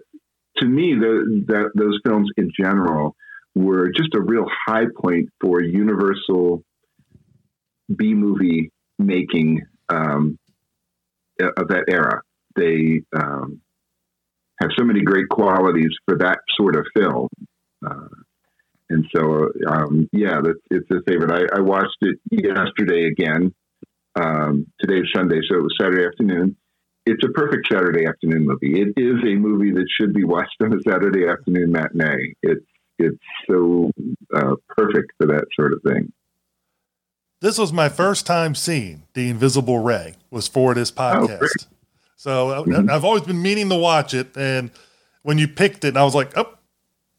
to 0.57 0.65
me, 0.65 0.95
the, 0.95 1.43
that, 1.47 1.71
those 1.75 1.99
films 2.05 2.29
in 2.37 2.51
general 2.57 3.15
were 3.55 3.91
just 3.91 4.15
a 4.15 4.21
real 4.21 4.45
high 4.65 4.85
point 4.99 5.29
for 5.41 5.61
Universal 5.61 6.63
B 7.95 8.13
movie 8.13 8.71
making 8.97 9.61
um, 9.89 10.37
of 11.41 11.67
that 11.69 11.85
era. 11.89 12.21
They 12.55 13.01
um, 13.15 13.61
have 14.61 14.71
so 14.77 14.85
many 14.85 15.01
great 15.01 15.29
qualities 15.29 15.91
for 16.05 16.17
that 16.19 16.39
sort 16.55 16.75
of 16.75 16.85
film. 16.95 17.27
Uh, 17.85 18.07
and 18.89 19.05
so, 19.15 19.49
um, 19.67 20.09
yeah, 20.11 20.39
that's, 20.43 20.59
it's 20.69 20.89
a 20.91 21.01
favorite. 21.09 21.31
I, 21.31 21.57
I, 21.57 21.61
watched 21.61 21.97
it 22.01 22.19
yesterday 22.29 23.07
again. 23.07 23.53
Um, 24.15 24.67
today's 24.79 25.07
Sunday, 25.15 25.39
so 25.49 25.57
it 25.57 25.63
was 25.63 25.75
Saturday 25.79 26.05
afternoon. 26.05 26.55
It's 27.05 27.23
a 27.25 27.29
perfect 27.29 27.67
Saturday 27.71 28.05
afternoon 28.05 28.45
movie. 28.45 28.79
It 28.79 28.93
is 28.95 29.15
a 29.25 29.35
movie 29.35 29.71
that 29.71 29.87
should 29.99 30.13
be 30.13 30.23
watched 30.23 30.55
on 30.61 30.73
a 30.73 30.81
Saturday 30.87 31.27
afternoon 31.27 31.71
matinee. 31.71 32.35
It's 32.43 32.65
it's 32.99 33.17
so 33.49 33.91
uh, 34.33 34.55
perfect 34.69 35.11
for 35.17 35.27
that 35.27 35.45
sort 35.59 35.73
of 35.73 35.81
thing. 35.81 36.13
This 37.43 37.57
was 37.57 37.73
my 37.73 37.89
first 37.89 38.25
time 38.25 38.55
seeing 38.55 39.03
The 39.15 39.29
Invisible 39.29 39.79
Ray. 39.79 40.15
Was 40.31 40.47
for 40.47 40.73
this 40.73 40.91
podcast. 40.91 41.41
Oh, 41.41 41.65
so 42.15 42.49
uh, 42.49 42.63
mm-hmm. 42.63 42.89
I've 42.89 43.03
always 43.03 43.23
been 43.23 43.41
meaning 43.41 43.67
to 43.67 43.75
watch 43.75 44.13
it, 44.13 44.37
and 44.37 44.71
when 45.23 45.37
you 45.37 45.49
picked 45.49 45.83
it, 45.83 45.97
I 45.97 46.05
was 46.05 46.15
like, 46.15 46.37
"Oh, 46.37 46.53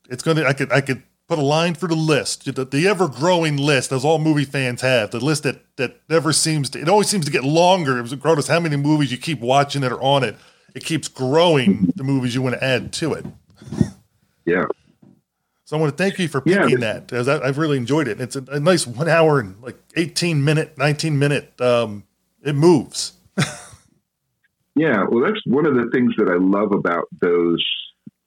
it's 0.09 0.22
gonna." 0.22 0.45
I 0.45 0.55
could 0.55 0.72
I 0.72 0.81
could 0.81 1.03
put 1.29 1.39
a 1.39 1.43
line 1.43 1.75
for 1.75 1.89
the 1.89 1.95
list, 1.95 2.47
the, 2.47 2.64
the 2.64 2.89
ever 2.89 3.07
growing 3.07 3.59
list, 3.59 3.93
as 3.93 4.03
all 4.03 4.18
movie 4.18 4.47
fans 4.47 4.81
have, 4.81 5.11
the 5.11 5.20
list 5.20 5.43
that, 5.43 5.61
that 5.77 6.01
never 6.09 6.33
seems 6.33 6.70
to, 6.70 6.81
it 6.81 6.89
always 6.89 7.09
seems 7.09 7.27
to 7.27 7.31
get 7.31 7.45
longer. 7.45 8.03
Regardless 8.03 8.49
how 8.49 8.61
many 8.61 8.77
movies 8.77 9.12
you 9.12 9.18
keep 9.18 9.41
watching 9.41 9.83
that 9.83 9.93
are 9.93 10.03
on 10.03 10.25
it, 10.25 10.37
it 10.75 10.87
keeps 10.87 11.07
growing 11.07 11.93
the 11.97 12.03
movies 12.03 12.35
you 12.35 12.41
want 12.41 12.55
to 12.55 12.64
add 12.64 12.95
to 12.95 13.12
it. 13.12 13.27
Yeah. 14.47 14.64
So 15.64 15.76
I 15.76 15.80
want 15.80 15.96
to 15.96 16.02
thank 16.02 16.18
you 16.18 16.28
for 16.28 16.40
picking 16.40 16.68
yeah, 16.68 16.76
that, 16.78 17.12
as 17.12 17.28
I, 17.28 17.46
have 17.46 17.58
really 17.58 17.78
enjoyed 17.78 18.06
it. 18.06 18.20
It's 18.20 18.36
a, 18.36 18.44
a, 18.50 18.60
nice 18.60 18.86
one 18.86 19.08
hour 19.08 19.40
and 19.40 19.60
like 19.62 19.78
18 19.96 20.44
minute, 20.44 20.76
19 20.76 21.18
minute, 21.18 21.58
um, 21.60 22.04
it 22.42 22.54
moves. 22.54 23.14
yeah. 24.74 25.04
Well, 25.08 25.24
that's 25.24 25.40
one 25.46 25.66
of 25.66 25.74
the 25.74 25.88
things 25.90 26.12
that 26.18 26.28
I 26.28 26.36
love 26.36 26.72
about 26.72 27.06
those, 27.20 27.64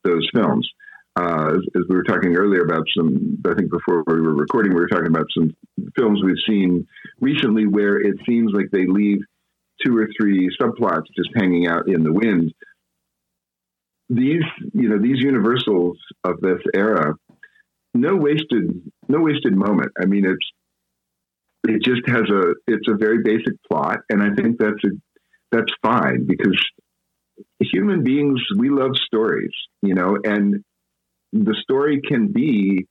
those 0.03 0.27
films 0.33 0.67
uh, 1.17 1.53
as, 1.53 1.61
as, 1.75 1.83
we 1.89 1.95
were 1.95 2.03
talking 2.03 2.35
earlier 2.35 2.63
about 2.63 2.83
some, 2.95 3.41
I 3.47 3.55
think 3.55 3.71
before 3.71 4.03
we 4.05 4.21
were 4.21 4.35
recording, 4.35 4.73
we 4.73 4.79
were 4.79 4.88
talking 4.88 5.07
about 5.07 5.25
some 5.35 5.55
films 5.97 6.21
we've 6.23 6.35
seen 6.47 6.85
recently 7.19 7.65
where 7.65 7.99
it 7.99 8.15
seems 8.27 8.51
like 8.53 8.67
they 8.71 8.85
leave 8.85 9.19
two 9.83 9.97
or 9.97 10.07
three 10.19 10.49
subplots 10.61 11.05
just 11.15 11.29
hanging 11.35 11.67
out 11.67 11.88
in 11.88 12.03
the 12.03 12.13
wind. 12.13 12.53
These, 14.09 14.43
you 14.73 14.89
know, 14.89 14.99
these 14.99 15.19
universals 15.19 15.97
of 16.23 16.39
this 16.41 16.61
era, 16.75 17.15
no 17.93 18.15
wasted, 18.15 18.81
no 19.07 19.21
wasted 19.21 19.55
moment. 19.55 19.91
I 20.01 20.05
mean, 20.05 20.25
it's, 20.25 20.51
it 21.67 21.81
just 21.83 22.07
has 22.07 22.29
a, 22.29 22.53
it's 22.67 22.88
a 22.88 22.95
very 22.95 23.19
basic 23.23 23.53
plot. 23.69 23.99
And 24.09 24.21
I 24.21 24.33
think 24.35 24.57
that's 24.59 24.83
a, 24.85 24.89
that's 25.51 25.71
fine 25.81 26.25
because 26.27 26.57
human 27.59 28.03
beings, 28.03 28.41
we 28.57 28.69
love 28.69 28.91
stories, 29.05 29.51
you 29.81 29.93
know, 29.93 30.17
and 30.23 30.63
the 31.33 31.55
story 31.61 32.01
can 32.01 32.31
be 32.31 32.88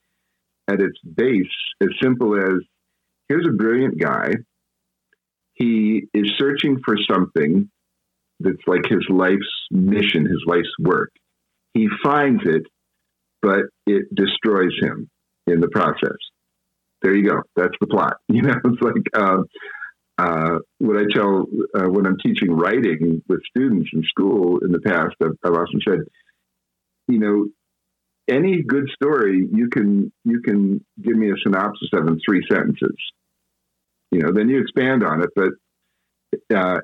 at 0.68 0.80
its 0.80 0.98
base 1.00 1.46
as 1.80 1.88
simple 2.02 2.36
as 2.36 2.60
here's 3.28 3.46
a 3.46 3.52
brilliant 3.52 3.98
guy. 3.98 4.30
He 5.54 6.08
is 6.12 6.32
searching 6.38 6.80
for 6.84 6.96
something 7.10 7.70
that's 8.40 8.62
like 8.66 8.86
his 8.88 9.06
life's 9.08 9.66
mission, 9.70 10.26
his 10.26 10.42
life's 10.46 10.74
work. 10.78 11.10
He 11.72 11.88
finds 12.02 12.42
it, 12.44 12.64
but 13.46 13.66
it 13.86 14.12
destroys 14.12 14.72
him 14.80 15.08
in 15.46 15.60
the 15.60 15.68
process. 15.68 16.16
There 17.00 17.14
you 17.14 17.28
go. 17.28 17.42
That's 17.54 17.76
the 17.80 17.86
plot. 17.86 18.16
You 18.28 18.42
know, 18.42 18.54
it's 18.64 18.82
like 18.82 19.06
uh, 19.14 19.42
uh, 20.18 20.58
what 20.78 20.96
I 20.96 21.04
tell 21.14 21.46
uh, 21.78 21.88
when 21.88 22.06
I'm 22.06 22.18
teaching 22.18 22.50
writing 22.50 23.22
with 23.28 23.40
students 23.48 23.90
in 23.92 24.02
school 24.02 24.58
in 24.64 24.72
the 24.72 24.80
past. 24.80 25.14
I've, 25.22 25.36
I've 25.44 25.54
often 25.54 25.80
said, 25.86 26.00
you 27.06 27.20
know, 27.20 27.46
any 28.28 28.62
good 28.62 28.88
story 28.92 29.46
you 29.52 29.68
can 29.68 30.12
you 30.24 30.40
can 30.40 30.84
give 31.00 31.16
me 31.16 31.30
a 31.30 31.36
synopsis 31.44 31.90
of 31.92 32.08
in 32.08 32.18
three 32.26 32.42
sentences 32.50 32.96
you 34.10 34.18
know 34.18 34.32
then 34.32 34.48
you 34.48 34.60
expand 34.60 35.04
on 35.04 35.22
it 35.22 35.30
but 35.36 35.50
uh, 36.52 36.80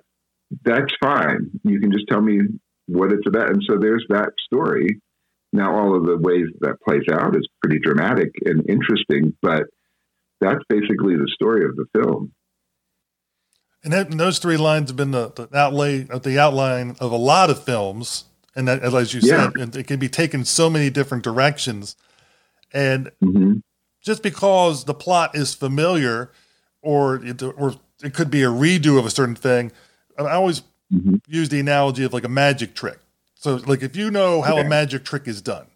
that's 0.64 0.92
fine 1.02 1.50
you 1.64 1.80
can 1.80 1.90
just 1.90 2.06
tell 2.08 2.20
me 2.20 2.42
what 2.86 3.10
it's 3.10 3.26
about 3.26 3.50
and 3.50 3.60
so 3.68 3.76
there's 3.76 4.04
that 4.08 4.30
story 4.46 5.00
now 5.52 5.74
all 5.74 5.96
of 5.96 6.06
the 6.06 6.16
ways 6.18 6.46
that 6.60 6.80
plays 6.86 7.02
out 7.12 7.36
is 7.36 7.46
pretty 7.62 7.78
dramatic 7.78 8.30
and 8.44 8.68
interesting 8.68 9.36
but 9.42 9.64
that's 10.40 10.62
basically 10.68 11.16
the 11.16 11.30
story 11.34 11.64
of 11.64 11.76
the 11.76 11.86
film 11.94 12.32
and, 13.84 13.92
that, 13.92 14.10
and 14.10 14.20
those 14.20 14.38
three 14.38 14.56
lines 14.56 14.90
have 14.90 14.96
been 14.96 15.10
the, 15.10 15.30
the 15.30 15.48
outlay 15.56 16.02
the 16.02 16.38
outline 16.38 16.96
of 17.00 17.12
a 17.12 17.16
lot 17.16 17.50
of 17.50 17.62
films 17.62 18.24
and 18.54 18.68
that, 18.68 18.82
as 18.82 19.14
you 19.14 19.20
yeah. 19.22 19.50
said, 19.54 19.76
it 19.76 19.86
can 19.86 19.98
be 19.98 20.08
taken 20.08 20.44
so 20.44 20.68
many 20.68 20.90
different 20.90 21.24
directions. 21.24 21.96
And 22.72 23.10
mm-hmm. 23.22 23.58
just 24.02 24.22
because 24.22 24.84
the 24.84 24.94
plot 24.94 25.34
is 25.34 25.54
familiar, 25.54 26.30
or 26.82 27.24
it, 27.24 27.42
or 27.42 27.74
it 28.02 28.14
could 28.14 28.30
be 28.30 28.42
a 28.42 28.48
redo 28.48 28.98
of 28.98 29.06
a 29.06 29.10
certain 29.10 29.36
thing, 29.36 29.72
I 30.18 30.32
always 30.32 30.62
mm-hmm. 30.92 31.16
use 31.26 31.48
the 31.48 31.60
analogy 31.60 32.04
of 32.04 32.12
like 32.12 32.24
a 32.24 32.28
magic 32.28 32.74
trick. 32.74 32.98
So, 33.42 33.56
like 33.66 33.82
if 33.82 33.96
you 33.96 34.10
know 34.10 34.40
how 34.40 34.52
okay. 34.52 34.66
a 34.66 34.68
magic 34.68 35.04
trick 35.04 35.26
is 35.26 35.42
done, 35.42 35.66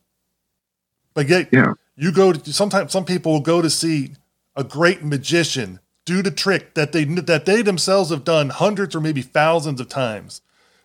but 1.14 1.28
yet 1.28 1.48
yeah. 1.50 1.72
you 1.96 2.12
go 2.12 2.32
to 2.32 2.52
sometimes 2.52 2.92
some 2.92 3.04
people 3.04 3.32
will 3.32 3.40
go 3.40 3.60
to 3.60 3.68
see 3.68 4.12
a 4.54 4.62
great 4.62 5.02
magician 5.02 5.80
do 6.04 6.22
the 6.22 6.30
trick 6.30 6.74
that 6.74 6.92
they 6.92 7.04
that 7.04 7.44
they 7.44 7.62
themselves 7.62 8.10
have 8.10 8.22
done 8.22 8.50
hundreds 8.50 8.94
or 8.94 9.00
maybe 9.00 9.20
thousands 9.20 9.80
of 9.80 9.88
times 9.88 10.42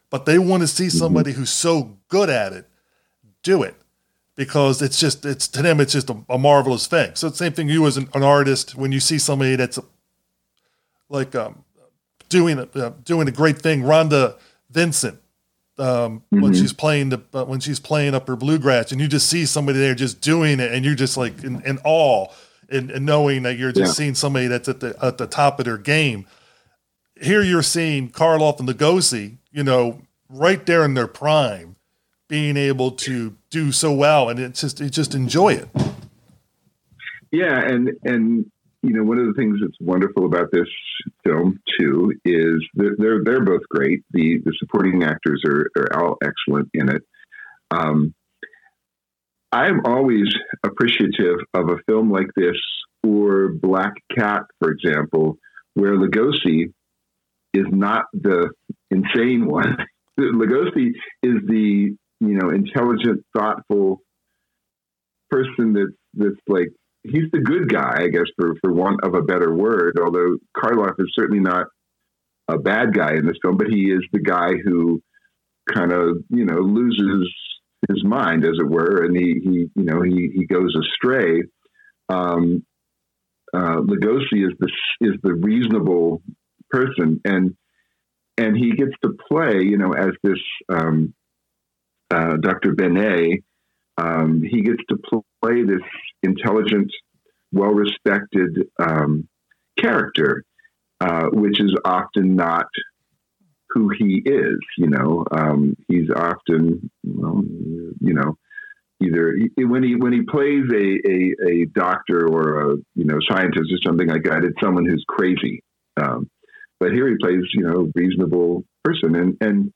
but 0.09 0.25
they 0.25 0.39
want 0.39 0.61
to 0.61 0.67
see 0.67 0.87
mm-hmm. 0.87 0.97
somebody 0.97 1.33
who's 1.33 1.51
so 1.51 1.97
good 2.07 2.31
at 2.31 2.51
it 2.51 2.67
do 3.43 3.61
it 3.61 3.75
because 4.35 4.81
it's 4.81 4.99
just 4.99 5.23
it's 5.23 5.47
to 5.47 5.61
them 5.61 5.79
it's 5.79 5.93
just 5.93 6.09
a, 6.09 6.17
a 6.29 6.37
marvelous 6.39 6.87
thing. 6.87 7.11
So 7.13 7.29
the 7.29 7.35
same 7.35 7.53
thing 7.53 7.69
you 7.69 7.85
as 7.85 7.97
an, 7.97 8.09
an, 8.15 8.23
artist 8.23 8.75
when 8.75 8.91
you 8.91 8.99
see 8.99 9.19
somebody 9.19 9.55
that's 9.55 9.77
like 11.09 11.35
um, 11.35 11.63
doing 12.29 12.57
uh, 12.57 12.93
doing 13.03 13.27
a 13.27 13.31
great 13.31 13.59
thing, 13.59 13.83
Rhonda 13.83 14.37
Vincent. 14.71 15.20
Um, 15.77 16.19
mm-hmm. 16.19 16.41
When 16.41 16.53
she's 16.53 16.73
playing 16.73 17.09
the 17.09 17.23
uh, 17.33 17.45
when 17.45 17.59
she's 17.59 17.79
playing 17.79 18.13
up 18.13 18.27
her 18.27 18.35
bluegrass, 18.35 18.91
and 18.91 18.99
you 18.99 19.07
just 19.07 19.29
see 19.29 19.45
somebody 19.45 19.79
there 19.79 19.95
just 19.95 20.21
doing 20.21 20.59
it, 20.59 20.71
and 20.71 20.85
you're 20.85 20.95
just 20.95 21.17
like 21.17 21.43
in, 21.43 21.61
in 21.63 21.79
awe, 21.83 22.27
and, 22.69 22.91
and, 22.91 23.05
knowing 23.05 23.43
that 23.43 23.57
you're 23.57 23.71
just 23.71 23.91
yeah. 23.91 23.93
seeing 23.93 24.15
somebody 24.15 24.47
that's 24.47 24.67
at 24.67 24.79
the 24.79 24.95
at 25.01 25.17
the 25.17 25.27
top 25.27 25.59
of 25.59 25.65
their 25.65 25.77
game. 25.77 26.27
Here 27.19 27.41
you're 27.41 27.63
seeing 27.63 28.09
Karloff 28.09 28.59
and 28.59 28.67
Lugosi, 28.67 29.37
you 29.51 29.63
know, 29.63 30.01
right 30.29 30.65
there 30.65 30.83
in 30.83 30.93
their 30.93 31.07
prime, 31.07 31.75
being 32.27 32.57
able 32.57 32.91
to 32.91 33.37
do 33.49 33.71
so 33.71 33.93
well, 33.93 34.29
and 34.29 34.39
it's 34.39 34.61
just 34.61 34.79
you 34.79 34.89
just 34.89 35.15
enjoy 35.15 35.53
it. 35.53 35.69
Yeah, 37.31 37.59
and 37.59 37.91
and 38.03 38.51
you 38.83 38.93
know 38.93 39.03
one 39.03 39.19
of 39.19 39.27
the 39.27 39.33
things 39.33 39.59
that's 39.61 39.77
wonderful 39.79 40.25
about 40.25 40.47
this 40.51 40.67
film 41.23 41.59
too 41.79 42.13
is 42.25 42.55
they're 42.73 42.95
they're, 42.97 43.23
they're 43.23 43.45
both 43.45 43.67
great. 43.69 44.03
The 44.11 44.39
the 44.43 44.53
supporting 44.59 45.03
actors 45.03 45.43
are, 45.47 45.67
are 45.77 46.03
all 46.03 46.17
excellent 46.23 46.69
in 46.73 46.89
it. 46.89 47.03
Um, 47.71 48.13
I'm 49.51 49.81
always 49.85 50.27
appreciative 50.63 51.39
of 51.53 51.69
a 51.69 51.77
film 51.87 52.11
like 52.11 52.29
this 52.35 52.57
or 53.03 53.49
Black 53.49 53.93
Cat, 54.15 54.43
for 54.59 54.71
example, 54.71 55.37
where 55.73 55.97
Lugosi 55.97 56.73
is 57.53 57.65
not 57.69 58.05
the 58.13 58.51
insane 58.89 59.45
one. 59.45 59.77
Lugosi 60.19 60.91
is 61.21 61.41
the 61.47 61.95
you 62.21 62.37
know, 62.37 62.49
intelligent, 62.49 63.25
thoughtful 63.35 64.01
person 65.29 65.73
that's 65.73 65.97
that's 66.13 66.39
like 66.47 66.69
he's 67.03 67.29
the 67.31 67.39
good 67.39 67.71
guy, 67.71 68.03
I 68.03 68.07
guess, 68.07 68.27
for 68.37 68.55
for 68.61 68.71
want 68.71 69.01
of 69.03 69.15
a 69.15 69.21
better 69.21 69.53
word. 69.53 69.97
Although 70.03 70.37
Karloff 70.55 70.99
is 70.99 71.11
certainly 71.15 71.41
not 71.41 71.67
a 72.47 72.57
bad 72.57 72.93
guy 72.93 73.13
in 73.13 73.25
this 73.25 73.37
film, 73.41 73.57
but 73.57 73.67
he 73.67 73.91
is 73.91 74.01
the 74.11 74.21
guy 74.21 74.51
who 74.63 75.01
kind 75.73 75.91
of 75.91 76.23
you 76.29 76.45
know 76.45 76.59
loses 76.59 77.31
his 77.89 78.03
mind, 78.03 78.45
as 78.45 78.57
it 78.59 78.69
were, 78.69 79.03
and 79.03 79.15
he 79.15 79.39
he 79.43 79.69
you 79.75 79.83
know 79.83 80.01
he 80.01 80.31
he 80.33 80.45
goes 80.45 80.75
astray. 80.75 81.43
Um, 82.09 82.65
uh, 83.53 83.81
Lugosi 83.81 84.45
is 84.45 84.53
the 84.59 84.71
is 85.01 85.13
the 85.23 85.33
reasonable 85.33 86.21
person, 86.69 87.21
and 87.25 87.55
and 88.37 88.55
he 88.55 88.71
gets 88.71 88.93
to 89.03 89.15
play, 89.29 89.61
you 89.61 89.77
know, 89.77 89.91
as 89.91 90.11
this 90.23 90.39
um, 90.69 91.13
uh, 92.09 92.37
Dr. 92.37 92.73
Benet, 92.73 93.43
um, 93.97 94.41
he 94.41 94.61
gets 94.61 94.81
to 94.89 95.23
play 95.43 95.63
this 95.63 95.81
intelligent, 96.23 96.91
well 97.51 97.71
respected 97.71 98.67
um, 98.79 99.27
character, 99.77 100.43
uh, 100.99 101.27
which 101.31 101.59
is 101.59 101.75
often 101.85 102.35
not 102.35 102.67
who 103.69 103.89
he 103.97 104.21
is. 104.25 104.59
You 104.77 104.87
know, 104.87 105.25
um, 105.31 105.75
he's 105.87 106.09
often, 106.15 106.89
well, 107.03 107.41
you 107.99 108.13
know, 108.13 108.35
either 109.01 109.37
when 109.57 109.83
he 109.83 109.95
when 109.95 110.13
he 110.13 110.21
plays 110.21 110.63
a, 110.73 111.09
a, 111.09 111.35
a, 111.49 111.65
doctor 111.73 112.27
or 112.27 112.71
a 112.71 112.75
you 112.95 113.05
know 113.05 113.19
scientist 113.29 113.71
or 113.71 113.79
something 113.85 114.07
like 114.07 114.23
that, 114.23 114.43
it's 114.43 114.59
someone 114.61 114.85
who's 114.85 115.05
crazy. 115.07 115.63
Um, 116.01 116.29
but 116.79 116.93
here 116.93 117.07
he 117.07 117.15
plays, 117.21 117.43
you 117.53 117.63
know, 117.63 117.91
reasonable 117.95 118.63
person, 118.83 119.15
and 119.15 119.37
and 119.41 119.73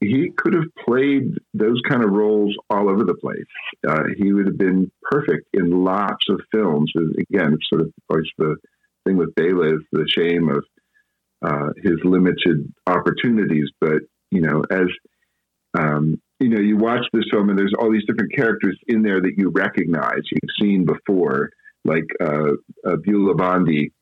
he 0.00 0.30
could 0.36 0.54
have 0.54 0.64
played 0.86 1.34
those 1.54 1.80
kind 1.88 2.04
of 2.04 2.10
roles 2.10 2.54
all 2.70 2.88
over 2.88 3.04
the 3.04 3.16
place. 3.16 3.44
Uh, 3.86 4.04
he 4.16 4.32
would 4.32 4.46
have 4.46 4.58
been 4.58 4.90
perfect 5.10 5.48
in 5.52 5.84
lots 5.84 6.24
of 6.28 6.40
films. 6.52 6.92
Again, 6.96 7.54
it's 7.54 7.68
sort 7.68 7.82
of 7.82 7.92
always 8.08 8.26
the 8.38 8.56
thing 9.04 9.16
with 9.16 9.34
Bela 9.34 9.74
is 9.74 9.82
the 9.90 10.06
shame 10.08 10.48
of 10.48 10.64
uh, 11.42 11.70
his 11.82 11.96
limited 12.04 12.72
opportunities. 12.86 13.68
But 13.80 14.02
you 14.30 14.40
know, 14.40 14.62
as 14.70 14.86
um, 15.76 16.20
you 16.38 16.48
know, 16.48 16.60
you 16.60 16.76
watch 16.76 17.04
this 17.12 17.24
film 17.32 17.50
and 17.50 17.58
there's 17.58 17.74
all 17.78 17.90
these 17.90 18.06
different 18.06 18.34
characters 18.34 18.78
in 18.86 19.02
there 19.02 19.20
that 19.20 19.34
you 19.36 19.50
recognize, 19.50 20.20
you've 20.30 20.56
seen 20.60 20.86
before, 20.86 21.50
like 21.84 22.04
uh, 22.20 22.52
uh 22.86 22.96
Beulah 23.02 23.34
Bondi, 23.34 23.92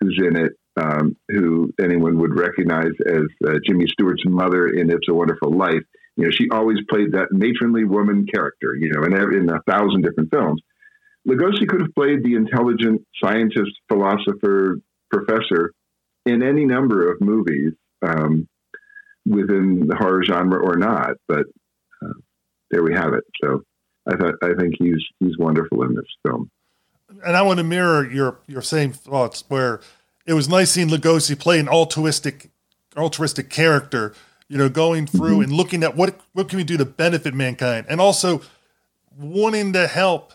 who's 0.00 0.20
in 0.24 0.36
it, 0.36 0.52
um, 0.80 1.16
who 1.28 1.72
anyone 1.80 2.18
would 2.18 2.38
recognize 2.38 2.92
as 3.06 3.24
uh, 3.46 3.54
Jimmy 3.66 3.86
Stewart's 3.88 4.24
mother 4.24 4.68
in 4.68 4.90
It's 4.90 5.08
a 5.08 5.14
Wonderful 5.14 5.52
Life. 5.52 5.82
You 6.16 6.24
know, 6.24 6.30
she 6.30 6.48
always 6.50 6.78
played 6.88 7.12
that 7.12 7.28
matronly 7.30 7.84
woman 7.84 8.26
character, 8.26 8.74
you 8.78 8.90
know, 8.92 9.04
in, 9.04 9.12
in 9.12 9.50
a 9.50 9.62
thousand 9.70 10.02
different 10.02 10.30
films. 10.30 10.60
Lugosi 11.28 11.68
could 11.68 11.82
have 11.82 11.94
played 11.94 12.24
the 12.24 12.34
intelligent 12.34 13.06
scientist, 13.22 13.72
philosopher, 13.88 14.78
professor 15.10 15.72
in 16.26 16.42
any 16.42 16.64
number 16.64 17.10
of 17.10 17.20
movies 17.20 17.72
um, 18.02 18.48
within 19.26 19.86
the 19.86 19.96
horror 19.96 20.22
genre 20.24 20.58
or 20.58 20.76
not, 20.76 21.10
but 21.28 21.46
uh, 22.02 22.12
there 22.70 22.82
we 22.82 22.94
have 22.94 23.12
it. 23.12 23.24
So 23.42 23.62
I 24.06 24.16
thought 24.16 24.34
I 24.42 24.54
think 24.58 24.74
he's 24.78 25.04
he's 25.18 25.36
wonderful 25.38 25.82
in 25.82 25.94
this 25.94 26.06
film. 26.26 26.50
And 27.24 27.36
I 27.36 27.42
want 27.42 27.58
to 27.58 27.64
mirror 27.64 28.08
your 28.08 28.38
your 28.46 28.62
same 28.62 28.92
thoughts 28.92 29.44
where 29.48 29.80
it 30.30 30.34
was 30.34 30.48
nice 30.48 30.70
seeing 30.70 30.88
Lugosi 30.88 31.36
play 31.36 31.58
an 31.58 31.68
altruistic, 31.68 32.50
altruistic 32.96 33.50
character. 33.50 34.14
You 34.48 34.58
know, 34.58 34.68
going 34.68 35.06
through 35.06 35.34
mm-hmm. 35.34 35.42
and 35.42 35.52
looking 35.52 35.82
at 35.82 35.96
what 35.96 36.20
what 36.32 36.48
can 36.48 36.56
we 36.56 36.64
do 36.64 36.76
to 36.76 36.84
benefit 36.84 37.34
mankind, 37.34 37.86
and 37.88 38.00
also 38.00 38.42
wanting 39.16 39.72
to 39.74 39.86
help 39.86 40.32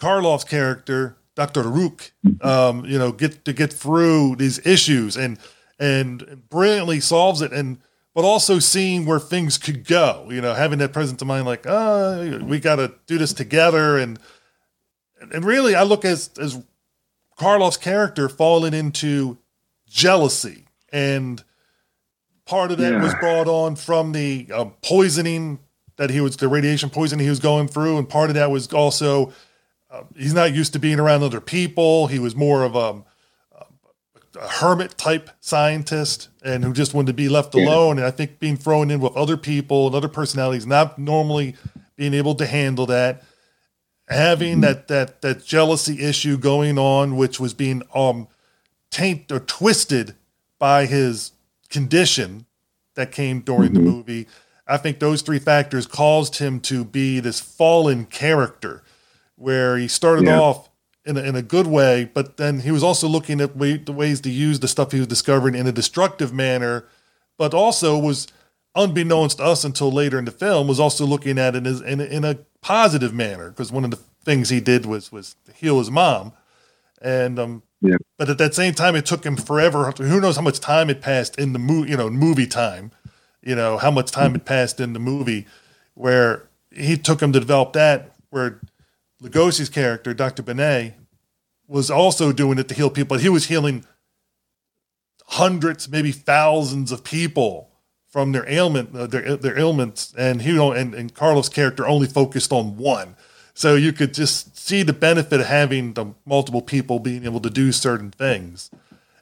Karloff's 0.00 0.44
character, 0.44 1.16
Doctor 1.34 1.62
Rukh, 1.62 2.12
mm-hmm. 2.24 2.46
um, 2.46 2.84
you 2.84 2.98
know, 2.98 3.12
get 3.12 3.44
to 3.44 3.52
get 3.52 3.72
through 3.72 4.36
these 4.36 4.64
issues 4.64 5.16
and 5.16 5.38
and 5.78 6.42
brilliantly 6.48 7.00
solves 7.00 7.40
it, 7.40 7.52
and 7.52 7.78
but 8.14 8.24
also 8.24 8.58
seeing 8.58 9.06
where 9.06 9.20
things 9.20 9.58
could 9.58 9.84
go. 9.84 10.26
You 10.30 10.40
know, 10.40 10.54
having 10.54 10.78
that 10.80 10.92
presence 10.92 11.20
of 11.20 11.28
mind, 11.28 11.46
like, 11.46 11.66
oh, 11.66 12.40
we 12.44 12.60
got 12.60 12.76
to 12.76 12.94
do 13.06 13.18
this 13.18 13.32
together, 13.32 13.96
and 13.96 14.18
and 15.20 15.44
really, 15.44 15.74
I 15.74 15.82
look 15.82 16.04
as 16.04 16.30
as 16.40 16.60
Karloff's 17.38 17.76
character 17.76 18.28
falling 18.28 18.74
into 18.74 19.38
jealousy, 19.88 20.64
and 20.92 21.42
part 22.44 22.70
of 22.70 22.78
that 22.78 22.94
yeah. 22.94 23.02
was 23.02 23.14
brought 23.14 23.46
on 23.46 23.76
from 23.76 24.12
the 24.12 24.46
uh, 24.52 24.64
poisoning 24.82 25.60
that 25.96 26.10
he 26.10 26.20
was, 26.20 26.36
the 26.36 26.48
radiation 26.48 26.90
poisoning 26.90 27.24
he 27.24 27.30
was 27.30 27.40
going 27.40 27.68
through, 27.68 27.96
and 27.96 28.08
part 28.08 28.30
of 28.30 28.34
that 28.34 28.50
was 28.50 28.72
also 28.72 29.32
uh, 29.90 30.02
he's 30.16 30.34
not 30.34 30.52
used 30.52 30.72
to 30.72 30.78
being 30.78 30.98
around 30.98 31.22
other 31.22 31.40
people. 31.40 32.08
He 32.08 32.18
was 32.18 32.34
more 32.34 32.64
of 32.64 32.74
a, 32.74 33.02
a 34.40 34.48
hermit 34.48 34.98
type 34.98 35.30
scientist, 35.40 36.28
and 36.42 36.64
who 36.64 36.72
just 36.72 36.92
wanted 36.92 37.08
to 37.08 37.14
be 37.14 37.28
left 37.28 37.54
yeah. 37.54 37.64
alone. 37.64 37.98
And 37.98 38.06
I 38.06 38.10
think 38.10 38.40
being 38.40 38.56
thrown 38.56 38.90
in 38.90 39.00
with 39.00 39.16
other 39.16 39.36
people 39.36 39.86
and 39.86 39.94
other 39.94 40.08
personalities, 40.08 40.66
not 40.66 40.98
normally 40.98 41.54
being 41.96 42.14
able 42.14 42.34
to 42.36 42.46
handle 42.46 42.86
that 42.86 43.22
having 44.08 44.60
that 44.62 44.88
that 44.88 45.20
that 45.22 45.44
jealousy 45.44 46.02
issue 46.02 46.36
going 46.36 46.78
on, 46.78 47.16
which 47.16 47.38
was 47.38 47.54
being 47.54 47.82
um 47.94 48.28
tainted 48.90 49.30
or 49.32 49.40
twisted 49.40 50.14
by 50.58 50.86
his 50.86 51.32
condition 51.68 52.46
that 52.94 53.12
came 53.12 53.40
during 53.40 53.72
mm-hmm. 53.72 53.84
the 53.84 53.90
movie. 53.90 54.26
I 54.66 54.76
think 54.76 54.98
those 54.98 55.22
three 55.22 55.38
factors 55.38 55.86
caused 55.86 56.36
him 56.36 56.60
to 56.60 56.84
be 56.84 57.20
this 57.20 57.40
fallen 57.40 58.04
character, 58.06 58.82
where 59.36 59.76
he 59.76 59.88
started 59.88 60.26
yeah. 60.26 60.38
off 60.38 60.68
in 61.04 61.16
a, 61.16 61.22
in 61.22 61.36
a 61.36 61.42
good 61.42 61.66
way, 61.66 62.10
but 62.12 62.36
then 62.36 62.60
he 62.60 62.70
was 62.70 62.82
also 62.82 63.08
looking 63.08 63.40
at 63.40 63.56
way, 63.56 63.78
the 63.78 63.92
ways 63.92 64.20
to 64.20 64.30
use 64.30 64.60
the 64.60 64.68
stuff 64.68 64.92
he 64.92 64.98
was 64.98 65.06
discovering 65.06 65.54
in 65.54 65.66
a 65.66 65.72
destructive 65.72 66.34
manner, 66.34 66.84
but 67.38 67.54
also 67.54 67.98
was 67.98 68.26
unbeknownst 68.78 69.38
to 69.38 69.44
us 69.44 69.64
until 69.64 69.90
later 69.90 70.18
in 70.18 70.24
the 70.24 70.30
film, 70.30 70.68
was 70.68 70.80
also 70.80 71.04
looking 71.04 71.38
at 71.38 71.56
it 71.56 71.66
as 71.66 71.80
in, 71.80 72.00
in 72.00 72.24
a 72.24 72.38
positive 72.60 73.12
manner 73.12 73.50
because 73.50 73.72
one 73.72 73.84
of 73.84 73.90
the 73.90 73.98
things 74.24 74.48
he 74.48 74.60
did 74.60 74.86
was 74.86 75.10
was 75.12 75.36
heal 75.54 75.78
his 75.78 75.90
mom, 75.90 76.32
and 77.02 77.38
um, 77.38 77.62
yeah. 77.80 77.96
But 78.16 78.28
at 78.28 78.38
that 78.38 78.54
same 78.54 78.74
time, 78.74 78.96
it 78.96 79.06
took 79.06 79.24
him 79.24 79.36
forever. 79.36 79.90
Who 79.92 80.20
knows 80.20 80.36
how 80.36 80.42
much 80.42 80.60
time 80.60 80.90
it 80.90 81.00
passed 81.00 81.38
in 81.38 81.52
the 81.52 81.58
movie? 81.58 81.90
You 81.90 81.96
know, 81.96 82.10
movie 82.10 82.46
time. 82.46 82.92
You 83.42 83.54
know 83.54 83.78
how 83.78 83.90
much 83.90 84.10
time 84.10 84.34
it 84.34 84.44
passed 84.44 84.80
in 84.80 84.92
the 84.92 84.98
movie 84.98 85.46
where 85.94 86.48
he 86.72 86.96
took 86.96 87.22
him 87.22 87.32
to 87.32 87.40
develop 87.40 87.72
that. 87.74 88.14
Where 88.30 88.60
Lugosi's 89.22 89.68
character, 89.68 90.12
Dr. 90.12 90.42
Benet, 90.42 90.94
was 91.66 91.90
also 91.90 92.32
doing 92.32 92.58
it 92.58 92.68
to 92.68 92.74
heal 92.74 92.90
people. 92.90 93.16
But 93.16 93.22
he 93.22 93.28
was 93.28 93.46
healing 93.46 93.84
hundreds, 95.26 95.88
maybe 95.88 96.12
thousands 96.12 96.90
of 96.90 97.04
people 97.04 97.67
from 98.08 98.32
their 98.32 98.48
ailment, 98.50 98.96
uh, 98.96 99.06
their 99.06 99.36
their 99.36 99.58
ailments, 99.58 100.14
and 100.16 100.42
he 100.42 100.56
and, 100.56 100.94
and 100.94 101.14
Karloff's 101.14 101.48
character 101.48 101.86
only 101.86 102.06
focused 102.06 102.52
on 102.52 102.76
one. 102.76 103.16
So 103.54 103.74
you 103.74 103.92
could 103.92 104.14
just 104.14 104.56
see 104.56 104.84
the 104.84 104.92
benefit 104.92 105.40
of 105.40 105.46
having 105.46 105.94
the 105.94 106.14
multiple 106.24 106.62
people 106.62 107.00
being 107.00 107.24
able 107.24 107.40
to 107.40 107.50
do 107.50 107.72
certain 107.72 108.10
things 108.10 108.70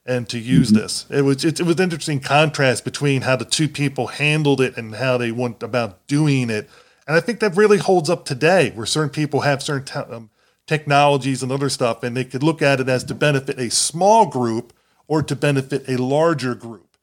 and 0.05 0.29
to 0.29 0.39
use 0.39 0.69
mm-hmm. 0.69 0.83
this. 0.83 1.07
It 1.11 1.23
was 1.23 1.45
it, 1.45 1.59
it 1.59 1.65
was 1.65 1.81
interesting 1.81 2.21
contrast 2.21 2.85
between 2.85 3.23
how 3.23 3.37
the 3.37 3.45
two 3.45 3.69
people 3.69 4.07
handled 4.09 4.61
it 4.61 4.77
and 4.77 4.95
how 4.95 5.19
they 5.19 5.33
went 5.33 5.63
about 5.63 6.07
doing 6.07 6.51
it, 6.51 6.69
And 7.07 7.17
I 7.17 7.21
think 7.21 7.41
that 7.41 7.57
really 7.57 7.79
holds 7.79 8.11
up 8.11 8.25
today, 8.25 8.73
where 8.75 8.87
certain 8.87 9.11
people 9.11 9.41
have 9.41 9.63
certain 9.63 9.85
te- 9.85 10.13
um, 10.13 10.31
technologies 10.67 11.43
and 11.43 11.53
other 11.53 11.69
stuff, 11.69 12.03
and 12.03 12.17
they 12.17 12.25
could 12.25 12.43
look 12.43 12.61
at 12.61 12.81
it 12.81 12.89
as 12.89 13.05
to 13.05 13.15
benefit 13.15 13.59
a 13.59 13.71
small 13.71 14.27
group 14.27 14.73
or 15.07 15.23
to 15.23 15.37
benefit 15.37 15.89
a 15.89 15.97
larger 15.97 16.55
group. 16.55 16.97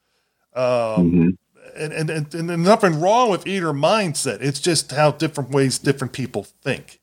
Um, 0.53 0.63
mm-hmm. 0.63 1.29
And, 1.75 1.93
and, 1.93 2.09
and, 2.09 2.51
and 2.51 2.63
nothing 2.63 2.99
wrong 2.99 3.29
with 3.29 3.45
either 3.47 3.67
mindset. 3.73 4.41
It's 4.41 4.59
just 4.59 4.91
how 4.91 5.11
different 5.11 5.51
ways 5.51 5.79
different 5.79 6.13
people 6.13 6.43
think. 6.43 6.99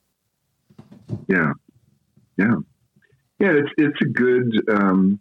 Yeah. 1.29 1.53
Yeah. 2.37 2.57
Yeah. 3.39 3.53
It's, 3.53 3.71
it's 3.77 4.01
a 4.03 4.09
good, 4.09 4.63
um, 4.73 5.21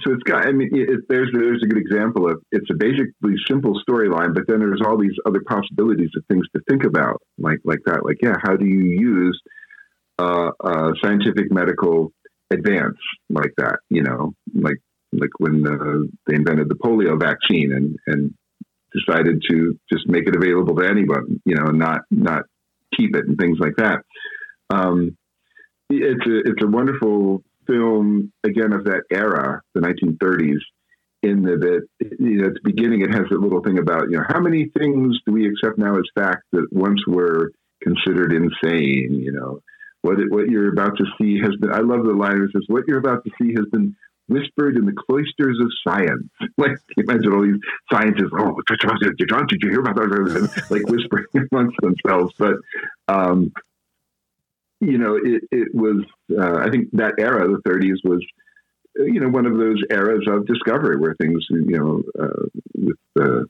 so 0.00 0.12
it's 0.12 0.22
got. 0.24 0.46
I 0.46 0.52
mean, 0.52 0.68
it, 0.72 1.08
there's 1.08 1.30
there's 1.32 1.62
a 1.62 1.66
good 1.66 1.78
example 1.78 2.30
of 2.30 2.42
it's 2.52 2.68
a 2.70 2.74
basically 2.74 3.34
simple 3.48 3.80
storyline, 3.88 4.34
but 4.34 4.44
then 4.46 4.58
there's 4.58 4.82
all 4.84 4.98
these 4.98 5.16
other 5.24 5.40
possibilities 5.40 6.10
of 6.16 6.22
things 6.26 6.46
to 6.54 6.60
think 6.68 6.84
about, 6.84 7.22
like 7.38 7.60
like 7.64 7.78
that. 7.86 8.04
Like, 8.04 8.18
yeah, 8.22 8.34
how 8.42 8.56
do 8.56 8.66
you 8.66 8.82
use 8.82 9.40
uh, 10.18 10.50
a 10.62 10.92
scientific 11.02 11.50
medical 11.50 12.12
advance 12.50 12.98
like 13.30 13.54
that? 13.56 13.78
You 13.88 14.02
know, 14.02 14.34
like 14.54 14.76
like 15.18 15.30
when 15.38 15.66
uh, 15.66 16.06
they 16.26 16.36
invented 16.36 16.68
the 16.68 16.74
polio 16.74 17.18
vaccine 17.20 17.72
and 17.72 17.96
and 18.06 18.34
decided 18.94 19.42
to 19.50 19.78
just 19.92 20.08
make 20.08 20.26
it 20.26 20.36
available 20.36 20.74
to 20.76 20.86
anyone, 20.86 21.40
you 21.44 21.54
know, 21.54 21.66
and 21.66 21.78
not 21.78 22.00
not 22.10 22.42
keep 22.96 23.14
it 23.16 23.26
and 23.26 23.38
things 23.38 23.58
like 23.60 23.76
that. 23.76 24.00
Um, 24.70 25.16
it's 25.90 26.26
a 26.26 26.38
it's 26.50 26.62
a 26.62 26.68
wonderful 26.68 27.42
film 27.66 28.32
again 28.44 28.72
of 28.72 28.84
that 28.84 29.02
era, 29.12 29.62
the 29.74 29.80
1930s. 29.80 30.60
In 31.22 31.42
that 31.42 31.86
you 32.20 32.36
know, 32.36 32.46
at 32.46 32.54
the 32.54 32.60
beginning, 32.62 33.00
it 33.00 33.12
has 33.12 33.24
a 33.32 33.38
little 33.38 33.62
thing 33.62 33.78
about 33.78 34.10
you 34.10 34.18
know 34.18 34.24
how 34.28 34.40
many 34.40 34.70
things 34.78 35.18
do 35.26 35.32
we 35.32 35.48
accept 35.48 35.78
now 35.78 35.94
as 35.96 36.04
fact 36.14 36.44
that 36.52 36.66
once 36.70 37.00
were 37.06 37.50
considered 37.82 38.32
insane. 38.32 39.14
You 39.14 39.32
know, 39.32 39.60
what 40.02 40.20
it, 40.20 40.30
what 40.30 40.48
you're 40.48 40.72
about 40.72 40.96
to 40.98 41.04
see 41.18 41.40
has 41.40 41.56
been. 41.56 41.72
I 41.72 41.80
love 41.80 42.04
the 42.04 42.12
line 42.12 42.40
that 42.40 42.50
says, 42.52 42.64
"What 42.68 42.84
you're 42.86 42.98
about 42.98 43.24
to 43.24 43.30
see 43.40 43.54
has 43.56 43.66
been 43.72 43.96
whispered 44.28 44.76
in 44.76 44.86
the 44.86 44.92
cloisters 44.92 45.58
of 45.60 45.70
science. 45.86 46.28
like 46.58 46.76
imagine 46.96 47.32
all 47.32 47.42
these 47.42 47.60
scientists, 47.92 48.32
oh, 48.38 48.56
did 48.68 49.62
you 49.62 49.70
hear 49.70 49.80
about 49.80 49.96
that? 49.96 50.64
like 50.70 50.86
whispering 50.88 51.26
amongst 51.52 51.76
themselves. 51.80 52.34
But 52.38 52.56
um, 53.08 53.52
you 54.80 54.98
know, 54.98 55.16
it, 55.16 55.42
it 55.50 55.74
was, 55.74 56.04
uh, 56.38 56.58
I 56.58 56.70
think 56.70 56.90
that 56.92 57.14
era, 57.18 57.48
the 57.48 57.62
30s, 57.68 57.96
was, 58.04 58.24
you 58.96 59.20
know, 59.20 59.28
one 59.28 59.46
of 59.46 59.56
those 59.56 59.82
eras 59.90 60.26
of 60.28 60.46
discovery 60.46 60.96
where 60.98 61.14
things, 61.14 61.44
you 61.50 61.78
know, 61.78 62.02
uh, 62.22 62.62
with 62.74 62.96
uh, 63.18 63.44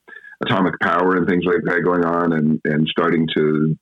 atomic 0.45 0.79
power 0.81 1.17
and 1.17 1.27
things 1.27 1.45
like 1.45 1.63
that 1.65 1.83
going 1.85 2.05
on 2.05 2.33
and, 2.33 2.61
and 2.65 2.87
starting 2.89 3.27
to 3.37 3.77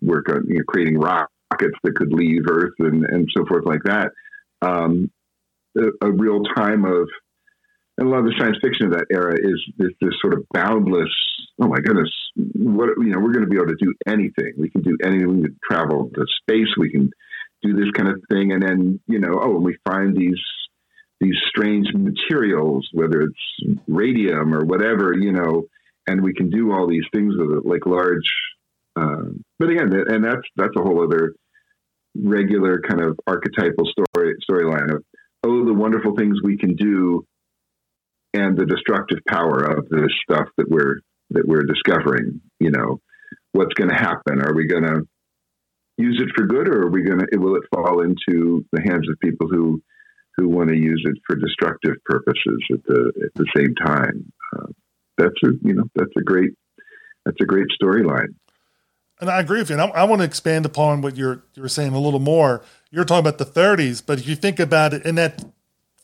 work 0.00 0.28
on 0.28 0.44
you 0.48 0.58
know, 0.58 0.64
creating 0.66 0.98
rockets 0.98 1.78
that 1.84 1.94
could 1.94 2.12
leave 2.12 2.42
Earth 2.50 2.74
and, 2.78 3.04
and 3.04 3.28
so 3.36 3.44
forth 3.46 3.64
like 3.64 3.82
that. 3.84 4.10
Um, 4.62 5.10
a, 5.78 6.06
a 6.06 6.12
real 6.12 6.42
time 6.56 6.84
of 6.84 7.08
and 7.98 8.06
a 8.06 8.10
lot 8.10 8.20
of 8.20 8.26
the 8.26 8.34
science 8.38 8.56
fiction 8.62 8.86
of 8.86 8.92
that 8.92 9.06
era 9.10 9.34
is, 9.34 9.60
is 9.80 9.90
this 10.00 10.14
sort 10.20 10.32
of 10.32 10.46
boundless. 10.54 11.10
Oh 11.60 11.66
my 11.66 11.80
goodness, 11.80 12.10
what 12.36 12.90
you 12.98 13.10
know, 13.10 13.18
we're 13.18 13.32
going 13.32 13.44
to 13.44 13.50
be 13.50 13.56
able 13.56 13.66
to 13.66 13.76
do 13.80 13.92
anything. 14.06 14.52
We 14.56 14.70
can 14.70 14.82
do 14.82 14.96
anything. 15.02 15.28
We 15.28 15.42
can 15.42 15.58
travel 15.68 16.08
to 16.14 16.24
space. 16.42 16.68
We 16.76 16.92
can 16.92 17.10
do 17.60 17.74
this 17.74 17.90
kind 17.96 18.08
of 18.08 18.22
thing, 18.30 18.52
and 18.52 18.62
then 18.62 19.00
you 19.08 19.18
know, 19.18 19.40
oh, 19.42 19.56
and 19.56 19.64
we 19.64 19.76
find 19.84 20.16
these 20.16 20.40
these 21.20 21.34
strange 21.48 21.88
materials, 21.92 22.88
whether 22.92 23.22
it's 23.22 23.80
radium 23.88 24.54
or 24.54 24.64
whatever, 24.64 25.14
you 25.18 25.32
know, 25.32 25.64
and 26.06 26.22
we 26.22 26.32
can 26.32 26.50
do 26.50 26.72
all 26.72 26.86
these 26.86 27.04
things 27.12 27.34
with 27.36 27.50
it, 27.50 27.66
like 27.66 27.84
large. 27.84 28.30
Uh, 28.94 29.30
but 29.58 29.70
again, 29.70 29.92
and 29.92 30.24
that's 30.24 30.46
that's 30.54 30.76
a 30.76 30.82
whole 30.82 31.02
other 31.02 31.34
regular 32.16 32.80
kind 32.80 33.00
of 33.00 33.18
archetypal 33.26 33.86
story 33.86 34.36
storyline 34.48 34.94
of 34.94 35.04
oh, 35.44 35.64
the 35.64 35.74
wonderful 35.74 36.14
things 36.16 36.38
we 36.42 36.56
can 36.56 36.74
do 36.74 37.26
and 38.34 38.56
the 38.56 38.66
destructive 38.66 39.18
power 39.26 39.64
of 39.64 39.88
this 39.88 40.12
stuff 40.22 40.48
that 40.56 40.68
we're 40.68 41.00
that 41.30 41.46
we're 41.46 41.64
discovering. 41.64 42.40
You 42.60 42.70
know, 42.70 43.00
what's 43.52 43.74
going 43.74 43.90
to 43.90 43.96
happen? 43.96 44.40
Are 44.42 44.54
we 44.54 44.66
going 44.66 44.84
to 44.84 45.06
use 45.96 46.20
it 46.22 46.30
for 46.36 46.46
good, 46.46 46.68
or 46.68 46.86
are 46.86 46.90
we 46.90 47.02
going 47.02 47.20
to 47.20 47.38
will 47.38 47.56
it 47.56 47.64
fall 47.74 48.02
into 48.02 48.64
the 48.72 48.82
hands 48.82 49.08
of 49.08 49.18
people 49.20 49.48
who 49.48 49.82
who 50.36 50.48
want 50.48 50.68
to 50.68 50.76
use 50.76 51.02
it 51.04 51.18
for 51.26 51.36
destructive 51.36 51.96
purposes 52.04 52.64
at 52.72 52.84
the 52.84 53.12
at 53.24 53.34
the 53.34 53.46
same 53.56 53.74
time? 53.74 54.32
Uh, 54.56 54.66
that's 55.16 55.42
a 55.44 55.48
you 55.62 55.74
know 55.74 55.84
that's 55.94 56.12
a 56.16 56.22
great 56.22 56.52
that's 57.24 57.40
a 57.40 57.46
great 57.46 57.66
storyline. 57.80 58.34
And 59.20 59.30
I 59.30 59.40
agree 59.40 59.58
with 59.58 59.70
you. 59.70 59.74
And 59.78 59.82
I, 59.82 59.86
I, 59.88 60.04
want 60.04 60.20
to 60.20 60.26
expand 60.26 60.64
upon 60.64 61.00
what 61.02 61.16
you're 61.16 61.42
you 61.54 61.62
were 61.62 61.68
saying 61.68 61.92
a 61.92 61.98
little 61.98 62.20
more. 62.20 62.62
You're 62.90 63.04
talking 63.04 63.26
about 63.26 63.38
the 63.38 63.44
30s, 63.44 64.02
but 64.04 64.18
if 64.18 64.28
you 64.28 64.36
think 64.36 64.60
about 64.60 64.94
it 64.94 65.04
in 65.04 65.16
that 65.16 65.44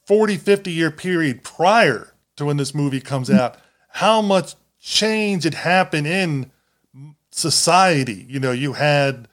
40, 0.07 0.37
50 0.37 0.71
year 0.71 0.91
period 0.91 1.45
prior 1.45 2.15
to 2.37 2.45
when 2.45 2.57
this 2.57 2.75
movie 2.75 3.01
comes 3.01 3.31
out, 3.31 3.57
how 3.89 4.21
much 4.21 4.55
change 4.81 5.45
had 5.45 5.55
happened 5.55 6.07
in 6.07 6.51
society. 7.31 8.27
You 8.29 8.39
know, 8.41 8.53
you 8.53 8.75
had 8.75 9.29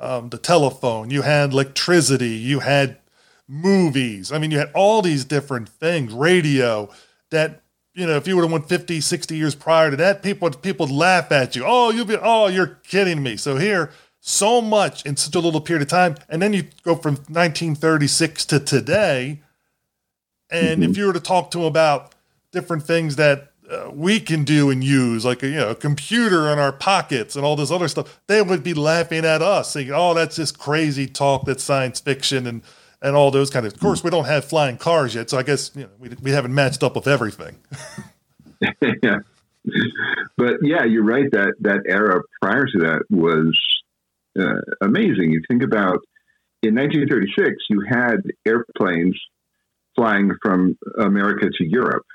um, 0.00 0.30
the 0.30 0.38
telephone, 0.38 1.10
you 1.10 1.22
had 1.22 1.52
electricity, 1.52 2.30
you 2.30 2.60
had 2.60 2.98
movies. 3.46 4.32
I 4.32 4.38
mean, 4.38 4.50
you 4.50 4.58
had 4.58 4.72
all 4.74 5.02
these 5.02 5.24
different 5.24 5.68
things, 5.68 6.12
radio 6.12 6.90
that, 7.30 7.62
you 7.94 8.06
know, 8.06 8.16
if 8.16 8.26
you 8.26 8.34
would 8.34 8.42
have 8.42 8.52
went 8.52 8.68
50, 8.68 9.00
60 9.00 9.36
years 9.36 9.54
prior 9.54 9.90
to 9.90 9.96
that, 9.96 10.22
people 10.22 10.50
people 10.50 10.86
would 10.86 10.94
laugh 10.94 11.30
at 11.30 11.54
you. 11.54 11.64
Oh, 11.64 11.90
you'll 11.90 12.04
be, 12.04 12.16
oh, 12.20 12.48
you're 12.48 12.78
kidding 12.82 13.22
me. 13.22 13.36
So 13.36 13.56
here, 13.56 13.90
so 14.20 14.60
much 14.60 15.06
in 15.06 15.16
such 15.16 15.34
a 15.34 15.40
little 15.40 15.60
period 15.60 15.82
of 15.82 15.88
time. 15.88 16.16
And 16.28 16.42
then 16.42 16.52
you 16.52 16.64
go 16.82 16.96
from 16.96 17.14
1936 17.14 18.46
to 18.46 18.60
today. 18.60 19.40
And 20.50 20.82
mm-hmm. 20.82 20.90
if 20.90 20.96
you 20.96 21.06
were 21.06 21.12
to 21.12 21.20
talk 21.20 21.50
to 21.52 21.58
them 21.58 21.66
about 21.66 22.14
different 22.50 22.82
things 22.82 23.16
that 23.16 23.52
uh, 23.70 23.90
we 23.92 24.20
can 24.20 24.44
do 24.44 24.70
and 24.70 24.82
use, 24.82 25.24
like 25.24 25.42
a, 25.42 25.48
you 25.48 25.56
know, 25.56 25.70
a 25.70 25.74
computer 25.74 26.50
in 26.50 26.58
our 26.58 26.72
pockets 26.72 27.36
and 27.36 27.44
all 27.44 27.54
this 27.54 27.70
other 27.70 27.88
stuff, 27.88 28.20
they 28.26 28.42
would 28.42 28.62
be 28.62 28.74
laughing 28.74 29.24
at 29.24 29.40
us, 29.40 29.70
saying, 29.70 29.90
"Oh, 29.92 30.14
that's 30.14 30.36
just 30.36 30.58
crazy 30.58 31.06
talk. 31.06 31.46
That's 31.46 31.62
science 31.62 32.00
fiction 32.00 32.46
and 32.46 32.62
and 33.04 33.14
all 33.14 33.30
those 33.30 33.50
kind 33.50 33.66
of." 33.66 33.74
Of 33.74 33.80
course, 33.80 34.02
we 34.02 34.10
don't 34.10 34.24
have 34.24 34.44
flying 34.44 34.76
cars 34.76 35.14
yet, 35.14 35.30
so 35.30 35.38
I 35.38 35.42
guess 35.42 35.70
you 35.74 35.84
know 35.84 35.90
we 35.98 36.10
we 36.22 36.30
haven't 36.32 36.54
matched 36.54 36.82
up 36.82 36.96
with 36.96 37.06
everything. 37.06 37.56
yeah, 39.02 39.18
but 40.36 40.54
yeah, 40.62 40.84
you're 40.84 41.04
right. 41.04 41.30
That 41.30 41.54
that 41.60 41.82
era 41.86 42.22
prior 42.42 42.66
to 42.66 42.78
that 42.80 43.02
was 43.10 43.56
uh, 44.38 44.60
amazing. 44.80 45.30
You 45.30 45.42
think 45.48 45.62
about 45.62 45.98
in 46.62 46.74
1936, 46.74 47.56
you 47.70 47.84
had 47.88 48.16
airplanes 48.46 49.20
flying 49.94 50.32
from 50.42 50.76
America 50.98 51.46
to 51.56 51.64
Europe 51.64 52.06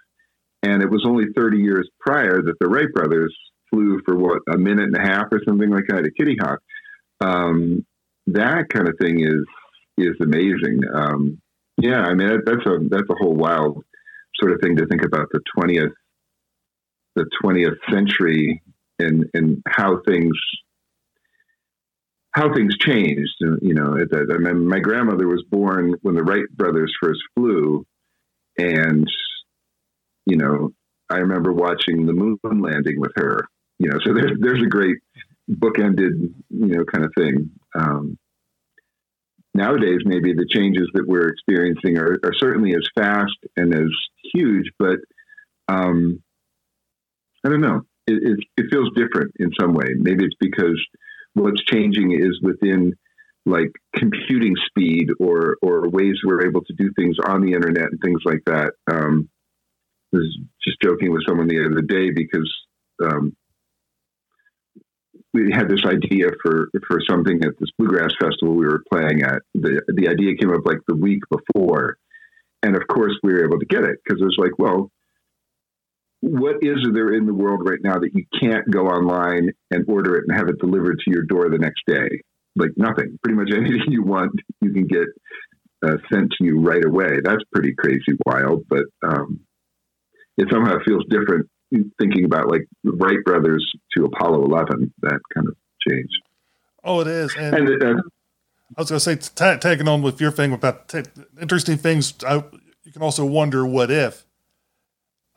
and 0.64 0.82
it 0.82 0.90
was 0.90 1.06
only 1.06 1.26
30 1.36 1.58
years 1.58 1.90
prior 2.00 2.42
that 2.42 2.56
the 2.60 2.68
Wright 2.68 2.92
brothers 2.94 3.36
flew 3.70 4.02
for 4.06 4.16
what, 4.16 4.42
a 4.52 4.58
minute 4.58 4.86
and 4.86 4.98
a 4.98 5.02
half 5.02 5.28
or 5.32 5.42
something 5.48 5.70
like 5.70 5.86
that 5.88 6.06
at 6.06 6.16
Kitty 6.18 6.38
Hawk. 6.42 6.60
Um, 7.22 7.86
that 8.28 8.70
kind 8.70 8.88
of 8.88 8.96
thing 9.00 9.22
is 9.22 9.46
is 10.02 10.16
amazing. 10.22 10.82
Um, 10.93 11.41
yeah, 11.78 12.02
I 12.02 12.14
mean 12.14 12.41
that's 12.45 12.66
a 12.66 12.78
that's 12.89 13.10
a 13.10 13.16
whole 13.16 13.36
wild 13.36 13.84
sort 14.36 14.54
of 14.54 14.62
thing 14.62 14.78
to 14.78 14.86
think 14.88 15.04
about 15.04 15.28
the 15.32 15.41
twentieth 15.56 15.93
the 17.16 17.26
twentieth 17.41 17.76
century 17.89 18.62
and 19.00 19.26
and 19.34 19.64
how 19.68 20.02
things 20.08 20.38
how 22.32 22.54
things 22.54 22.78
changed. 22.78 23.36
You 23.39 23.74
know, 23.74 23.97
I 23.97 24.38
mean, 24.38 24.68
my 24.68 24.80
grandmother 24.80 25.28
was 25.28 25.43
born 25.50 25.95
when 26.02 26.16
the 26.16 26.24
Wright 26.24 26.50
brothers 26.52 26.93
first 27.02 27.22
flew, 27.36 27.86
and 28.58 29.08
you 30.26 30.38
know, 30.38 30.72
I 31.10 31.18
remember 31.18 31.52
watching 31.52 32.06
the 32.06 32.14
moon 32.14 32.38
landing 32.43 33.00
with 33.00 33.12
her. 33.16 33.47
You 33.80 33.89
know, 33.89 34.00
so 34.06 34.14
there's 34.14 34.32
there's 34.39 34.62
a 34.62 34.68
great 34.68 34.97
bookended, 35.50 36.34
you 36.50 36.68
know, 36.68 36.84
kind 36.86 37.06
of 37.06 37.12
thing. 37.18 37.50
Um, 37.74 38.18
nowadays, 39.60 39.99
maybe 40.05 40.34
the 40.34 40.47
changes 40.49 40.89
that 40.93 41.05
we're 41.05 41.28
experiencing 41.28 41.97
are, 41.97 42.18
are 42.24 42.34
certainly 42.34 42.74
as 42.74 42.88
fast 42.95 43.38
and 43.57 43.74
as 43.74 43.89
huge, 44.34 44.72
but 44.80 44.99
um, 45.68 46.24
I 47.45 47.49
don't 47.49 47.62
know. 47.62 47.82
It, 48.07 48.24
it, 48.24 48.39
it 48.55 48.66
feels 48.72 48.89
different 48.95 49.34
in 49.38 49.51
some 49.60 49.74
way. 49.74 49.88
Maybe 49.97 50.24
it's 50.24 50.38
because 50.39 50.82
what's 51.34 51.62
changing 51.66 52.14
is 52.14 52.39
within 52.41 52.93
like 53.45 53.72
computing 53.95 54.55
speed 54.68 55.10
or 55.20 55.57
or 55.62 55.89
ways 55.89 56.16
we're 56.24 56.47
able 56.47 56.62
to 56.62 56.74
do 56.74 56.91
things 56.95 57.18
on 57.26 57.41
the 57.41 57.53
internet 57.53 57.91
and 57.91 57.99
things 58.03 58.22
like 58.26 58.43
that. 58.45 58.72
Um, 58.91 59.30
was 60.12 60.38
just 60.66 60.78
joking 60.82 61.12
with 61.12 61.22
someone 61.28 61.47
the 61.47 61.64
other 61.66 61.82
day 61.82 62.10
because 62.10 62.51
um, 63.03 63.36
we 65.34 65.52
had 65.52 65.70
this 65.70 65.84
idea 65.86 66.28
for 66.42 66.70
for 66.88 67.00
something 67.08 67.44
at 67.44 67.58
this 67.60 67.70
bluegrass 67.78 68.12
festival 68.20 68.56
we 68.56 68.66
were 68.66 68.84
playing 68.92 69.24
at. 69.24 69.42
The 69.54 69.82
the 69.88 70.08
idea 70.08 70.36
came 70.36 70.54
up 70.54 70.66
like 70.66 70.80
the 70.88 70.96
week 70.96 71.22
before, 71.30 71.98
and 72.64 72.76
of 72.76 72.88
course 72.88 73.14
we 73.24 73.34
were 73.34 73.46
able 73.46 73.60
to 73.60 73.66
get 73.66 73.84
it 73.84 74.00
because 74.04 74.22
it 74.22 74.26
was 74.26 74.38
like, 74.38 74.58
well, 74.58 74.92
what 76.22 76.58
is 76.62 76.78
there 76.94 77.14
in 77.14 77.26
the 77.26 77.34
world 77.34 77.62
right 77.64 77.80
now 77.82 78.00
that 78.00 78.14
you 78.14 78.26
can't 78.40 78.70
go 78.70 78.88
online 78.88 79.50
and 79.72 79.86
order 79.88 80.16
it 80.16 80.26
and 80.28 80.38
have 80.38 80.50
it 80.50 80.60
delivered 80.60 81.00
to 81.00 81.12
your 81.12 81.24
door 81.24 81.50
the 81.50 81.58
next 81.58 81.84
day? 81.88 82.22
Like 82.56 82.72
nothing. 82.76 83.18
Pretty 83.24 83.38
much 83.38 83.52
anything 83.56 83.92
you 83.92 84.04
want, 84.04 84.32
you 84.62 84.74
can 84.74 84.88
get 84.88 85.08
uh, 85.86 85.98
sent 86.12 86.32
to 86.32 86.44
you 86.44 86.60
right 86.60 86.84
away. 86.84 87.20
That's 87.24 87.44
pretty 87.54 87.74
crazy 87.78 88.18
wild, 88.26 88.66
but 88.68 88.86
um, 89.04 89.42
it 90.38 90.48
somehow 90.52 90.78
feels 90.86 91.06
different 91.10 91.48
thinking 92.00 92.26
about 92.26 92.50
like 92.50 92.68
the 92.84 92.92
Wright 92.92 93.24
brothers 93.24 93.66
to 93.96 94.06
Apollo 94.06 94.46
11, 94.46 94.94
that 95.02 95.20
kind 95.34 95.48
of 95.48 95.56
change. 95.88 96.10
Oh, 96.84 97.02
it 97.02 97.08
is. 97.08 97.36
And, 97.36 97.56
And, 97.56 97.84
uh, 97.84 98.02
I 98.78 98.82
was 98.82 98.90
going 98.90 99.00
to 99.00 99.24
say, 99.32 99.56
tagging 99.58 99.88
on 99.88 100.02
with 100.02 100.22
your 100.22 100.32
thing 100.32 100.54
about 100.54 100.90
ta 100.90 101.02
interesting 101.42 101.78
things, 101.78 102.14
I, 102.24 102.36
you 102.84 102.92
can 102.92 103.02
also 103.02 103.26
wonder 103.26 103.66
what 103.66 103.90
if. 103.90 104.26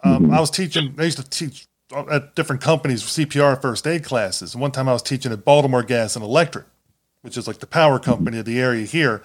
Um, 0.05 0.30
I 0.30 0.41
was 0.41 0.51
teaching, 0.51 0.95
I 0.99 1.05
used 1.05 1.18
to 1.18 1.28
teach 1.28 1.66
at 2.11 2.35
different 2.35 2.62
companies 2.62 3.03
CPR 3.03 3.61
first 3.61 3.87
aid 3.87 4.05
classes. 4.05 4.55
And 4.55 4.61
one 4.61 4.72
time 4.72 4.89
I 4.89 4.93
was 4.93 5.03
teaching 5.03 5.33
at 5.33 5.45
Baltimore 5.45 5.83
Gas 5.83 6.16
and 6.16 6.24
Electric, 6.24 6.66
which 7.22 7.37
is 7.37 7.47
like 7.47 7.59
the 7.59 7.66
power 7.66 7.99
company 7.99 8.39
of 8.39 8.45
the 8.45 8.61
area 8.61 8.85
here. 8.85 9.22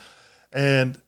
And 0.52 1.02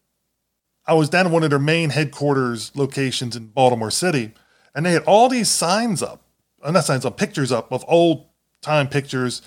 I 0.86 0.93
was 0.93 1.10
down 1.10 1.28
at 1.28 1.32
one 1.32 1.43
of 1.43 1.50
their 1.50 1.60
main 1.60 1.91
headquarters 1.91 2.76
locations 2.76 3.36
in 3.36 3.47
Baltimore 3.47 3.91
City, 3.91 4.34
and 4.80 4.86
they 4.86 4.93
had 4.93 5.03
all 5.03 5.27
these 5.27 5.49
signs 5.49 6.01
up, 6.01 6.21
uh, 6.63 6.71
not 6.71 6.86
signs 6.86 7.05
up, 7.05 7.17
pictures 7.17 7.51
up 7.51 7.69
of 7.73 7.84
old 7.89 8.27
time 8.61 8.88
pictures 8.88 9.41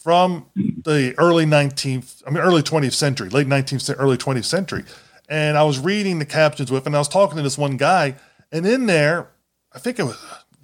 from 0.00 0.46
the 0.56 1.14
early 1.16 1.46
19th, 1.46 2.24
I 2.26 2.30
mean, 2.30 2.42
early 2.42 2.62
20th 2.62 2.94
century, 2.94 3.28
late 3.28 3.46
19th, 3.46 3.82
cen- 3.82 3.94
early 3.98 4.16
20th 4.16 4.46
century. 4.46 4.82
And 5.28 5.56
I 5.56 5.62
was 5.62 5.78
reading 5.78 6.18
the 6.18 6.24
captions 6.24 6.72
with, 6.72 6.86
and 6.86 6.96
I 6.96 6.98
was 6.98 7.06
talking 7.06 7.36
to 7.36 7.42
this 7.44 7.56
one 7.56 7.76
guy, 7.76 8.16
and 8.50 8.66
in 8.66 8.86
there, 8.86 9.28
I 9.72 9.78
think 9.78 10.00
it 10.00 10.02
was 10.02 10.16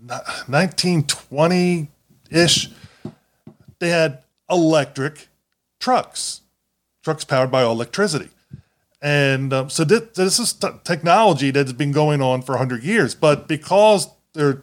1920 0.08 1.88
ish, 2.32 2.70
they 3.78 3.90
had 3.90 4.24
electric 4.50 5.28
trucks, 5.78 6.40
trucks 7.04 7.24
powered 7.24 7.52
by 7.52 7.62
electricity. 7.62 8.30
And 9.04 9.52
um, 9.52 9.68
so 9.68 9.84
this, 9.84 10.00
this 10.14 10.38
is 10.38 10.54
t- 10.54 10.66
technology 10.82 11.50
that's 11.50 11.74
been 11.74 11.92
going 11.92 12.22
on 12.22 12.40
for 12.40 12.52
100 12.52 12.82
years. 12.82 13.14
But 13.14 13.46
because 13.46 14.08
the 14.32 14.62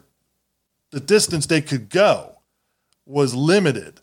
distance 0.92 1.46
they 1.46 1.62
could 1.62 1.90
go 1.90 2.40
was 3.06 3.36
limited, 3.36 4.02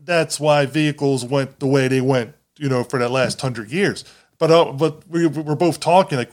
that's 0.00 0.38
why 0.38 0.64
vehicles 0.64 1.24
went 1.24 1.58
the 1.58 1.66
way 1.66 1.88
they 1.88 2.00
went, 2.00 2.36
you 2.56 2.68
know, 2.68 2.84
for 2.84 3.00
that 3.00 3.10
last 3.10 3.42
100 3.42 3.72
years. 3.72 4.04
But 4.38 4.52
uh, 4.52 4.70
but 4.72 5.08
we, 5.08 5.26
we're 5.26 5.56
both 5.56 5.80
talking 5.80 6.18
like 6.18 6.30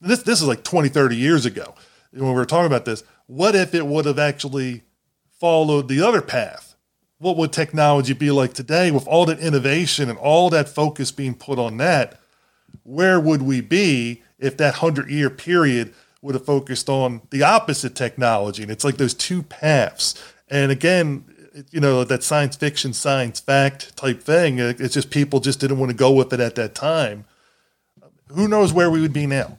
this, 0.00 0.22
this 0.22 0.40
is 0.40 0.46
like 0.46 0.62
20, 0.62 0.88
30 0.88 1.16
years 1.16 1.44
ago 1.44 1.74
when 2.12 2.28
we 2.28 2.34
were 2.34 2.44
talking 2.44 2.66
about 2.66 2.84
this. 2.84 3.02
What 3.26 3.56
if 3.56 3.74
it 3.74 3.86
would 3.86 4.04
have 4.04 4.20
actually 4.20 4.84
followed 5.40 5.88
the 5.88 6.00
other 6.00 6.22
path? 6.22 6.76
What 7.18 7.36
would 7.38 7.52
technology 7.52 8.12
be 8.12 8.30
like 8.30 8.54
today 8.54 8.92
with 8.92 9.08
all 9.08 9.26
that 9.26 9.40
innovation 9.40 10.08
and 10.08 10.18
all 10.18 10.48
that 10.50 10.68
focus 10.68 11.10
being 11.10 11.34
put 11.34 11.58
on 11.58 11.76
that? 11.78 12.19
Where 12.90 13.20
would 13.20 13.42
we 13.42 13.60
be 13.60 14.22
if 14.40 14.56
that 14.56 14.76
hundred 14.76 15.10
year 15.10 15.30
period 15.30 15.94
would 16.22 16.34
have 16.34 16.44
focused 16.44 16.88
on 16.88 17.22
the 17.30 17.44
opposite 17.44 17.94
technology? 17.94 18.64
And 18.64 18.72
it's 18.72 18.84
like 18.84 18.96
those 18.96 19.14
two 19.14 19.44
paths. 19.44 20.20
And 20.48 20.72
again, 20.72 21.24
you 21.70 21.80
know, 21.80 22.02
that 22.02 22.24
science 22.24 22.56
fiction, 22.56 22.92
science 22.92 23.38
fact 23.38 23.96
type 23.96 24.20
thing. 24.20 24.58
It's 24.58 24.94
just 24.94 25.10
people 25.10 25.38
just 25.38 25.60
didn't 25.60 25.78
want 25.78 25.90
to 25.90 25.96
go 25.96 26.10
with 26.10 26.32
it 26.32 26.40
at 26.40 26.56
that 26.56 26.74
time. 26.74 27.26
Who 28.28 28.48
knows 28.48 28.72
where 28.72 28.90
we 28.90 29.00
would 29.00 29.12
be 29.12 29.26
now? 29.26 29.56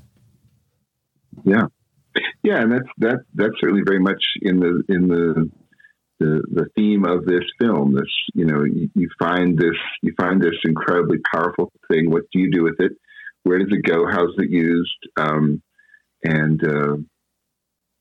Yeah, 1.45 1.67
yeah, 2.43 2.61
and 2.61 2.71
that's 2.73 2.89
that 2.97 3.19
that's 3.33 3.53
certainly 3.61 3.83
very 3.85 3.99
much 3.99 4.21
in 4.41 4.59
the 4.59 4.83
in 4.89 5.07
the 5.07 5.49
the 6.19 6.41
the 6.51 6.65
theme 6.75 7.05
of 7.05 7.25
this 7.25 7.43
film. 7.61 7.95
This 7.95 8.11
you 8.33 8.45
know 8.45 8.65
you, 8.65 8.89
you 8.93 9.09
find 9.17 9.57
this 9.57 9.77
you 10.01 10.13
find 10.19 10.41
this 10.41 10.55
incredibly 10.65 11.19
powerful 11.33 11.71
thing. 11.89 12.09
What 12.11 12.23
do 12.33 12.39
you 12.39 12.51
do 12.51 12.63
with 12.63 12.79
it? 12.79 12.91
Where 13.43 13.59
does 13.59 13.71
it 13.71 13.83
go? 13.83 14.05
How's 14.07 14.35
it 14.37 14.49
used? 14.49 15.07
Um, 15.17 15.61
and 16.23 16.63
uh, 16.65 16.97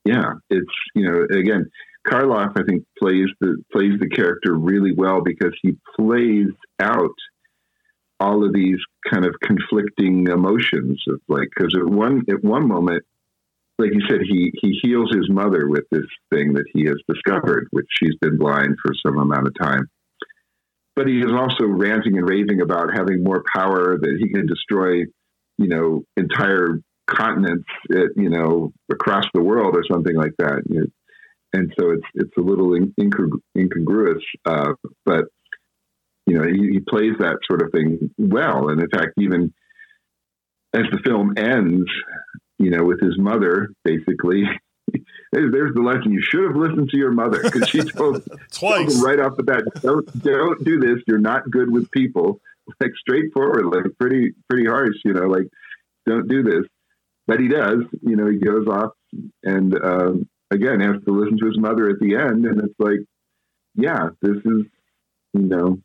yeah, 0.05 0.33
it's 0.49 0.71
you 0.95 1.09
know 1.09 1.23
again, 1.37 1.69
Karloff 2.07 2.51
I 2.55 2.63
think 2.63 2.85
plays 2.99 3.27
the 3.39 3.63
plays 3.71 3.99
the 3.99 4.09
character 4.09 4.53
really 4.53 4.93
well 4.93 5.21
because 5.23 5.53
he 5.61 5.77
plays 5.97 6.47
out 6.79 7.15
all 8.19 8.45
of 8.45 8.53
these 8.53 8.77
kind 9.11 9.25
of 9.25 9.33
conflicting 9.41 10.27
emotions 10.27 11.03
of 11.07 11.19
like 11.27 11.49
because 11.55 11.73
at 11.75 11.85
one 11.85 12.23
at 12.29 12.43
one 12.43 12.67
moment 12.67 13.03
like 13.81 13.93
you 13.93 14.01
said, 14.07 14.21
he 14.21 14.51
he 14.61 14.79
heals 14.81 15.11
his 15.13 15.29
mother 15.29 15.67
with 15.67 15.85
this 15.91 16.05
thing 16.31 16.53
that 16.53 16.65
he 16.73 16.85
has 16.85 16.97
discovered, 17.09 17.67
which 17.71 17.87
she's 17.89 18.15
been 18.21 18.37
blind 18.37 18.77
for 18.81 18.93
some 19.05 19.17
amount 19.17 19.47
of 19.47 19.53
time. 19.59 19.89
But 20.95 21.07
he 21.07 21.19
is 21.19 21.31
also 21.31 21.65
ranting 21.65 22.17
and 22.17 22.29
raving 22.29 22.61
about 22.61 22.93
having 22.93 23.23
more 23.23 23.43
power 23.55 23.97
that 23.97 24.17
he 24.19 24.29
can 24.29 24.45
destroy, 24.45 25.05
you 25.61 25.67
know, 25.67 26.03
entire 26.17 26.81
continents, 27.07 27.67
uh, 27.93 28.07
you 28.15 28.29
know, 28.29 28.73
across 28.91 29.25
the 29.33 29.41
world 29.41 29.75
or 29.75 29.83
something 29.89 30.15
like 30.15 30.33
that. 30.39 30.63
You 30.69 30.79
know, 30.81 30.85
and 31.53 31.73
so 31.79 31.91
it's 31.91 32.07
it's 32.15 32.37
a 32.37 32.41
little 32.41 32.71
incongru- 32.71 33.41
incongruous, 33.55 34.23
uh, 34.45 34.73
but 35.05 35.25
you 36.25 36.37
know, 36.37 36.47
he, 36.47 36.73
he 36.73 36.79
plays 36.79 37.13
that 37.19 37.37
sort 37.49 37.61
of 37.61 37.71
thing 37.71 38.11
well. 38.17 38.69
And 38.69 38.81
in 38.81 38.89
fact, 38.89 39.13
even 39.19 39.53
as 40.73 40.83
the 40.91 40.99
film 41.03 41.33
ends, 41.37 41.89
you 42.57 42.69
know, 42.69 42.83
with 42.83 43.01
his 43.01 43.17
mother, 43.17 43.69
basically. 43.83 44.43
There's, 45.33 45.73
the 45.73 45.81
lesson. 45.81 46.11
You 46.11 46.21
should 46.21 46.43
have 46.43 46.55
listened 46.57 46.89
to 46.89 46.97
your 46.97 47.11
mother 47.11 47.41
because 47.41 47.69
she 47.69 47.81
told, 47.97 48.27
told 48.51 48.89
him 48.89 49.01
right 49.01 49.19
off 49.19 49.37
the 49.37 49.43
bat, 49.43 49.63
"Don't 49.81 50.21
don't 50.21 50.61
do 50.65 50.79
this. 50.79 51.01
You're 51.07 51.19
not 51.19 51.49
good 51.49 51.71
with 51.71 51.89
people." 51.91 52.41
Like 52.81 52.91
straightforward, 52.99 53.65
like 53.65 53.85
pretty 53.99 54.31
pretty 54.49 54.67
harsh. 54.67 54.95
You 55.05 55.13
know, 55.13 55.27
like 55.27 55.47
don't 56.05 56.27
do 56.27 56.43
this. 56.43 56.63
But 57.27 57.39
he 57.39 57.47
does. 57.47 57.83
You 58.01 58.15
know, 58.15 58.27
he 58.27 58.37
goes 58.37 58.67
off 58.67 58.91
and 59.43 59.73
um, 59.83 60.27
again 60.51 60.79
has 60.79 61.03
to 61.05 61.11
listen 61.11 61.37
to 61.39 61.47
his 61.47 61.59
mother 61.59 61.89
at 61.89 61.99
the 61.99 62.15
end, 62.15 62.45
and 62.45 62.61
it's 62.61 62.79
like, 62.79 62.99
yeah, 63.75 64.09
this 64.21 64.37
is, 64.37 64.65
you 65.33 65.41
know, 65.41 65.77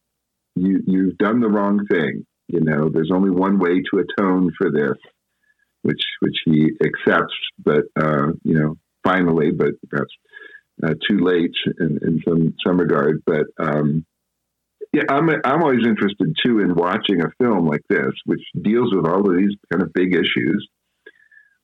you 0.55 0.83
you've 0.87 1.19
done 1.19 1.41
the 1.41 1.49
wrong 1.49 1.87
thing. 1.91 2.25
You 2.49 2.61
know, 2.61 2.89
there's 2.89 3.11
only 3.13 3.31
one 3.31 3.59
way 3.59 3.83
to 3.91 3.99
atone 3.99 4.53
for 4.57 4.71
this 4.71 4.97
which 5.87 6.03
which 6.19 6.37
he 6.45 6.71
accepts, 6.85 7.35
but 7.65 7.85
uh, 7.97 8.33
you 8.43 8.59
know, 8.59 8.77
finally, 9.05 9.53
but 9.53 9.71
perhaps 9.89 10.13
uh, 10.83 10.95
too 11.09 11.19
late 11.19 11.55
in, 11.79 11.99
in 12.03 12.21
some 12.27 12.55
some 12.67 12.79
regard. 12.79 13.23
But 13.25 13.47
um, 13.59 14.05
yeah, 14.97 15.03
I'm 15.11 15.29
I'm 15.45 15.63
always 15.63 15.87
interested 15.87 16.35
too 16.43 16.61
in 16.61 16.75
watching 16.75 17.21
a 17.21 17.31
film 17.39 17.67
like 17.67 17.83
this, 17.91 18.13
which 18.25 18.41
deals 18.63 18.95
with 18.95 19.07
all 19.07 19.29
of 19.29 19.37
these 19.37 19.55
kind 19.71 19.83
of 19.83 19.93
big 19.93 20.15
issues, 20.15 20.67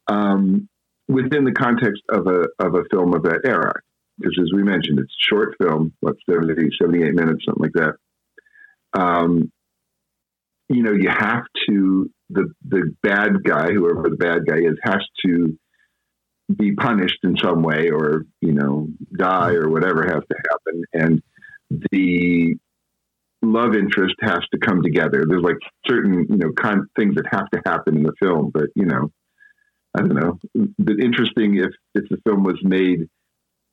um, 0.07 0.68
within 1.09 1.45
the 1.45 1.53
context 1.53 2.03
of 2.11 2.26
a 2.26 2.45
of 2.59 2.74
a 2.74 2.85
film 2.91 3.14
of 3.14 3.22
that 3.22 3.41
era. 3.47 3.72
Because 4.18 4.39
as 4.39 4.51
we 4.55 4.62
mentioned, 4.62 4.99
it's 4.99 5.14
a 5.14 5.35
short 5.35 5.57
film, 5.62 5.95
what 6.01 6.16
70, 6.30 6.68
78 6.78 7.14
minutes, 7.14 7.45
something 7.47 7.62
like 7.62 7.72
that. 7.72 7.95
Um, 9.01 9.51
you 10.68 10.83
know, 10.83 10.93
you 10.93 11.09
have 11.09 11.45
to 11.68 12.11
the 12.28 12.53
the 12.68 12.95
bad 13.03 13.43
guy, 13.45 13.72
whoever 13.72 14.11
the 14.11 14.16
bad 14.16 14.45
guy 14.47 14.59
is, 14.59 14.76
has 14.85 15.01
to 15.24 15.59
be 16.55 16.74
punished 16.74 17.20
in 17.22 17.39
some 17.39 17.62
way, 17.62 17.89
or 17.89 18.26
you 18.43 18.53
know, 18.53 18.89
die, 19.16 19.55
or 19.55 19.70
whatever 19.70 20.03
has 20.03 20.22
to 20.30 20.37
happen, 20.51 20.85
and 20.93 21.22
the 21.91 22.59
love 23.43 23.74
interest 23.74 24.14
has 24.20 24.40
to 24.53 24.59
come 24.59 24.82
together. 24.82 25.24
There's 25.26 25.43
like 25.43 25.59
certain 25.86 26.26
you 26.28 26.36
know 26.36 26.53
kind 26.53 26.82
things 26.97 27.16
that 27.16 27.26
have 27.30 27.51
to 27.51 27.61
happen 27.66 27.97
in 27.97 28.03
the 28.03 28.14
film, 28.20 28.51
but 28.53 28.66
you 28.74 28.86
know, 28.86 29.11
I 29.97 30.01
don't 30.01 30.14
know. 30.14 30.38
But 30.78 31.01
interesting 31.01 31.57
if 31.57 31.70
if 31.95 32.09
the 32.09 32.18
film 32.26 32.45
was 32.45 32.59
made 32.62 33.09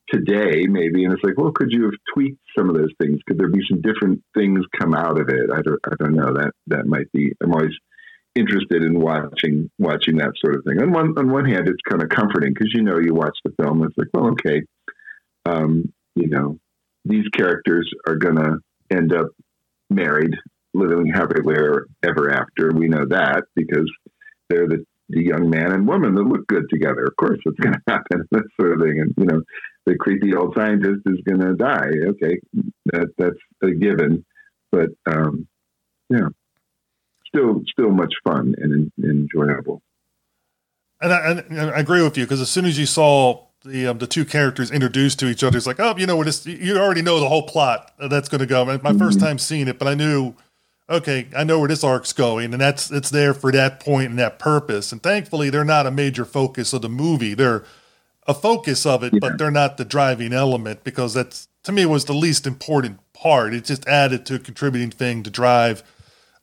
today, 0.09 0.65
maybe, 0.67 1.05
and 1.05 1.13
it's 1.13 1.23
like, 1.23 1.37
well, 1.37 1.51
could 1.51 1.71
you 1.71 1.83
have 1.83 1.93
tweaked 2.13 2.41
some 2.57 2.69
of 2.69 2.75
those 2.75 2.91
things? 2.99 3.19
Could 3.27 3.37
there 3.37 3.49
be 3.49 3.61
some 3.69 3.81
different 3.81 4.23
things 4.35 4.59
come 4.79 4.95
out 4.95 5.19
of 5.19 5.29
it? 5.29 5.51
I 5.53 5.61
don't, 5.61 5.79
I 5.85 5.95
don't 5.99 6.15
know. 6.15 6.33
That 6.33 6.51
that 6.67 6.85
might 6.85 7.11
be. 7.11 7.33
I'm 7.41 7.53
always 7.53 7.75
interested 8.35 8.83
in 8.83 8.99
watching 8.99 9.69
watching 9.77 10.17
that 10.17 10.33
sort 10.43 10.55
of 10.55 10.63
thing. 10.63 10.81
On 10.81 10.91
one 10.91 11.13
on 11.17 11.31
one 11.31 11.45
hand, 11.45 11.67
it's 11.67 11.81
kind 11.87 12.01
of 12.01 12.09
comforting 12.09 12.53
because 12.53 12.71
you 12.73 12.83
know 12.83 12.99
you 12.99 13.13
watch 13.13 13.37
the 13.43 13.53
film, 13.61 13.83
it's 13.83 13.97
like, 13.97 14.07
well, 14.13 14.31
okay, 14.31 14.63
um, 15.45 15.93
you 16.15 16.27
know, 16.27 16.57
these 17.05 17.27
characters 17.29 17.89
are 18.07 18.15
gonna 18.15 18.57
end 18.91 19.13
up 19.13 19.27
married, 19.89 20.35
living 20.73 21.07
happily 21.07 21.55
ever 22.03 22.31
after. 22.31 22.71
We 22.71 22.87
know 22.87 23.05
that 23.09 23.43
because 23.55 23.89
they're 24.49 24.67
the 24.67 24.85
the 25.09 25.23
young 25.23 25.49
man 25.49 25.71
and 25.71 25.87
woman 25.87 26.13
that 26.15 26.23
look 26.23 26.45
good 26.47 26.69
together. 26.69 27.03
Of 27.03 27.15
course, 27.15 27.39
it's 27.43 27.59
going 27.59 27.73
to 27.73 27.81
happen. 27.87 28.27
That 28.31 28.43
sort 28.59 28.73
of 28.73 28.81
thing, 28.81 28.99
and 28.99 29.13
you 29.17 29.25
know, 29.25 29.41
the 29.85 29.95
creepy 29.95 30.35
old 30.35 30.55
scientist 30.55 31.01
is 31.05 31.19
going 31.27 31.41
to 31.41 31.55
die. 31.55 31.89
Okay, 32.09 32.39
that 32.85 33.09
that's 33.17 33.39
a 33.63 33.71
given. 33.71 34.25
But 34.71 34.89
um, 35.07 35.47
yeah, 36.09 36.29
still 37.27 37.61
still 37.71 37.91
much 37.91 38.13
fun 38.23 38.55
and, 38.57 38.91
and 38.97 39.27
enjoyable. 39.33 39.81
And 41.01 41.13
I, 41.13 41.31
and 41.31 41.71
I 41.71 41.79
agree 41.79 42.03
with 42.03 42.17
you 42.17 42.25
because 42.25 42.41
as 42.41 42.49
soon 42.49 42.65
as 42.65 42.77
you 42.77 42.85
saw 42.85 43.45
the 43.63 43.87
um, 43.87 43.97
the 43.97 44.07
two 44.07 44.25
characters 44.25 44.71
introduced 44.71 45.19
to 45.19 45.27
each 45.27 45.43
other. 45.43 45.57
It's 45.57 45.67
like, 45.67 45.79
oh, 45.79 45.95
you 45.97 46.05
know, 46.05 46.17
we're 46.17 46.25
just 46.25 46.45
you 46.45 46.77
already 46.77 47.01
know 47.01 47.19
the 47.19 47.27
whole 47.27 47.43
plot 47.43 47.93
that's 47.97 48.29
going 48.29 48.39
to 48.39 48.47
go. 48.47 48.65
My, 48.65 48.77
mm-hmm. 48.77 48.97
first 48.97 49.19
time 49.19 49.37
seeing 49.37 49.67
it, 49.67 49.77
but 49.77 49.87
I 49.87 49.95
knew, 49.95 50.33
okay, 50.89 51.27
I 51.35 51.43
know 51.43 51.59
where 51.59 51.67
this 51.67 51.83
arc's 51.83 52.13
going, 52.13 52.53
and 52.53 52.61
that's 52.61 52.91
it's 52.91 53.09
there 53.09 53.33
for 53.33 53.51
that 53.51 53.79
point 53.79 54.11
and 54.11 54.19
that 54.19 54.39
purpose. 54.39 54.91
And 54.91 55.03
thankfully, 55.03 55.49
they're 55.49 55.65
not 55.65 55.85
a 55.85 55.91
major 55.91 56.25
focus 56.25 56.73
of 56.73 56.81
the 56.81 56.89
movie. 56.89 57.33
They're 57.33 57.65
a 58.27 58.33
focus 58.33 58.85
of 58.85 59.03
it, 59.03 59.13
yeah. 59.13 59.19
but 59.21 59.37
they're 59.37 59.51
not 59.51 59.77
the 59.77 59.85
driving 59.85 60.33
element 60.33 60.83
because 60.83 61.13
that's 61.13 61.47
to 61.63 61.71
me 61.71 61.85
was 61.85 62.05
the 62.05 62.13
least 62.13 62.47
important 62.47 62.99
part. 63.13 63.53
It 63.53 63.65
just 63.65 63.87
added 63.87 64.25
to 64.27 64.35
a 64.35 64.39
contributing 64.39 64.91
thing 64.91 65.23
to 65.23 65.29
drive 65.29 65.83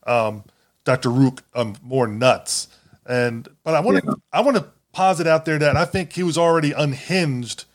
um, 0.06 0.44
Dr. 0.84 1.10
Rukh 1.10 1.42
um, 1.54 1.76
more 1.82 2.06
nuts. 2.06 2.68
And 3.06 3.48
but 3.62 3.74
I 3.74 3.80
want 3.80 3.98
to 3.98 4.04
yeah. 4.06 4.14
I 4.32 4.40
want 4.40 4.56
to 4.56 4.66
posit 4.96 5.26
out 5.26 5.44
there 5.44 5.58
that 5.58 5.76
I 5.76 5.84
think 5.84 6.14
he 6.14 6.22
was 6.22 6.38
already 6.38 6.72
unhinged 6.72 7.66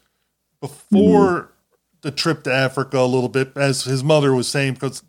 before 0.59 1.29
mm-hmm. 1.29 1.49
the 2.01 2.09
trip 2.09 2.43
to 2.43 2.51
Africa 2.51 2.97
a 2.97 3.05
little 3.05 3.29
bit, 3.29 3.51
as 3.55 3.83
his 3.83 4.03
mother 4.03 4.33
was 4.33 4.47
saying, 4.47 4.73
because 4.73 5.03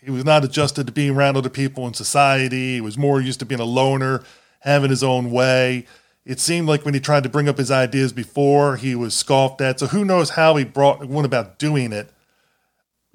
he 0.00 0.12
was 0.12 0.24
not 0.24 0.44
adjusted 0.44 0.86
to 0.86 0.92
being 0.92 1.16
around 1.16 1.36
other 1.36 1.50
people 1.50 1.84
in 1.88 1.94
society. 1.94 2.74
He 2.74 2.80
was 2.80 2.96
more 2.96 3.20
used 3.20 3.40
to 3.40 3.44
being 3.44 3.60
a 3.60 3.64
loner, 3.64 4.22
having 4.60 4.90
his 4.90 5.02
own 5.02 5.32
way. 5.32 5.84
It 6.24 6.38
seemed 6.38 6.68
like 6.68 6.84
when 6.84 6.94
he 6.94 7.00
tried 7.00 7.24
to 7.24 7.28
bring 7.28 7.48
up 7.48 7.58
his 7.58 7.72
ideas 7.72 8.12
before, 8.12 8.76
he 8.76 8.94
was 8.94 9.12
scoffed 9.12 9.60
at. 9.60 9.80
So 9.80 9.88
who 9.88 10.04
knows 10.04 10.30
how 10.30 10.54
he 10.54 10.64
brought 10.64 11.04
went 11.04 11.26
about 11.26 11.58
doing 11.58 11.92
it. 11.92 12.08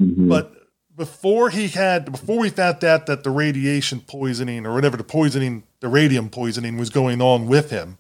Mm-hmm. 0.01 0.28
But 0.28 0.53
before 0.97 1.49
he 1.49 1.69
had 1.69 2.11
before 2.11 2.39
we 2.39 2.49
found 2.49 2.84
out 2.84 3.05
that 3.05 3.23
the 3.23 3.30
radiation 3.30 4.01
poisoning 4.01 4.65
or 4.65 4.73
whatever 4.73 4.97
the 4.97 5.03
poisoning 5.05 5.63
the 5.80 5.88
radium 5.88 6.30
poisoning 6.30 6.78
was 6.78 6.89
going 6.89 7.21
on 7.21 7.47
with 7.47 7.69
him 7.69 7.97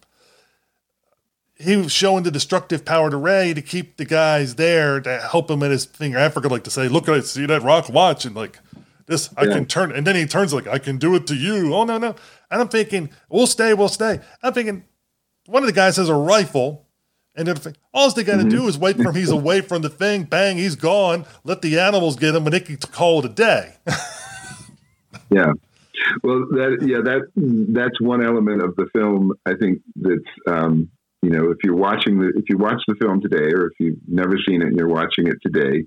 he 1.59 1.75
was 1.75 1.91
showing 1.91 2.23
the 2.23 2.31
destructive 2.31 2.85
power 2.85 3.09
to 3.09 3.17
Ray 3.17 3.53
to 3.53 3.61
keep 3.61 3.97
the 3.97 4.05
guys 4.05 4.55
there 4.55 4.99
to 4.99 5.17
help 5.19 5.49
him 5.49 5.63
in 5.63 5.71
his 5.71 5.85
thing. 5.85 6.15
Africa 6.15 6.47
like 6.47 6.63
to 6.65 6.71
say, 6.71 6.87
"Look, 6.87 7.09
I 7.09 7.19
see 7.21 7.45
that 7.45 7.63
rock 7.63 7.89
watch," 7.89 8.25
and 8.25 8.35
like 8.35 8.59
this, 9.07 9.29
I 9.37 9.45
can 9.45 9.65
turn. 9.65 9.91
And 9.91 10.05
then 10.05 10.15
he 10.15 10.25
turns 10.25 10.53
like, 10.53 10.67
"I 10.67 10.77
can 10.77 10.97
do 10.97 11.15
it 11.15 11.25
to 11.27 11.35
you." 11.35 11.73
Oh 11.73 11.83
no, 11.83 11.97
no! 11.97 12.15
And 12.51 12.61
I'm 12.61 12.67
thinking, 12.67 13.09
"We'll 13.29 13.47
stay, 13.47 13.73
we'll 13.73 13.89
stay." 13.89 14.19
I'm 14.43 14.53
thinking, 14.53 14.83
one 15.47 15.63
of 15.63 15.67
the 15.67 15.73
guys 15.73 15.97
has 15.97 16.09
a 16.09 16.15
rifle, 16.15 16.85
and 17.35 17.47
then 17.47 17.73
all 17.93 18.11
they 18.11 18.23
got 18.23 18.33
to 18.33 18.39
mm-hmm. 18.39 18.49
do 18.49 18.67
is 18.67 18.77
wait 18.77 18.97
for 18.97 19.09
him. 19.09 19.15
He's 19.15 19.31
away 19.41 19.61
from 19.61 19.81
the 19.81 19.89
thing. 19.89 20.23
Bang, 20.23 20.57
he's 20.57 20.75
gone. 20.75 21.25
Let 21.43 21.61
the 21.61 21.79
animals 21.79 22.17
get 22.17 22.35
him, 22.35 22.45
and 22.45 22.53
they 22.53 22.59
can 22.59 22.77
call 22.77 23.19
it 23.19 23.25
a 23.25 23.29
day. 23.29 23.75
yeah. 25.31 25.53
Well, 26.23 26.45
that 26.51 26.77
yeah, 26.81 27.01
that 27.01 27.21
that's 27.73 27.99
one 27.99 28.23
element 28.23 28.61
of 28.61 28.75
the 28.75 28.87
film. 28.93 29.33
I 29.45 29.55
think 29.55 29.81
that's 29.95 30.21
um, 30.47 30.89
you 31.27 31.33
know, 31.33 31.51
if 31.51 31.57
you're 31.61 31.75
watching 31.75 32.19
the 32.19 32.29
if 32.37 32.45
you 32.47 32.57
watch 32.57 32.81
the 32.87 32.95
film 33.01 33.19
today, 33.19 33.51
or 33.53 33.67
if 33.67 33.73
you've 33.81 33.97
never 34.07 34.37
seen 34.47 34.61
it 34.61 34.69
and 34.69 34.77
you're 34.77 34.87
watching 34.87 35.27
it 35.27 35.35
today, 35.45 35.85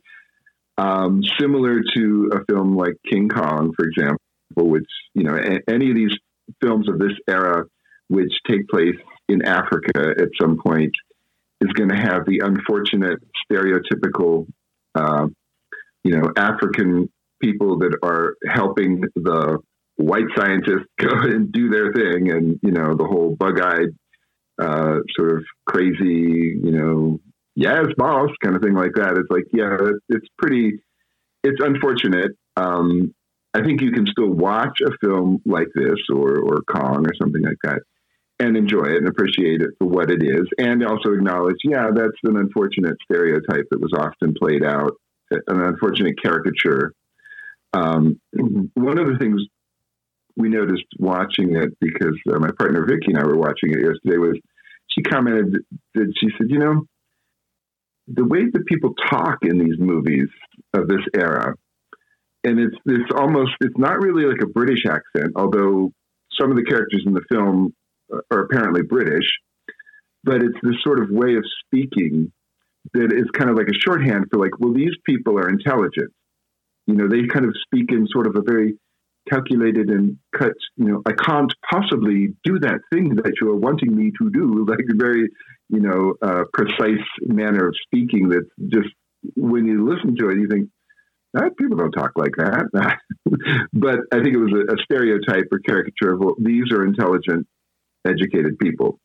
um, 0.77 1.23
similar 1.41 1.81
to 1.97 2.31
a 2.35 2.45
film 2.45 2.77
like 2.77 2.93
King 3.11 3.31
Kong, 3.31 3.73
for 3.75 3.87
example, 3.87 4.19
which 4.55 4.91
you 5.15 5.25
know 5.25 5.35
a- 5.35 5.63
any 5.67 5.89
of 5.89 5.97
these 5.97 6.13
films 6.61 6.91
of 6.91 6.99
this 6.99 7.15
era, 7.27 7.65
which 8.09 8.31
take 8.47 8.69
place 8.69 8.97
in 9.31 9.43
Africa 9.47 10.15
at 10.19 10.29
some 10.39 10.59
point, 10.63 10.93
is 11.63 11.73
going 11.73 11.89
to 11.89 11.97
have 11.97 12.27
the 12.27 12.43
unfortunate 12.45 13.21
stereotypical, 13.51 14.47
uh, 14.95 15.27
you 16.05 16.19
know, 16.19 16.31
African 16.37 17.11
people 17.41 17.79
that 17.79 17.97
are 18.03 18.35
helping 18.47 19.05
the 19.17 19.57
white 19.97 20.29
scientists 20.37 20.85
go 20.99 21.15
and 21.15 21.51
do 21.51 21.71
their 21.71 21.95
thing, 21.95 22.31
and 22.31 22.61
you 22.63 22.73
know 22.73 22.95
the 22.95 23.07
whole 23.07 23.35
bug-eyed 23.37 23.97
uh, 24.61 24.99
sort 25.17 25.39
of 25.39 25.45
crazy, 25.67 26.59
you 26.63 26.71
know, 26.71 27.21
yes, 27.55 27.87
boss 27.97 28.31
kind 28.43 28.57
of 28.57 28.63
thing 28.63 28.75
like 28.75 28.93
that. 28.95 29.17
It's 29.17 29.31
like, 29.31 29.47
yeah, 29.53 29.77
it's 30.09 30.27
pretty, 30.39 30.81
it's 31.43 31.61
unfortunate. 31.61 32.33
Um, 32.57 33.15
I 33.55 33.63
think 33.63 33.81
you 33.81 33.91
can 33.91 34.07
still 34.07 34.29
watch 34.29 34.81
a 34.87 34.91
film 35.01 35.41
like 35.45 35.69
this 35.75 35.99
or, 36.13 36.39
or 36.39 36.63
Kong 36.63 37.07
or 37.07 37.15
something 37.21 37.43
like 37.43 37.57
that 37.65 37.81
and 38.39 38.57
enjoy 38.57 38.85
it 38.85 38.97
and 38.97 39.09
appreciate 39.09 39.61
it 39.61 39.71
for 39.79 39.87
what 39.87 40.11
it 40.11 40.23
is 40.23 40.47
and 40.59 40.85
also 40.85 41.13
acknowledge, 41.13 41.57
yeah, 41.65 41.89
that's 41.95 42.17
an 42.25 42.37
unfortunate 42.37 42.97
stereotype 43.05 43.67
that 43.71 43.81
was 43.81 43.93
often 43.97 44.35
played 44.41 44.65
out, 44.65 44.93
an 45.31 45.61
unfortunate 45.61 46.15
caricature. 46.23 46.93
Um, 47.73 48.21
one 48.75 48.99
of 48.99 49.07
the 49.07 49.19
things 49.19 49.43
we 50.37 50.49
noticed 50.49 50.85
watching 50.99 51.55
it 51.57 51.71
because 51.81 52.19
uh, 52.33 52.39
my 52.39 52.51
partner 52.59 52.85
Vicky 52.87 53.13
and 53.13 53.19
I 53.19 53.25
were 53.25 53.37
watching 53.37 53.71
it 53.71 53.81
yesterday 53.81 54.17
was 54.17 54.39
she 54.93 55.03
commented 55.03 55.57
that 55.95 56.13
she 56.19 56.29
said, 56.37 56.49
you 56.51 56.59
know, 56.59 56.85
the 58.09 58.25
way 58.25 58.45
that 58.53 58.67
people 58.67 58.95
talk 59.09 59.39
in 59.43 59.59
these 59.59 59.79
movies 59.79 60.29
of 60.75 60.89
this 60.89 61.03
era, 61.15 61.55
and 62.45 62.59
it's 62.59 62.77
it's 62.87 63.11
almost 63.15 63.53
it's 63.61 63.79
not 63.79 64.01
really 64.01 64.25
like 64.25 64.43
a 64.43 64.47
British 64.47 64.85
accent, 64.87 65.33
although 65.37 65.93
some 66.41 66.51
of 66.51 66.57
the 66.57 66.65
characters 66.65 67.03
in 67.07 67.13
the 67.13 67.23
film 67.31 67.75
are 68.31 68.41
apparently 68.41 68.83
British, 68.83 69.27
but 70.25 70.43
it's 70.43 70.59
this 70.63 70.77
sort 70.83 71.01
of 71.01 71.11
way 71.11 71.37
of 71.37 71.45
speaking 71.65 72.33
that 72.95 73.13
is 73.13 73.27
kind 73.33 73.51
of 73.51 73.57
like 73.57 73.69
a 73.69 73.79
shorthand 73.79 74.25
for 74.31 74.41
like, 74.41 74.59
well, 74.59 74.73
these 74.73 74.95
people 75.05 75.39
are 75.39 75.49
intelligent. 75.49 76.11
You 76.87 76.95
know, 76.95 77.09
they 77.09 77.27
kind 77.27 77.45
of 77.45 77.55
speak 77.63 77.93
in 77.93 78.07
sort 78.09 78.27
of 78.27 78.35
a 78.37 78.43
very 78.43 78.75
calculated 79.31 79.89
and 79.89 80.19
cut, 80.37 80.53
you 80.77 80.87
know, 80.87 81.03
I 81.07 81.13
can't 81.13 81.53
possibly 81.71 82.35
do 82.45 82.59
that 82.61 82.81
thing 82.93 83.15
that 83.17 83.33
you 83.41 83.51
are 83.51 83.57
wanting 83.57 83.95
me 83.95 84.13
to 84.21 84.31
do, 84.31 84.65
like 84.69 84.85
very, 84.95 85.29
you 85.69 85.81
know, 85.81 86.15
uh, 86.23 86.45
precise 86.53 87.05
manner 87.23 87.69
of 87.69 87.75
speaking 87.87 88.31
that 88.31 88.47
just, 88.69 88.89
when 89.37 89.67
you 89.67 89.89
listen 89.89 90.17
to 90.17 90.31
it, 90.31 90.39
you 90.39 90.49
think, 90.49 90.69
that 91.33 91.57
people 91.57 91.77
don't 91.77 91.93
talk 91.93 92.11
like 92.17 92.35
that. 92.39 92.65
but 93.73 94.01
I 94.13 94.17
think 94.17 94.35
it 94.35 94.39
was 94.39 94.53
a, 94.53 94.75
a 94.75 94.77
stereotype 94.83 95.47
or 95.53 95.61
caricature 95.61 96.15
of, 96.15 96.21
well, 96.21 96.35
these 96.39 96.73
are 96.73 96.85
intelligent, 96.85 97.47
educated 98.05 98.59
people 98.59 98.99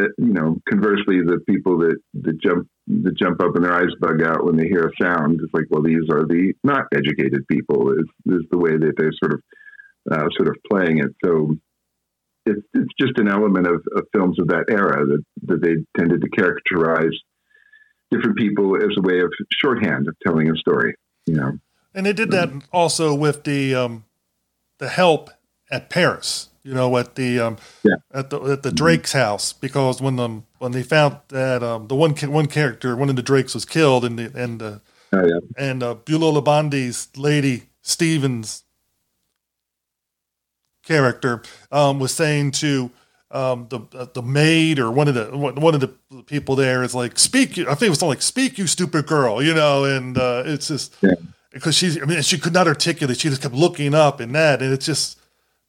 that 0.00 0.12
you 0.18 0.32
know 0.32 0.56
conversely 0.68 1.20
the 1.22 1.40
people 1.48 1.78
that 1.78 1.96
that 2.14 2.40
jump 2.40 2.66
that 2.86 3.16
jump 3.16 3.42
up 3.42 3.54
and 3.54 3.64
their 3.64 3.72
eyes 3.72 3.94
bug 4.00 4.22
out 4.22 4.44
when 4.44 4.56
they 4.56 4.66
hear 4.66 4.86
a 4.86 5.04
sound 5.04 5.40
it's 5.42 5.54
like 5.54 5.66
well 5.70 5.82
these 5.82 6.08
are 6.10 6.26
the 6.26 6.52
not 6.64 6.84
educated 6.94 7.46
people 7.48 7.92
is 7.92 8.06
is 8.26 8.42
the 8.50 8.58
way 8.58 8.76
that 8.76 8.92
they're 8.96 9.12
sort 9.22 9.34
of 9.34 9.40
uh, 10.10 10.28
sort 10.36 10.48
of 10.48 10.56
playing 10.70 10.98
it. 10.98 11.14
So 11.24 11.56
it's 12.46 12.62
it's 12.74 12.92
just 12.98 13.18
an 13.18 13.28
element 13.28 13.66
of, 13.66 13.82
of 13.94 14.06
films 14.14 14.38
of 14.40 14.48
that 14.48 14.64
era 14.70 15.04
that 15.06 15.22
that 15.42 15.62
they 15.62 15.76
tended 15.96 16.22
to 16.22 16.28
characterize 16.30 17.16
different 18.10 18.38
people 18.38 18.76
as 18.76 18.90
a 18.96 19.02
way 19.02 19.20
of 19.20 19.30
shorthand 19.52 20.08
of 20.08 20.16
telling 20.26 20.50
a 20.50 20.56
story 20.56 20.94
you 21.26 21.34
know? 21.34 21.58
And 21.94 22.06
they 22.06 22.12
did 22.12 22.30
that 22.30 22.50
also 22.72 23.14
with 23.14 23.44
the 23.44 23.74
um 23.74 24.04
the 24.78 24.88
help 24.88 25.30
at 25.70 25.90
paris 25.90 26.50
you 26.62 26.74
know, 26.74 26.96
at 26.98 27.14
the 27.14 27.40
um, 27.40 27.56
yeah. 27.82 27.96
at 28.12 28.30
the 28.30 28.40
at 28.40 28.62
the 28.62 28.70
Drake's 28.70 29.12
house 29.12 29.52
because 29.52 30.02
when 30.02 30.16
the 30.16 30.42
when 30.58 30.72
they 30.72 30.82
found 30.82 31.16
that 31.28 31.62
um, 31.62 31.88
the 31.88 31.94
one 31.94 32.14
one 32.14 32.46
character 32.46 32.94
one 32.94 33.08
of 33.08 33.16
the 33.16 33.22
Drakes 33.22 33.54
was 33.54 33.64
killed 33.64 34.04
and 34.04 34.18
the 34.18 34.30
and 34.40 34.62
uh, 34.62 34.78
oh, 35.12 35.26
yeah. 35.26 35.40
and 35.56 35.82
uh, 35.82 35.94
Beulah 35.94 36.42
Bondi's 36.42 37.08
lady 37.16 37.64
Stevens 37.82 38.64
character 40.84 41.42
um, 41.72 41.98
was 41.98 42.12
saying 42.12 42.50
to 42.52 42.90
um, 43.30 43.66
the 43.70 43.80
uh, 43.94 44.06
the 44.12 44.22
maid 44.22 44.78
or 44.78 44.90
one 44.90 45.08
of 45.08 45.14
the 45.14 45.24
one 45.34 45.74
of 45.74 45.80
the 45.80 45.88
people 46.26 46.56
there 46.56 46.82
is 46.82 46.94
like 46.94 47.18
speak 47.18 47.56
I 47.56 47.74
think 47.74 47.82
it 47.82 47.88
was 47.90 48.00
something 48.00 48.10
like 48.10 48.22
speak 48.22 48.58
you 48.58 48.66
stupid 48.66 49.06
girl 49.06 49.42
you 49.42 49.54
know 49.54 49.84
and 49.84 50.18
uh, 50.18 50.42
it's 50.44 50.68
just 50.68 50.94
yeah. 51.00 51.14
because 51.52 51.74
she's 51.74 52.00
I 52.00 52.04
mean 52.04 52.20
she 52.20 52.38
could 52.38 52.52
not 52.52 52.68
articulate 52.68 53.18
she 53.18 53.30
just 53.30 53.40
kept 53.40 53.54
looking 53.54 53.94
up 53.94 54.20
and 54.20 54.34
that 54.34 54.60
and 54.60 54.74
it's 54.74 54.84
just 54.84 55.19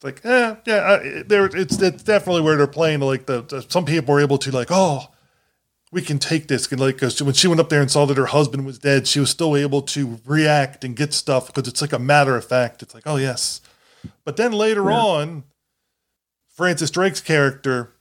it's 0.02 0.24
like, 0.24 0.24
eh, 0.24 0.56
yeah, 0.66 1.22
there. 1.26 1.46
It's 1.46 1.80
it's 1.80 2.02
definitely 2.02 2.42
where 2.42 2.56
they're 2.56 2.66
playing. 2.66 3.00
Like 3.00 3.26
the, 3.26 3.42
the, 3.42 3.64
some 3.68 3.84
people 3.84 4.14
were 4.14 4.20
able 4.20 4.38
to 4.38 4.50
like, 4.50 4.68
oh, 4.70 5.06
we 5.92 6.02
can 6.02 6.18
take 6.18 6.48
this. 6.48 6.70
And 6.72 6.80
like 6.80 7.00
when 7.00 7.34
she 7.34 7.46
went 7.46 7.60
up 7.60 7.68
there 7.68 7.80
and 7.80 7.90
saw 7.90 8.04
that 8.06 8.16
her 8.16 8.26
husband 8.26 8.66
was 8.66 8.78
dead, 8.78 9.06
she 9.06 9.20
was 9.20 9.30
still 9.30 9.56
able 9.56 9.82
to 9.82 10.18
react 10.26 10.84
and 10.84 10.96
get 10.96 11.12
stuff 11.12 11.46
because 11.46 11.68
it's 11.68 11.80
like 11.80 11.92
a 11.92 11.98
matter 11.98 12.36
of 12.36 12.44
fact. 12.44 12.82
It's 12.82 12.94
like, 12.94 13.04
oh 13.06 13.16
yes. 13.16 13.60
But 14.24 14.36
then 14.36 14.52
later 14.52 14.90
yeah. 14.90 14.96
on, 14.96 15.44
Frances 16.48 16.90
Drake's 16.90 17.20
character 17.20 17.94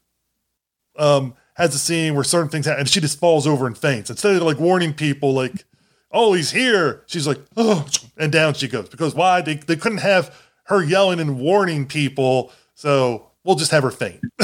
um, 0.98 1.36
has 1.56 1.76
a 1.76 1.80
scene 1.80 2.16
where 2.16 2.24
certain 2.24 2.50
things 2.50 2.66
happen, 2.66 2.82
and 2.82 2.90
she 2.90 3.00
just 3.00 3.20
falls 3.20 3.46
over 3.46 3.68
and 3.68 3.78
faints. 3.78 4.10
Instead 4.10 4.38
of 4.38 4.42
like 4.42 4.60
warning 4.60 4.94
people, 4.94 5.34
like, 5.34 5.66
oh, 6.12 6.34
he's 6.34 6.52
here, 6.52 7.04
she's 7.06 7.28
like, 7.28 7.40
oh, 7.56 7.86
and 8.18 8.32
down 8.32 8.56
she 8.56 8.68
goes. 8.68 8.90
Because 8.90 9.14
why? 9.14 9.42
They, 9.42 9.56
they 9.56 9.76
couldn't 9.76 10.00
have 10.00 10.36
her 10.66 10.84
yelling 10.84 11.20
and 11.20 11.40
warning 11.40 11.88
people. 11.88 12.52
So 12.76 13.32
we'll 13.44 13.56
just 13.56 13.72
have 13.72 13.84
her 13.84 13.92
faint. 13.92 14.22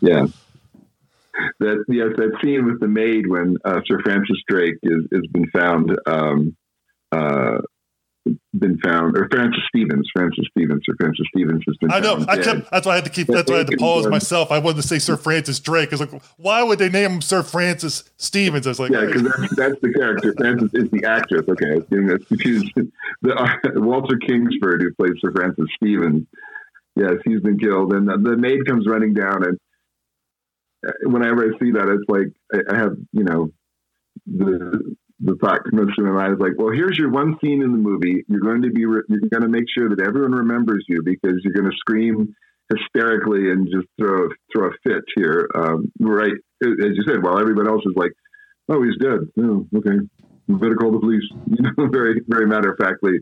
yeah. 0.00 0.26
That 1.60 1.84
yes, 1.88 2.08
that 2.16 2.38
scene 2.42 2.64
with 2.64 2.80
the 2.80 2.88
maid 2.88 3.26
when 3.28 3.56
uh, 3.64 3.80
Sir 3.86 4.00
Francis 4.02 4.38
Drake 4.48 4.76
is 4.82 5.06
has 5.12 5.26
been 5.32 5.46
found 5.50 5.90
um, 6.06 6.56
uh, 7.12 7.58
been 8.54 8.78
found, 8.78 9.16
or 9.16 9.28
Francis 9.30 9.62
Stevens, 9.68 10.08
Francis 10.14 10.44
Stevens, 10.50 10.82
or 10.88 10.94
Francis 10.96 11.26
Stevens 11.34 11.62
has 11.66 11.76
been. 11.78 11.90
I 11.90 12.00
know. 12.00 12.24
I 12.28 12.36
dead. 12.36 12.44
kept. 12.44 12.70
That's 12.70 12.86
why 12.86 12.92
I 12.92 12.94
had 12.96 13.04
to 13.04 13.10
keep. 13.10 13.26
That's 13.26 13.50
why 13.50 13.56
I 13.56 13.58
had 13.58 13.66
to 13.68 13.76
pause 13.76 14.06
myself. 14.06 14.50
I 14.50 14.58
wanted 14.58 14.82
to 14.82 14.88
say 14.88 14.98
Sir 14.98 15.16
Francis 15.16 15.60
Drake. 15.60 15.90
I 15.92 15.96
was 15.96 16.00
like, 16.00 16.22
why 16.36 16.62
would 16.62 16.78
they 16.78 16.88
name 16.88 17.12
him 17.12 17.20
Sir 17.20 17.42
Francis 17.42 18.04
Stevens? 18.16 18.66
I 18.66 18.70
was 18.70 18.80
like, 18.80 18.90
Yeah, 18.90 19.06
because 19.06 19.22
that's, 19.22 19.56
that's 19.56 19.80
the 19.80 19.92
character. 19.92 20.34
Frances 20.36 20.70
is 20.74 20.90
the 20.90 21.04
actress. 21.04 21.48
Okay, 21.48 21.72
I 21.72 21.74
was 21.76 21.84
getting 21.90 22.06
that 22.06 22.26
confused. 22.26 22.72
The, 23.22 23.34
uh, 23.34 23.48
Walter 23.76 24.18
Kingsford, 24.18 24.82
who 24.82 24.92
plays 24.92 25.14
Sir 25.20 25.32
Francis 25.32 25.64
Stevens, 25.76 26.26
yes, 26.96 27.14
he's 27.24 27.40
been 27.40 27.58
killed, 27.58 27.94
and 27.94 28.06
the, 28.06 28.18
the 28.18 28.36
maid 28.36 28.66
comes 28.66 28.86
running 28.86 29.14
down, 29.14 29.42
and 29.42 29.58
uh, 30.86 30.92
whenever 31.04 31.44
I 31.44 31.58
see 31.58 31.70
that, 31.72 31.88
it's 31.88 32.04
like 32.08 32.28
I, 32.52 32.74
I 32.74 32.78
have, 32.78 32.96
you 33.12 33.24
know, 33.24 33.50
the 34.26 34.96
the 35.20 35.36
thought 35.36 35.64
comes 35.70 35.92
through 35.94 36.12
my 36.12 36.22
mind 36.22 36.34
is 36.34 36.40
like, 36.40 36.52
well, 36.58 36.72
here's 36.72 36.98
your 36.98 37.10
one 37.10 37.38
scene 37.40 37.62
in 37.62 37.72
the 37.72 37.78
movie. 37.78 38.24
You're 38.28 38.40
going 38.40 38.62
to 38.62 38.70
be, 38.70 38.84
re- 38.84 39.02
you're 39.08 39.30
going 39.30 39.42
to 39.42 39.48
make 39.48 39.64
sure 39.72 39.88
that 39.88 40.00
everyone 40.00 40.32
remembers 40.32 40.84
you 40.88 41.02
because 41.02 41.40
you're 41.42 41.54
going 41.54 41.70
to 41.70 41.76
scream 41.76 42.34
hysterically 42.72 43.50
and 43.50 43.68
just 43.70 43.86
throw 43.98 44.28
throw 44.54 44.68
a 44.68 44.72
fit 44.82 45.04
here, 45.14 45.48
um, 45.54 45.90
right? 46.00 46.34
As 46.62 46.92
you 46.94 47.04
said, 47.06 47.22
while 47.22 47.38
everyone 47.38 47.68
else 47.68 47.82
is 47.86 47.94
like, 47.96 48.12
oh, 48.68 48.82
he's 48.82 48.96
dead. 49.00 49.20
Oh, 49.38 49.66
okay, 49.76 49.98
we 50.48 50.54
better 50.56 50.76
call 50.76 50.92
the 50.92 51.00
police. 51.00 51.24
You 51.46 51.62
know, 51.62 51.88
very 51.88 52.20
very 52.26 52.46
matter 52.46 52.72
of 52.72 52.78
factly. 52.78 53.20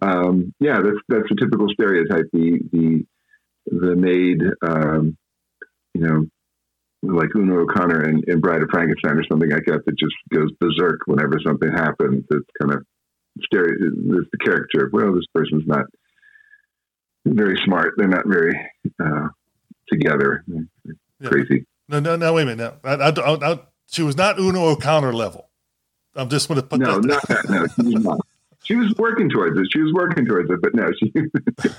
Um, 0.00 0.54
yeah, 0.60 0.80
that's 0.82 0.98
that's 1.08 1.30
a 1.30 1.40
typical 1.40 1.66
stereotype. 1.68 2.26
The 2.32 2.60
the 2.72 3.06
the 3.66 3.96
maid, 3.96 4.42
um, 4.62 5.16
you 5.94 6.00
know, 6.02 6.26
like 7.06 7.34
Una 7.36 7.54
O'Connor 7.56 8.08
in, 8.08 8.22
in 8.28 8.40
Bride 8.40 8.62
of 8.62 8.68
Frankenstein 8.70 9.16
or 9.16 9.24
something 9.30 9.50
like 9.50 9.64
that, 9.66 9.84
that 9.86 9.98
just 9.98 10.14
goes 10.32 10.50
berserk 10.60 11.00
whenever 11.06 11.38
something 11.44 11.70
happens. 11.70 12.24
It's 12.30 12.46
kind 12.60 12.72
of 12.74 12.84
scary. 13.42 13.76
It's 13.80 14.30
the 14.32 14.38
character. 14.44 14.86
of, 14.86 14.92
Well, 14.92 15.14
this 15.14 15.26
person's 15.34 15.66
not 15.66 15.86
very 17.26 17.60
smart. 17.64 17.94
They're 17.96 18.08
not 18.08 18.26
very 18.26 18.58
uh, 19.02 19.28
together. 19.88 20.44
Yeah. 20.46 21.28
Crazy. 21.28 21.64
no, 21.88 22.00
no, 22.00 22.16
no. 22.16 22.32
Wait 22.34 22.42
a 22.42 22.46
minute. 22.46 22.78
No, 22.84 22.90
I, 22.90 22.94
I, 23.10 23.52
I, 23.52 23.60
she 23.86 24.02
was 24.02 24.16
not 24.16 24.38
Una 24.38 24.60
O'Connor 24.62 25.12
level. 25.12 25.48
I'm 26.16 26.28
just 26.28 26.48
going 26.48 26.60
to 26.60 26.66
put 26.66 26.80
No, 26.80 27.00
that. 27.00 27.06
not 27.06 27.28
that. 27.28 27.48
No, 27.50 27.66
she 27.66 27.94
was 27.94 28.04
not. 28.04 28.20
She 28.62 28.74
was 28.76 28.94
working 28.96 29.28
towards 29.28 29.58
it. 29.58 29.66
She 29.72 29.80
was 29.80 29.92
working 29.92 30.24
towards 30.24 30.50
it, 30.50 30.58
but 30.62 30.74
no, 30.74 30.90
she 30.98 31.12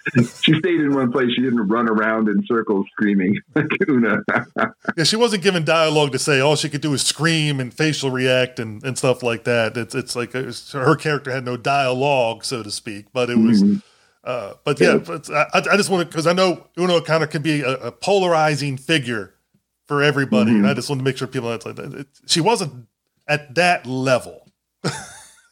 she 0.42 0.58
stayed 0.58 0.80
in 0.80 0.94
one 0.94 1.12
place. 1.12 1.28
She 1.34 1.42
didn't 1.42 1.68
run 1.68 1.88
around 1.88 2.28
in 2.28 2.44
circles 2.46 2.86
screaming 2.92 3.38
like 3.54 3.66
Una. 3.88 4.18
Yeah, 4.96 5.04
she 5.04 5.16
wasn't 5.16 5.42
given 5.42 5.64
dialogue 5.64 6.12
to 6.12 6.18
say. 6.18 6.40
All 6.40 6.56
she 6.56 6.68
could 6.68 6.80
do 6.80 6.92
is 6.92 7.02
scream 7.02 7.60
and 7.60 7.72
facial 7.72 8.10
react 8.10 8.58
and, 8.58 8.82
and 8.84 8.98
stuff 8.98 9.22
like 9.22 9.44
that. 9.44 9.76
It's 9.76 9.94
it's 9.94 10.14
like 10.16 10.34
it 10.34 10.46
was- 10.46 10.72
her 10.72 10.96
character 10.96 11.30
had 11.30 11.44
no 11.44 11.56
dialogue, 11.56 12.44
so 12.44 12.62
to 12.62 12.70
speak. 12.70 13.06
But 13.12 13.30
it 13.30 13.38
was. 13.38 13.62
Mhm. 13.62 13.82
Uh, 14.24 14.54
but 14.64 14.78
yeah, 14.80 14.98
but 14.98 15.28
I, 15.30 15.46
I 15.54 15.76
just 15.76 15.90
want 15.90 16.02
to 16.02 16.06
because 16.06 16.26
I 16.28 16.32
know 16.32 16.68
Una 16.78 17.00
kind 17.00 17.24
of 17.24 17.30
can 17.30 17.42
be 17.42 17.60
a, 17.62 17.72
a 17.74 17.90
polarizing 17.92 18.76
figure 18.76 19.34
for 19.88 20.00
everybody, 20.02 20.52
and 20.52 20.66
I 20.66 20.74
just 20.74 20.88
want 20.88 21.00
to 21.00 21.04
make 21.04 21.16
sure 21.16 21.26
people. 21.26 21.48
Like 21.50 21.62
that. 21.62 21.92
It, 21.94 22.06
she 22.26 22.40
wasn't 22.40 22.86
at 23.26 23.54
that 23.56 23.84
level. 23.86 24.46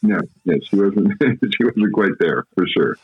no, 0.02 0.20
yeah, 0.44 0.54
she 0.68 0.76
wasn't. 0.76 1.12
she 1.20 1.64
wasn't 1.64 1.92
quite 1.92 2.12
there 2.20 2.44
for 2.54 2.66
sure. 2.68 2.96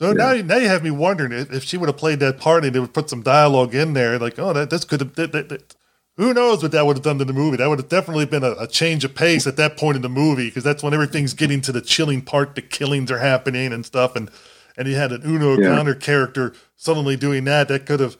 So 0.00 0.12
now, 0.12 0.32
now 0.34 0.56
you 0.56 0.66
have 0.68 0.82
me 0.82 0.90
wondering 0.90 1.32
if, 1.32 1.52
if 1.52 1.62
she 1.62 1.76
would 1.76 1.88
have 1.88 1.96
played 1.96 2.18
that 2.20 2.38
part 2.38 2.64
and 2.64 2.74
they 2.74 2.80
would 2.80 2.92
put 2.94 3.08
some 3.08 3.22
dialogue 3.22 3.74
in 3.74 3.92
there, 3.94 4.18
like, 4.18 4.38
oh, 4.38 4.52
that 4.52 4.70
this 4.70 4.84
could 4.84 5.00
have. 5.00 5.14
That, 5.14 5.32
that, 5.32 5.48
that- 5.48 5.76
who 6.16 6.32
knows 6.32 6.62
what 6.62 6.70
that 6.70 6.86
would 6.86 6.96
have 6.96 7.02
done 7.02 7.18
to 7.18 7.24
the 7.24 7.32
movie? 7.32 7.56
That 7.56 7.68
would 7.68 7.80
have 7.80 7.88
definitely 7.88 8.26
been 8.26 8.44
a, 8.44 8.52
a 8.52 8.68
change 8.68 9.04
of 9.04 9.16
pace 9.16 9.48
at 9.48 9.56
that 9.56 9.76
point 9.76 9.96
in 9.96 10.02
the 10.02 10.08
movie 10.08 10.46
because 10.48 10.62
that's 10.62 10.80
when 10.80 10.94
everything's 10.94 11.34
getting 11.34 11.60
to 11.62 11.72
the 11.72 11.80
chilling 11.80 12.22
part. 12.22 12.54
The 12.54 12.62
killings 12.62 13.10
are 13.10 13.18
happening 13.18 13.72
and 13.72 13.84
stuff, 13.84 14.14
and 14.14 14.30
and 14.76 14.86
you 14.86 14.94
had 14.94 15.10
an 15.10 15.22
Una 15.24 15.60
Yeah. 15.60 15.94
Character 15.94 16.52
suddenly 16.76 17.16
doing 17.16 17.42
that. 17.46 17.66
That 17.66 17.84
could 17.84 17.98
have. 17.98 18.16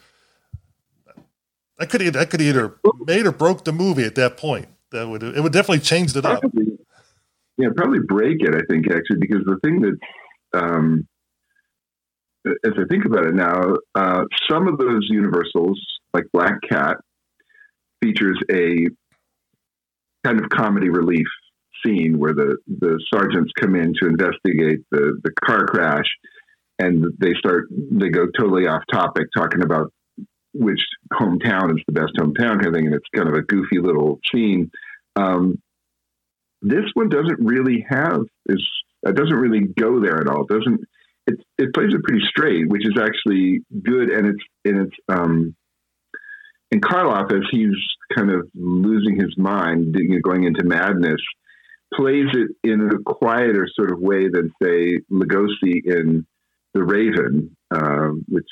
That 1.79 1.89
could 1.89 2.01
that 2.01 2.31
could 2.31 2.41
either 2.41 2.77
made 3.07 3.27
or 3.27 3.33
broke 3.33 3.65
the 3.65 3.73
movie 3.73 4.05
at 4.05 4.17
that 4.17 4.37
point. 4.37 4.67
That 4.91 5.09
would 5.09 5.23
it 5.23 5.41
would 5.41 5.53
definitely 5.53 5.79
changed 5.79 6.17
it 6.17 6.25
up. 6.25 6.43
Yeah, 7.59 7.69
probably 7.77 8.01
break 8.01 8.39
it. 8.41 8.57
I 8.57 8.63
think 8.69 8.91
actually 8.91 9.19
because 9.21 9.45
the 9.45 9.59
thing 9.63 9.81
that, 9.83 9.99
um, 10.61 11.07
as 12.47 12.73
I 12.77 12.85
think 12.91 13.05
about 13.05 13.27
it 13.27 13.35
now, 13.35 13.75
uh, 13.95 14.25
some 14.51 14.69
of 14.69 14.79
those 14.79 15.07
Universals, 15.09 15.81
like 16.13 16.25
Black 16.33 16.55
Cat, 16.69 16.97
features 18.03 18.39
a 18.51 18.87
kind 20.25 20.41
of 20.41 20.49
comedy 20.51 20.91
relief 20.91 21.27
scene 21.85 22.19
where 22.19 22.35
the 22.35 22.57
the 22.67 23.03
sergeants 23.13 23.53
come 23.61 23.75
in 23.75 23.95
to 24.01 24.09
investigate 24.09 24.81
the 24.91 25.19
the 25.23 25.33
car 25.45 25.67
crash, 25.67 26.07
and 26.79 27.05
they 27.19 27.35
start 27.39 27.67
they 27.71 28.09
go 28.09 28.27
totally 28.39 28.67
off 28.67 28.83
topic 28.93 29.29
talking 29.37 29.63
about 29.63 29.93
which 30.53 30.81
hometown 31.13 31.71
is 31.71 31.83
the 31.87 31.93
best 31.93 32.13
hometown 32.19 32.61
kind 32.61 32.67
of 32.67 32.75
thing, 32.75 32.87
and 32.87 32.95
it's 32.95 33.09
kind 33.15 33.29
of 33.29 33.35
a 33.35 33.43
goofy 33.43 33.79
little 33.81 34.21
scene. 34.33 34.71
Um, 35.17 35.61
this 36.63 36.85
one 36.95 37.09
doesn't 37.09 37.41
really 37.41 37.85
have 37.89 38.23
is 38.47 38.65
it 39.03 39.17
doesn't 39.17 39.37
really 39.37 39.67
go 39.79 40.01
there 40.01 40.21
at 40.21 40.29
all. 40.29 40.43
It 40.43 40.49
doesn't 40.49 40.81
it 41.27 41.39
it 41.59 41.75
plays 41.75 41.93
it 41.95 42.03
pretty 42.03 42.25
straight, 42.27 42.69
which 42.69 42.87
is 42.87 42.99
actually 43.01 43.61
good, 43.83 44.11
and 44.11 44.27
it's 44.27 44.45
and 44.65 44.87
it's 44.87 44.97
um, 45.09 45.55
and 46.71 46.83
Karloff 46.83 47.33
as 47.33 47.45
he's 47.51 47.77
kind 48.15 48.31
of 48.31 48.49
losing 48.55 49.19
his 49.19 49.37
mind, 49.37 49.97
going 50.23 50.45
into 50.45 50.65
madness, 50.65 51.21
plays 51.95 52.27
it 52.35 52.51
in 52.69 52.91
a 52.91 52.99
quieter 53.15 53.69
sort 53.75 53.93
of 53.93 54.01
way 54.01 54.29
than 54.29 54.53
say 54.63 54.99
Lugosi 55.11 55.83
in 55.85 56.27
The 56.75 56.83
Raven, 56.83 57.57
uh, 57.71 58.09
which 58.29 58.49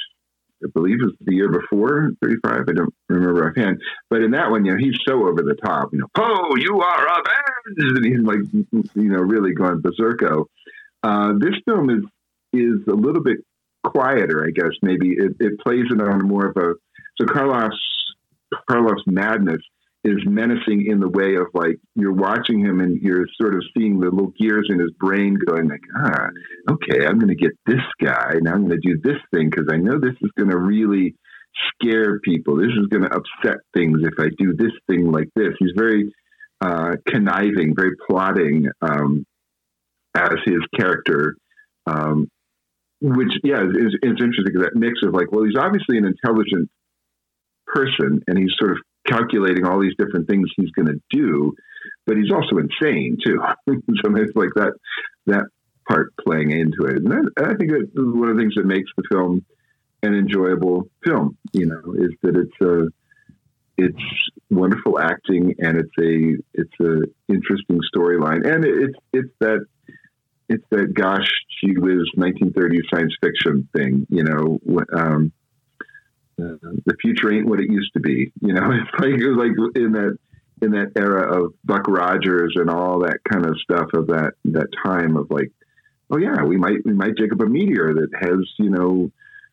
I 0.64 0.68
believe 0.73 0.99
was 1.01 1.14
the 1.20 1.35
year 1.35 1.51
before 1.51 2.12
35. 2.23 2.64
I 2.68 2.73
don't 2.73 2.95
remember 3.09 3.51
offhand. 3.51 3.81
But 4.11 4.23
in 4.23 4.31
that 4.33 4.51
one, 4.51 4.64
you 4.64 4.73
know, 4.73 4.79
he's 4.79 4.99
so 5.07 5.27
over 5.27 5.43
the 5.43 5.57
top, 5.64 5.89
you 5.93 5.99
know, 5.99 6.07
oh, 6.16 6.57
you 6.57 6.81
are 6.81 7.07
avenged. 7.07 7.39
And 7.97 8.05
he's 8.05 8.25
like, 8.25 8.39
you 8.95 9.09
know, 9.09 9.20
really 9.20 9.55
going 9.55 9.81
berserko. 9.83 10.47
Uh, 11.03 11.33
this 11.39 11.55
film 11.64 11.91
is, 11.91 12.03
is 12.53 12.80
a 12.88 12.94
little 12.94 13.22
bit 13.22 13.38
quieter, 13.84 14.45
I 14.46 14.50
guess. 14.50 14.72
Maybe 14.83 15.11
it, 15.11 15.37
it 15.41 15.61
plays 15.61 15.87
it 15.91 16.00
on 16.00 16.26
more 16.26 16.46
of 16.46 16.57
a, 16.57 16.74
so 17.20 17.26
Karloff's, 17.26 17.76
Karloff's 18.70 19.04
madness 19.07 19.62
is 20.04 20.18
menacing 20.26 20.87
in 20.87 20.99
the 20.99 21.08
way 21.08 21.37
of 21.37 21.46
like 21.54 21.79
you're 21.95 22.12
watching 22.12 22.58
him 22.58 22.80
and 22.80 23.00
you're 23.00 23.26
sort 23.41 23.54
of 23.54 23.62
seeing 23.76 24.00
the 24.00 24.11
little 24.11 24.33
gears 24.38 24.66
in 24.68 24.80
his 24.80 24.91
brain 24.99 25.38
going 25.46 25.68
like 25.68 25.80
ah 25.96 26.26
okay 26.68 27.07
i'm 27.07 27.18
going 27.18 27.29
to 27.29 27.37
get 27.37 27.53
this 27.66 27.83
guy. 28.03 28.33
Now 28.41 28.54
i'm 28.54 28.66
going 28.66 28.80
to 28.80 28.88
do 28.88 29.00
this 29.03 29.18
thing 29.33 29.49
because 29.49 29.66
i 29.70 29.76
know 29.76 30.00
this 30.00 30.16
is 30.20 30.30
going 30.37 30.50
to 30.50 30.58
really 30.58 31.14
scare 31.74 32.18
people. 32.20 32.57
This 32.57 32.72
is 32.72 32.88
going 32.88 33.04
to 33.04 33.14
upset 33.14 33.58
things 33.74 34.00
if 34.03 34.14
i 34.18 34.29
do 34.37 34.54
this 34.57 34.72
thing 34.88 35.12
like 35.12 35.29
this. 35.37 35.53
He's 35.58 35.72
very 35.76 36.12
uh, 36.61 36.92
conniving 37.07 37.74
very 37.76 37.95
plotting 38.08 38.66
um, 38.80 39.24
as 40.16 40.34
his 40.45 40.61
character 40.76 41.37
um, 41.87 42.29
which 43.03 43.33
yeah 43.42 43.62
is, 43.62 43.95
interesting 44.03 44.45
because 44.45 44.62
that 44.62 44.76
mix 44.76 45.00
of 45.03 45.12
like 45.12 45.33
well 45.33 45.45
he's 45.45 45.57
obviously 45.58 45.99
an 45.99 46.04
intelligent 46.04 46.70
person 47.66 48.22
and 48.26 48.38
he's 48.38 48.53
sort 48.58 48.72
of 48.72 48.79
calculating 49.07 49.66
all 49.66 49.80
these 49.80 49.95
different 49.99 50.29
things 50.29 50.49
he's 50.57 50.70
going 50.70 50.87
to 50.87 51.00
do, 51.11 51.53
but 52.07 52.16
he's 52.16 52.30
also 52.30 52.58
insane 52.58 53.16
too. 53.24 53.41
so 53.68 54.16
it's 54.16 54.37
like 54.37 54.50
that 54.54 54.72
that 55.26 55.45
part 55.88 56.14
playing 56.24 56.53
into 56.53 56.84
it, 56.84 57.03
and 57.03 57.30
I 57.38 57.54
think 57.54 57.72
that 57.72 57.88
one 57.95 58.29
of 58.29 58.37
the 58.37 58.42
things 58.42 58.54
that 58.57 58.66
makes 58.66 58.91
the 58.96 59.04
film 59.11 59.45
an 60.03 60.14
enjoyable 60.14 60.88
film. 61.04 61.37
You 61.53 61.66
know, 61.66 61.95
is 61.95 62.11
that 62.22 62.37
it's 62.37 62.61
a 62.61 62.88
it's 63.79 64.03
wonderful 64.50 64.99
acting 64.99 65.54
and 65.58 65.79
it's 65.79 65.99
a 65.99 66.37
it's 66.54 66.80
a 66.80 67.33
interesting 67.33 67.80
storyline, 67.95 68.46
and 68.46 68.64
it's 68.64 68.99
it's 69.12 69.33
that 69.41 69.64
it's 70.53 70.64
that 70.70 70.95
gosh, 70.95 71.29
she 71.61 71.79
was 71.79 72.11
1930s 72.16 72.83
science 72.92 73.14
fiction 73.20 73.68
thing. 73.74 74.07
You 74.11 74.24
know. 74.24 74.61
Um, 74.95 75.33
uh, 76.41 76.57
the 76.87 76.96
future 77.00 77.33
ain't 77.33 77.46
what 77.46 77.61
it 77.61 77.70
used 77.70 77.92
to 77.92 78.00
be. 78.00 78.33
You 78.41 78.54
know, 78.54 78.70
it's 78.72 78.91
like 78.99 79.20
it 79.20 79.29
was 79.29 79.37
like 79.37 79.76
in 79.76 79.92
that 79.92 80.18
in 80.62 80.70
that 80.72 80.92
era 80.96 81.45
of 81.45 81.54
Buck 81.64 81.88
Rogers 81.88 82.54
and 82.57 82.70
all 82.70 83.00
that 83.00 83.18
kind 83.29 83.45
of 83.45 83.58
stuff 83.61 83.88
of 83.95 84.07
that 84.08 84.34
that 84.46 84.68
time 84.84 85.16
of 85.16 85.30
like, 85.30 85.50
oh 86.11 86.18
yeah, 86.18 86.42
we 86.42 86.57
might 86.57 86.84
we 86.84 86.92
might 86.92 87.16
dig 87.16 87.33
up 87.33 87.41
a 87.41 87.46
meteor 87.46 87.95
that 87.95 88.11
has 88.20 88.49
you 88.58 88.70
know 88.70 89.11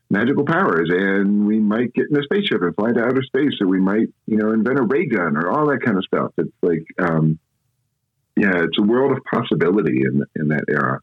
magical 0.10 0.46
powers, 0.46 0.90
and 0.92 1.46
we 1.46 1.60
might 1.60 1.94
get 1.94 2.10
in 2.10 2.18
a 2.18 2.24
spaceship 2.24 2.62
and 2.62 2.76
fly 2.76 2.92
to 2.92 3.04
outer 3.04 3.24
space, 3.24 3.60
or 3.62 3.68
we 3.68 3.80
might 3.80 4.08
you 4.26 4.38
know 4.38 4.52
invent 4.52 4.80
a 4.80 4.84
ray 4.84 5.08
gun 5.08 5.36
or 5.36 5.52
all 5.52 5.68
that 5.68 5.82
kind 5.84 5.98
of 5.98 6.06
stuff. 6.06 6.32
It's 6.38 6.50
like, 6.62 6.86
um, 7.00 7.40
yeah, 8.40 8.64
it's 8.64 8.78
a 8.78 8.82
world 8.82 9.12
of 9.16 9.24
possibility 9.26 10.02
in 10.02 10.24
in 10.36 10.48
that 10.50 10.64
era. 10.70 11.02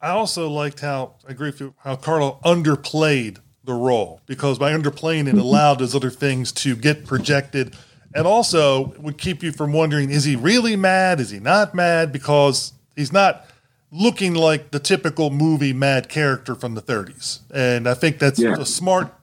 I 0.00 0.10
also 0.10 0.48
liked 0.48 0.80
how 0.80 1.14
I 1.26 1.32
agree 1.32 1.48
with 1.48 1.60
you 1.60 1.74
how 1.78 1.96
Karloff 1.96 2.42
underplayed 2.42 3.38
the 3.64 3.74
role 3.74 4.20
because 4.26 4.58
by 4.58 4.72
underplaying 4.72 5.28
it 5.28 5.34
allowed 5.38 5.78
those 5.78 5.94
other 5.94 6.10
things 6.10 6.50
to 6.52 6.74
get 6.74 7.06
projected 7.06 7.76
and 8.14 8.26
also 8.26 8.92
would 8.98 9.16
keep 9.18 9.42
you 9.44 9.52
from 9.52 9.72
wondering 9.72 10.10
is 10.10 10.24
he 10.24 10.34
really 10.34 10.74
mad 10.74 11.20
is 11.20 11.30
he 11.30 11.38
not 11.38 11.72
mad 11.74 12.10
because 12.12 12.72
he's 12.96 13.12
not 13.12 13.46
looking 13.92 14.34
like 14.34 14.70
the 14.72 14.80
typical 14.80 15.30
movie 15.30 15.72
mad 15.72 16.08
character 16.08 16.54
from 16.54 16.74
the 16.74 16.80
30s. 16.82 17.40
And 17.54 17.86
I 17.86 17.92
think 17.94 18.18
that's 18.18 18.38
Yeah. 18.40 18.56
a 18.58 18.64
smart 18.66 19.14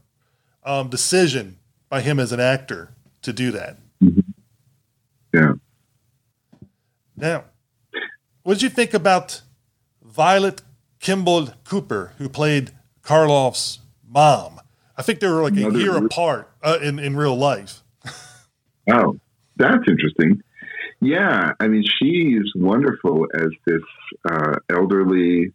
um, 0.63 0.89
decision 0.89 1.57
by 1.89 2.01
him 2.01 2.19
as 2.19 2.31
an 2.31 2.39
actor 2.39 2.89
to 3.23 3.33
do 3.33 3.49
that. 3.51 3.77
Yeah. 5.33 5.53
Now, 7.19 7.45
what 8.43 8.55
did 8.55 8.63
you 8.63 8.69
think 8.69 8.93
about 8.93 9.41
Violet 10.01 10.61
Kemble 10.99 11.49
Cooper, 11.65 12.13
who 12.17 12.29
played 12.29 12.71
Karloff's 13.03 13.79
mom? 14.07 14.61
I 14.97 15.01
think 15.01 15.19
they 15.19 15.27
were 15.27 15.43
like 15.43 15.53
a 15.53 15.71
year 15.77 15.91
group. 15.99 16.11
apart 16.11 16.51
uh, 16.63 16.79
in, 16.81 16.99
in 16.99 17.15
real 17.15 17.37
life. 17.37 17.83
Oh, 18.91 19.19
that's 19.55 19.83
interesting. 19.87 20.41
Yeah, 20.99 21.51
I 21.59 21.67
mean, 21.67 21.83
she's 21.83 22.51
wonderful 22.55 23.27
as 23.35 23.49
this 23.67 23.83
uh, 24.27 24.55
elderly 24.67 25.53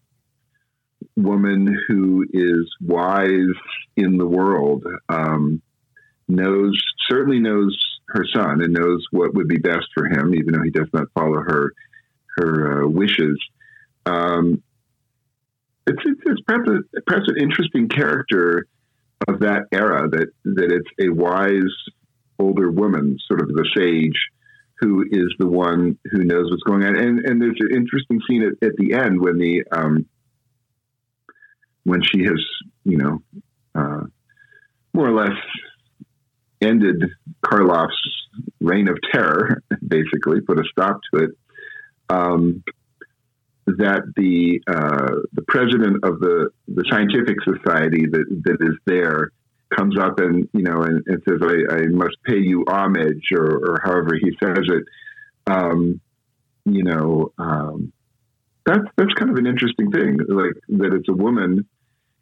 woman 1.17 1.77
who 1.89 2.25
is 2.33 2.73
wise 2.81 3.57
in 3.97 4.19
the 4.19 4.27
world, 4.27 4.87
um, 5.09 5.61
knows 6.29 6.81
certainly 7.09 7.41
knows 7.41 7.77
her 8.09 8.25
son 8.33 8.63
and 8.63 8.73
knows 8.73 9.05
what 9.11 9.35
would 9.35 9.49
be 9.49 9.59
best 9.59 9.87
for 9.95 10.07
him, 10.07 10.35
even 10.35 10.53
though 10.53 10.63
he 10.63 10.71
does 10.71 10.89
not 10.93 11.09
follow 11.15 11.41
her 11.41 11.73
her 12.37 12.85
uh, 12.85 12.89
wishes. 12.89 13.39
Um, 14.07 14.63
it's, 15.87 16.03
it's, 16.05 16.21
it's 16.27 16.41
perhaps, 16.47 16.69
a, 16.69 17.01
perhaps 17.03 17.29
an 17.29 17.41
interesting 17.41 17.89
character 17.89 18.67
of 19.29 19.41
that 19.41 19.67
era 19.73 20.09
that 20.09 20.29
that 20.45 20.73
it's 20.73 20.91
a 21.01 21.13
wise 21.13 21.73
older 22.39 22.71
woman, 22.71 23.17
sort 23.27 23.41
of 23.41 23.49
the 23.49 23.69
sage, 23.77 24.19
who 24.81 25.05
is 25.11 25.33
the 25.39 25.47
one 25.47 25.99
who 26.11 26.25
knows 26.25 26.51
what's 26.51 26.63
going 26.65 26.85
on. 26.85 26.97
And 26.97 27.21
and 27.21 27.41
there's 27.41 27.59
an 27.61 27.75
interesting 27.75 28.21
scene 28.29 28.43
at, 28.43 28.67
at 28.67 28.77
the 28.77 28.95
end 28.95 29.21
when 29.21 29.39
the 29.39 29.65
um, 29.73 30.07
when 31.85 32.03
she 32.03 32.25
has 32.25 32.45
you 32.85 32.99
know 32.99 33.23
uh, 33.75 34.03
more 34.93 35.09
or 35.09 35.13
less 35.13 35.39
ended 36.65 37.05
Karloff's 37.45 38.27
reign 38.61 38.89
of 38.89 38.99
terror, 39.13 39.63
basically 39.87 40.41
put 40.41 40.59
a 40.59 40.65
stop 40.71 41.01
to 41.13 41.25
it. 41.25 41.31
Um, 42.09 42.63
that 43.67 44.03
the 44.17 44.61
uh, 44.67 45.23
the 45.33 45.43
president 45.49 46.05
of 46.05 46.21
the 46.21 46.51
the 46.69 46.85
scientific 46.91 47.37
society 47.43 48.07
that 48.07 48.43
that 48.45 48.59
is 48.61 48.77
there 48.85 49.31
comes 49.75 49.99
up 49.99 50.21
and 50.21 50.49
you 50.53 50.63
know 50.63 50.83
and, 50.83 51.03
and 51.07 51.23
says 51.29 51.39
I, 51.43 51.75
I 51.75 51.87
must 51.87 52.17
pay 52.25 52.39
you 52.39 52.65
homage 52.69 53.25
or, 53.33 53.47
or 53.47 53.81
however 53.83 54.17
he 54.21 54.37
says 54.43 54.65
it 54.69 54.85
um, 55.47 56.01
you 56.65 56.85
know 56.85 57.33
um, 57.39 57.93
that's 58.67 58.85
that's 58.97 59.15
kind 59.15 59.31
of 59.31 59.37
an 59.37 59.47
interesting 59.47 59.91
thing 59.91 60.19
like 60.29 60.55
that 60.69 60.95
it's 60.95 61.09
a 61.09 61.15
woman 61.15 61.67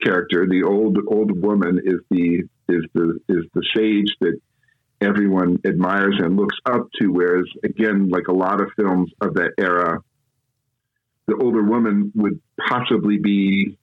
character 0.03 0.47
the 0.49 0.63
old 0.63 0.99
old 1.09 1.41
woman 1.41 1.81
is 1.85 2.01
the 2.11 2.43
is 2.69 2.85
the 2.95 3.19
is 3.29 3.45
the 3.55 3.63
sage 3.75 4.15
that 4.21 4.39
everyone 5.01 5.59
admires 5.65 6.17
and 6.19 6.37
looks 6.37 6.57
up 6.65 6.89
to 7.01 7.09
whereas 7.09 7.47
again 7.65 8.09
like 8.09 8.29
a 8.29 8.33
lot 8.33 8.61
of 8.61 8.69
films 8.77 9.11
of 9.21 9.35
that 9.35 9.53
era 9.59 9.99
the 11.27 11.37
older 11.37 11.63
woman 11.63 12.13
would 12.15 12.41
possibly 12.69 13.19
be 13.19 13.77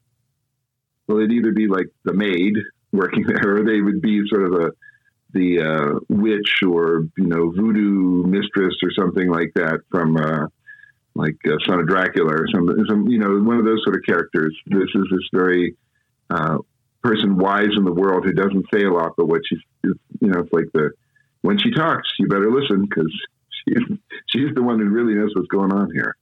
well 1.08 1.18
it'd 1.18 1.32
either 1.32 1.52
be 1.52 1.68
like 1.68 1.88
the 2.06 2.14
maid 2.14 2.54
working 2.92 3.24
there 3.28 3.58
or 3.58 3.66
they 3.66 3.82
would 3.82 4.02
be 4.02 4.22
sort 4.30 4.44
of 4.44 4.54
a 4.54 4.72
the 5.34 5.60
uh, 5.62 6.00
witch 6.10 6.64
or 6.66 7.08
you 7.18 7.28
know 7.28 7.52
voodoo 7.52 8.24
mistress 8.26 8.76
or 8.82 8.92
something 8.98 9.30
like 9.30 9.52
that 9.56 9.80
from 9.92 10.18
uh, 10.18 10.48
like 11.16 11.36
uh, 11.48 11.58
Son 11.68 11.80
of 11.80 11.88
Dracula 11.88 12.34
or 12.34 12.48
something 12.54 12.84
some 12.88 13.08
you 13.08 13.20
know 13.20 13.40
one 13.44 13.58
of 13.58 13.66
those 13.66 13.82
sort 13.84 13.96
of 13.96 14.04
characters. 14.08 14.56
This 14.66 14.90
is 14.96 15.04
this 15.12 15.30
very 15.32 15.76
uh, 16.30 16.58
person 17.04 17.38
wise 17.38 17.70
in 17.78 17.84
the 17.86 17.94
world 17.94 18.26
who 18.26 18.34
doesn't 18.34 18.66
say 18.74 18.84
a 18.84 18.92
lot 18.92 19.14
but 19.18 19.26
what 19.28 19.42
she's 19.48 19.60
you 19.84 20.28
know 20.28 20.40
it's 20.42 20.52
like 20.54 20.66
the 20.74 20.92
when 21.42 21.58
she 21.58 21.72
talks 21.72 22.08
you 22.20 22.28
better 22.28 22.52
listen 22.52 22.86
because 22.86 23.12
she's 23.66 23.98
she's 24.28 24.54
the 24.56 24.62
one 24.64 24.80
who 24.80 24.86
really 24.90 25.14
knows 25.14 25.32
what's 25.36 25.48
going 25.48 25.72
on 25.72 25.90
here 25.94 26.16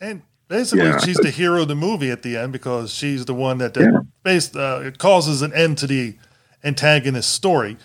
And 0.00 0.22
basically, 0.48 0.86
Yeah. 0.86 0.98
she's 0.98 1.18
the 1.18 1.30
hero 1.30 1.62
of 1.62 1.68
the 1.68 1.74
movie 1.74 2.10
at 2.10 2.22
the 2.22 2.36
end 2.36 2.52
because 2.52 2.92
she's 2.94 3.24
the 3.26 3.34
one 3.34 3.58
that, 3.58 3.74
that 3.74 4.06
based, 4.22 4.56
uh, 4.56 4.80
it 4.82 4.98
causes 4.98 5.42
an 5.42 5.52
end 5.52 5.78
to 5.78 5.86
the 5.86 6.16
antagonist 6.64 7.30
story. 7.32 7.76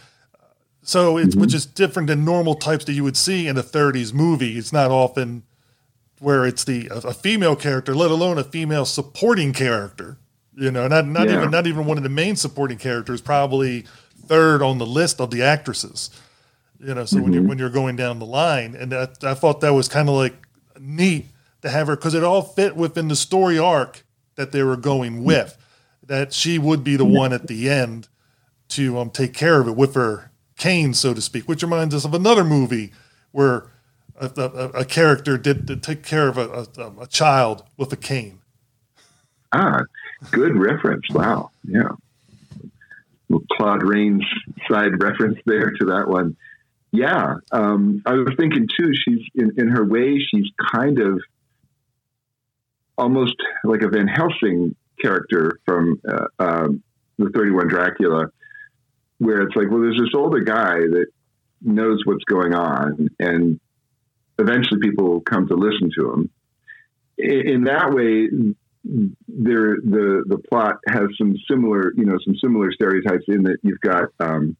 So 0.81 1.17
it's 1.17 1.35
which 1.35 1.53
is 1.55 1.65
different 1.65 2.07
than 2.07 2.23
normal 2.23 2.53
types 2.55 2.85
that 2.85 2.93
you 2.93 3.03
would 3.03 3.17
see 3.17 3.47
in 3.47 3.57
a 3.57 3.63
30s 3.63 4.13
movie. 4.13 4.57
It's 4.57 4.71
not 4.71 4.91
often 4.91 5.43
where 6.19 6.45
it's 6.45 6.63
the 6.63 6.87
a, 6.89 7.07
a 7.09 7.13
female 7.13 7.55
character, 7.55 7.95
let 7.95 8.11
alone 8.11 8.37
a 8.37 8.43
female 8.43 8.85
supporting 8.85 9.51
character. 9.51 10.17
You 10.56 10.72
know, 10.72 10.88
not 10.88 11.06
not 11.07 11.27
Yeah. 11.27 11.38
even 11.38 11.52
not 11.52 11.68
even 11.68 11.86
one 11.86 11.98
of 11.98 12.03
the 12.03 12.10
main 12.10 12.36
supporting 12.36 12.77
characters, 12.77 13.22
probably 13.22 13.86
third 14.27 14.61
on 14.61 14.77
the 14.77 14.86
list 14.86 15.19
of 15.19 15.32
the 15.32 15.41
actresses. 15.44 16.10
You 16.80 16.94
know, 16.94 17.06
so 17.06 17.22
when 17.22 17.34
you're 17.34 17.44
when 17.44 17.57
you're 17.57 17.69
going 17.69 17.95
down 17.95 18.19
the 18.19 18.26
line, 18.26 18.76
and 18.76 18.91
that, 18.91 19.23
I 19.23 19.34
thought 19.34 19.61
that 19.61 19.73
was 19.73 19.88
kind 19.88 20.10
of 20.10 20.15
like 20.15 20.36
neat 20.80 21.26
to 21.61 21.69
have 21.69 21.88
her 21.88 21.95
because 21.95 22.14
it 22.14 22.23
all 22.23 22.41
fit 22.41 22.76
within 22.76 23.07
the 23.07 23.15
story 23.15 23.57
arc 23.60 24.06
that 24.36 24.52
they 24.52 24.64
were 24.64 24.77
going 24.77 25.23
with. 25.23 25.57
That 26.06 26.34
she 26.34 26.60
would 26.60 26.84
be 26.84 26.95
the 26.98 27.06
one 27.06 27.34
at 27.34 27.48
the 27.48 27.69
end 27.69 28.07
to 28.69 28.99
um, 28.99 29.10
take 29.10 29.34
care 29.34 29.60
of 29.60 29.68
it 29.68 29.76
with 29.76 29.95
her 29.95 30.32
cane, 30.57 30.94
so 30.94 31.14
to 31.14 31.22
speak, 31.22 31.48
which 31.48 31.64
reminds 31.64 31.95
us 31.95 32.06
of 32.06 32.14
another 32.14 32.44
movie 32.44 32.91
where 33.32 33.68
a, 34.19 34.30
a, 34.38 34.82
a 34.82 34.86
character 34.86 35.38
did, 35.38 35.65
did 35.65 35.82
take 35.84 36.03
care 36.03 36.27
of 36.27 36.38
a, 36.38 36.68
a, 36.77 37.02
a 37.02 37.07
child 37.07 37.64
with 37.77 37.91
a 37.91 37.98
cane. 37.98 38.40
Ah, 39.52 39.80
good 40.31 40.55
reference. 40.57 41.05
Wow. 41.09 41.51
Yeah. 41.63 41.89
Little 43.29 43.45
Claude 43.51 43.83
Rains 43.83 44.25
side 44.69 45.01
reference 45.01 45.39
there 45.45 45.71
to 45.71 45.85
that 45.87 46.07
one. 46.07 46.37
Yeah. 46.91 47.35
Um, 47.51 48.01
I 48.05 48.13
was 48.13 48.33
thinking 48.37 48.67
too, 48.67 48.91
she's 48.93 49.25
in, 49.35 49.53
in 49.57 49.67
her 49.69 49.85
way, 49.85 50.19
she's 50.19 50.47
kind 50.73 50.99
of 50.99 51.21
almost 52.97 53.35
like 53.63 53.81
a 53.81 53.89
Van 53.89 54.07
Helsing 54.07 54.75
character 55.01 55.59
from 55.65 55.99
uh, 56.07 56.27
um, 56.39 56.83
the 57.17 57.29
31 57.29 57.67
Dracula, 57.67 58.27
where 59.17 59.41
it's 59.41 59.55
like, 59.55 59.69
well, 59.69 59.81
there's 59.81 59.99
this 59.99 60.13
older 60.15 60.41
guy 60.41 60.75
that 60.75 61.07
knows 61.61 62.01
what's 62.05 62.23
going 62.25 62.53
on, 62.53 63.09
and 63.19 63.59
eventually 64.39 64.79
people 64.79 65.21
come 65.21 65.47
to 65.47 65.55
listen 65.55 65.89
to 65.99 66.13
him. 66.13 66.29
In, 67.17 67.49
in 67.49 67.63
that 67.65 67.91
way, 67.91 68.29
there 69.28 69.78
the 69.84 70.24
the 70.28 70.38
plot 70.49 70.78
has 70.88 71.07
some 71.18 71.36
similar 71.49 71.94
you 71.95 72.06
know 72.06 72.18
some 72.24 72.36
similar 72.36 72.72
stereotypes 72.72 73.26
in 73.28 73.44
that 73.44 73.57
you've 73.64 73.80
got 73.82 74.10
um, 74.20 74.56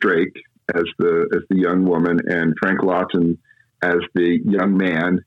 Drake 0.00 0.36
as 0.74 0.84
the 0.98 1.28
as 1.34 1.42
the 1.50 1.58
young 1.58 1.84
woman 1.84 2.18
and 2.26 2.54
Frank 2.60 2.82
Lawton 2.82 3.38
as 3.82 3.98
the 4.14 4.40
young 4.44 4.76
man. 4.76 5.24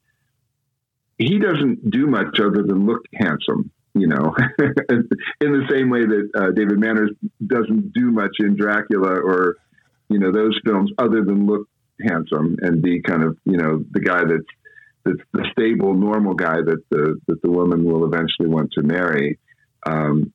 He 1.17 1.37
doesn't 1.37 1.91
do 1.91 2.07
much 2.07 2.39
other 2.39 2.63
than 2.63 2.85
look 2.85 3.03
handsome, 3.13 3.71
you 3.93 4.07
know, 4.07 4.33
in 4.59 5.07
the 5.41 5.67
same 5.69 5.89
way 5.89 6.05
that 6.05 6.29
uh, 6.33 6.51
David 6.51 6.79
Manners 6.79 7.11
doesn't 7.45 7.93
do 7.93 8.11
much 8.11 8.37
in 8.39 8.55
Dracula 8.55 9.19
or 9.19 9.57
you 10.09 10.19
know 10.19 10.31
those 10.31 10.59
films 10.65 10.91
other 10.97 11.23
than 11.23 11.45
look 11.45 11.67
handsome 12.01 12.55
and 12.61 12.81
be 12.81 13.01
kind 13.01 13.23
of 13.23 13.37
you 13.45 13.57
know 13.57 13.83
the 13.91 13.99
guy 13.99 14.23
that's 14.23 14.47
that's 15.09 15.29
the 15.33 15.49
stable, 15.51 15.93
normal 15.93 16.33
guy 16.33 16.57
that 16.57 16.83
the 16.89 17.19
that 17.27 17.41
the 17.41 17.49
woman 17.49 17.83
will 17.83 18.05
eventually 18.05 18.47
want 18.47 18.71
to 18.73 18.83
marry. 18.83 19.39
Um, 19.85 20.33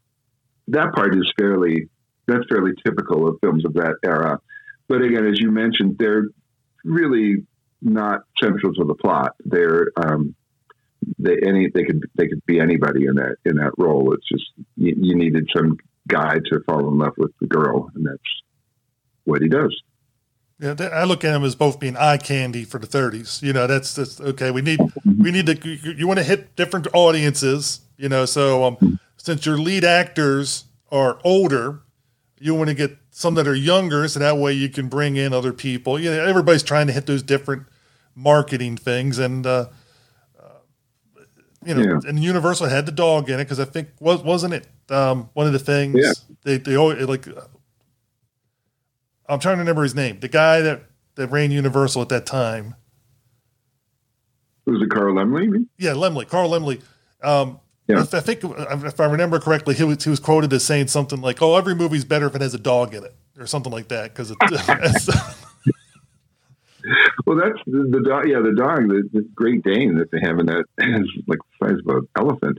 that 0.69 0.93
part 0.95 1.15
is 1.15 1.31
fairly 1.39 1.89
that's 2.27 2.45
fairly 2.49 2.73
typical 2.85 3.29
of 3.29 3.37
films 3.41 3.65
of 3.65 3.75
that 3.75 3.97
era. 4.05 4.41
But 4.89 5.03
again, 5.03 5.27
as 5.27 5.39
you 5.39 5.51
mentioned, 5.51 5.97
they're 5.99 6.29
really 6.85 7.47
not 7.83 8.23
central 8.43 8.73
to 8.75 8.85
the 8.85 8.95
plot. 8.95 9.33
They're 9.45 9.89
um, 9.97 10.35
they 11.19 11.37
any 11.47 11.69
they 11.73 11.85
could 11.85 12.03
they 12.17 12.29
could 12.29 12.45
be 12.47 12.61
anybody 12.61 13.07
in 13.07 13.17
that 13.17 13.37
in 13.45 13.57
that 13.57 13.73
role. 13.79 14.13
It's 14.15 14.29
just 14.29 14.45
you, 14.77 14.95
you 14.97 15.17
needed 15.17 15.49
some 15.57 15.77
guy 16.09 16.39
to 16.51 16.61
fall 16.67 16.89
in 16.89 16.99
love 16.99 17.15
with 17.17 17.33
the 17.41 17.47
girl, 17.47 17.91
and 17.95 18.07
that's 18.07 18.19
what 19.25 19.43
he 19.43 19.49
does. 19.49 19.75
Yeah, 20.61 20.75
I 20.93 21.05
look 21.05 21.25
at 21.25 21.33
them 21.33 21.43
as 21.45 21.55
both 21.57 21.81
being 21.81 21.97
eye 21.97 22.17
candy 22.17 22.65
for 22.65 22.79
the 22.79 22.87
30s. 22.87 23.43
You 23.43 23.53
know, 23.53 23.67
that's 23.67 23.95
that's 23.95 24.21
okay. 24.21 24.51
We 24.53 24.63
need 24.63 24.79
we 25.05 25.31
need 25.33 25.47
to 25.47 25.57
you, 25.69 25.93
you 25.93 26.07
want 26.07 26.19
to 26.19 26.25
hit 26.25 26.55
different 26.57 26.87
audiences. 26.95 27.81
You 27.97 28.09
know, 28.09 28.25
so 28.25 28.65
um, 28.65 28.99
since 29.17 29.45
your 29.47 29.59
lead 29.59 29.85
actors 29.85 30.65
are 30.93 31.19
older, 31.25 31.81
you 32.39 32.55
want 32.55 32.69
to 32.69 32.75
get 32.75 32.97
some 33.11 33.35
that 33.35 33.49
are 33.49 33.55
younger, 33.55 34.07
so 34.09 34.21
that 34.21 34.37
way 34.39 34.53
you 34.53 34.69
can 34.69 34.89
bring 34.89 35.17
in 35.17 35.33
other 35.33 35.53
people. 35.53 35.99
You 35.99 36.11
know, 36.11 36.25
everybody's 36.25 36.63
trying 36.63 36.87
to 36.87 36.93
hit 36.93 37.07
those 37.07 37.23
different 37.23 37.65
marketing 38.15 38.77
things, 38.77 39.19
and 39.19 39.45
uh, 39.47 39.67
uh, 40.41 40.45
you 41.65 41.75
know, 41.75 41.83
Yeah. 41.83 42.09
and 42.09 42.19
Universal 42.23 42.69
had 42.69 42.87
the 42.87 42.93
dog 42.93 43.29
in 43.29 43.41
it 43.41 43.45
because 43.45 43.59
I 43.61 43.65
think 43.65 43.89
was 43.99 44.23
wasn't 44.23 44.55
it 44.55 44.69
um, 44.91 45.31
one 45.35 45.47
of 45.49 45.53
the 45.53 45.59
things 45.59 45.97
Yeah. 45.99 46.13
they 46.45 46.59
they 46.59 46.77
always 46.77 47.03
like. 47.09 47.27
I'm 49.29 49.39
trying 49.39 49.57
to 49.57 49.61
remember 49.61 49.83
his 49.83 49.95
name. 49.95 50.21
The 50.21 50.29
guy 50.29 50.61
that 50.61 50.85
that 51.17 51.29
ran 51.29 51.51
Universal 51.51 52.03
at 52.03 52.09
that 52.11 52.27
time. 52.27 52.75
Was 54.67 54.83
it 54.83 54.91
Carl 54.91 55.15
Laemmle? 55.15 55.67
Yeah, 55.79 55.93
Laemmle. 55.93 56.29
Carl 56.29 56.51
Laemmle. 56.51 56.83
Um, 57.23 57.61
yeah. 57.87 58.01
I 58.01 58.21
think 58.21 58.41
if 58.43 59.01
I 59.01 59.05
remember 59.05 59.39
correctly, 59.39 59.75
he 59.75 59.85
was, 59.85 60.03
he 60.03 60.11
was 60.11 60.21
quoted 60.21 60.53
as 60.55 60.65
saying 60.65 60.87
something 60.87 61.21
like, 61.21 61.43
"Oh, 61.43 61.57
every 61.57 61.75
movie's 61.75 62.05
better 62.05 62.27
if 62.27 62.35
it 62.35 62.41
has 62.41 62.55
a 62.55 62.59
dog 62.59 62.95
in 62.95 63.05
it," 63.05 63.15
or 63.39 63.47
something 63.47 63.73
like 63.73 63.89
that. 63.89 64.15
Because 64.15 64.35
it's, 64.41 65.07
well, 67.27 67.37
that's 67.37 67.59
the, 67.67 67.89
the, 67.91 68.01
dog. 68.01 68.27
Yeah, 68.27 68.41
the 68.41 68.55
dog, 68.57 68.89
the, 68.89 69.09
the, 69.13 69.29
Great 69.35 69.63
Dane 69.65 69.99
that 69.99 70.11
they 70.11 70.21
have 70.21 70.39
in 70.39 70.47
that 70.47 70.65
is 70.79 71.11
like 71.27 71.41
the 71.61 71.67
size 71.67 71.79
of 71.87 71.97
an 71.97 72.09
elephant. 72.17 72.59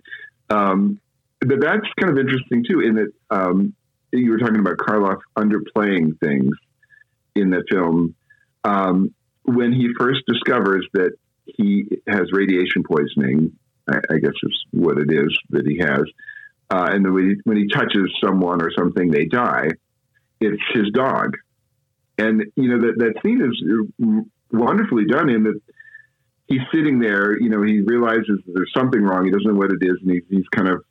Um, 0.52 1.00
but 1.40 1.60
that's 1.60 1.88
kind 2.00 2.12
of 2.12 2.20
interesting 2.20 2.64
too, 2.64 2.82
in 2.82 2.96
that 2.96 3.12
um, 3.32 3.74
you 4.18 4.32
were 4.32 4.38
talking 4.38 4.60
about 4.60 4.78
Karloff 4.78 5.20
underplaying 5.38 6.20
things 6.20 6.52
in 7.36 7.50
the 7.50 7.64
film. 7.70 8.16
Um, 8.64 9.14
when 9.44 9.72
he 9.72 9.90
first 9.98 10.22
discovers 10.28 10.88
that 10.94 11.12
he 11.46 11.86
has 12.08 12.32
radiation 12.32 12.84
poisoning, 12.84 13.54
I, 13.90 13.98
I, 14.10 14.18
guess 14.18 14.34
is 14.42 14.66
what 14.72 14.98
it 14.98 15.12
is 15.12 15.38
that 15.52 15.68
he 15.68 15.78
has, 15.78 16.04
uh, 16.72 16.90
and 16.92 17.14
when 17.14 17.30
he, 17.30 17.36
when 17.44 17.58
he 17.58 17.68
touches 17.68 18.12
someone 18.24 18.62
or 18.62 18.72
something, 18.76 19.12
they 19.12 19.26
die. 19.26 19.70
It's 20.42 20.62
his 20.74 20.90
dog, 20.92 21.38
and 22.18 22.44
you 22.56 22.70
know 22.70 22.88
that 22.88 22.98
that 22.98 23.22
scene 23.24 23.42
is 23.42 24.26
wonderfully 24.52 25.06
done 25.06 25.30
in 25.30 25.44
that 25.44 25.60
he's 26.48 26.62
sitting 26.74 27.00
there. 27.00 27.40
You 27.40 27.50
know, 27.50 27.62
he 27.62 27.82
realizes 27.82 28.40
there's 28.48 28.72
something 28.76 29.02
wrong. 29.02 29.26
He 29.26 29.32
doesn't 29.32 29.48
know 29.48 29.58
what 29.58 29.72
it 29.72 29.82
is, 29.82 29.98
and 30.02 30.12
he's, 30.12 30.24
he's 30.30 30.48
kind 30.50 30.70
of, 30.70 30.84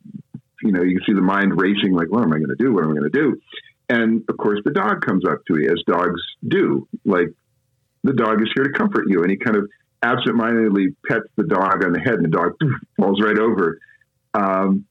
you 0.65 0.71
know, 0.71 0.81
you 0.81 0.97
can 0.97 1.05
see 1.05 1.13
the 1.13 1.21
mind 1.21 1.59
racing. 1.59 1.93
Like, 1.93 2.09
what 2.09 2.23
am 2.23 2.33
I 2.33 2.37
going 2.37 2.49
to 2.49 2.55
do? 2.55 2.73
What 2.73 2.83
am 2.83 2.91
I 2.91 2.95
going 2.95 3.11
to 3.11 3.17
do? 3.17 3.39
And 3.87 4.23
of 4.29 4.37
course, 4.37 4.59
the 4.65 4.71
dog 4.71 5.05
comes 5.05 5.23
up 5.25 5.39
to 5.47 5.61
you, 5.61 5.69
as 5.71 5.81
dogs 5.87 6.21
do. 6.47 6.87
Like, 7.05 7.29
the 8.03 8.13
dog 8.13 8.41
is 8.41 8.49
here 8.55 8.65
to 8.65 8.71
comfort 8.71 9.05
you, 9.07 9.21
and 9.21 9.31
he 9.31 9.37
kind 9.37 9.57
of 9.57 9.67
absentmindedly 10.01 10.95
pets 11.07 11.27
the 11.35 11.43
dog 11.43 11.83
on 11.83 11.93
the 11.93 11.99
head, 11.99 12.15
and 12.15 12.25
the 12.25 12.29
dog 12.29 12.53
falls 12.97 13.21
right 13.21 13.37
over. 13.37 13.79
Um, 14.33 14.85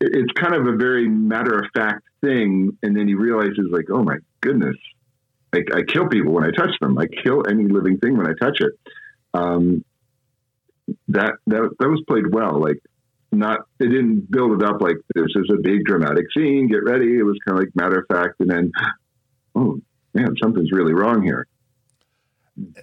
it's 0.00 0.32
kind 0.32 0.54
of 0.54 0.66
a 0.66 0.76
very 0.76 1.08
matter 1.08 1.58
of 1.58 1.66
fact 1.74 2.02
thing, 2.22 2.76
and 2.82 2.96
then 2.96 3.06
he 3.06 3.14
realizes, 3.14 3.68
like, 3.70 3.86
oh 3.90 4.02
my 4.02 4.16
goodness, 4.40 4.76
I, 5.52 5.58
I, 5.74 5.82
kill 5.82 6.08
people 6.08 6.32
when 6.32 6.44
I 6.44 6.50
touch 6.50 6.72
them. 6.80 6.98
I 6.98 7.06
kill 7.06 7.42
any 7.48 7.64
living 7.64 7.98
thing 7.98 8.16
when 8.16 8.26
I 8.26 8.32
touch 8.40 8.60
it. 8.60 8.72
Um, 9.34 9.84
that 11.08 11.34
that 11.46 11.70
that 11.78 11.88
was 11.88 12.02
played 12.06 12.32
well. 12.32 12.60
Like, 12.60 12.78
not 13.32 13.60
it 13.80 13.88
didn't 13.88 14.30
build 14.30 14.60
it 14.60 14.68
up 14.68 14.80
like 14.80 14.96
this 15.14 15.26
is 15.34 15.50
a 15.50 15.60
big 15.60 15.84
dramatic 15.84 16.26
scene. 16.34 16.68
Get 16.68 16.84
ready. 16.84 17.18
It 17.18 17.22
was 17.22 17.38
kind 17.46 17.58
of 17.58 17.64
like 17.64 17.74
matter 17.74 18.00
of 18.00 18.06
fact, 18.08 18.40
and 18.40 18.50
then, 18.50 18.72
oh 19.54 19.80
man, 20.14 20.34
something's 20.42 20.72
really 20.72 20.94
wrong 20.94 21.22
here. 21.22 21.46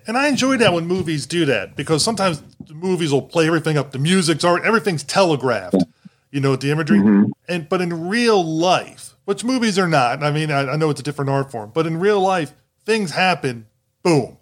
And 0.06 0.18
I 0.18 0.28
enjoy 0.28 0.58
that 0.58 0.74
when 0.74 0.86
movies 0.86 1.26
do 1.26 1.46
that 1.46 1.76
because 1.76 2.04
sometimes 2.04 2.44
the 2.68 2.76
movies 2.76 3.12
will 3.12 3.24
play 3.24 3.48
everything 3.48 3.78
up. 3.78 3.92
The 3.92 4.00
music's 4.00 4.46
already 4.46 4.68
everything's 4.68 5.04
telegraphed, 5.04 5.84
you 6.32 6.40
know, 6.40 6.56
the 6.56 6.70
imagery. 6.70 7.00
Mm-hmm. 7.00 7.32
And 7.48 7.68
but 7.68 7.82
in 7.82 8.08
real 8.08 8.44
life, 8.44 9.16
which 9.26 9.44
movies 9.44 9.80
are 9.80 9.88
not. 9.88 10.24
I 10.24 10.32
mean, 10.32 10.52
I, 10.52 10.74
I, 10.74 10.76
know 10.76 10.90
it's 10.90 11.00
a 11.00 11.04
different 11.04 11.32
art 11.32 11.52
form, 11.52 11.72
but 11.74 11.88
in 11.88 12.00
real 12.00 12.20
life, 12.20 12.54
things 12.86 13.12
happen. 13.12 13.66
Boom, 14.04 14.38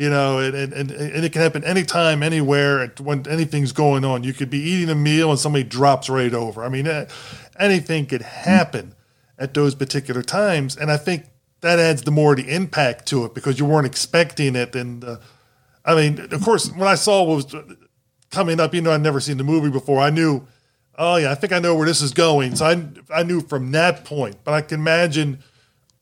you 0.00 0.08
know, 0.08 0.38
and 0.38 0.54
and, 0.54 0.90
and 0.90 1.24
it 1.26 1.30
can 1.30 1.42
happen 1.42 1.62
anytime, 1.62 2.22
anywhere, 2.22 2.90
when 3.02 3.28
anything's 3.28 3.72
going 3.72 4.02
on. 4.02 4.24
You 4.24 4.32
could 4.32 4.48
be 4.48 4.58
eating 4.58 4.88
a 4.88 4.94
meal 4.94 5.28
and 5.28 5.38
somebody 5.38 5.62
drops 5.62 6.08
right 6.08 6.32
over. 6.32 6.64
I 6.64 6.70
mean, 6.70 6.88
anything 7.58 8.06
could 8.06 8.22
happen 8.22 8.94
at 9.38 9.52
those 9.52 9.74
particular 9.74 10.22
times, 10.22 10.74
and 10.74 10.90
I 10.90 10.96
think 10.96 11.26
that 11.60 11.78
adds 11.78 12.00
the 12.00 12.10
more 12.10 12.34
the 12.34 12.50
impact 12.50 13.08
to 13.08 13.26
it 13.26 13.34
because 13.34 13.58
you 13.58 13.66
weren't 13.66 13.86
expecting 13.86 14.56
it. 14.56 14.74
And 14.74 15.04
uh, 15.04 15.18
I 15.84 15.94
mean, 15.94 16.32
of 16.32 16.42
course, 16.42 16.70
when 16.72 16.88
I 16.88 16.94
saw 16.94 17.22
what 17.22 17.36
was 17.36 17.54
coming 18.30 18.58
up, 18.58 18.72
you 18.72 18.80
know, 18.80 18.92
I'd 18.92 19.02
never 19.02 19.20
seen 19.20 19.36
the 19.36 19.44
movie 19.44 19.68
before. 19.68 20.00
I 20.00 20.08
knew, 20.08 20.46
oh 20.96 21.16
yeah, 21.16 21.30
I 21.30 21.34
think 21.34 21.52
I 21.52 21.58
know 21.58 21.74
where 21.76 21.86
this 21.86 22.00
is 22.00 22.14
going. 22.14 22.56
So 22.56 22.64
I 22.64 22.86
I 23.14 23.22
knew 23.22 23.42
from 23.42 23.72
that 23.72 24.06
point. 24.06 24.36
But 24.44 24.54
I 24.54 24.62
can 24.62 24.80
imagine 24.80 25.40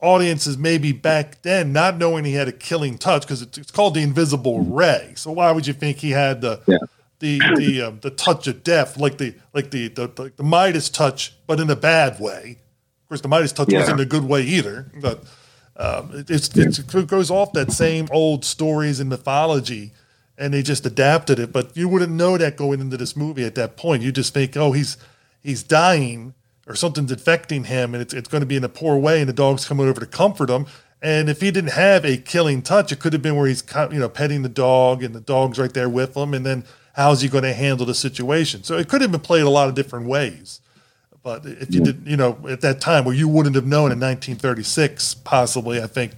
audiences 0.00 0.56
maybe 0.56 0.92
back 0.92 1.42
then 1.42 1.72
not 1.72 1.96
knowing 1.96 2.24
he 2.24 2.34
had 2.34 2.48
a 2.48 2.52
killing 2.52 2.98
touch 2.98 3.22
because 3.22 3.42
it's, 3.42 3.70
called 3.70 3.94
the 3.94 4.02
invisible 4.02 4.60
ray. 4.60 5.12
So 5.16 5.32
why 5.32 5.50
would 5.50 5.66
you 5.66 5.72
think 5.72 5.98
he 5.98 6.10
had 6.10 6.40
the 6.40 6.60
yeah. 6.66 6.78
the 7.18 7.40
the 7.56 7.82
um, 7.82 8.00
the 8.00 8.10
touch 8.10 8.46
of 8.46 8.62
death, 8.62 8.96
like 8.96 9.18
the 9.18 9.34
like 9.52 9.70
the 9.70 9.88
the, 9.88 10.06
the, 10.08 10.32
the 10.36 10.42
Midas 10.44 10.88
touch, 10.88 11.36
but 11.46 11.60
in 11.60 11.68
a 11.68 11.76
bad 11.76 12.20
way? 12.20 12.58
Of 13.02 13.08
course, 13.08 13.20
the 13.22 13.28
Midas 13.28 13.52
touch 13.52 13.72
yeah. 13.72 13.80
wasn't 13.80 14.00
a 14.00 14.04
good 14.04 14.24
way 14.24 14.42
either, 14.42 14.90
but 15.00 15.24
um, 15.78 16.10
it, 16.12 16.30
it's, 16.30 16.54
it's, 16.56 16.78
it 16.80 17.06
goes 17.06 17.30
off 17.30 17.52
that 17.52 17.70
same 17.72 18.08
old 18.10 18.44
stories 18.44 19.00
and 19.00 19.08
mythology, 19.08 19.92
and 20.36 20.52
they 20.52 20.62
just 20.62 20.84
adapted 20.84 21.38
it. 21.38 21.52
But 21.52 21.76
you 21.76 21.88
wouldn't 21.88 22.12
know 22.12 22.36
that 22.36 22.56
going 22.56 22.80
into 22.80 22.96
this 22.96 23.16
movie 23.16 23.44
at 23.44 23.54
that 23.54 23.76
point. 23.76 24.02
You 24.02 24.12
just 24.12 24.34
think, 24.34 24.56
oh, 24.56 24.72
he's 24.72 24.96
he's 25.40 25.62
dying 25.62 26.34
or 26.68 26.74
something's 26.74 27.10
infecting 27.10 27.64
him, 27.64 27.94
and 27.94 28.02
it's 28.02 28.14
it's 28.14 28.28
going 28.28 28.42
to 28.42 28.46
be 28.46 28.56
in 28.56 28.64
a 28.64 28.68
poor 28.68 28.98
way, 28.98 29.20
and 29.20 29.28
the 29.28 29.32
dog's 29.32 29.64
coming 29.64 29.88
over 29.88 30.00
to 30.00 30.06
comfort 30.06 30.50
him. 30.50 30.66
And 31.00 31.28
if 31.28 31.40
he 31.40 31.50
didn't 31.50 31.72
have 31.72 32.04
a 32.04 32.16
killing 32.16 32.60
touch, 32.60 32.90
it 32.92 32.98
could 32.98 33.12
have 33.12 33.22
been 33.22 33.36
where 33.36 33.46
he's 33.46 33.64
you 33.90 33.98
know 33.98 34.08
petting 34.08 34.42
the 34.42 34.48
dog, 34.48 35.02
and 35.02 35.14
the 35.14 35.20
dog's 35.20 35.58
right 35.58 35.72
there 35.72 35.88
with 35.88 36.16
him, 36.16 36.34
and 36.34 36.44
then 36.44 36.64
how's 36.94 37.22
he 37.22 37.28
going 37.28 37.44
to 37.44 37.54
handle 37.54 37.86
the 37.86 37.94
situation? 37.94 38.62
So 38.62 38.76
it 38.76 38.88
could 38.88 39.00
have 39.00 39.10
been 39.10 39.20
played 39.20 39.42
a 39.44 39.50
lot 39.50 39.68
of 39.68 39.74
different 39.74 40.06
ways. 40.06 40.60
But 41.22 41.46
if 41.46 41.74
you 41.74 41.80
yeah. 41.80 41.84
did, 41.84 42.06
you 42.06 42.16
know, 42.16 42.38
at 42.48 42.60
that 42.60 42.80
time 42.80 43.04
where 43.04 43.14
you 43.14 43.28
wouldn't 43.28 43.54
have 43.54 43.66
known 43.66 43.92
in 43.92 44.00
1936, 44.00 45.14
possibly, 45.14 45.82
I 45.82 45.86
think 45.86 46.12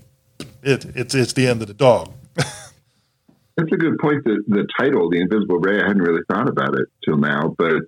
it, 0.62 0.84
it's 0.94 1.14
it's 1.14 1.32
the 1.32 1.46
end 1.46 1.62
of 1.62 1.68
the 1.68 1.74
dog. 1.74 2.12
That's 2.34 3.72
a 3.72 3.76
good 3.76 3.98
point. 3.98 4.24
The 4.24 4.42
the 4.48 4.66
title, 4.78 5.10
the 5.10 5.20
Invisible 5.20 5.58
Ray, 5.58 5.80
I 5.80 5.86
hadn't 5.86 6.02
really 6.02 6.22
thought 6.30 6.48
about 6.48 6.74
it 6.74 6.88
till 7.04 7.16
now, 7.16 7.54
but 7.58 7.82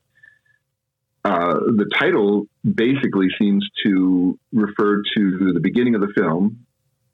uh, 1.25 1.55
the 1.55 1.89
title 1.99 2.47
basically 2.65 3.29
seems 3.41 3.67
to 3.85 4.39
refer 4.53 5.03
to 5.17 5.53
the 5.53 5.61
beginning 5.61 5.95
of 5.95 6.01
the 6.01 6.13
film, 6.17 6.65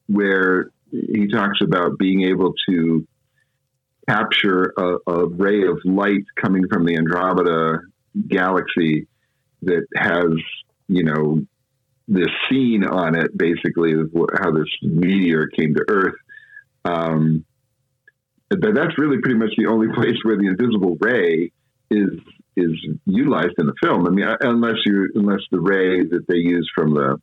where 0.06 0.70
he 0.90 1.28
talks 1.28 1.60
about 1.62 1.98
being 1.98 2.22
able 2.22 2.54
to 2.68 3.06
capture 4.08 4.72
a, 4.78 5.10
a 5.10 5.26
ray 5.28 5.66
of 5.66 5.78
light 5.84 6.24
coming 6.40 6.66
from 6.68 6.86
the 6.86 6.96
Andromeda 6.96 7.80
galaxy 8.26 9.06
that 9.62 9.86
has 9.94 10.32
you 10.88 11.04
know 11.04 11.42
this 12.06 12.28
scene 12.48 12.84
on 12.84 13.14
it, 13.14 13.36
basically 13.36 13.92
of 13.92 14.10
how 14.40 14.50
this 14.50 14.68
meteor 14.80 15.48
came 15.48 15.74
to 15.74 15.84
Earth. 15.88 16.14
Um, 16.86 17.44
but 18.48 18.74
that's 18.74 18.96
really 18.96 19.18
pretty 19.18 19.38
much 19.38 19.50
the 19.58 19.66
only 19.66 19.88
place 19.94 20.16
where 20.22 20.38
the 20.38 20.46
invisible 20.46 20.96
ray 20.98 21.52
is 21.90 22.18
is 22.58 22.72
utilized 23.06 23.54
in 23.58 23.66
the 23.66 23.74
film. 23.82 24.06
I 24.06 24.10
mean, 24.10 24.26
unless 24.40 24.76
you 24.84 25.10
unless 25.14 25.40
the 25.50 25.60
ray 25.60 26.02
that 26.04 26.26
they 26.28 26.36
use 26.36 26.70
from 26.74 26.94
the 26.94 27.16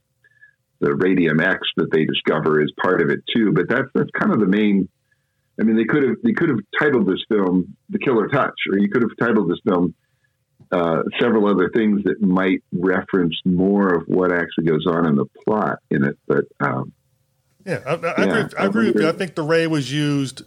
the 0.79 0.95
radium 0.95 1.39
X 1.39 1.59
that 1.77 1.91
they 1.91 2.05
discover 2.05 2.61
is 2.61 2.71
part 2.81 3.01
of 3.01 3.09
it 3.09 3.19
too. 3.35 3.51
But 3.53 3.69
that's 3.69 3.89
that's 3.93 4.09
kind 4.19 4.31
of 4.31 4.39
the 4.39 4.47
main. 4.47 4.89
I 5.59 5.63
mean, 5.63 5.77
they 5.77 5.85
could 5.85 6.03
have 6.03 6.15
they 6.23 6.33
could 6.33 6.49
have 6.49 6.59
titled 6.79 7.07
this 7.07 7.23
film 7.29 7.75
"The 7.89 7.99
Killer 7.99 8.27
Touch," 8.27 8.55
or 8.71 8.79
you 8.79 8.89
could 8.89 9.03
have 9.03 9.11
titled 9.19 9.49
this 9.49 9.59
film 9.67 9.93
uh, 10.71 11.03
several 11.19 11.47
other 11.47 11.69
things 11.73 12.03
that 12.03 12.21
might 12.21 12.63
reference 12.71 13.35
more 13.45 13.93
of 13.93 14.03
what 14.07 14.31
actually 14.31 14.65
goes 14.65 14.85
on 14.87 15.05
in 15.07 15.15
the 15.15 15.25
plot 15.45 15.79
in 15.89 16.03
it. 16.03 16.17
But 16.27 16.45
um, 16.59 16.91
yeah, 17.65 17.81
I, 17.85 17.93
I, 17.93 17.95
yeah, 17.95 18.23
agree, 18.23 18.57
I 18.57 18.65
agree 18.65 18.87
with 18.87 19.01
you. 19.01 19.09
I 19.09 19.13
think 19.13 19.35
the 19.35 19.43
ray 19.43 19.67
was 19.67 19.91
used 19.91 20.43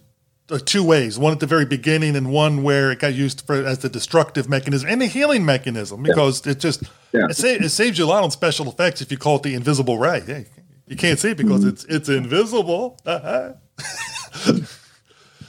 two 0.57 0.83
ways: 0.83 1.19
one 1.19 1.33
at 1.33 1.41
the 1.41 1.47
very 1.47 1.65
beginning, 1.65 2.17
and 2.17 2.33
one 2.33 2.63
where 2.63 2.91
it 2.91 3.01
got 3.01 3.15
used 3.15 3.47
for 3.47 3.55
as 3.55 3.79
the 3.79 3.89
destructive 3.89 4.49
mechanism 4.49 4.89
and 4.89 5.03
the 5.03 5.07
healing 5.07 5.45
mechanism. 5.45 6.03
Because 6.03 6.45
yeah. 6.47 6.53
it 6.53 6.61
just 6.61 6.85
yeah. 7.13 7.27
it, 7.29 7.37
sa- 7.37 7.47
it, 7.49 7.69
saves 7.69 7.99
you 7.99 8.05
a 8.05 8.07
lot 8.07 8.23
on 8.23 8.31
special 8.31 8.69
effects 8.69 9.03
if 9.03 9.11
you 9.11 9.19
call 9.19 9.37
it 9.37 9.43
the 9.43 9.55
invisible 9.55 9.99
ray. 9.99 10.21
Hey, 10.21 10.47
you 10.87 10.97
can't 10.97 11.19
see 11.19 11.31
it 11.31 11.37
because 11.37 11.61
mm-hmm. 11.61 11.71
it's 11.71 11.85
it's 11.85 12.09
invisible. 12.09 12.99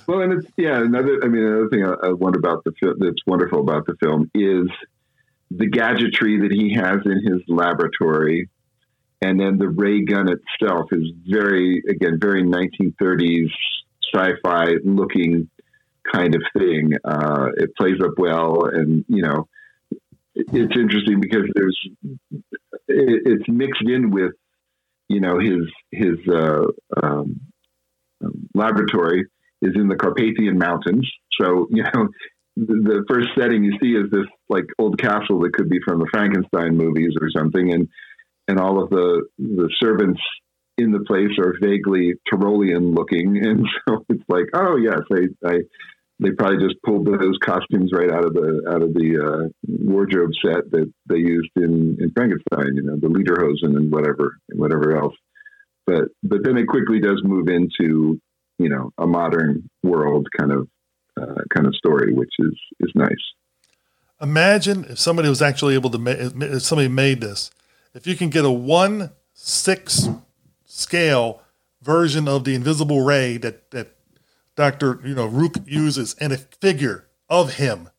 Well, 0.09 0.21
and 0.21 0.33
it's 0.33 0.51
yeah. 0.57 0.81
Another, 0.81 1.19
I 1.23 1.27
mean, 1.27 1.43
another 1.43 1.69
thing 1.69 1.85
I, 1.85 2.07
I 2.07 2.13
wonder 2.13 2.39
about 2.39 2.63
the 2.63 2.71
film 2.79 2.95
that's 2.97 3.23
wonderful 3.27 3.59
about 3.59 3.85
the 3.85 3.93
film 3.99 4.31
is 4.33 4.67
the 5.51 5.67
gadgetry 5.67 6.39
that 6.39 6.51
he 6.51 6.73
has 6.73 7.01
in 7.05 7.23
his 7.23 7.43
laboratory, 7.47 8.49
and 9.21 9.39
then 9.39 9.59
the 9.59 9.69
ray 9.69 10.01
gun 10.01 10.27
itself 10.27 10.87
is 10.91 11.11
very, 11.27 11.83
again, 11.87 12.17
very 12.19 12.41
1930s 12.41 13.51
sci-fi 14.13 14.73
looking 14.83 15.49
kind 16.11 16.35
of 16.35 16.41
thing. 16.57 16.93
Uh, 17.03 17.49
it 17.57 17.75
plays 17.75 17.99
up 18.03 18.13
well, 18.17 18.65
and 18.65 19.05
you 19.07 19.21
know, 19.21 19.47
it's 20.35 20.77
interesting 20.77 21.19
because 21.19 21.45
there's 21.53 21.79
it, 22.87 23.21
it's 23.25 23.47
mixed 23.47 23.83
in 23.85 24.11
with 24.11 24.33
you 25.07 25.21
know 25.21 25.39
his 25.39 25.61
his 25.91 26.17
uh, 26.27 26.63
um, 27.01 27.41
laboratory 28.53 29.25
is 29.61 29.73
in 29.75 29.87
the 29.87 29.95
Carpathian 29.95 30.57
Mountains. 30.57 31.09
So, 31.39 31.67
you 31.69 31.83
know, 31.83 32.09
the 32.55 33.03
first 33.09 33.29
setting 33.37 33.63
you 33.63 33.77
see 33.81 33.91
is 33.91 34.09
this 34.11 34.27
like 34.49 34.65
old 34.77 34.99
castle 34.99 35.39
that 35.41 35.53
could 35.53 35.69
be 35.69 35.79
from 35.85 35.99
the 35.99 36.07
Frankenstein 36.11 36.75
movies 36.75 37.13
or 37.21 37.29
something, 37.35 37.71
and 37.71 37.87
and 38.47 38.59
all 38.59 38.81
of 38.81 38.89
the 38.89 39.25
the 39.37 39.69
servants 39.79 40.21
in 40.79 40.91
the 40.91 41.01
place 41.01 41.37
are 41.37 41.55
vaguely 41.61 42.13
Tyrolean 42.31 42.95
looking, 42.95 43.37
and 43.45 43.67
so 43.87 44.05
it's 44.09 44.23
like, 44.27 44.45
oh 44.53 44.77
yes, 44.77 45.01
I 45.11 45.47
I, 45.47 45.59
they 46.21 46.31
probably 46.31 46.65
just 46.65 46.81
pulled 46.83 47.05
those 47.05 47.37
costumes 47.43 47.91
right 47.93 48.11
out 48.11 48.25
of 48.25 48.33
the 48.33 48.63
out 48.69 48.81
of 48.81 48.93
the 48.93 49.19
uh, 49.19 49.49
wardrobe 49.67 50.31
set 50.43 50.69
that 50.71 50.91
they 51.07 51.17
used 51.17 51.51
in, 51.55 51.97
in 51.99 52.11
Frankenstein. 52.15 52.75
You 52.75 52.83
know, 52.83 52.97
the 52.97 53.07
lederhosen 53.07 53.77
and 53.77 53.91
whatever 53.91 54.37
and 54.49 54.59
whatever 54.59 54.97
else. 54.97 55.15
But 55.85 56.05
but 56.23 56.43
then 56.43 56.57
it 56.57 56.67
quickly 56.67 56.99
does 56.99 57.21
move 57.23 57.47
into 57.47 58.19
you 58.57 58.69
know 58.69 58.91
a 58.97 59.07
modern 59.07 59.69
world 59.83 60.27
kind 60.37 60.51
of 60.51 60.67
uh, 61.19 61.41
kind 61.53 61.67
of 61.67 61.75
story, 61.75 62.13
which 62.13 62.33
is 62.39 62.59
is 62.81 62.91
nice. 62.95 63.09
Imagine 64.21 64.85
if 64.89 64.99
somebody 64.99 65.29
was 65.29 65.41
actually 65.41 65.75
able 65.75 65.89
to 65.91 65.97
make 65.97 66.17
if 66.19 66.63
somebody 66.63 66.89
made 66.89 67.21
this. 67.21 67.51
If 67.93 68.05
you 68.05 68.15
can 68.15 68.29
get 68.29 68.45
a 68.45 68.51
one 68.51 69.11
six 69.33 70.09
scale 70.79 71.41
version 71.81 72.27
of 72.27 72.43
the 72.43 72.55
invisible 72.55 73.01
ray 73.01 73.37
that 73.37 73.71
that 73.71 73.95
Dr. 74.55 74.99
You 75.05 75.15
know, 75.15 75.27
Rukh 75.27 75.57
uses 75.65 76.15
and 76.19 76.33
a 76.33 76.37
figure 76.37 77.07
of 77.29 77.55
him. 77.55 77.89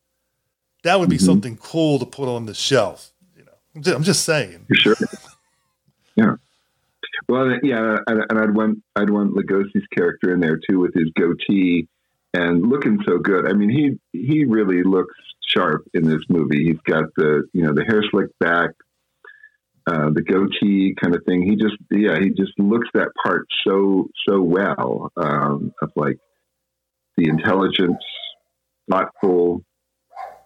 That 0.82 0.98
would 0.98 1.08
be 1.08 1.16
mm-hmm. 1.16 1.24
something 1.24 1.56
cool 1.56 1.98
to 1.98 2.06
put 2.06 2.28
on 2.28 2.46
the 2.46 2.54
shelf. 2.54 3.12
You 3.36 3.44
know, 3.44 3.52
I'm 3.74 3.82
just, 3.82 3.96
I'm 3.96 4.02
just 4.02 4.24
saying. 4.24 4.66
For 4.68 4.74
sure. 4.74 4.96
Yeah. 6.16 6.34
Well, 7.28 7.58
yeah, 7.62 7.98
and 8.06 8.38
I'd 8.38 8.54
want 8.54 8.82
I'd 8.96 9.10
want 9.10 9.34
Lugosi's 9.34 9.86
character 9.94 10.34
in 10.34 10.40
there 10.40 10.58
too 10.68 10.80
with 10.80 10.92
his 10.94 11.10
goatee 11.18 11.86
and 12.34 12.68
looking 12.68 12.98
so 13.06 13.18
good. 13.18 13.48
I 13.48 13.52
mean, 13.52 13.70
he 13.70 13.98
he 14.12 14.44
really 14.44 14.82
looks 14.82 15.14
sharp 15.46 15.88
in 15.94 16.08
this 16.08 16.22
movie. 16.28 16.64
He's 16.64 16.80
got 16.84 17.04
the 17.16 17.48
you 17.52 17.62
know 17.62 17.72
the 17.72 17.84
hair 17.84 18.02
slicked 18.10 18.38
back, 18.38 18.70
uh, 19.90 20.10
the 20.10 20.22
goatee 20.22 20.94
kind 21.02 21.16
of 21.16 21.22
thing. 21.24 21.42
He 21.42 21.56
just 21.56 21.76
yeah 21.90 22.18
he 22.18 22.30
just 22.30 22.52
looks 22.58 22.88
that 22.94 23.08
part 23.24 23.46
so 23.66 24.08
so 24.28 24.40
well 24.40 25.10
um, 25.16 25.72
of 25.82 25.90
like 25.96 26.18
the 27.16 27.28
intelligent, 27.28 27.96
thoughtful, 28.90 29.64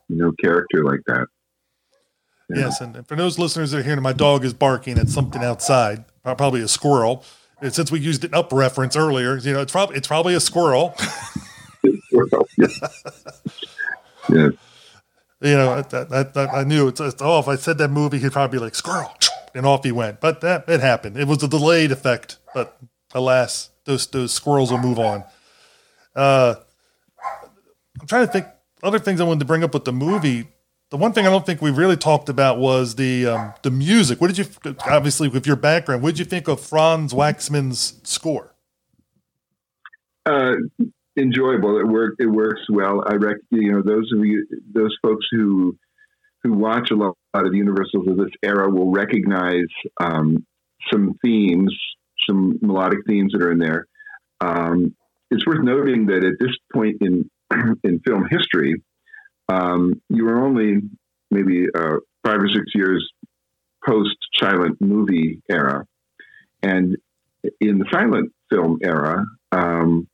you 0.09 0.17
know, 0.17 0.33
character 0.43 0.83
like 0.85 1.01
that. 1.07 1.27
Yeah. 2.49 2.63
Yes, 2.63 2.81
and 2.81 3.07
for 3.07 3.17
those 3.17 3.39
listeners 3.39 3.71
that 3.71 3.81
are 3.81 3.83
hearing, 3.83 4.03
my 4.03 4.13
dog 4.13 4.45
is 4.45 4.55
barking 4.55 4.99
at 4.99 5.09
something 5.09 5.43
outside, 5.43 6.05
probably 6.23 6.63
a 6.63 6.69
squirrel. 6.69 7.25
And 7.61 7.75
since 7.75 7.91
we 7.91 8.01
used 8.01 8.25
an 8.25 8.35
up 8.35 8.53
reference 8.53 8.97
earlier, 8.97 9.37
you 9.37 9.53
know, 9.53 9.61
it's 9.61 9.73
probably 9.73 9.97
it's 9.97 10.09
probably 10.09 10.35
a 10.35 10.41
squirrel. 10.41 10.95
yeah. 11.83 11.91
yeah. 14.31 14.49
You 15.45 15.57
know, 15.57 15.83
that, 15.83 16.33
that, 16.33 16.55
I 16.55 16.65
knew 16.65 16.89
it's, 16.89 17.01
it's, 17.01 17.21
oh, 17.21 17.39
if 17.39 17.49
I 17.49 17.57
said 17.57 17.77
that 17.77 17.89
movie, 17.89 18.19
he'd 18.19 18.33
probably 18.33 18.59
be 18.59 18.65
like 18.65 18.75
squirrel, 18.75 19.13
and 19.55 19.67
off 19.67 19.85
he 19.85 19.93
went. 19.93 20.21
But 20.21 20.41
that 20.41 20.69
it 20.69 20.81
happened. 20.81 21.17
It 21.17 21.29
was 21.29 21.43
a 21.43 21.49
delayed 21.49 21.93
effect, 21.93 22.39
but 22.53 22.79
alas, 23.13 23.71
those 23.85 24.07
those 24.09 24.33
squirrels 24.33 24.71
will 24.71 24.79
move 24.79 24.99
on. 24.99 25.25
Uh, 26.15 26.55
I'm 28.01 28.07
trying 28.07 28.27
to 28.27 28.33
think 28.33 28.47
other 28.83 28.99
things 28.99 29.21
I 29.21 29.25
wanted 29.25 29.41
to 29.41 29.47
bring 29.47 29.65
up 29.65 29.75
with 29.75 29.85
the 29.85 29.93
movie. 29.93 30.49
The 30.91 30.97
one 30.97 31.13
thing 31.13 31.27
I 31.27 31.31
don't 31.31 31.45
think 31.45 31.61
we 31.63 31.71
really 31.71 31.97
talked 31.97 32.29
about 32.29 32.59
was 32.59 32.97
the 32.97 33.27
um, 33.27 33.55
the 33.63 33.71
music. 33.71 34.21
What 34.21 34.29
did 34.29 34.39
you 34.39 34.75
obviously 34.87 35.29
with 35.29 35.47
your 35.47 35.57
background? 35.57 36.03
What 36.03 36.11
did 36.11 36.19
you 36.19 36.25
think 36.25 36.49
of 36.49 36.61
Franz 36.61 37.13
Waxman's 37.13 38.01
score? 38.05 38.55
Uh, 40.27 40.55
enjoyable. 41.17 41.79
It 41.79 41.87
work 41.87 42.15
it 42.19 42.27
works 42.27 42.63
well. 42.69 43.03
I 43.07 43.15
rec 43.15 43.37
you 43.51 43.73
know 43.73 43.83
those 43.83 44.11
of 44.13 44.25
you 44.25 44.47
those 44.73 44.97
folks 45.03 45.27
who 45.31 45.77
who 46.45 46.53
watch 46.53 46.91
a 46.91 46.95
lot, 46.95 47.17
of 47.33 47.51
the 47.51 47.57
Universals 47.57 48.07
of 48.07 48.17
this 48.17 48.31
era 48.45 48.71
will 48.71 48.93
recognize 48.93 49.67
um, 50.01 50.47
some 50.93 51.19
themes, 51.25 51.75
some 52.29 52.59
melodic 52.61 53.01
themes 53.09 53.33
that 53.33 53.43
are 53.43 53.51
in 53.51 53.59
there. 53.59 53.87
Um, 54.41 54.95
it's 55.31 55.45
worth 55.47 55.65
noting 55.65 56.07
that 56.07 56.23
at 56.23 56.35
this 56.39 56.55
point 56.73 56.99
in 57.01 57.29
in 57.83 58.01
film 58.07 58.29
history, 58.31 58.83
um, 59.49 59.95
you 60.11 60.25
were 60.25 60.45
only 60.45 60.83
maybe 61.31 61.67
uh, 61.75 61.97
five 62.25 62.39
or 62.39 62.49
six 62.49 62.67
years 62.75 63.11
post 63.85 64.17
silent 64.35 64.81
movie 64.81 65.43
era, 65.51 65.85
and 66.63 66.97
in 67.61 67.79
the 67.79 67.87
silent 67.93 68.33
film 68.51 68.79
era, 68.83 69.25
um, 69.51 70.07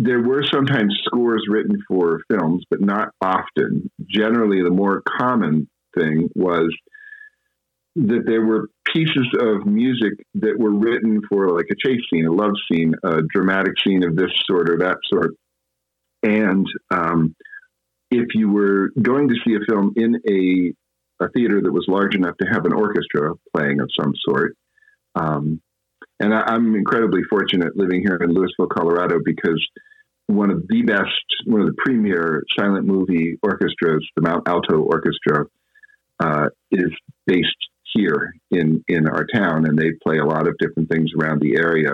there 0.00 0.22
were 0.22 0.44
sometimes 0.44 0.96
scores 1.04 1.44
written 1.48 1.82
for 1.88 2.20
films, 2.30 2.64
but 2.70 2.80
not 2.80 3.08
often. 3.20 3.90
Generally, 4.08 4.62
the 4.62 4.70
more 4.70 5.02
common 5.18 5.68
thing 5.98 6.28
was 6.36 6.72
that 7.96 8.22
there 8.24 8.46
were 8.46 8.68
pieces 8.94 9.26
of 9.40 9.66
music 9.66 10.12
that 10.34 10.56
were 10.56 10.70
written 10.70 11.20
for 11.28 11.50
like 11.50 11.66
a 11.72 11.74
chase 11.74 12.00
scene, 12.08 12.26
a 12.26 12.32
love 12.32 12.52
scene, 12.70 12.94
a 13.02 13.22
dramatic 13.34 13.72
scene 13.84 14.04
of 14.04 14.14
this 14.14 14.30
sort 14.48 14.70
or 14.70 14.78
that 14.78 14.98
sort. 15.12 15.34
And 16.22 16.64
um, 16.92 17.34
if 18.12 18.28
you 18.34 18.52
were 18.52 18.90
going 19.02 19.28
to 19.28 19.34
see 19.44 19.56
a 19.56 19.66
film 19.68 19.94
in 19.96 20.14
a, 20.30 21.24
a 21.24 21.28
theater 21.30 21.60
that 21.60 21.72
was 21.72 21.86
large 21.88 22.14
enough 22.14 22.36
to 22.40 22.46
have 22.46 22.66
an 22.66 22.72
orchestra 22.72 23.34
playing 23.52 23.80
of 23.80 23.90
some 24.00 24.12
sort, 24.24 24.54
um, 25.16 25.60
and 26.20 26.34
I, 26.34 26.54
am 26.54 26.74
incredibly 26.74 27.22
fortunate 27.30 27.76
living 27.76 28.00
here 28.00 28.16
in 28.16 28.32
Louisville, 28.32 28.66
Colorado, 28.66 29.18
because 29.24 29.64
one 30.26 30.50
of 30.50 30.66
the 30.68 30.82
best, 30.82 31.24
one 31.46 31.60
of 31.60 31.66
the 31.66 31.76
premier 31.78 32.42
silent 32.58 32.86
movie 32.86 33.38
orchestras, 33.42 34.06
the 34.16 34.22
Mont 34.22 34.46
Alto 34.46 34.78
Orchestra, 34.78 35.46
uh, 36.20 36.48
is 36.70 36.90
based 37.26 37.56
here 37.94 38.34
in 38.50 38.84
in 38.88 39.08
our 39.08 39.24
town, 39.32 39.66
and 39.66 39.78
they 39.78 39.92
play 40.02 40.18
a 40.18 40.24
lot 40.24 40.46
of 40.46 40.56
different 40.58 40.90
things 40.90 41.10
around 41.18 41.40
the 41.40 41.56
area. 41.56 41.92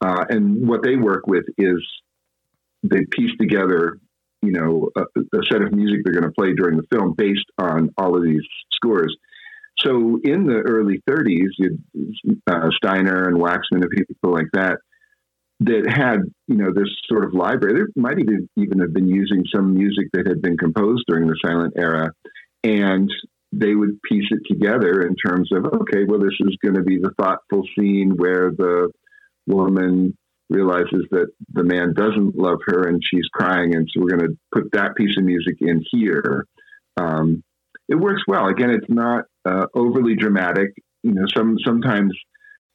Uh, 0.00 0.24
and 0.28 0.66
what 0.66 0.82
they 0.82 0.96
work 0.96 1.26
with 1.26 1.44
is 1.58 1.80
they 2.82 3.04
piece 3.10 3.30
together, 3.40 3.98
you 4.42 4.50
know, 4.50 4.90
a, 4.96 5.02
a 5.36 5.42
set 5.50 5.62
of 5.62 5.72
music 5.72 6.00
they're 6.02 6.14
going 6.14 6.24
to 6.24 6.32
play 6.36 6.52
during 6.54 6.76
the 6.76 6.86
film 6.90 7.14
based 7.16 7.46
on 7.58 7.90
all 7.96 8.16
of 8.16 8.24
these 8.24 8.42
scores. 8.72 9.16
So 9.78 10.20
in 10.22 10.46
the 10.46 10.62
early 10.64 11.02
30s, 11.08 11.48
uh, 12.46 12.68
Steiner 12.76 13.28
and 13.28 13.36
Waxman 13.38 13.82
and 13.82 13.90
people 13.90 14.32
like 14.32 14.48
that 14.52 14.78
that 15.64 15.88
had 15.88 16.20
you 16.48 16.56
know 16.56 16.72
this 16.74 16.88
sort 17.08 17.24
of 17.24 17.34
library. 17.34 17.84
They 17.94 18.00
might 18.00 18.18
even 18.18 18.48
even 18.56 18.80
have 18.80 18.92
been 18.92 19.08
using 19.08 19.44
some 19.54 19.74
music 19.74 20.08
that 20.12 20.26
had 20.26 20.42
been 20.42 20.56
composed 20.56 21.04
during 21.06 21.26
the 21.26 21.36
silent 21.44 21.74
era, 21.76 22.10
and 22.64 23.10
they 23.52 23.74
would 23.74 24.00
piece 24.02 24.28
it 24.30 24.40
together 24.48 25.02
in 25.02 25.14
terms 25.16 25.50
of 25.52 25.66
okay, 25.66 26.04
well, 26.06 26.20
this 26.20 26.36
is 26.40 26.56
going 26.62 26.74
to 26.74 26.82
be 26.82 26.98
the 26.98 27.12
thoughtful 27.18 27.62
scene 27.78 28.14
where 28.16 28.50
the 28.50 28.90
woman 29.46 30.16
realizes 30.48 31.06
that 31.10 31.28
the 31.52 31.64
man 31.64 31.94
doesn't 31.94 32.36
love 32.36 32.58
her 32.66 32.88
and 32.88 33.00
she's 33.02 33.26
crying, 33.32 33.74
and 33.74 33.88
so 33.92 34.00
we're 34.00 34.16
going 34.16 34.30
to 34.30 34.38
put 34.52 34.72
that 34.72 34.94
piece 34.96 35.16
of 35.16 35.24
music 35.24 35.56
in 35.60 35.84
here. 35.90 36.46
Um, 36.96 37.42
it 37.92 37.96
works 37.96 38.22
well. 38.26 38.46
Again, 38.46 38.70
it's 38.70 38.88
not 38.88 39.26
uh, 39.44 39.66
overly 39.74 40.16
dramatic. 40.16 40.70
You 41.02 41.12
know, 41.12 41.26
some 41.36 41.58
sometimes 41.62 42.12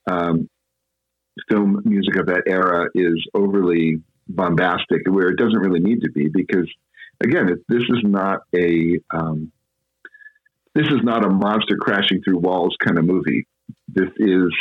um, 0.10 0.48
film 1.50 1.82
music 1.86 2.18
of 2.18 2.28
that 2.28 2.44
era 2.46 2.88
is 2.94 3.26
overly 3.34 3.98
bombastic, 4.30 5.02
where 5.10 5.30
it 5.30 5.38
doesn't 5.38 5.58
really 5.58 5.80
need 5.80 6.02
to 6.02 6.12
be, 6.12 6.30
because 6.32 6.70
again, 7.24 7.50
it, 7.50 7.60
this 7.68 7.82
is 7.82 8.04
not 8.04 8.42
a 8.56 9.00
um, 9.12 9.52
this 10.76 10.86
is 10.86 11.02
not 11.02 11.26
a 11.26 11.30
monster 11.30 11.78
crashing 11.78 12.22
through 12.24 12.38
walls 12.38 12.76
kind 12.86 13.00
of 13.00 13.06
movie. 13.06 13.48
This 13.88 14.10
is 14.18 14.54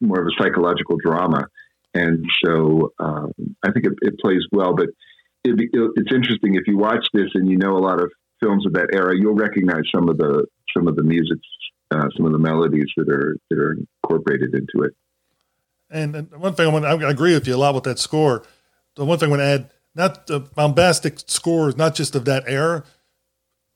more 0.00 0.20
of 0.20 0.26
a 0.26 0.42
psychological 0.42 0.96
drama, 0.96 1.46
and 1.94 2.26
so 2.44 2.92
um, 2.98 3.32
I 3.64 3.70
think 3.70 3.86
it, 3.86 3.92
it, 4.02 4.18
plays 4.18 4.44
well. 4.50 4.74
But 4.74 4.88
it, 5.44 5.70
it's 5.72 6.12
interesting 6.12 6.56
if 6.56 6.66
you 6.66 6.76
watch 6.76 7.06
this 7.12 7.28
and 7.34 7.48
you 7.48 7.56
know 7.56 7.76
a 7.76 7.78
lot 7.78 8.00
of 8.00 8.10
films 8.40 8.66
of 8.66 8.72
that 8.74 8.88
era, 8.92 9.16
you'll 9.16 9.34
recognize 9.34 9.84
some 9.94 10.08
of 10.08 10.18
the 10.18 10.46
some 10.76 10.88
of 10.88 10.96
the 10.96 11.02
music, 11.02 11.38
uh, 11.90 12.08
some 12.16 12.26
of 12.26 12.32
the 12.32 12.38
melodies 12.38 12.90
that 12.96 13.08
are 13.08 13.36
that 13.50 13.58
are 13.58 13.76
incorporated 14.04 14.54
into 14.54 14.86
it. 14.86 14.94
And, 15.90 16.16
and 16.16 16.30
one 16.32 16.54
thing 16.54 16.66
I, 16.66 16.72
want, 16.72 16.84
I 16.84 17.10
agree 17.10 17.34
with 17.34 17.46
you 17.46 17.54
a 17.54 17.58
lot 17.58 17.74
with 17.74 17.84
that 17.84 17.98
score. 17.98 18.42
The 18.96 19.04
one 19.04 19.18
thing 19.18 19.28
I 19.28 19.30
want 19.30 19.40
to 19.40 19.46
add, 19.46 19.70
not 19.94 20.26
the 20.26 20.40
bombastic 20.40 21.20
scores, 21.26 21.76
not 21.76 21.94
just 21.94 22.16
of 22.16 22.24
that 22.24 22.44
era, 22.46 22.82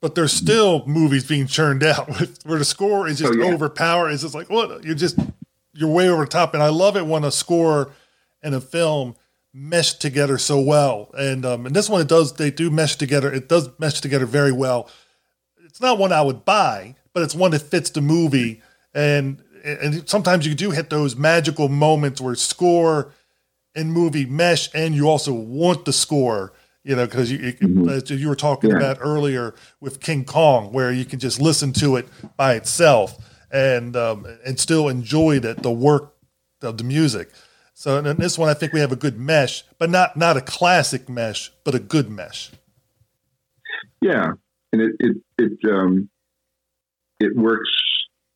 but 0.00 0.14
there's 0.14 0.32
still 0.32 0.84
movies 0.86 1.26
being 1.26 1.46
churned 1.46 1.84
out 1.84 2.08
with, 2.20 2.40
where 2.44 2.58
the 2.58 2.64
score 2.64 3.06
is 3.06 3.18
just 3.18 3.32
oh, 3.32 3.36
yeah. 3.36 3.52
overpowered. 3.52 4.10
It's 4.10 4.22
just 4.22 4.34
like, 4.34 4.50
what? 4.50 4.82
You're 4.84 4.94
just, 4.94 5.18
you're 5.72 5.90
way 5.90 6.08
over 6.08 6.26
top. 6.26 6.54
And 6.54 6.62
I 6.62 6.68
love 6.68 6.96
it 6.96 7.06
when 7.06 7.22
a 7.22 7.30
score 7.30 7.92
and 8.42 8.54
a 8.54 8.60
film 8.60 9.14
mesh 9.52 9.94
together 9.94 10.38
so 10.38 10.60
well. 10.60 11.10
And, 11.18 11.44
um, 11.44 11.66
and 11.66 11.74
this 11.74 11.88
one, 11.88 12.00
it 12.00 12.08
does, 12.08 12.34
they 12.34 12.50
do 12.50 12.70
mesh 12.70 12.96
together. 12.96 13.32
It 13.32 13.48
does 13.48 13.68
mesh 13.78 14.00
together 14.00 14.26
very 14.26 14.52
well. 14.52 14.88
It's 15.64 15.80
not 15.80 15.98
one 15.98 16.12
I 16.12 16.22
would 16.22 16.44
buy, 16.44 16.96
but 17.12 17.22
it's 17.22 17.34
one 17.34 17.50
that 17.52 17.62
fits 17.62 17.90
the 17.90 18.00
movie. 18.00 18.62
And, 18.94 19.42
and 19.64 20.08
sometimes 20.08 20.46
you 20.46 20.54
do 20.54 20.70
hit 20.70 20.90
those 20.90 21.16
magical 21.16 21.68
moments 21.68 22.20
where 22.20 22.34
score 22.34 23.12
and 23.74 23.92
movie 23.92 24.26
mesh 24.26 24.68
and 24.74 24.94
you 24.94 25.08
also 25.08 25.32
want 25.32 25.84
the 25.84 25.92
score 25.92 26.52
you 26.82 26.96
know, 26.96 27.04
because 27.04 27.30
you 27.30 27.38
mm-hmm. 27.38 27.88
as 27.88 28.10
you 28.10 28.28
were 28.28 28.36
talking 28.36 28.70
yeah. 28.70 28.76
about 28.76 28.98
earlier 29.00 29.54
with 29.80 30.00
King 30.00 30.24
Kong, 30.24 30.72
where 30.72 30.90
you 30.90 31.04
can 31.04 31.18
just 31.18 31.40
listen 31.40 31.72
to 31.74 31.96
it 31.96 32.08
by 32.36 32.54
itself 32.54 33.18
and 33.50 33.96
um, 33.96 34.26
and 34.46 34.58
still 34.58 34.88
enjoy 34.88 35.40
the, 35.40 35.54
the 35.54 35.70
work 35.70 36.14
of 36.62 36.78
the 36.78 36.84
music. 36.84 37.30
So 37.80 37.96
in 37.96 38.18
this 38.18 38.36
one, 38.36 38.50
I 38.50 38.52
think 38.52 38.74
we 38.74 38.80
have 38.80 38.92
a 38.92 38.96
good 38.96 39.18
mesh, 39.18 39.64
but 39.78 39.88
not 39.88 40.14
not 40.14 40.36
a 40.36 40.42
classic 40.42 41.08
mesh, 41.08 41.50
but 41.64 41.74
a 41.74 41.78
good 41.78 42.10
mesh. 42.10 42.50
Yeah, 44.02 44.32
and 44.70 44.82
it 44.82 44.92
it 45.00 45.16
it 45.38 45.72
um, 45.72 46.10
it 47.20 47.34
works. 47.34 47.70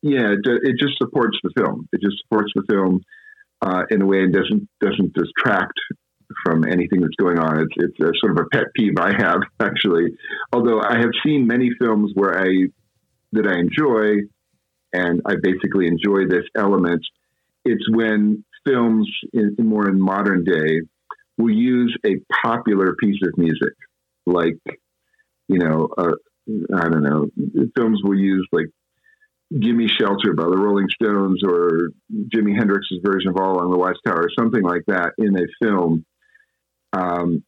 Yeah, 0.01 0.31
it, 0.31 0.39
it 0.43 0.79
just 0.79 0.97
supports 0.97 1.37
the 1.43 1.51
film. 1.55 1.87
It 1.93 2.01
just 2.01 2.23
supports 2.23 2.53
the 2.55 2.63
film 2.67 3.01
uh, 3.61 3.83
in 3.91 4.01
a 4.01 4.05
way 4.07 4.23
and 4.23 4.33
doesn't 4.33 4.67
doesn't 4.81 5.13
distract 5.13 5.77
from 6.43 6.63
anything 6.63 7.01
that's 7.01 7.15
going 7.19 7.37
on. 7.37 7.59
It's 7.59 7.73
it's 7.75 7.99
a 7.99 8.13
sort 8.19 8.39
of 8.39 8.47
a 8.47 8.49
pet 8.51 8.73
peeve 8.75 8.97
I 8.99 9.13
have 9.15 9.41
actually. 9.59 10.17
Although 10.53 10.81
I 10.81 10.97
have 10.97 11.11
seen 11.23 11.45
many 11.45 11.69
films 11.79 12.13
where 12.15 12.41
I 12.41 12.47
that 13.33 13.45
I 13.45 13.59
enjoy, 13.59 14.27
and 14.91 15.21
I 15.23 15.35
basically 15.39 15.85
enjoy 15.85 16.25
this 16.27 16.45
element. 16.57 17.05
It's 17.63 17.87
when 17.89 18.43
films 18.65 19.09
in, 19.33 19.55
in 19.57 19.67
more 19.67 19.89
in 19.89 19.99
modern 19.99 20.43
day 20.43 20.81
will 21.37 21.53
use 21.53 21.95
a 22.05 22.15
popular 22.43 22.95
piece 22.99 23.19
of 23.23 23.37
music, 23.37 23.73
like 24.25 24.57
you 25.47 25.59
know, 25.59 25.89
uh, 25.97 26.13
I 26.75 26.89
don't 26.89 27.03
know, 27.03 27.27
films 27.75 28.01
will 28.03 28.17
use 28.17 28.47
like 28.51 28.67
"Gimme 29.59 29.87
Shelter" 29.87 30.33
by 30.33 30.45
the 30.45 30.57
Rolling 30.57 30.87
Stones 30.89 31.43
or 31.43 31.89
Jimi 32.33 32.57
Hendrix's 32.57 32.99
version 33.03 33.29
of 33.29 33.37
"All 33.37 33.57
Along 33.57 33.71
the 33.71 33.77
Watchtower" 33.77 34.23
or 34.23 34.29
something 34.37 34.63
like 34.63 34.83
that 34.87 35.13
in 35.17 35.37
a 35.37 35.45
film. 35.61 36.05
Um, 36.93 37.43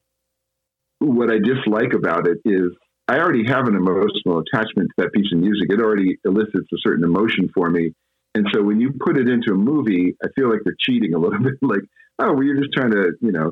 what 0.99 1.31
I 1.31 1.37
dislike 1.37 1.93
about 1.93 2.27
it 2.27 2.39
is 2.43 2.71
I 3.07 3.19
already 3.19 3.45
have 3.47 3.67
an 3.67 3.75
emotional 3.75 4.39
attachment 4.39 4.89
to 4.89 5.03
that 5.03 5.13
piece 5.13 5.31
of 5.31 5.39
music. 5.39 5.69
It 5.69 5.79
already 5.79 6.17
elicits 6.25 6.67
a 6.73 6.77
certain 6.79 7.05
emotion 7.05 7.49
for 7.53 7.69
me. 7.69 7.93
And 8.35 8.47
so 8.53 8.61
when 8.61 8.79
you 8.79 8.93
put 8.99 9.17
it 9.17 9.29
into 9.29 9.51
a 9.51 9.57
movie, 9.57 10.15
I 10.23 10.27
feel 10.35 10.49
like 10.49 10.59
they're 10.63 10.75
cheating 10.79 11.13
a 11.13 11.19
little 11.19 11.39
bit. 11.43 11.53
like, 11.61 11.81
oh, 12.19 12.33
well, 12.33 12.43
you're 12.43 12.61
just 12.61 12.73
trying 12.73 12.91
to, 12.91 13.13
you 13.21 13.31
know, 13.31 13.51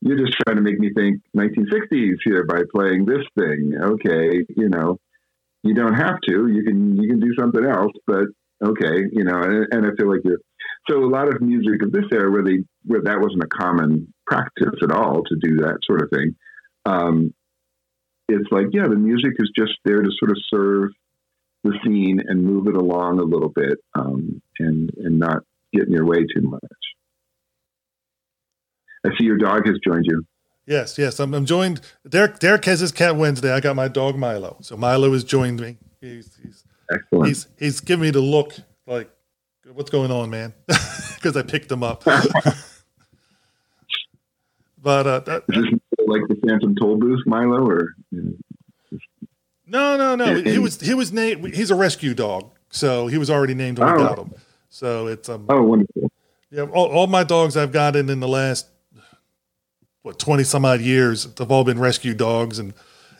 you're 0.00 0.18
just 0.18 0.36
trying 0.44 0.56
to 0.56 0.62
make 0.62 0.78
me 0.78 0.90
think 0.92 1.20
1960s 1.36 2.16
here 2.24 2.44
by 2.44 2.62
playing 2.74 3.06
this 3.06 3.24
thing. 3.38 3.72
Okay, 3.80 4.44
you 4.56 4.68
know, 4.68 4.98
you 5.62 5.74
don't 5.74 5.94
have 5.94 6.20
to. 6.26 6.48
You 6.48 6.64
can 6.64 7.00
you 7.00 7.08
can 7.08 7.20
do 7.20 7.32
something 7.38 7.64
else, 7.64 7.92
but 8.06 8.24
okay, 8.64 9.04
you 9.12 9.22
know. 9.22 9.40
And, 9.40 9.66
and 9.70 9.86
I 9.86 9.90
feel 9.96 10.10
like 10.10 10.22
you're 10.24 10.40
so 10.90 11.04
a 11.04 11.06
lot 11.06 11.28
of 11.28 11.40
music 11.40 11.82
of 11.84 11.92
this 11.92 12.04
era 12.12 12.30
where 12.30 12.42
they 12.42 12.64
where 12.84 13.02
that 13.02 13.20
wasn't 13.20 13.44
a 13.44 13.46
common 13.46 14.12
practice 14.26 14.74
at 14.82 14.90
all 14.90 15.22
to 15.22 15.36
do 15.40 15.56
that 15.58 15.78
sort 15.84 16.02
of 16.02 16.10
thing. 16.10 16.34
Um, 16.84 17.32
it's 18.28 18.50
like 18.50 18.66
yeah, 18.72 18.88
the 18.88 18.96
music 18.96 19.34
is 19.38 19.50
just 19.56 19.74
there 19.84 20.02
to 20.02 20.10
sort 20.18 20.32
of 20.32 20.38
serve 20.52 20.90
the 21.64 21.78
scene 21.84 22.20
and 22.26 22.42
move 22.42 22.66
it 22.66 22.76
along 22.76 23.20
a 23.20 23.24
little 23.24 23.48
bit 23.48 23.78
um, 23.94 24.42
and 24.58 24.90
and 24.96 25.18
not 25.18 25.42
get 25.72 25.86
in 25.86 25.92
your 25.92 26.06
way 26.06 26.18
too 26.34 26.42
much. 26.42 26.60
I 29.04 29.10
see 29.18 29.24
your 29.24 29.38
dog 29.38 29.66
has 29.66 29.76
joined 29.84 30.04
you. 30.06 30.24
Yes, 30.66 30.96
yes. 30.96 31.18
I'm, 31.18 31.34
I'm 31.34 31.44
joined. 31.44 31.80
Derek 32.08 32.38
Derek 32.38 32.64
has 32.66 32.80
his 32.80 32.92
cat 32.92 33.16
Wednesday. 33.16 33.52
I 33.52 33.60
got 33.60 33.74
my 33.76 33.88
dog 33.88 34.16
Milo. 34.16 34.58
So 34.60 34.76
Milo 34.76 35.12
has 35.12 35.24
joined 35.24 35.60
me. 35.60 35.78
He's 36.00 36.38
he's 36.42 36.64
Excellent. 36.92 37.28
he's, 37.28 37.46
he's 37.58 37.80
giving 37.80 38.02
me 38.02 38.10
the 38.10 38.20
look 38.20 38.54
like, 38.86 39.10
what's 39.72 39.90
going 39.90 40.10
on, 40.10 40.30
man? 40.30 40.54
Because 41.16 41.36
I 41.36 41.42
picked 41.42 41.70
him 41.70 41.84
up. 41.84 42.02
but 42.04 42.16
uh, 45.06 45.20
that, 45.20 45.44
Is 45.50 45.66
this 45.70 45.74
like 46.04 46.22
the 46.26 46.34
Phantom 46.44 46.74
Toll 46.74 46.96
Booth, 46.96 47.20
Milo, 47.26 47.64
or 47.64 47.94
you 48.10 48.22
know, 48.22 48.32
no, 49.72 49.96
no, 49.96 50.14
no. 50.14 50.40
He 50.42 50.58
was 50.58 50.80
he 50.80 50.94
was 50.94 51.12
named. 51.12 51.54
He's 51.54 51.70
a 51.70 51.74
rescue 51.74 52.14
dog, 52.14 52.50
so 52.70 53.06
he 53.08 53.18
was 53.18 53.30
already 53.30 53.54
named 53.54 53.78
when 53.78 53.88
we 53.96 54.02
Oh. 54.02 54.06
got 54.08 54.18
him. 54.18 54.34
So 54.68 55.06
it's 55.06 55.28
um. 55.28 55.46
oh, 55.48 55.62
wonderful. 55.62 56.10
Yeah, 56.50 56.64
all, 56.64 56.86
all 56.86 57.06
my 57.06 57.24
dogs 57.24 57.56
I've 57.56 57.72
gotten 57.72 58.08
in 58.10 58.20
the 58.20 58.28
last 58.28 58.66
what 60.02 60.18
twenty 60.18 60.44
some 60.44 60.64
odd 60.64 60.80
years, 60.80 61.24
they've 61.24 61.50
all 61.50 61.64
been 61.64 61.78
rescue 61.78 62.14
dogs 62.14 62.58
and 62.58 62.74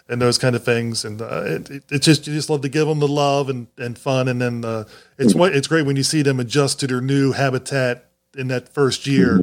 and 0.08 0.20
those 0.20 0.36
kind 0.36 0.54
of 0.56 0.64
things. 0.64 1.04
And 1.04 1.22
uh, 1.22 1.42
it, 1.46 1.70
it, 1.70 1.84
it's 1.90 2.04
just 2.06 2.26
you 2.26 2.34
just 2.34 2.50
love 2.50 2.60
to 2.62 2.68
give 2.68 2.86
them 2.88 2.98
the 2.98 3.08
love 3.08 3.48
and, 3.48 3.68
and 3.78 3.96
fun, 3.96 4.28
and 4.28 4.40
then 4.40 4.64
uh, 4.64 4.84
it's 5.18 5.34
it's 5.36 5.68
great 5.68 5.86
when 5.86 5.96
you 5.96 6.02
see 6.02 6.22
them 6.22 6.40
adjust 6.40 6.80
to 6.80 6.86
their 6.86 7.00
new 7.00 7.32
habitat 7.32 8.06
in 8.36 8.48
that 8.48 8.68
first 8.68 9.06
year, 9.06 9.40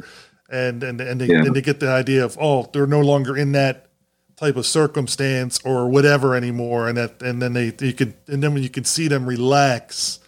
and 0.50 0.82
and 0.82 1.00
and 1.00 1.20
they, 1.20 1.26
Yeah. 1.26 1.38
and 1.44 1.54
they 1.56 1.62
get 1.62 1.80
the 1.80 1.88
idea 1.90 2.24
of 2.24 2.36
oh 2.40 2.68
they're 2.72 2.86
no 2.86 3.00
longer 3.00 3.36
in 3.36 3.52
that 3.52 3.86
type 4.40 4.56
of 4.56 4.66
circumstance 4.66 5.60
or 5.64 5.88
whatever 5.88 6.34
anymore, 6.34 6.88
and 6.88 6.96
that 6.96 7.22
and 7.22 7.40
then 7.42 7.52
they 7.52 7.72
you 7.80 7.92
could 7.92 8.14
and 8.26 8.42
then 8.42 8.54
when 8.54 8.62
you 8.62 8.70
can 8.70 8.84
see 8.84 9.06
them 9.08 9.26
relax. 9.26 10.18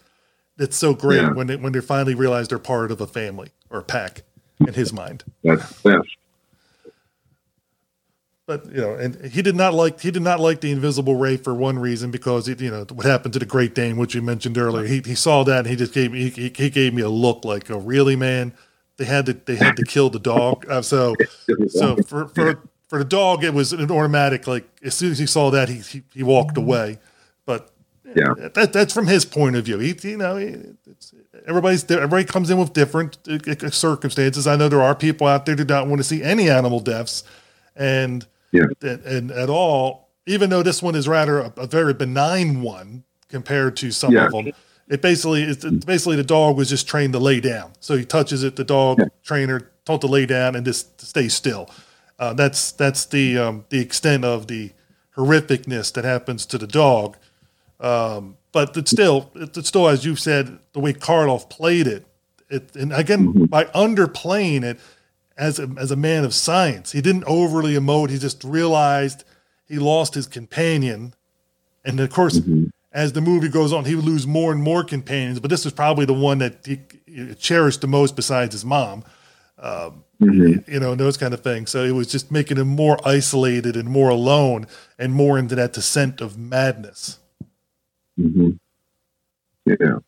It's 0.59 0.77
so 0.77 0.95
great 0.95 1.23
Yeah. 1.23 1.33
when 1.33 1.47
they, 1.49 1.57
when 1.57 1.73
they 1.73 1.81
finally 1.81 2.15
realize 2.15 2.47
they're 2.47 2.59
part 2.59 2.93
of 2.93 3.01
a 3.01 3.07
family 3.07 3.49
or 3.71 3.81
a 3.81 3.83
pack 3.83 4.23
in 4.61 4.75
his 4.75 4.93
mind. 4.93 5.25
That's. 5.43 5.83
But 8.47 8.67
you 8.67 8.81
know, 8.81 8.95
and 8.95 9.25
he 9.33 9.41
did 9.41 9.57
not 9.57 9.73
like 9.73 10.01
he 10.01 10.11
did 10.11 10.23
not 10.23 10.41
like 10.41 10.61
the 10.61 10.71
invisible 10.73 11.15
ray 11.15 11.37
for 11.37 11.55
one 11.55 11.79
reason 11.79 12.11
because 12.11 12.49
it, 12.49 12.61
you 12.61 12.71
know 12.71 12.85
what 12.93 13.07
happened 13.07 13.33
to 13.35 13.39
the 13.39 13.47
Great 13.47 13.75
Dane, 13.75 13.97
which 13.97 14.15
you 14.15 14.21
mentioned 14.23 14.59
earlier. 14.59 14.85
He 14.87 15.01
he 15.05 15.15
saw 15.15 15.43
that 15.45 15.61
and 15.61 15.69
he 15.69 15.77
just 15.77 15.95
gave 15.95 16.13
me 16.13 16.29
he, 16.29 16.53
he 16.55 16.69
gave 16.69 16.93
me 16.93 17.03
a 17.03 17.09
look 17.09 17.45
like, 17.45 17.71
oh 17.71 17.79
really, 17.79 18.17
man? 18.17 18.53
They 18.99 19.05
had 19.07 19.27
to 19.27 19.33
they 19.33 19.57
had 19.57 19.77
to 19.77 19.85
kill 19.85 20.11
the 20.11 20.19
dog. 20.19 20.67
Uh, 20.69 20.83
so 20.83 21.15
so 21.69 21.97
for 22.03 22.29
for 22.29 22.61
for 22.93 22.99
the 22.99 23.07
dog, 23.07 23.43
it 23.43 23.55
was 23.55 23.73
an 23.73 23.91
automatic. 23.91 24.47
Like 24.47 24.69
as 24.85 24.95
soon 24.95 25.13
as 25.13 25.19
he 25.19 25.25
saw 25.25 25.51
that, 25.51 25.71
he 25.71 25.77
he, 25.79 26.03
he 26.13 26.23
walked 26.23 26.59
away. 26.59 26.99
But 27.47 27.71
Yeah. 28.15 28.35
that 28.53 28.75
that's 28.75 28.93
from 28.93 29.07
his 29.07 29.25
point 29.25 29.57
of 29.57 29.65
view. 29.65 29.79
He 29.79 29.97
you 30.03 30.19
know 30.19 30.37
it's, 30.37 31.15
everybody's 31.47 31.91
everybody 31.91 32.25
comes 32.25 32.51
in 32.51 32.59
with 32.59 32.75
different 32.75 33.17
uh, 33.27 33.71
circumstances. 33.71 34.47
I 34.47 34.57
know 34.57 34.69
there 34.69 34.83
are 34.83 34.95
people 34.95 35.27
out 35.27 35.47
there 35.47 35.57
who 35.57 35.65
don't 35.65 35.89
want 35.89 36.01
to 36.01 36.05
see 36.05 36.23
any 36.23 36.51
animal 36.51 36.81
deaths, 36.81 37.25
and 37.75 38.27
Yeah. 38.51 38.67
and, 38.83 39.01
and 39.07 39.31
at 39.31 39.49
all, 39.49 40.11
even 40.27 40.51
though 40.51 40.63
this 40.63 40.83
one 40.83 40.95
is 40.95 41.09
rather 41.09 41.39
a, 41.39 41.53
a 41.57 41.67
very 41.67 41.95
benign 41.95 42.61
one 42.61 43.05
compared 43.31 43.75
to 43.79 43.91
some 43.91 44.13
Yeah. 44.13 44.27
of 44.27 44.33
them. 44.33 44.53
It 44.89 45.01
basically 45.01 45.45
it's 45.45 45.65
basically 45.87 46.17
the 46.17 46.25
dog 46.25 46.59
was 46.59 46.69
just 46.69 46.87
trained 46.87 47.15
to 47.15 47.19
lay 47.19 47.41
down. 47.41 47.73
So 47.81 47.97
he 47.97 48.05
touches 48.05 48.45
it, 48.45 48.57
the 48.57 48.65
dog 48.65 49.01
trainer 49.25 49.71
told 49.87 50.03
to 50.03 50.07
lay 50.09 50.27
down 50.27 50.55
and 50.57 50.67
just 50.67 51.01
stay 51.01 51.29
still. 51.29 51.71
Uh, 52.19 52.33
that's 52.35 52.73
that's 52.73 53.07
the 53.07 53.39
um, 53.39 53.65
the 53.69 53.81
extent 53.81 54.25
of 54.25 54.47
the 54.47 54.73
horrificness 55.17 55.93
that 55.93 56.05
happens 56.05 56.47
to 56.47 56.59
the 56.59 56.67
dog. 56.67 57.17
Um, 57.81 58.37
but 58.53 58.77
it's 58.77 58.91
still, 58.91 59.31
it's 59.35 59.67
still, 59.69 59.89
as 59.89 60.05
you 60.05 60.15
said, 60.15 60.59
the 60.73 60.81
way 60.81 60.93
Karloff 60.93 61.49
played 61.49 61.87
it, 61.87 62.07
it 62.49 62.75
and 62.77 62.93
again 62.93 63.47
by 63.47 63.65
underplaying 63.65 64.63
it 64.63 64.79
as 65.37 65.59
a, 65.59 65.69
as 65.79 65.91
a 65.91 65.97
man 65.97 66.25
of 66.25 66.35
science, 66.35 66.93
he 66.93 67.01
didn't 67.01 67.25
overly 67.25 67.75
emote. 67.75 68.11
He 68.11 68.19
just 68.19 68.45
realized 68.45 69.25
he 69.67 69.79
lost 69.79 70.15
his 70.15 70.27
companion, 70.27 71.15
and 71.85 71.99
of 71.99 72.11
course, 72.11 72.41
as 72.93 73.15
the 73.15 73.23
movie 73.23 73.49
goes 73.49 73.73
on, 73.73 73.87
he 73.87 73.95
would 73.95 74.05
lose 74.05 74.27
more 74.27 74.53
and 74.53 74.63
more 74.63 74.85
companions. 74.85 75.41
But 75.41 75.51
this 75.51 75.65
was 75.65 75.73
probably 75.73 76.05
the 76.05 76.13
one 76.13 76.39
that 76.39 76.67
he, 76.67 76.81
he 77.07 77.35
cherished 77.35 77.81
the 77.81 77.89
most, 77.89 78.15
besides 78.15 78.53
his 78.53 78.65
mom. 78.65 79.03
Um, 79.63 80.05
you 80.67 80.81
know, 80.81 80.91
and 80.93 81.01
those 81.01 81.17
kind 81.17 81.33
of 81.33 81.41
things. 81.43 81.71
So 81.71 81.85
it 81.85 81.93
was 81.93 82.09
just 82.09 82.31
making 82.31 82.57
him 82.59 82.69
more 82.69 82.99
isolated 83.07 83.77
and 83.77 83.89
more 83.89 84.09
alone 84.11 84.67
and 84.99 85.13
more 85.15 85.39
into 85.39 85.55
that 85.55 85.73
descent 85.73 86.21
of 86.21 86.37
madness. 86.37 87.19
hmm 88.17 88.51
Yeah. 89.65 89.99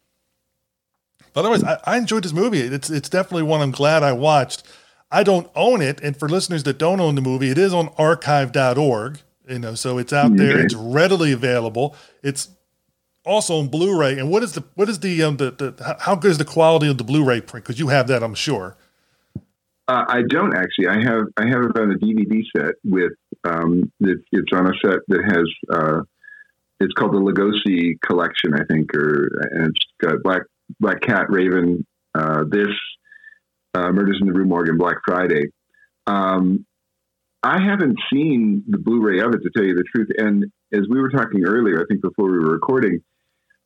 But 1.33 1.41
otherwise, 1.41 1.65
I, 1.65 1.79
I 1.85 1.97
enjoyed 1.99 2.23
this 2.25 2.33
movie. 2.33 2.61
It's 2.61 2.91
it's 2.91 3.09
definitely 3.09 3.45
one 3.45 3.61
I'm 3.61 3.71
glad 3.73 4.03
I 4.03 4.13
watched. 4.13 4.63
I 5.11 5.23
don't 5.23 5.49
own 5.55 5.81
it, 5.83 6.01
and 6.01 6.17
for 6.17 6.29
listeners 6.29 6.63
that 6.65 6.79
don't 6.79 7.01
own 7.01 7.15
the 7.15 7.21
movie, 7.21 7.51
it 7.51 7.59
is 7.59 7.73
on 7.73 7.89
archive.org. 7.99 9.21
You 9.49 9.59
know, 9.59 9.75
so 9.75 9.99
it's 9.99 10.13
out 10.13 10.37
there. 10.37 10.59
It's 10.65 10.75
readily 10.75 11.31
available. 11.33 11.95
It's 12.23 12.49
also 13.25 13.59
on 13.59 13.69
Blu-ray. 13.69 14.19
And 14.19 14.31
what 14.31 14.43
is 14.43 14.53
the 14.53 14.65
what 14.75 14.89
is 14.89 15.01
the 15.01 15.23
um 15.23 15.37
the, 15.37 15.51
the 15.51 15.85
how- 15.85 15.97
how 16.01 16.15
good 16.17 16.31
is 16.31 16.39
the 16.39 16.45
quality 16.45 16.89
of 16.89 16.99
the 16.99 17.05
Blu-ray 17.05 17.41
print? 17.43 17.65
Because 17.65 17.79
you 17.79 17.89
have 17.89 18.07
that, 18.09 18.23
I'm 18.23 18.35
sure. 18.35 18.77
Uh, 19.87 20.05
I 20.09 20.23
don't 20.29 20.55
actually. 20.57 20.89
I 20.89 21.03
have 21.03 21.25
I 21.37 21.47
have 21.47 21.63
it 21.65 21.79
on 21.79 21.93
a 21.93 21.97
DVD 21.97 22.43
set 22.57 22.75
with 22.85 23.13
um, 23.45 23.93
it, 24.01 24.19
it's 24.33 24.53
on 24.55 24.67
a 24.67 24.73
set 24.83 25.01
that 25.09 25.25
has 25.25 25.79
uh, 25.79 26.01
it's 26.81 26.93
called 26.95 27.13
the 27.13 27.19
Lugosi 27.19 28.01
collection, 28.01 28.55
I 28.55 28.65
think, 28.71 28.95
or 28.95 29.29
and 29.53 29.69
it's 29.69 29.87
got 30.01 30.23
Black 30.23 30.43
Black 30.81 31.03
Cat, 31.03 31.27
Raven, 31.29 31.87
uh, 32.15 32.45
this 32.49 32.69
uh, 33.75 33.91
Murders 33.93 34.19
in 34.21 34.27
the 34.27 34.33
Rue 34.33 34.47
Morgue, 34.47 34.79
Black 34.79 34.97
Friday. 35.07 35.51
Um, 36.07 36.65
I 37.43 37.61
haven't 37.61 37.99
seen 38.11 38.65
the 38.67 38.79
Blu-ray 38.79 39.21
of 39.21 39.35
it 39.35 39.43
to 39.43 39.51
tell 39.55 39.67
you 39.67 39.75
the 39.75 39.85
truth. 39.95 40.09
And 40.17 40.45
as 40.73 40.83
we 40.89 40.99
were 40.99 41.11
talking 41.11 41.45
earlier, 41.45 41.83
I 41.83 41.85
think 41.87 42.01
before 42.01 42.31
we 42.31 42.39
were 42.39 42.53
recording, 42.53 43.01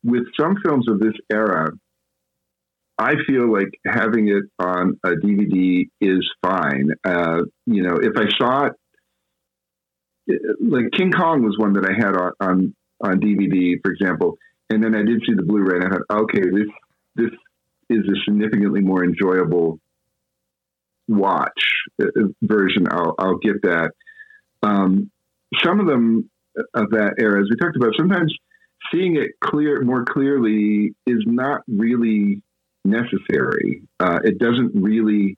with 0.03 0.25
some 0.39 0.57
films 0.65 0.89
of 0.89 0.99
this 0.99 1.15
era, 1.31 1.71
I 2.99 3.15
feel 3.27 3.51
like 3.53 3.71
having 3.87 4.29
it 4.29 4.45
on 4.59 4.99
a 5.05 5.11
DVD 5.11 5.89
is 6.01 6.29
fine. 6.43 6.91
Uh, 7.05 7.43
you 7.67 7.83
know, 7.83 7.97
if 8.01 8.13
I 8.17 8.27
saw 8.37 8.67
it, 8.67 8.73
like 10.61 10.91
King 10.93 11.13
Kong 11.13 11.43
was 11.43 11.57
one 11.57 11.75
that 11.75 11.87
I 11.87 11.93
had 11.95 12.17
on, 12.17 12.33
on 12.41 12.75
on 13.01 13.21
DVD, 13.21 13.75
for 13.83 13.93
example, 13.93 14.37
and 14.69 14.83
then 14.83 14.95
I 14.95 15.03
did 15.03 15.23
see 15.25 15.35
the 15.35 15.45
Blu-ray, 15.45 15.77
and 15.77 15.85
I 15.85 15.89
thought, 15.89 16.23
okay, 16.25 16.41
this 16.41 16.67
this 17.15 17.31
is 17.89 18.05
a 18.05 18.21
significantly 18.25 18.81
more 18.81 19.05
enjoyable 19.05 19.79
watch 21.09 21.63
uh, 22.03 22.07
version, 22.43 22.87
I'll, 22.91 23.15
I'll 23.19 23.39
get 23.39 23.63
that. 23.63 23.93
Um, 24.63 25.11
some 25.65 25.81
of 25.81 25.87
them 25.87 26.31
of 26.75 26.91
that 26.91 27.15
era, 27.19 27.41
as 27.41 27.49
we 27.49 27.57
talked 27.57 27.77
about, 27.77 27.95
sometimes 27.97 28.35
seeing 28.93 29.17
it 29.17 29.31
clear 29.43 29.81
more 29.83 30.05
clearly 30.05 30.95
is 31.07 31.23
not 31.27 31.63
really 31.67 32.43
necessary. 32.85 33.83
Uh, 34.01 34.19
it 34.25 34.39
doesn't 34.39 34.73
really 34.75 35.37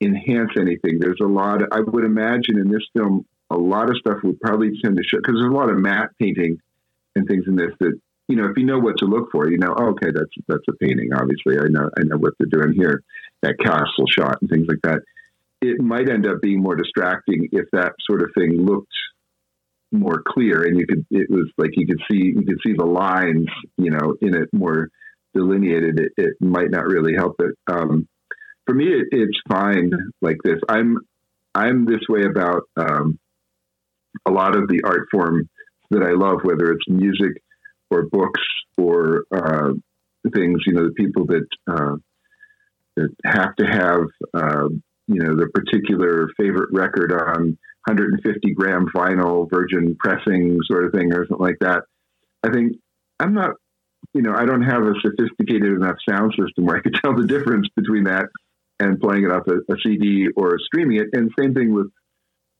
enhance 0.00 0.50
anything. 0.58 0.98
There's 0.98 1.20
a 1.22 1.26
lot. 1.26 1.62
Of, 1.62 1.68
I 1.72 1.80
would 1.80 2.04
imagine 2.04 2.58
in 2.58 2.70
this 2.70 2.86
film, 2.96 3.26
a 3.50 3.56
lot 3.56 3.90
of 3.90 3.96
stuff 3.96 4.18
would 4.22 4.40
probably 4.40 4.72
tend 4.82 4.96
to 4.96 5.04
show 5.04 5.18
because 5.18 5.34
there's 5.34 5.52
a 5.52 5.56
lot 5.56 5.70
of 5.70 5.78
matte 5.78 6.10
painting 6.20 6.58
and 7.14 7.26
things 7.28 7.44
in 7.46 7.56
this 7.56 7.70
that 7.80 7.98
you 8.28 8.36
know 8.36 8.46
if 8.46 8.56
you 8.56 8.64
know 8.64 8.78
what 8.78 8.98
to 8.98 9.06
look 9.06 9.30
for, 9.30 9.50
you 9.50 9.58
know, 9.58 9.74
oh, 9.76 9.90
okay, 9.90 10.10
that's 10.12 10.30
that's 10.48 10.64
a 10.68 10.72
painting. 10.84 11.10
Obviously, 11.14 11.58
I 11.58 11.68
know 11.68 11.90
I 11.98 12.02
know 12.04 12.16
what 12.16 12.34
they're 12.38 12.48
doing 12.48 12.74
here. 12.76 13.02
That 13.42 13.58
castle 13.62 14.06
shot 14.08 14.38
and 14.40 14.50
things 14.50 14.66
like 14.68 14.80
that. 14.82 15.00
It 15.60 15.80
might 15.80 16.10
end 16.10 16.26
up 16.26 16.42
being 16.42 16.60
more 16.62 16.76
distracting 16.76 17.48
if 17.52 17.66
that 17.72 17.92
sort 18.06 18.22
of 18.22 18.30
thing 18.36 18.66
looked 18.66 18.92
more 19.92 20.22
clear 20.26 20.64
and 20.64 20.78
you 20.78 20.86
could 20.86 21.06
it 21.10 21.30
was 21.30 21.48
like 21.56 21.70
you 21.74 21.86
could 21.86 22.00
see 22.10 22.32
you 22.34 22.42
could 22.44 22.58
see 22.66 22.72
the 22.76 22.84
lines 22.84 23.46
you 23.78 23.90
know 23.90 24.16
in 24.20 24.34
it 24.34 24.48
more 24.52 24.88
delineated 25.34 26.00
it, 26.00 26.12
it 26.16 26.34
might 26.40 26.70
not 26.70 26.86
really 26.86 27.14
help 27.14 27.36
it 27.40 27.54
um, 27.66 28.08
for 28.66 28.74
me 28.74 28.86
it, 28.86 29.06
it's 29.10 29.38
fine 29.48 29.90
like 30.22 30.36
this 30.44 30.58
i'm 30.68 30.98
i'm 31.54 31.84
this 31.86 32.02
way 32.08 32.22
about 32.24 32.62
um, 32.76 33.18
a 34.26 34.30
lot 34.30 34.56
of 34.56 34.68
the 34.68 34.82
art 34.84 35.06
form 35.10 35.48
that 35.90 36.02
i 36.02 36.12
love 36.12 36.40
whether 36.42 36.70
it's 36.72 36.88
music 36.88 37.32
or 37.90 38.08
books 38.10 38.40
or 38.78 39.24
uh, 39.34 39.72
things 40.34 40.60
you 40.66 40.72
know 40.72 40.84
the 40.84 40.94
people 40.94 41.26
that 41.26 41.46
uh, 41.68 41.96
that 42.96 43.08
have 43.24 43.54
to 43.56 43.64
have 43.66 44.00
uh, 44.34 44.68
you 45.06 45.22
know 45.22 45.36
the 45.36 45.48
particular 45.52 46.28
favorite 46.38 46.70
record 46.72 47.12
on 47.12 47.58
150 47.86 48.54
gram 48.54 48.86
vinyl 48.94 49.48
virgin 49.50 49.96
pressing 49.98 50.58
sort 50.64 50.86
of 50.86 50.92
thing 50.92 51.12
or 51.12 51.26
something 51.26 51.46
like 51.46 51.58
that. 51.60 51.82
I 52.42 52.50
think 52.50 52.72
I'm 53.20 53.34
not, 53.34 53.56
you 54.14 54.22
know, 54.22 54.32
I 54.34 54.46
don't 54.46 54.62
have 54.62 54.82
a 54.82 54.94
sophisticated 55.02 55.72
enough 55.72 55.96
sound 56.08 56.32
system 56.38 56.64
where 56.64 56.76
I 56.76 56.80
could 56.80 56.94
tell 57.02 57.14
the 57.14 57.26
difference 57.26 57.68
between 57.76 58.04
that 58.04 58.26
and 58.80 59.00
playing 59.00 59.24
it 59.24 59.30
off 59.30 59.46
a, 59.48 59.72
a 59.72 59.76
CD 59.84 60.28
or 60.36 60.58
streaming 60.58 60.98
it. 60.98 61.08
And 61.12 61.30
same 61.38 61.54
thing 61.54 61.74
with 61.74 61.88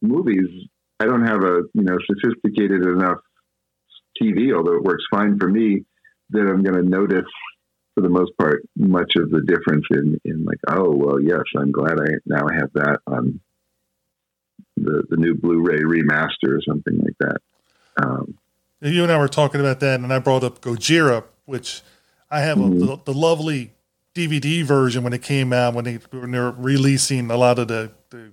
movies. 0.02 0.48
I 1.00 1.06
don't 1.06 1.26
have 1.26 1.42
a, 1.42 1.62
you 1.74 1.82
know, 1.82 1.96
sophisticated 2.06 2.82
enough 2.82 3.18
TV, 4.20 4.54
although 4.54 4.76
it 4.76 4.82
works 4.82 5.04
fine 5.10 5.38
for 5.38 5.48
me, 5.48 5.84
that 6.30 6.40
I'm 6.40 6.62
going 6.62 6.76
to 6.76 6.88
notice 6.88 7.30
for 7.94 8.00
the 8.00 8.08
most 8.08 8.32
part 8.36 8.62
much 8.76 9.12
of 9.16 9.30
the 9.30 9.40
difference 9.42 9.84
in, 9.90 10.20
in 10.24 10.44
like, 10.44 10.58
oh, 10.68 10.90
well, 10.90 11.20
yes, 11.20 11.42
I'm 11.56 11.72
glad 11.72 11.98
I 12.00 12.14
now 12.26 12.46
have 12.48 12.70
that 12.74 12.98
on 13.06 13.40
the, 14.76 15.04
the 15.08 15.16
new 15.16 15.34
Blu-ray 15.34 15.80
remaster 15.80 16.56
or 16.56 16.60
something 16.66 16.98
like 16.98 17.16
that. 17.20 17.36
Um, 18.02 18.38
you 18.80 19.02
and 19.02 19.12
I 19.12 19.18
were 19.18 19.28
talking 19.28 19.60
about 19.60 19.80
that, 19.80 20.00
and 20.00 20.12
I 20.12 20.18
brought 20.18 20.44
up 20.44 20.60
Gojira, 20.60 21.24
which 21.44 21.82
I 22.30 22.40
have 22.40 22.58
a, 22.58 22.68
the, 22.68 23.00
the, 23.04 23.14
lovely 23.14 23.72
DVD 24.14 24.64
version 24.64 25.04
when 25.04 25.12
it 25.12 25.22
came 25.22 25.52
out 25.52 25.74
when 25.74 25.84
they 25.84 25.94
when 26.10 26.30
they're 26.30 26.50
releasing 26.50 27.30
a 27.30 27.36
lot 27.36 27.58
of 27.58 27.68
the, 27.68 27.90
the 28.10 28.32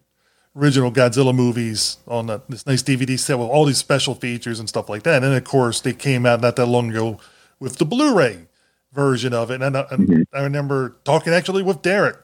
original 0.55 0.91
Godzilla 0.91 1.33
movies 1.33 1.97
on 2.07 2.27
the, 2.27 2.41
this 2.49 2.65
nice 2.65 2.83
DVD 2.83 3.17
set 3.17 3.37
with 3.39 3.47
all 3.47 3.65
these 3.65 3.77
special 3.77 4.15
features 4.15 4.59
and 4.59 4.67
stuff 4.67 4.89
like 4.89 5.03
that. 5.03 5.23
And 5.23 5.33
of 5.33 5.43
course 5.43 5.81
they 5.81 5.93
came 5.93 6.25
out 6.25 6.41
not 6.41 6.55
that 6.57 6.65
long 6.65 6.89
ago 6.91 7.19
with 7.59 7.77
the 7.77 7.85
Blu-ray 7.85 8.47
version 8.91 9.33
of 9.33 9.51
it. 9.51 9.61
And 9.61 9.77
I, 9.77 9.83
mm-hmm. 9.83 10.21
I 10.33 10.41
remember 10.41 10.97
talking 11.03 11.33
actually 11.33 11.63
with 11.63 11.81
Derek 11.81 12.17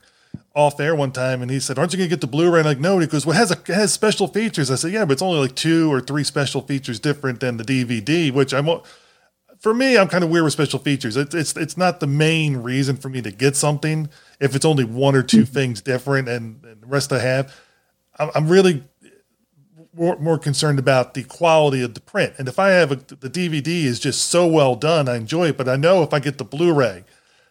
off 0.54 0.80
air 0.80 0.96
one 0.96 1.12
time 1.12 1.42
and 1.42 1.52
he 1.52 1.60
said, 1.60 1.78
Aren't 1.78 1.94
you 1.94 1.98
going 1.98 2.10
to 2.10 2.16
get 2.16 2.22
the 2.22 2.28
Blu 2.28 2.52
ray? 2.52 2.60
And 2.60 2.68
I'm 2.68 2.76
like, 2.76 2.82
no. 2.82 3.00
he 3.00 3.08
goes, 3.08 3.26
Well, 3.26 3.36
it 3.36 3.40
has, 3.40 3.52
a, 3.52 3.60
it 3.60 3.68
has 3.68 3.94
special 3.94 4.28
features. 4.28 4.72
I 4.72 4.76
said, 4.76 4.92
Yeah, 4.92 5.06
but 5.06 5.14
it's 5.14 5.22
only 5.22 5.40
like 5.40 5.56
two 5.56 5.92
or 5.92 6.02
three 6.02 6.24
special 6.24 6.62
features 6.62 7.00
different 7.00 7.40
than 7.40 7.58
the 7.58 7.64
DVD, 7.64 8.32
which 8.32 8.54
I'm, 8.54 8.68
for 9.60 9.74
me, 9.74 9.98
I'm 9.98 10.08
kind 10.08 10.24
of 10.24 10.30
weird 10.30 10.44
with 10.44 10.54
special 10.54 10.80
features. 10.80 11.18
It's, 11.18 11.34
it's, 11.34 11.56
it's 11.56 11.78
not 11.78 12.00
the 12.00 12.08
main 12.08 12.58
reason 12.58 12.96
for 12.98 13.10
me 13.10 13.22
to 13.22 13.32
get 13.32 13.56
something 13.56 14.10
if 14.40 14.56
it's 14.56 14.66
only 14.66 14.84
one 14.84 15.16
or 15.16 15.24
2 15.24 15.38
mm-hmm. 15.38 15.54
things 15.54 15.82
different 15.82 16.30
and, 16.30 16.64
and, 16.64 16.82
the 16.82 16.88
rest 16.88 17.12
I 17.12 17.20
have. 17.20 17.56
I'm, 18.20 18.30
I'm 18.36 18.48
really 18.48 18.84
more, 19.94 20.18
more, 20.18 20.38
concerned 20.38 20.80
about 20.80 21.16
the 21.16 21.24
quality 21.24 21.82
of 21.82 21.96
the 21.96 22.02
print. 22.02 22.34
And 22.38 22.48
if 22.48 22.60
I 22.60 22.70
have 22.70 22.92
a, 22.92 22.96
the 22.96 23.30
DVD 23.30 23.84
is 23.84 24.00
just 24.00 24.30
so 24.30 24.46
well 24.46 24.76
done, 24.76 25.10
I 25.10 25.16
enjoy 25.16 25.48
it. 25.48 25.58
But 25.58 25.68
I 25.68 25.76
know 25.76 26.04
if 26.04 26.14
I 26.14 26.20
get 26.20 26.38
the 26.38 26.46
Blu 26.46 26.74
ray, 26.74 27.04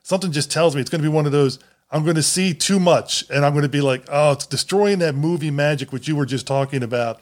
something 0.02 0.30
just 0.30 0.50
tells 0.50 0.74
me 0.74 0.80
it's 0.80 0.90
going 0.90 1.02
to 1.02 1.08
be 1.08 1.14
one 1.14 1.26
of 1.26 1.32
those 1.32 1.58
I'm 1.90 2.02
going 2.02 2.16
to 2.16 2.22
see 2.22 2.52
too 2.52 2.80
much 2.80 3.24
and 3.30 3.44
I'm 3.44 3.52
going 3.52 3.62
to 3.62 3.68
be 3.68 3.80
like, 3.80 4.04
oh, 4.08 4.32
it's 4.32 4.46
destroying 4.46 4.98
that 5.00 5.14
movie 5.14 5.50
magic, 5.50 5.92
which 5.92 6.08
you 6.08 6.16
were 6.16 6.26
just 6.26 6.46
talking 6.46 6.82
about. 6.82 7.20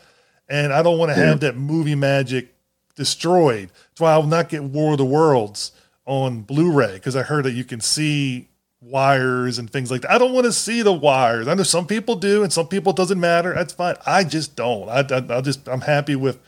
And 0.49 0.73
I 0.73 0.83
don't 0.83 0.99
want 0.99 1.11
to 1.11 1.15
have 1.15 1.41
that 1.41 1.57
movie 1.57 1.95
magic 1.95 2.54
destroyed. 2.95 3.71
That's 3.91 4.01
why 4.01 4.13
I'll 4.13 4.23
not 4.23 4.49
get 4.49 4.63
War 4.63 4.93
of 4.93 4.99
the 4.99 5.05
Worlds 5.05 5.73
on 6.07 6.43
Blu 6.43 6.73
ray 6.73 6.95
because 6.95 7.17
I 7.17 7.23
heard 7.23 7.45
that 7.45 7.53
you 7.53 7.65
can 7.65 7.81
see 7.81 8.49
wires 8.81 9.59
and 9.59 9.71
things 9.71 9.91
like 9.91 10.03
that. 10.03 10.11
I 10.11 10.19
don't 10.19 10.33
want 10.33 10.45
to 10.45 10.53
see 10.53 10.83
the 10.83 10.93
wires. 10.93 11.49
I 11.49 11.55
know 11.55 11.63
some 11.63 11.87
people 11.87 12.17
do 12.17 12.43
and 12.43 12.53
some 12.53 12.69
people 12.69 12.93
doesn't 12.93 13.19
matter. 13.19 13.55
That's 13.55 13.73
fine. 13.73 13.97
I 14.07 14.25
just 14.25 14.57
don't. 14.57 14.89
I, 14.89 15.01
I, 15.01 15.39
I 15.39 15.41
just, 15.41 15.67
I'm 15.69 15.81
happy 15.81 16.17
with 16.17 16.39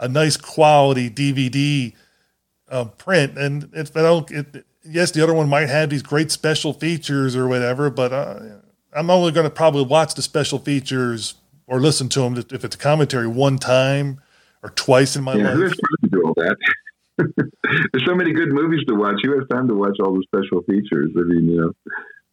a 0.00 0.08
nice 0.08 0.36
quality 0.36 1.08
DVD 1.08 1.94
um, 2.70 2.90
print. 2.98 3.38
And 3.38 3.70
if 3.72 3.96
I 3.96 4.02
don't, 4.02 4.30
it, 4.30 4.66
yes, 4.84 5.12
the 5.12 5.22
other 5.22 5.34
one 5.34 5.48
might 5.48 5.68
have 5.68 5.90
these 5.90 6.02
great 6.02 6.30
special 6.30 6.72
features 6.72 7.36
or 7.36 7.46
whatever, 7.46 7.90
but 7.90 8.12
uh, 8.12 8.40
I'm 8.92 9.10
only 9.10 9.32
going 9.32 9.44
to 9.44 9.50
probably 9.50 9.84
watch 9.84 10.14
the 10.14 10.22
special 10.22 10.58
features 10.58 11.34
or 11.66 11.80
listen 11.80 12.08
to 12.10 12.20
them 12.20 12.36
if 12.36 12.64
it's 12.64 12.74
a 12.74 12.78
commentary 12.78 13.26
one 13.26 13.58
time 13.58 14.20
or 14.62 14.70
twice 14.70 15.16
in 15.16 15.24
my 15.24 15.34
yeah, 15.34 15.44
life. 15.44 15.54
Who 15.54 15.62
has 15.62 15.72
time 15.72 15.96
to 16.02 16.08
do 16.10 16.22
all 16.22 16.34
that? 16.34 16.56
There's 17.92 18.06
so 18.06 18.14
many 18.14 18.32
good 18.32 18.52
movies 18.52 18.84
to 18.86 18.94
watch. 18.94 19.20
Who 19.22 19.38
has 19.38 19.48
time 19.48 19.68
to 19.68 19.74
watch 19.74 19.96
all 20.00 20.14
the 20.14 20.24
special 20.26 20.62
features? 20.62 21.10
I 21.16 21.20
mean, 21.22 21.50
you 21.50 21.60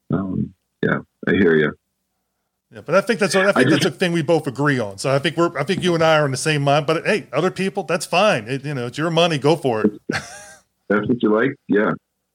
know, 0.09 0.17
um, 0.17 0.53
yeah, 0.83 0.99
I 1.27 1.31
hear 1.31 1.55
you. 1.55 1.73
Yeah, 2.71 2.81
but 2.81 2.95
I 2.95 3.01
think 3.01 3.19
that's 3.19 3.35
I 3.35 3.51
think 3.51 3.57
I 3.57 3.63
just, 3.63 3.83
that's 3.83 3.95
a 3.95 3.97
thing 3.97 4.11
we 4.11 4.21
both 4.21 4.47
agree 4.47 4.79
on. 4.79 4.97
So 4.97 5.13
I 5.13 5.19
think 5.19 5.37
we're 5.37 5.57
I 5.57 5.63
think 5.63 5.83
you 5.83 5.93
and 5.93 6.03
I 6.03 6.17
are 6.17 6.25
in 6.25 6.31
the 6.31 6.37
same 6.37 6.61
mind. 6.61 6.85
But 6.85 7.05
hey, 7.05 7.27
other 7.31 7.51
people, 7.51 7.83
that's 7.83 8.05
fine. 8.05 8.47
It, 8.47 8.65
you 8.65 8.73
know, 8.73 8.87
it's 8.87 8.97
your 8.97 9.11
money. 9.11 9.37
Go 9.37 9.55
for 9.55 9.81
it. 9.81 9.91
that's 10.09 11.07
what 11.07 11.21
you 11.21 11.33
like. 11.33 11.55
Yeah, 11.67 11.91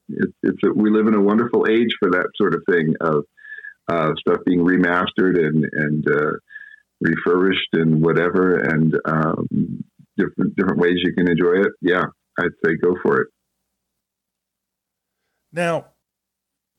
it's, 0.08 0.32
it's 0.42 0.58
a, 0.64 0.72
we 0.72 0.90
live 0.90 1.08
in 1.08 1.14
a 1.14 1.20
wonderful 1.20 1.66
age 1.68 1.90
for 1.98 2.10
that 2.12 2.28
sort 2.36 2.54
of 2.54 2.62
thing 2.70 2.94
of 3.00 3.24
uh, 3.88 4.12
stuff 4.18 4.38
being 4.46 4.60
remastered 4.60 5.36
and 5.38 5.66
and 5.72 6.10
uh, 6.10 6.32
refurbished 7.00 7.68
and 7.72 8.02
whatever, 8.02 8.58
and 8.58 8.94
um, 9.04 9.84
different 10.16 10.56
different 10.56 10.78
ways 10.78 10.96
you 10.96 11.14
can 11.14 11.28
enjoy 11.28 11.60
it. 11.60 11.72
Yeah, 11.80 12.04
I'd 12.38 12.52
say 12.64 12.76
go 12.76 12.96
for 13.02 13.22
it. 13.22 13.28
Now, 15.52 15.86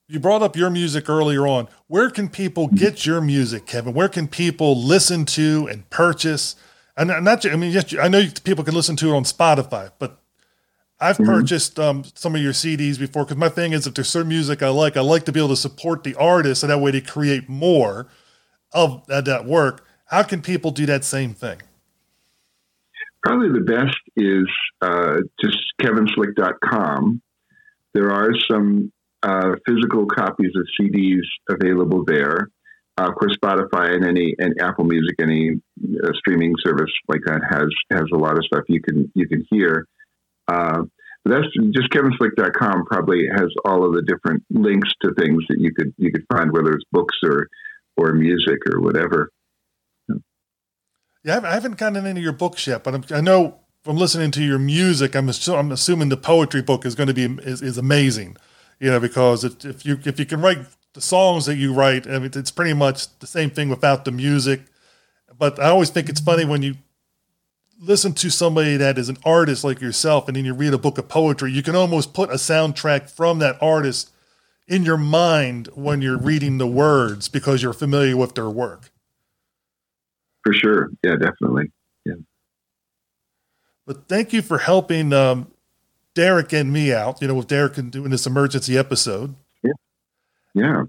you 0.07 0.19
brought 0.19 0.41
up 0.41 0.55
your 0.55 0.69
music 0.69 1.09
earlier 1.09 1.47
on. 1.47 1.67
Where 1.87 2.09
can 2.09 2.29
people 2.29 2.67
mm-hmm. 2.67 2.77
get 2.77 3.05
your 3.05 3.21
music, 3.21 3.65
Kevin? 3.65 3.93
Where 3.93 4.09
can 4.09 4.27
people 4.27 4.81
listen 4.81 5.25
to 5.27 5.67
and 5.71 5.89
purchase? 5.89 6.55
And 6.97 7.07
not, 7.23 7.45
I 7.45 7.55
mean, 7.55 7.71
yes, 7.71 7.95
I 7.97 8.07
know 8.07 8.27
people 8.43 8.63
can 8.63 8.75
listen 8.75 8.95
to 8.97 9.09
it 9.09 9.15
on 9.15 9.23
Spotify, 9.23 9.91
but 9.99 10.21
I've 10.99 11.17
mm-hmm. 11.17 11.31
purchased 11.31 11.79
um, 11.79 12.03
some 12.13 12.35
of 12.35 12.41
your 12.41 12.53
CDs 12.53 12.99
before 12.99 13.23
because 13.23 13.37
my 13.37 13.49
thing 13.49 13.73
is 13.73 13.87
if 13.87 13.93
there's 13.93 14.09
certain 14.09 14.29
music 14.29 14.61
I 14.61 14.69
like, 14.69 14.97
I 14.97 15.01
like 15.01 15.25
to 15.25 15.31
be 15.31 15.39
able 15.39 15.49
to 15.49 15.55
support 15.55 16.03
the 16.03 16.15
artist, 16.15 16.61
and 16.61 16.69
that 16.69 16.79
way 16.79 16.91
to 16.91 17.01
create 17.01 17.49
more 17.49 18.07
of 18.73 19.05
that, 19.07 19.25
that 19.25 19.45
work. 19.45 19.85
How 20.11 20.23
can 20.23 20.41
people 20.41 20.71
do 20.71 20.85
that 20.87 21.05
same 21.05 21.33
thing? 21.33 21.61
Probably 23.23 23.47
the 23.47 23.63
best 23.65 23.97
is 24.17 24.45
uh, 24.81 25.21
just 25.41 25.57
kevinslick.com. 25.81 27.21
There 27.93 28.11
are 28.11 28.31
some 28.49 28.91
uh, 29.23 29.55
physical 29.65 30.07
copies 30.07 30.51
of 30.55 30.67
CDs 30.79 31.21
available 31.49 32.03
there. 32.05 32.49
Uh, 32.97 33.07
of 33.07 33.15
course, 33.15 33.37
Spotify 33.41 33.95
and 33.95 34.05
any 34.05 34.35
and 34.37 34.53
Apple 34.59 34.83
Music, 34.83 35.15
any 35.21 35.51
uh, 36.03 36.09
streaming 36.15 36.55
service 36.61 36.91
like 37.07 37.21
that 37.25 37.39
has 37.49 37.69
has 37.89 38.05
a 38.13 38.17
lot 38.17 38.37
of 38.37 38.43
stuff 38.43 38.65
you 38.67 38.81
can 38.81 39.09
you 39.15 39.29
can 39.29 39.45
hear. 39.49 39.87
Uh, 40.49 40.83
that's 41.23 41.47
just 41.73 41.89
kevinslick.com 41.91 42.85
probably 42.85 43.27
has 43.27 43.47
all 43.63 43.85
of 43.85 43.93
the 43.93 44.01
different 44.01 44.43
links 44.49 44.89
to 45.03 45.13
things 45.13 45.41
that 45.47 45.59
you 45.59 45.73
could 45.73 45.93
you 45.97 46.11
could 46.11 46.25
find, 46.33 46.51
whether 46.51 46.73
it's 46.73 46.83
books 46.91 47.15
or 47.23 47.47
or 47.95 48.13
music 48.13 48.57
or 48.73 48.81
whatever. 48.81 49.29
Yeah, 51.23 51.41
I 51.43 51.53
haven't 51.53 51.77
gotten 51.77 52.05
into 52.05 52.21
your 52.21 52.33
books 52.33 52.65
yet, 52.65 52.83
but 52.83 52.95
I'm, 52.95 53.05
i 53.11 53.21
know 53.21 53.59
from 53.83 53.97
listening 53.97 54.31
to 54.31 54.43
your 54.43 54.59
music, 54.59 55.15
I'm, 55.15 55.27
assu- 55.27 55.57
I'm 55.57 55.71
assuming 55.71 56.09
the 56.09 56.17
poetry 56.17 56.61
book 56.61 56.85
is 56.85 56.95
going 56.95 57.07
to 57.07 57.13
be 57.13 57.25
is, 57.43 57.61
is 57.61 57.77
amazing. 57.77 58.37
You 58.79 58.91
know, 58.91 58.99
because 58.99 59.43
if, 59.43 59.63
if 59.63 59.85
you 59.85 59.99
if 60.05 60.19
you 60.19 60.25
can 60.25 60.41
write 60.41 60.59
the 60.93 61.01
songs 61.01 61.45
that 61.45 61.55
you 61.55 61.73
write, 61.73 62.07
I 62.07 62.17
mean, 62.17 62.31
it's 62.33 62.51
pretty 62.51 62.73
much 62.73 63.17
the 63.19 63.27
same 63.27 63.51
thing 63.51 63.69
without 63.69 64.05
the 64.05 64.11
music. 64.11 64.61
But 65.37 65.59
I 65.59 65.69
always 65.69 65.91
think 65.91 66.09
it's 66.09 66.19
funny 66.19 66.45
when 66.45 66.63
you 66.63 66.75
listen 67.79 68.13
to 68.13 68.29
somebody 68.29 68.77
that 68.77 68.97
is 68.97 69.09
an 69.09 69.17
artist 69.23 69.63
like 69.63 69.81
yourself 69.81 70.27
and 70.27 70.35
then 70.35 70.45
you 70.45 70.53
read 70.53 70.73
a 70.73 70.77
book 70.77 70.97
of 70.97 71.07
poetry, 71.07 71.51
you 71.51 71.63
can 71.63 71.75
almost 71.75 72.13
put 72.13 72.29
a 72.29 72.35
soundtrack 72.35 73.09
from 73.09 73.39
that 73.39 73.57
artist 73.61 74.11
in 74.67 74.83
your 74.83 74.97
mind 74.97 75.67
when 75.73 76.01
you're 76.01 76.17
reading 76.17 76.57
the 76.57 76.67
words 76.67 77.27
because 77.27 77.63
you're 77.63 77.73
familiar 77.73 78.15
with 78.15 78.35
their 78.35 78.49
work. 78.49 78.90
For 80.43 80.53
sure. 80.53 80.89
Yeah, 81.03 81.15
definitely. 81.15 81.71
Yeah. 82.05 82.15
But 83.85 84.07
thank 84.07 84.33
you 84.33 84.41
for 84.41 84.57
helping 84.57 85.13
um, 85.13 85.51
Derek 86.15 86.53
and 86.53 86.71
me 86.71 86.93
out, 86.93 87.21
you 87.21 87.27
know, 87.27 87.35
with 87.35 87.47
Derek 87.47 87.77
and 87.77 87.91
doing 87.91 88.09
this 88.09 88.25
emergency 88.25 88.77
episode. 88.77 89.35
Yeah. 89.63 89.73
Yeah. 90.53 90.83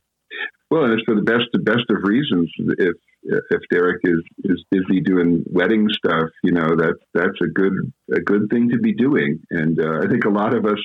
Well, 0.70 0.84
and 0.84 0.94
it's 0.94 1.02
for 1.04 1.14
the 1.14 1.22
best, 1.22 1.44
the 1.52 1.58
best 1.58 1.84
of 1.90 1.98
reasons. 2.02 2.50
If 2.78 2.96
if 3.24 3.60
Derek 3.70 4.00
is 4.04 4.20
is 4.44 4.64
busy 4.70 5.00
doing 5.00 5.44
wedding 5.46 5.88
stuff, 5.90 6.28
you 6.42 6.52
know 6.52 6.74
that's 6.76 6.98
that's 7.14 7.40
a 7.42 7.46
good 7.46 7.92
a 8.14 8.20
good 8.20 8.48
thing 8.50 8.70
to 8.70 8.78
be 8.78 8.92
doing. 8.92 9.40
And 9.50 9.78
uh, 9.78 10.00
I 10.02 10.08
think 10.08 10.24
a 10.24 10.30
lot 10.30 10.54
of 10.54 10.64
us 10.64 10.78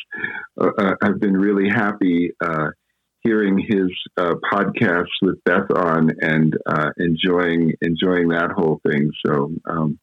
uh, 0.59 0.69
uh 0.77 0.95
have 1.01 1.19
been 1.19 1.35
really 1.35 1.69
happy 1.69 2.31
uh, 2.43 2.67
hearing 3.27 3.57
his 3.57 3.91
uh, 4.17 4.35
podcasts 4.51 5.17
with 5.21 5.43
Beth 5.43 5.69
on 5.75 6.11
and 6.21 6.55
uh, 6.65 6.89
enjoying 6.97 7.73
enjoying 7.81 8.29
that 8.29 8.51
whole 8.55 8.79
thing. 8.87 9.11
So, 9.25 9.51
um, 9.69 9.99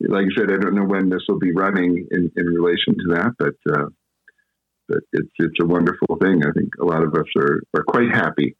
like 0.00 0.26
I 0.26 0.40
said, 0.40 0.52
I 0.52 0.58
don't 0.58 0.74
know 0.74 0.84
when 0.84 1.08
this 1.08 1.22
will 1.28 1.38
be 1.38 1.52
running 1.52 2.06
in, 2.10 2.30
in 2.36 2.46
relation 2.46 2.94
to 2.94 3.14
that, 3.14 3.32
but 3.38 3.54
but 4.88 4.98
it's 5.12 5.32
it's 5.38 5.60
a 5.60 5.66
wonderful 5.66 6.16
thing. 6.20 6.42
I 6.46 6.52
think 6.52 6.74
a 6.80 6.84
lot 6.84 7.02
of 7.02 7.14
us 7.14 7.26
are 7.36 7.60
are 7.74 7.84
quite 7.84 8.10
happy 8.10 8.56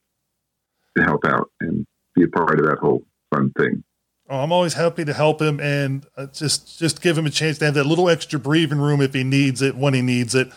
to 0.96 1.02
help 1.02 1.24
out 1.26 1.50
and 1.60 1.86
be 2.14 2.24
a 2.24 2.28
part 2.28 2.58
of 2.60 2.66
that 2.66 2.78
whole 2.78 3.02
fun 3.32 3.52
thing. 3.58 3.84
Oh, 4.28 4.38
I'm 4.38 4.52
always 4.52 4.74
happy 4.74 5.04
to 5.04 5.12
help 5.12 5.42
him 5.42 5.60
and 5.60 6.06
uh, 6.16 6.26
just 6.26 6.78
just 6.78 7.02
give 7.02 7.18
him 7.18 7.26
a 7.26 7.30
chance 7.30 7.58
to 7.58 7.66
have 7.66 7.74
that 7.74 7.84
little 7.84 8.08
extra 8.08 8.38
breathing 8.38 8.78
room 8.78 9.02
if 9.02 9.12
he 9.12 9.22
needs 9.22 9.60
it 9.60 9.76
when 9.76 9.92
he 9.92 10.00
needs 10.00 10.34
it, 10.34 10.48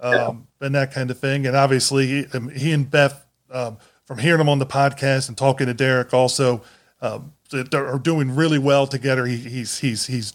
um, 0.00 0.12
yeah. 0.12 0.32
And 0.62 0.74
that 0.74 0.92
kind 0.92 1.10
of 1.10 1.18
thing. 1.18 1.46
And 1.46 1.56
obviously, 1.56 2.06
he, 2.06 2.26
um, 2.32 2.48
he 2.48 2.72
and 2.72 2.90
Beth, 2.90 3.24
um, 3.50 3.78
from 4.04 4.18
hearing 4.18 4.40
him 4.40 4.48
on 4.48 4.58
the 4.58 4.66
podcast 4.66 5.28
and 5.28 5.36
talking 5.36 5.66
to 5.66 5.74
Derek, 5.74 6.14
also 6.14 6.62
um, 7.00 7.32
are 7.74 7.98
doing 7.98 8.34
really 8.34 8.58
well 8.58 8.86
together. 8.86 9.26
He, 9.26 9.36
he's 9.36 9.78
he's 9.78 10.06
he's 10.06 10.34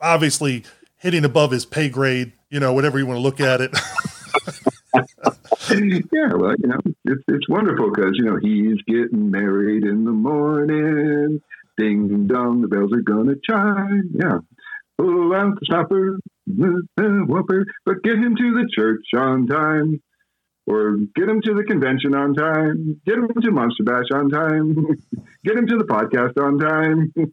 obviously 0.00 0.64
hitting 0.96 1.24
above 1.24 1.50
his 1.50 1.64
pay 1.66 1.88
grade. 1.88 2.32
You 2.48 2.60
know, 2.60 2.72
whatever 2.72 2.98
you 2.98 3.06
want 3.06 3.18
to 3.18 3.22
look 3.22 3.40
at 3.40 3.60
it. 3.60 3.70
yeah, 6.12 6.32
well, 6.34 6.54
you 6.58 6.68
know, 6.68 6.80
it's 7.04 7.22
it's 7.28 7.48
wonderful 7.48 7.90
because 7.92 8.12
you 8.14 8.24
know 8.24 8.36
he's 8.36 8.80
getting 8.86 9.30
married 9.30 9.84
in 9.84 10.04
the 10.04 10.12
morning. 10.12 11.40
Ding 11.78 12.26
dong, 12.26 12.60
the 12.60 12.68
bells 12.68 12.92
are 12.92 13.00
gonna 13.00 13.34
chime. 13.48 14.10
Yeah, 14.14 14.38
pull 14.98 15.32
out 15.34 15.58
the 15.58 15.64
stopper, 15.64 16.18
Eh, 16.58 17.02
whooper, 17.26 17.64
but 17.84 18.02
get 18.02 18.16
him 18.16 18.34
to 18.36 18.52
the 18.52 18.68
church 18.74 19.04
on 19.16 19.46
time, 19.46 20.02
or 20.66 20.96
get 21.14 21.28
him 21.28 21.40
to 21.42 21.54
the 21.54 21.64
convention 21.64 22.14
on 22.14 22.34
time. 22.34 23.00
Get 23.06 23.18
him 23.18 23.28
to 23.28 23.50
Monster 23.50 23.84
Bash 23.84 24.10
on 24.12 24.30
time. 24.30 24.74
get 25.44 25.56
him 25.56 25.66
to 25.66 25.76
the 25.76 25.84
podcast 25.84 26.36
on 26.42 26.58
time. 26.58 27.12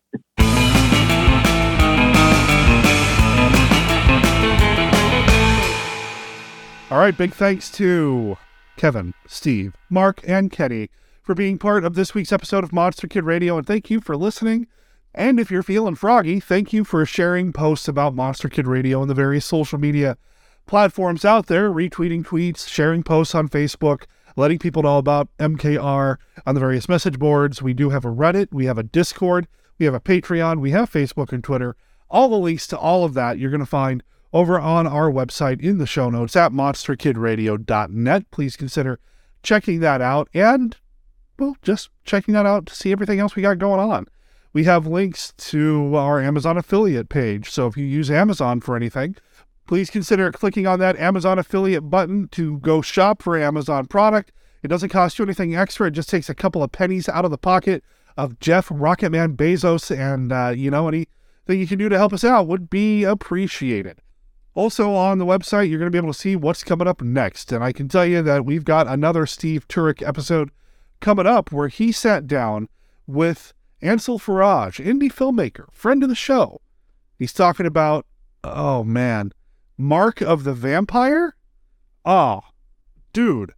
All 6.90 7.00
right, 7.00 7.18
big 7.18 7.34
thanks 7.34 7.70
to 7.72 8.38
Kevin, 8.78 9.14
Steve, 9.28 9.76
Mark, 9.90 10.22
and 10.26 10.50
Kenny 10.50 10.90
for 11.22 11.36
being 11.36 11.58
part 11.58 11.84
of 11.84 11.96
this 11.96 12.14
week's 12.14 12.32
episode 12.32 12.64
of 12.64 12.72
Monster 12.72 13.08
Kid 13.08 13.26
Radio, 13.26 13.58
and 13.58 13.68
thank 13.68 13.90
you 13.90 14.00
for 14.00 14.16
listening. 14.16 14.68
And 15.18 15.40
if 15.40 15.50
you're 15.50 15.64
feeling 15.64 15.96
froggy, 15.96 16.40
thank 16.40 16.72
you 16.72 16.84
for 16.84 17.04
sharing 17.04 17.52
posts 17.52 17.88
about 17.88 18.14
Monster 18.14 18.50
Kid 18.50 18.68
Radio 18.68 19.02
on 19.02 19.08
the 19.08 19.16
various 19.16 19.48
social 19.48 19.80
media 19.80 20.16
platforms 20.68 21.26
out 21.26 21.48
there, 21.48 21.72
retweeting 21.72 22.24
tweets, 22.24 22.70
sharing 22.70 23.02
posts 23.02 23.34
on 23.34 23.50
Facebook, 23.50 24.04
letting 24.36 24.60
people 24.60 24.84
know 24.84 25.00
about 25.00 25.30
MKR 25.40 26.18
on 26.46 26.54
the 26.54 26.60
various 26.60 26.88
message 26.88 27.18
boards. 27.18 27.64
We 27.64 27.74
do 27.74 27.90
have 27.90 28.06
a 28.06 28.10
Reddit, 28.10 28.50
we 28.52 28.66
have 28.66 28.78
a 28.78 28.84
Discord, 28.84 29.48
we 29.80 29.88
have 29.88 29.96
a 29.96 30.00
Patreon, 30.00 30.60
we 30.60 30.70
have 30.70 30.92
Facebook 30.92 31.34
and 31.34 31.44
Twitter. 31.44 31.76
All 32.12 32.30
the 32.30 32.38
links 32.38 32.68
to 32.68 32.78
all 32.78 33.04
of 33.04 33.16
that 33.16 33.40
you're 33.40 33.50
going 33.50 33.60
to 33.60 33.66
find 33.66 34.04
over 34.32 34.60
on 34.60 34.86
our 34.86 35.10
website 35.10 35.60
in 35.62 35.80
the 35.80 35.88
show 35.88 36.12
notes 36.12 36.36
at 36.36 36.52
monsterkidradio.net. 36.52 38.30
Please 38.30 38.56
consider 38.56 39.00
checking 39.42 39.80
that 39.80 40.00
out 40.00 40.30
and, 40.36 40.78
well, 41.40 41.58
just 41.64 41.90
checking 42.04 42.36
that 42.36 42.46
out 42.46 42.68
to 42.68 42.76
see 42.76 42.92
everything 42.92 43.20
else 43.20 43.36
we 43.36 43.42
got 43.42 43.58
going 43.58 43.80
on. 43.80 44.06
We 44.54 44.64
have 44.64 44.88
links 44.88 45.34
to 45.38 45.96
our 45.96 46.22
Amazon 46.22 46.58
affiliate 46.58 47.10
page. 47.10 47.50
So 47.50 47.68
if 47.68 47.78
you 47.78 47.86
use 47.86 48.10
Amazon 48.10 48.62
for 48.62 48.76
anything, 48.76 49.16
please 49.68 49.90
consider 49.90 50.32
clicking 50.32 50.66
on 50.66 50.80
that 50.80 50.98
Amazon 50.98 51.38
affiliate 51.38 51.90
button 51.90 52.28
to 52.30 52.58
go 52.60 52.82
shop 52.82 53.22
for 53.22 53.38
Amazon 53.38 53.86
product. 53.86 54.32
It 54.64 54.70
doesn't 54.70 54.90
cost 54.90 55.20
you 55.20 55.26
anything 55.26 55.56
extra. 55.56 55.88
It 55.88 55.92
just 55.92 56.10
takes 56.10 56.30
a 56.30 56.36
couple 56.36 56.64
of 56.64 56.72
pennies 56.72 57.08
out 57.08 57.26
of 57.26 57.32
the 57.32 57.38
pocket 57.38 57.84
of 58.16 58.40
Jeff 58.40 58.70
Rocketman 58.70 59.36
Bezos. 59.36 59.96
And, 59.96 60.32
uh, 60.32 60.54
you 60.56 60.72
know, 60.72 60.88
anything 60.88 61.08
you 61.60 61.68
can 61.68 61.78
do 61.78 61.90
to 61.90 61.98
help 61.98 62.14
us 62.14 62.24
out 62.24 62.48
would 62.48 62.70
be 62.70 63.04
appreciated. 63.04 64.02
Also, 64.56 64.94
on 64.94 65.20
the 65.20 65.26
website, 65.26 65.70
you're 65.70 65.78
going 65.78 65.92
to 65.92 65.96
be 65.96 66.00
able 66.00 66.12
to 66.12 66.18
see 66.18 66.36
what's 66.36 66.64
coming 66.64 66.88
up 66.88 67.02
next. 67.02 67.52
And 67.52 67.64
I 67.64 67.72
can 67.72 67.88
tell 67.88 68.06
you 68.06 68.24
that 68.24 68.44
we've 68.44 68.66
got 68.66 68.88
another 68.88 69.28
Steve 69.28 69.68
Turek 69.68 70.06
episode 70.06 70.50
coming 71.00 71.28
up 71.28 71.52
where 71.52 71.68
he 71.68 71.92
sat 71.92 72.26
down 72.26 72.68
with 73.06 73.54
Ansel 73.82 74.20
Faraj, 74.20 74.84
indie 74.84 75.12
filmmaker, 75.12 75.72
friend 75.72 76.04
of 76.04 76.10
the 76.10 76.16
show. 76.16 76.62
He's 77.18 77.34
talking 77.34 77.66
about, 77.66 78.06
oh 78.44 78.84
man, 78.84 79.32
Mark 79.78 80.22
of 80.22 80.44
the 80.44 80.54
Vampire? 80.54 81.36
Ah, 82.06 82.42
oh, 82.44 82.50
dude, 83.14 83.54